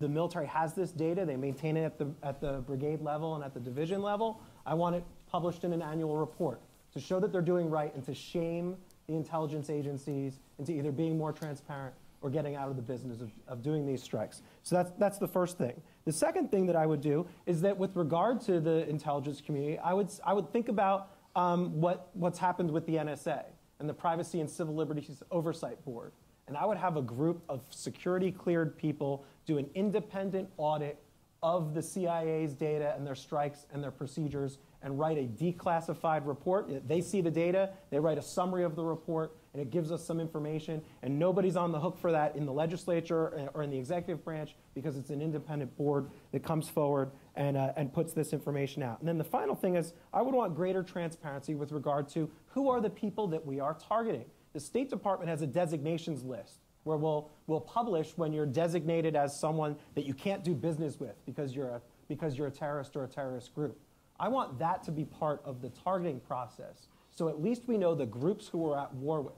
The 0.00 0.08
military 0.08 0.46
has 0.46 0.74
this 0.74 0.92
data. 0.92 1.24
They 1.24 1.36
maintain 1.36 1.76
it 1.76 1.84
at 1.84 1.98
the, 1.98 2.08
at 2.22 2.40
the 2.40 2.62
brigade 2.66 3.00
level 3.00 3.34
and 3.34 3.42
at 3.42 3.52
the 3.52 3.60
division 3.60 4.00
level. 4.00 4.40
I 4.64 4.74
want 4.74 4.94
it 4.96 5.04
published 5.26 5.64
in 5.64 5.72
an 5.72 5.82
annual 5.82 6.16
report 6.16 6.60
to 6.92 7.00
show 7.00 7.18
that 7.20 7.32
they're 7.32 7.42
doing 7.42 7.68
right 7.68 7.92
and 7.94 8.04
to 8.04 8.14
shame 8.14 8.76
the 9.08 9.14
intelligence 9.14 9.70
agencies 9.70 10.38
into 10.58 10.72
either 10.72 10.92
being 10.92 11.18
more 11.18 11.32
transparent 11.32 11.94
or 12.20 12.30
getting 12.30 12.56
out 12.56 12.68
of 12.68 12.76
the 12.76 12.82
business 12.82 13.20
of, 13.20 13.30
of 13.46 13.62
doing 13.62 13.86
these 13.86 14.02
strikes. 14.02 14.42
So 14.62 14.76
that's, 14.76 14.90
that's 14.98 15.18
the 15.18 15.28
first 15.28 15.56
thing. 15.58 15.80
The 16.04 16.12
second 16.12 16.50
thing 16.50 16.66
that 16.66 16.76
I 16.76 16.86
would 16.86 17.00
do 17.00 17.26
is 17.46 17.60
that 17.62 17.76
with 17.76 17.94
regard 17.96 18.40
to 18.42 18.60
the 18.60 18.88
intelligence 18.88 19.40
community, 19.40 19.78
I 19.78 19.92
would, 19.92 20.10
I 20.24 20.32
would 20.32 20.52
think 20.52 20.68
about 20.68 21.10
um, 21.36 21.80
what, 21.80 22.10
what's 22.14 22.38
happened 22.38 22.70
with 22.70 22.86
the 22.86 22.94
NSA 22.94 23.44
and 23.78 23.88
the 23.88 23.94
Privacy 23.94 24.40
and 24.40 24.50
Civil 24.50 24.74
Liberties 24.74 25.22
Oversight 25.30 25.84
Board. 25.84 26.12
And 26.48 26.56
I 26.56 26.64
would 26.64 26.78
have 26.78 26.96
a 26.96 27.02
group 27.02 27.42
of 27.48 27.60
security 27.70 28.32
cleared 28.32 28.76
people 28.76 29.24
do 29.46 29.58
an 29.58 29.68
independent 29.74 30.48
audit 30.56 30.98
of 31.42 31.72
the 31.72 31.82
CIA's 31.82 32.54
data 32.54 32.94
and 32.96 33.06
their 33.06 33.14
strikes 33.14 33.66
and 33.72 33.82
their 33.82 33.92
procedures 33.92 34.58
and 34.82 34.98
write 34.98 35.18
a 35.18 35.24
declassified 35.24 36.26
report. 36.26 36.68
They 36.88 37.00
see 37.00 37.20
the 37.20 37.30
data, 37.30 37.70
they 37.90 37.98
write 37.98 38.18
a 38.18 38.22
summary 38.22 38.64
of 38.64 38.76
the 38.76 38.84
report, 38.84 39.36
and 39.52 39.62
it 39.62 39.70
gives 39.70 39.90
us 39.92 40.04
some 40.04 40.20
information. 40.20 40.82
And 41.02 41.18
nobody's 41.18 41.56
on 41.56 41.72
the 41.72 41.80
hook 41.80 41.98
for 41.98 42.12
that 42.12 42.36
in 42.36 42.44
the 42.44 42.52
legislature 42.52 43.50
or 43.54 43.62
in 43.62 43.70
the 43.70 43.78
executive 43.78 44.24
branch 44.24 44.54
because 44.74 44.96
it's 44.96 45.10
an 45.10 45.20
independent 45.20 45.76
board 45.76 46.10
that 46.32 46.42
comes 46.42 46.68
forward 46.68 47.10
and, 47.34 47.56
uh, 47.56 47.72
and 47.76 47.92
puts 47.92 48.12
this 48.12 48.32
information 48.32 48.82
out. 48.82 49.00
And 49.00 49.08
then 49.08 49.18
the 49.18 49.24
final 49.24 49.54
thing 49.54 49.76
is, 49.76 49.94
I 50.12 50.22
would 50.22 50.34
want 50.34 50.54
greater 50.54 50.82
transparency 50.82 51.54
with 51.54 51.72
regard 51.72 52.08
to 52.10 52.30
who 52.48 52.68
are 52.68 52.80
the 52.80 52.90
people 52.90 53.28
that 53.28 53.44
we 53.44 53.60
are 53.60 53.74
targeting. 53.74 54.24
The 54.58 54.64
State 54.64 54.90
Department 54.90 55.30
has 55.30 55.40
a 55.40 55.46
designations 55.46 56.24
list 56.24 56.58
where 56.82 56.96
we'll, 56.96 57.30
we'll 57.46 57.60
publish 57.60 58.14
when 58.16 58.32
you're 58.32 58.44
designated 58.44 59.14
as 59.14 59.38
someone 59.38 59.76
that 59.94 60.04
you 60.04 60.12
can't 60.12 60.42
do 60.42 60.52
business 60.52 60.98
with 60.98 61.14
because 61.26 61.54
you're 61.54 61.68
a, 61.68 61.80
because 62.08 62.36
you're 62.36 62.48
a 62.48 62.50
terrorist 62.50 62.96
or 62.96 63.04
a 63.04 63.06
terrorist 63.06 63.54
group. 63.54 63.78
I 64.18 64.26
want 64.26 64.58
that 64.58 64.82
to 64.82 64.90
be 64.90 65.04
part 65.04 65.42
of 65.44 65.62
the 65.62 65.68
targeting 65.68 66.18
process. 66.18 66.88
So 67.12 67.28
at 67.28 67.40
least 67.40 67.68
we 67.68 67.78
know 67.78 67.94
the 67.94 68.04
groups 68.04 68.48
who 68.48 68.58
we're 68.58 68.76
at 68.76 68.92
war 68.94 69.20
with. 69.20 69.34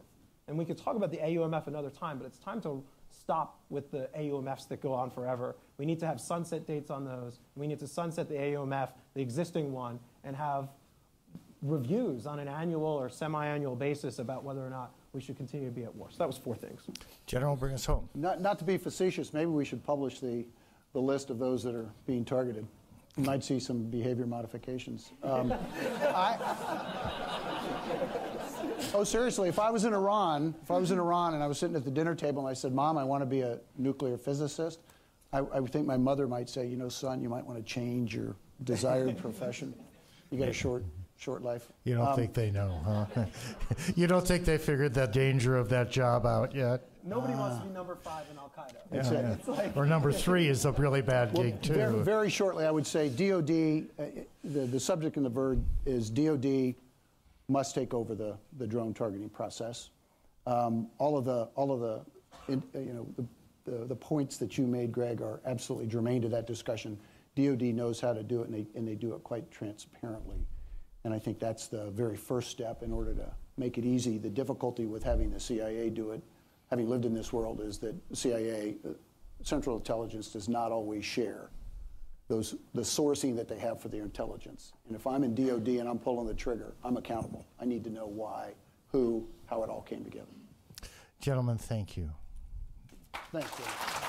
And 0.49 0.57
we 0.57 0.65
could 0.65 0.79
talk 0.79 0.97
about 0.97 1.11
the 1.11 1.19
AUMF 1.19 1.67
another 1.67 1.91
time, 1.91 2.17
but 2.17 2.25
it's 2.25 2.39
time 2.39 2.63
to 2.63 2.83
stop 3.11 3.61
with 3.69 3.91
the 3.91 4.09
AUMFs 4.17 4.69
that 4.69 4.81
go 4.81 4.95
on 4.95 5.11
forever. 5.11 5.55
We 5.77 5.85
need 5.85 5.99
to 5.99 6.07
have 6.07 6.19
sunset 6.19 6.67
dates 6.67 6.91
on 6.91 7.05
those. 7.05 7.41
We 7.57 7.67
need 7.67 7.81
to 7.81 7.87
sunset 7.87 8.31
the 8.31 8.37
AUMF, 8.37 8.89
the 9.13 9.21
existing 9.21 9.71
one, 9.71 10.01
and 10.25 10.35
have 10.35 10.71
reviews 11.61 12.27
on 12.27 12.39
an 12.39 12.49
annual 12.49 12.87
or 12.87 13.11
semi-annual 13.11 13.77
basis 13.77 14.19
about 14.19 14.45
whether 14.45 14.67
or 14.67 14.71
not 14.71 14.95
we 15.12 15.20
should 15.20 15.37
continue 15.37 15.69
to 15.69 15.74
be 15.74 15.85
at 15.85 15.95
war. 15.95 16.09
So 16.11 16.19
that 16.19 16.27
was 16.27 16.39
four 16.39 16.55
things. 16.55 16.82
General, 17.27 17.57
bring 17.57 17.74
us 17.74 17.85
home. 17.85 18.09
Not, 18.15 18.41
not 18.41 18.59
to 18.61 18.65
be 18.65 18.77
facetious, 18.77 19.32
maybe 19.32 19.47
we 19.47 19.65
should 19.65 19.82
publish 19.85 20.20
the, 20.20 20.45
the 20.93 21.01
list 21.01 21.31
of 21.31 21.39
those 21.39 21.62
that 21.65 21.74
are 21.74 21.89
being 22.07 22.24
targeted. 22.24 22.66
You 23.16 23.24
might 23.24 23.43
see 23.43 23.59
some 23.59 23.85
behavior 23.85 24.27
modifications. 24.27 25.11
Um, 25.23 25.53
I, 26.15 26.39
oh, 28.95 29.03
seriously, 29.05 29.49
if 29.49 29.59
I 29.59 29.70
was 29.70 29.85
in 29.85 29.93
Iran, 29.93 30.55
if 30.62 30.70
I 30.70 30.78
was 30.78 30.93
in 30.93 30.99
Iran 30.99 31.35
and 31.35 31.43
I 31.43 31.49
was 31.49 31.59
sitting 31.59 31.74
at 31.74 31.85
the 31.85 31.91
dinner 31.91 32.15
table 32.15 32.41
and 32.41 32.49
I 32.49 32.55
said, 32.55 32.73
Mom, 32.73 32.97
I 32.97 33.05
want 33.05 33.23
to 33.23 33.27
be 33.27 33.41
a 33.41 33.59
nuclear 33.77 34.16
physicist, 34.16 34.81
I, 35.32 35.41
I 35.53 35.61
think 35.61 35.87
my 35.87 35.97
mother 35.97 36.28
might 36.28 36.49
say, 36.49 36.66
you 36.66 36.77
know, 36.77 36.89
son, 36.89 37.20
you 37.20 37.28
might 37.28 37.45
want 37.45 37.59
to 37.59 37.65
change 37.65 38.15
your 38.15 38.37
desired 38.62 39.19
profession. 39.19 39.74
You 40.31 40.39
got 40.39 40.49
a 40.49 40.53
short, 40.53 40.85
short 41.21 41.43
life. 41.43 41.69
You 41.85 41.95
don't 41.97 42.09
Um, 42.09 42.17
think 42.17 42.33
they 42.33 42.51
know, 42.51 42.81
huh? 42.83 43.25
you 43.95 44.07
don't 44.07 44.27
think 44.27 44.47
they 44.47 44.57
figured 44.57 44.95
the 44.95 45.07
danger 45.07 45.57
of 45.57 45.69
that 45.69 45.91
job 45.91 46.25
out 46.25 46.55
yet? 46.55 46.89
Nobody 47.05 47.35
wants 47.35 47.59
to 47.59 47.65
be 47.67 47.75
number 47.75 47.95
five 47.95 48.25
in 48.31 48.39
Al 48.39 48.51
Qaeda. 48.57 48.77
Yeah, 48.91 49.37
yeah. 49.47 49.53
Like- 49.53 49.77
or 49.77 49.85
number 49.85 50.13
three 50.13 50.49
is 50.49 50.65
a 50.65 50.73
really 50.73 51.03
bad 51.03 51.33
Well, 51.35 51.43
gig, 51.45 51.63
too. 51.63 51.75
Very, 51.75 52.03
very 52.03 52.31
shortly, 52.31 52.65
I 52.65 52.71
would 52.71 52.87
say 52.87 53.11
DOD, 53.11 53.87
uh, 53.99 54.05
the, 54.45 54.61
the 54.67 54.81
subject 54.81 55.19
in 55.19 55.23
the 55.23 55.29
verb 55.31 55.63
is 55.85 56.09
DOD 56.09 56.75
must 57.49 57.75
take 57.75 57.93
over 57.93 58.15
the, 58.15 58.37
the 58.57 58.67
drone 58.67 58.95
targeting 58.95 59.29
process. 59.29 59.91
Um, 60.47 60.89
all 60.99 61.19
of 61.19 61.27
the, 61.27 61.49
all 61.55 61.71
of 61.71 61.81
the, 61.81 62.53
in, 62.53 62.63
uh, 62.75 62.79
you 62.79 62.93
know, 62.95 63.07
the, 63.17 63.71
the, 63.71 63.85
the 63.87 63.97
points 63.97 64.39
that 64.39 64.57
you 64.57 64.67
made, 64.67 64.91
Greg, 64.91 65.21
are 65.21 65.41
absolutely 65.45 65.87
germane 65.87 66.23
to 66.23 66.29
that 66.31 66.47
discussion. 66.47 66.99
DOD 67.37 67.63
knows 67.63 68.01
how 68.01 68.15
to 68.15 68.23
do 68.23 68.41
it, 68.41 68.49
and 68.49 68.55
they, 68.55 68.67
and 68.75 68.89
they 68.89 68.95
do 68.95 69.15
it 69.15 69.23
quite 69.23 69.51
transparently. 69.51 70.37
And 71.05 71.14
I 71.14 71.18
think 71.18 71.39
that's 71.39 71.66
the 71.68 71.90
very 71.90 72.16
first 72.16 72.51
step 72.51 72.82
in 72.82 72.93
order 72.93 73.14
to 73.14 73.31
make 73.56 73.78
it 73.78 73.85
easy. 73.85 74.18
The 74.18 74.31
difficulty 74.31 74.86
with 74.86 75.02
having 75.02 75.31
the 75.31 75.40
CIA 75.40 75.89
do 75.90 76.10
it, 76.10 76.22
having 76.68 76.89
lived 76.89 77.05
in 77.05 77.14
this 77.14 77.32
world, 77.32 77.60
is 77.60 77.78
that 77.78 77.94
CIA, 78.12 78.77
uh, 78.85 78.90
Central 79.43 79.77
Intelligence, 79.77 80.28
does 80.28 80.48
not 80.48 80.72
always 80.72 81.05
share 81.05 81.51
those, 82.28 82.55
the 82.74 82.82
sourcing 82.82 83.35
that 83.36 83.48
they 83.48 83.59
have 83.59 83.81
for 83.81 83.89
their 83.89 84.02
intelligence. 84.02 84.72
And 84.86 84.94
if 84.94 85.06
I'm 85.06 85.24
in 85.24 85.35
DOD 85.35 85.68
and 85.68 85.89
I'm 85.89 85.98
pulling 85.98 86.27
the 86.27 86.35
trigger, 86.35 86.74
I'm 86.85 86.97
accountable. 86.97 87.44
I 87.60 87.64
need 87.64 87.82
to 87.85 87.90
know 87.90 88.06
why, 88.06 88.52
who, 88.93 89.27
how 89.47 89.62
it 89.62 89.70
all 89.70 89.82
came 89.82 90.05
together. 90.05 90.27
Gentlemen, 91.20 91.59
thank 91.59 91.97
you. 91.97 92.10
Thanks, 93.32 93.51
Dave. 93.56 94.01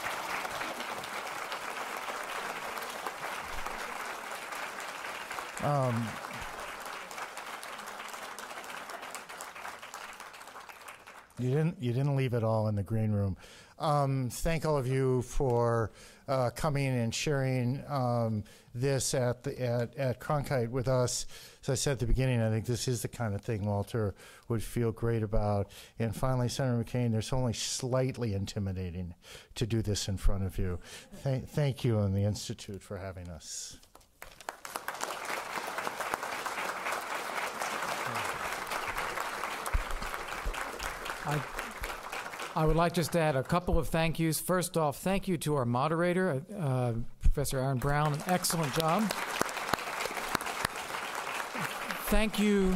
Um, 5.64 6.08
you 11.40 11.50
didn't. 11.50 11.78
You 11.82 11.94
didn't 11.94 12.16
leave 12.16 12.34
it 12.34 12.44
all 12.44 12.68
in 12.68 12.76
the 12.76 12.84
green 12.84 13.12
room. 13.12 13.38
Um, 13.80 14.30
thank 14.30 14.64
all 14.66 14.78
of 14.78 14.86
you 14.86 15.24
for 15.24 15.92
uh, 16.28 16.52
coming 16.52 16.88
and 16.88 17.14
sharing 17.14 17.84
um, 17.88 18.44
this 18.76 19.14
at 19.14 19.44
the 19.44 19.60
at, 19.60 19.96
at 19.98 20.20
Cronkite 20.20 20.70
with 20.70 20.88
us. 20.88 21.26
As 21.64 21.70
I 21.70 21.76
said 21.76 21.94
at 21.94 22.00
the 22.00 22.06
beginning, 22.08 22.42
I 22.42 22.50
think 22.50 22.66
this 22.66 22.88
is 22.88 23.02
the 23.02 23.08
kind 23.08 23.34
of 23.34 23.42
thing 23.42 23.66
Walter 23.66 24.14
would 24.50 24.62
feel 24.62 24.92
great 24.92 25.24
about. 25.24 25.72
And 26.00 26.16
finally, 26.16 26.48
Senator 26.48 26.84
McCain, 26.84 27.12
there's 27.12 27.34
only 27.34 27.54
slightly 27.54 28.34
intimidating 28.34 29.16
to 29.56 29.66
do 29.66 29.82
this 29.82 30.08
in 30.08 30.18
front 30.18 30.44
of 30.44 30.58
you. 30.58 30.80
Thank, 31.24 31.50
thank 31.50 31.84
you 31.84 32.00
and 32.00 32.16
the 32.16 32.24
Institute 32.24 32.82
for 32.82 32.98
having 32.98 33.30
us. 33.30 33.78
I, 41.26 41.42
I 42.56 42.66
would 42.66 42.76
like 42.76 42.94
just 42.94 43.12
to 43.14 43.20
add 43.20 43.36
a 43.36 43.44
couple 43.44 43.78
of 43.78 43.88
thank 43.88 44.20
yous. 44.20 44.40
First 44.40 44.78
off, 44.78 44.98
thank 44.98 45.28
you 45.28 45.38
to 45.38 45.56
our 45.56 45.66
moderator, 45.66 46.44
uh, 46.58 46.94
Professor 47.22 47.60
Aaron 47.60 47.78
Brown. 47.78 48.14
An 48.14 48.24
excellent 48.28 48.74
job. 48.74 49.04
Thank 52.10 52.40
you 52.40 52.76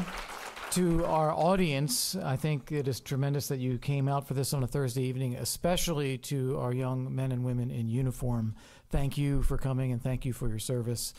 to 0.72 1.05
our 1.05 1.31
audience. 1.31 2.15
I 2.15 2.35
think 2.35 2.72
it 2.72 2.88
is 2.88 2.99
tremendous 2.99 3.47
that 3.47 3.59
you 3.59 3.77
came 3.77 4.07
out 4.07 4.27
for 4.27 4.34
this 4.34 4.53
on 4.53 4.63
a 4.63 4.67
Thursday 4.67 5.03
evening, 5.03 5.35
especially 5.35 6.17
to 6.19 6.57
our 6.59 6.73
young 6.73 7.13
men 7.13 7.31
and 7.31 7.43
women 7.43 7.72
in 7.72 7.89
uniform. 7.89 8.55
Thank 8.89 9.17
you 9.17 9.41
for 9.41 9.57
coming 9.57 9.91
and 9.91 10.01
thank 10.01 10.26
you 10.26 10.34
for 10.34 10.47
your 10.47 10.59
service. 10.59 11.13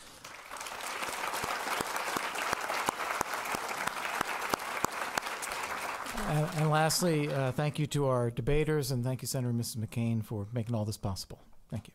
And, 6.29 6.46
and 6.57 6.69
lastly, 6.69 7.31
uh, 7.31 7.51
thank 7.51 7.79
you 7.79 7.87
to 7.87 8.07
our 8.07 8.29
debaters, 8.31 8.91
and 8.91 9.03
thank 9.03 9.21
you, 9.21 9.27
Senator 9.27 9.49
and 9.49 9.59
Mrs. 9.59 9.77
McCain, 9.77 10.23
for 10.23 10.47
making 10.51 10.75
all 10.75 10.85
this 10.85 10.97
possible. 10.97 11.39
Thank 11.69 11.87
you. 11.87 11.93